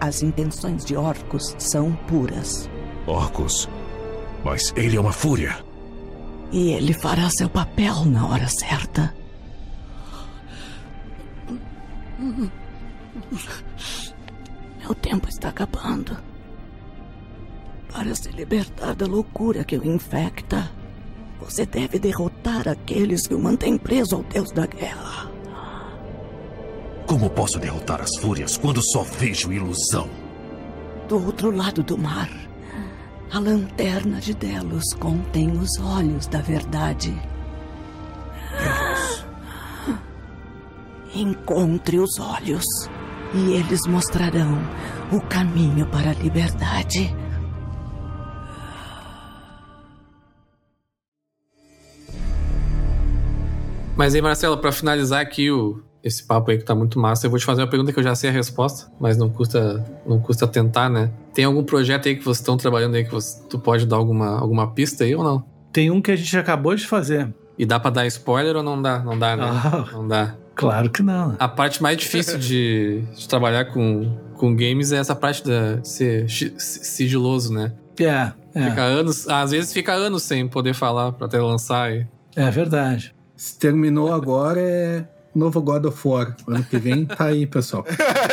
As 0.00 0.22
intenções 0.22 0.84
de 0.84 0.96
Orcus 0.96 1.54
são 1.58 1.92
puras. 2.08 2.68
Orcus? 3.06 3.68
Mas 4.44 4.72
ele 4.76 4.96
é 4.96 5.00
uma 5.00 5.12
fúria. 5.12 5.56
E 6.52 6.70
ele 6.70 6.92
fará 6.92 7.28
seu 7.30 7.48
papel 7.48 8.04
na 8.04 8.26
hora 8.26 8.48
certa. 8.48 9.14
Meu 14.80 14.94
tempo 14.94 15.28
está 15.28 15.48
acabando. 15.48 16.16
Para 17.92 18.14
se 18.14 18.30
libertar 18.30 18.94
da 18.94 19.06
loucura 19.06 19.64
que 19.64 19.76
o 19.76 19.86
infecta, 19.86 20.70
você 21.40 21.66
deve 21.66 21.98
derrotar 21.98 22.68
aqueles 22.68 23.26
que 23.26 23.34
o 23.34 23.38
mantêm 23.38 23.76
preso 23.76 24.16
ao 24.16 24.22
deus 24.22 24.52
da 24.52 24.66
guerra. 24.66 25.35
Como 27.06 27.30
posso 27.30 27.60
derrotar 27.60 28.02
as 28.02 28.10
fúrias 28.20 28.56
quando 28.56 28.82
só 28.82 29.02
vejo 29.02 29.52
ilusão? 29.52 30.10
Do 31.08 31.24
outro 31.24 31.52
lado 31.52 31.80
do 31.80 31.96
mar, 31.96 32.28
a 33.32 33.38
lanterna 33.38 34.20
de 34.20 34.34
Delos 34.34 34.92
contém 34.98 35.52
os 35.52 35.78
olhos 35.78 36.26
da 36.26 36.40
verdade. 36.40 37.14
Delos. 38.50 39.26
Encontre 41.14 42.00
os 42.00 42.18
olhos 42.18 42.64
e 43.32 43.52
eles 43.52 43.86
mostrarão 43.86 44.58
o 45.12 45.20
caminho 45.20 45.86
para 45.86 46.10
a 46.10 46.14
liberdade. 46.14 47.14
Mas 53.96 54.14
aí, 54.14 54.20
Marcelo, 54.20 54.58
para 54.58 54.72
finalizar 54.72 55.22
aqui 55.22 55.50
o, 55.50 55.85
esse 56.06 56.22
papo 56.22 56.52
aí 56.52 56.58
que 56.58 56.64
tá 56.64 56.74
muito 56.74 57.00
massa. 57.00 57.26
Eu 57.26 57.30
vou 57.30 57.38
te 57.38 57.44
fazer 57.44 57.62
uma 57.62 57.66
pergunta 57.68 57.92
que 57.92 57.98
eu 57.98 58.04
já 58.04 58.14
sei 58.14 58.30
a 58.30 58.32
resposta, 58.32 58.90
mas 59.00 59.16
não 59.16 59.28
custa, 59.28 59.84
não 60.06 60.20
custa 60.20 60.46
tentar, 60.46 60.88
né? 60.88 61.10
Tem 61.34 61.44
algum 61.44 61.64
projeto 61.64 62.06
aí 62.06 62.14
que 62.14 62.22
vocês 62.22 62.38
estão 62.38 62.56
trabalhando 62.56 62.94
aí 62.94 63.04
que 63.04 63.10
você, 63.10 63.42
tu 63.48 63.58
pode 63.58 63.84
dar 63.86 63.96
alguma, 63.96 64.38
alguma 64.38 64.70
pista 64.72 65.02
aí 65.02 65.14
ou 65.16 65.24
não? 65.24 65.44
Tem 65.72 65.90
um 65.90 66.00
que 66.00 66.12
a 66.12 66.16
gente 66.16 66.36
acabou 66.38 66.76
de 66.76 66.86
fazer. 66.86 67.34
E 67.58 67.66
dá 67.66 67.80
pra 67.80 67.90
dar 67.90 68.06
spoiler 68.06 68.54
ou 68.54 68.62
não 68.62 68.80
dá? 68.80 69.00
Não 69.00 69.18
dá, 69.18 69.36
né? 69.36 69.44
Ah, 69.44 69.84
não 69.92 70.06
dá. 70.06 70.36
Claro 70.54 70.88
que 70.90 71.02
não. 71.02 71.34
A 71.38 71.48
parte 71.48 71.82
mais 71.82 71.96
difícil 71.96 72.38
de, 72.38 73.02
de 73.14 73.28
trabalhar 73.28 73.66
com, 73.66 74.16
com 74.36 74.54
games 74.54 74.92
é 74.92 74.98
essa 74.98 75.14
parte 75.14 75.42
de 75.42 75.86
ser 75.86 76.30
sigiloso, 76.30 77.52
né? 77.52 77.72
É, 77.98 78.32
é. 78.54 78.70
Fica 78.70 78.82
anos, 78.82 79.28
às 79.28 79.50
vezes 79.50 79.72
fica 79.72 79.92
anos 79.92 80.22
sem 80.22 80.46
poder 80.46 80.72
falar 80.72 81.12
pra 81.12 81.26
até 81.26 81.40
lançar. 81.40 81.92
E... 81.92 82.06
É 82.36 82.50
verdade. 82.50 83.14
Se 83.36 83.58
terminou 83.58 84.12
agora, 84.14 84.60
é 84.60 85.04
novo 85.36 85.60
God 85.60 85.84
of 85.86 86.08
War. 86.08 86.36
Ano 86.46 86.64
que 86.64 86.78
vem 86.78 87.04
tá 87.04 87.26
aí, 87.26 87.46
pessoal. 87.46 87.84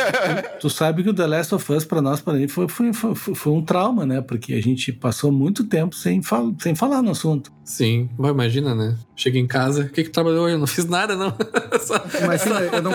tu 0.60 0.70
sabe 0.70 1.02
que 1.02 1.10
o 1.10 1.14
The 1.14 1.26
Last 1.26 1.54
of 1.54 1.72
Us, 1.72 1.84
pra 1.84 2.00
nós, 2.00 2.20
pra 2.20 2.34
mim, 2.34 2.48
foi, 2.48 2.68
foi, 2.68 2.92
foi, 2.92 3.14
foi, 3.14 3.52
um 3.52 3.62
trauma, 3.62 4.06
né? 4.06 4.20
Porque 4.20 4.54
a 4.54 4.62
gente 4.62 4.92
passou 4.92 5.30
muito 5.30 5.64
tempo 5.64 5.94
sem, 5.94 6.22
fal 6.22 6.54
sem 6.58 6.74
falar 6.74 7.02
no 7.02 7.10
assunto. 7.10 7.52
Sim, 7.64 8.08
mas 8.18 8.30
imagina, 8.30 8.74
né? 8.74 8.96
Cheguei 9.14 9.40
em 9.40 9.46
casa, 9.46 9.82
o 9.82 9.88
que 9.88 10.04
que 10.04 10.10
trabalhou 10.10 10.44
hoje? 10.44 10.54
Eu 10.54 10.58
não 10.58 10.66
fiz 10.66 10.86
nada, 10.86 11.14
não. 11.16 11.34
Imagina, 12.22 12.60
eu 12.60 12.82
não, 12.82 12.92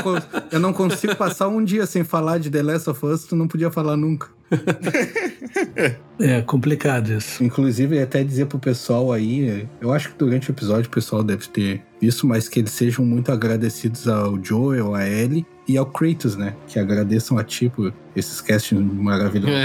eu 0.52 0.60
não 0.60 0.74
consigo 0.74 1.16
passar 1.16 1.48
um 1.48 1.64
dia 1.64 1.86
sem 1.86 2.04
falar 2.04 2.40
de 2.40 2.50
The 2.50 2.62
Last 2.62 2.90
of 2.90 3.06
Us, 3.06 3.26
tu 3.26 3.36
não 3.36 3.48
podia 3.48 3.72
falar 3.72 3.96
nunca. 3.96 4.39
é 6.20 6.42
complicado 6.42 7.14
isso. 7.14 7.44
Inclusive, 7.44 8.00
até 8.02 8.24
dizer 8.24 8.46
pro 8.46 8.60
pessoal 8.60 9.12
aí, 9.12 9.68
eu 9.82 9.94
acho 9.94 10.10
que 10.10 10.18
durante 10.18 10.50
o 10.50 10.52
episódio 10.52 10.88
o 10.88 10.94
pessoal 10.94 11.24
deve 11.24 11.48
ter 11.48 11.82
isso, 12.02 12.28
mas 12.28 12.48
que 12.48 12.60
eles 12.60 12.72
sejam 12.72 13.06
muito 13.06 13.32
agradecidos 13.32 14.08
ao 14.08 14.44
Joel, 14.44 14.96
a 14.96 15.08
Ellie 15.08 15.46
e 15.68 15.78
ao 15.78 15.86
Kratos, 15.86 16.36
né? 16.36 16.56
Que 16.68 16.80
agradeçam 16.80 17.38
a 17.38 17.44
ti 17.44 17.70
por 17.70 17.94
esses 18.16 18.42
castings 18.42 18.82
maravilhosos. 18.94 19.56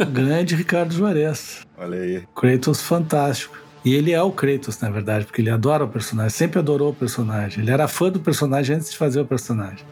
É. 0.00 0.04
Grande 0.10 0.54
Ricardo 0.54 0.92
Juarez. 0.92 1.60
Olha 1.78 1.98
aí. 1.98 2.22
Kratos 2.34 2.82
fantástico. 2.82 3.66
E 3.84 3.94
ele 3.94 4.10
é 4.10 4.20
o 4.20 4.32
Kratos, 4.32 4.80
na 4.80 4.90
verdade, 4.90 5.26
porque 5.26 5.40
ele 5.40 5.48
adora 5.48 5.84
o 5.84 5.88
personagem, 5.88 6.30
sempre 6.30 6.58
adorou 6.58 6.90
o 6.90 6.94
personagem. 6.94 7.62
Ele 7.62 7.70
era 7.70 7.86
fã 7.86 8.10
do 8.10 8.18
personagem 8.18 8.74
antes 8.74 8.90
de 8.90 8.96
fazer 8.96 9.20
o 9.20 9.24
personagem. 9.24 9.84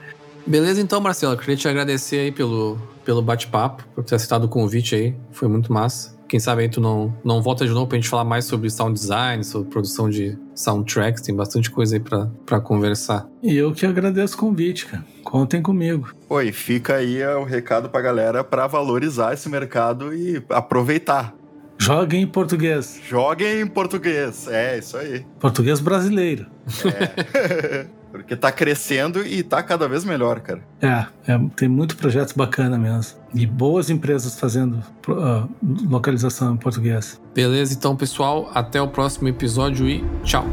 Beleza, 0.47 0.81
então, 0.81 1.01
Marcelo, 1.01 1.37
queria 1.37 1.57
te 1.57 1.67
agradecer 1.67 2.17
aí 2.19 2.33
pelo, 2.33 2.79
pelo 3.05 3.23
bate-papo, 3.23 3.85
por 3.95 4.05
ter 4.05 4.15
aceitado 4.15 4.45
o 4.45 4.49
convite 4.49 4.95
aí. 4.95 5.15
Foi 5.33 5.49
muito 5.49 5.73
massa. 5.73 6.15
Quem 6.29 6.41
sabe 6.41 6.63
aí 6.63 6.69
tu 6.69 6.81
não, 6.81 7.15
não 7.25 7.41
volta 7.41 7.65
de 7.65 7.71
novo 7.71 7.87
pra 7.87 7.97
gente 7.97 8.09
falar 8.09 8.25
mais 8.25 8.45
sobre 8.45 8.69
sound 8.69 8.99
design, 8.99 9.45
sobre 9.45 9.71
produção 9.71 10.09
de 10.11 10.37
soundtracks, 10.55 11.23
tem 11.23 11.35
bastante 11.35 11.71
coisa 11.71 11.97
aí 11.97 12.01
pra, 12.01 12.31
pra 12.45 12.61
conversar. 12.61 13.27
E 13.43 13.55
eu 13.57 13.73
que 13.73 13.87
agradeço 13.87 14.35
o 14.35 14.39
convite, 14.39 14.87
cara. 14.87 15.05
Contem 15.23 15.63
comigo. 15.63 16.13
Oi, 16.29 16.51
fica 16.53 16.97
aí 16.97 17.25
o 17.25 17.45
recado 17.45 17.89
pra 17.89 18.01
galera 18.01 18.43
pra 18.43 18.67
valorizar 18.67 19.33
esse 19.35 19.49
mercado 19.49 20.15
e 20.15 20.43
aproveitar. 20.51 21.35
Joguem 21.79 22.23
em 22.23 22.27
português. 22.27 23.01
Joguem 23.09 23.61
em 23.61 23.67
português, 23.67 24.49
é 24.49 24.79
isso 24.79 24.97
aí. 24.97 25.27
Português 25.39 25.81
brasileiro. 25.81 26.47
É. 26.85 27.87
Porque 28.23 28.37
tá 28.37 28.53
crescendo 28.53 29.27
e 29.27 29.43
tá 29.43 29.61
cada 29.61 29.89
vez 29.89 30.05
melhor, 30.05 30.39
cara. 30.39 30.61
É, 30.81 31.07
é 31.27 31.41
tem 31.57 31.69
muito 31.69 31.97
projetos 31.97 32.33
bacana 32.33 32.79
mesmo. 32.79 33.19
E 33.35 33.45
boas 33.45 33.91
empresas 33.91 34.39
fazendo 34.39 34.83
uh, 35.09 35.49
localização 35.89 36.55
em 36.55 36.57
português. 36.57 37.21
Beleza, 37.35 37.75
então, 37.75 37.97
pessoal. 37.97 38.51
Até 38.55 38.81
o 38.81 38.87
próximo 38.87 39.27
episódio 39.29 39.89
e 39.89 40.05
tchau. 40.23 40.47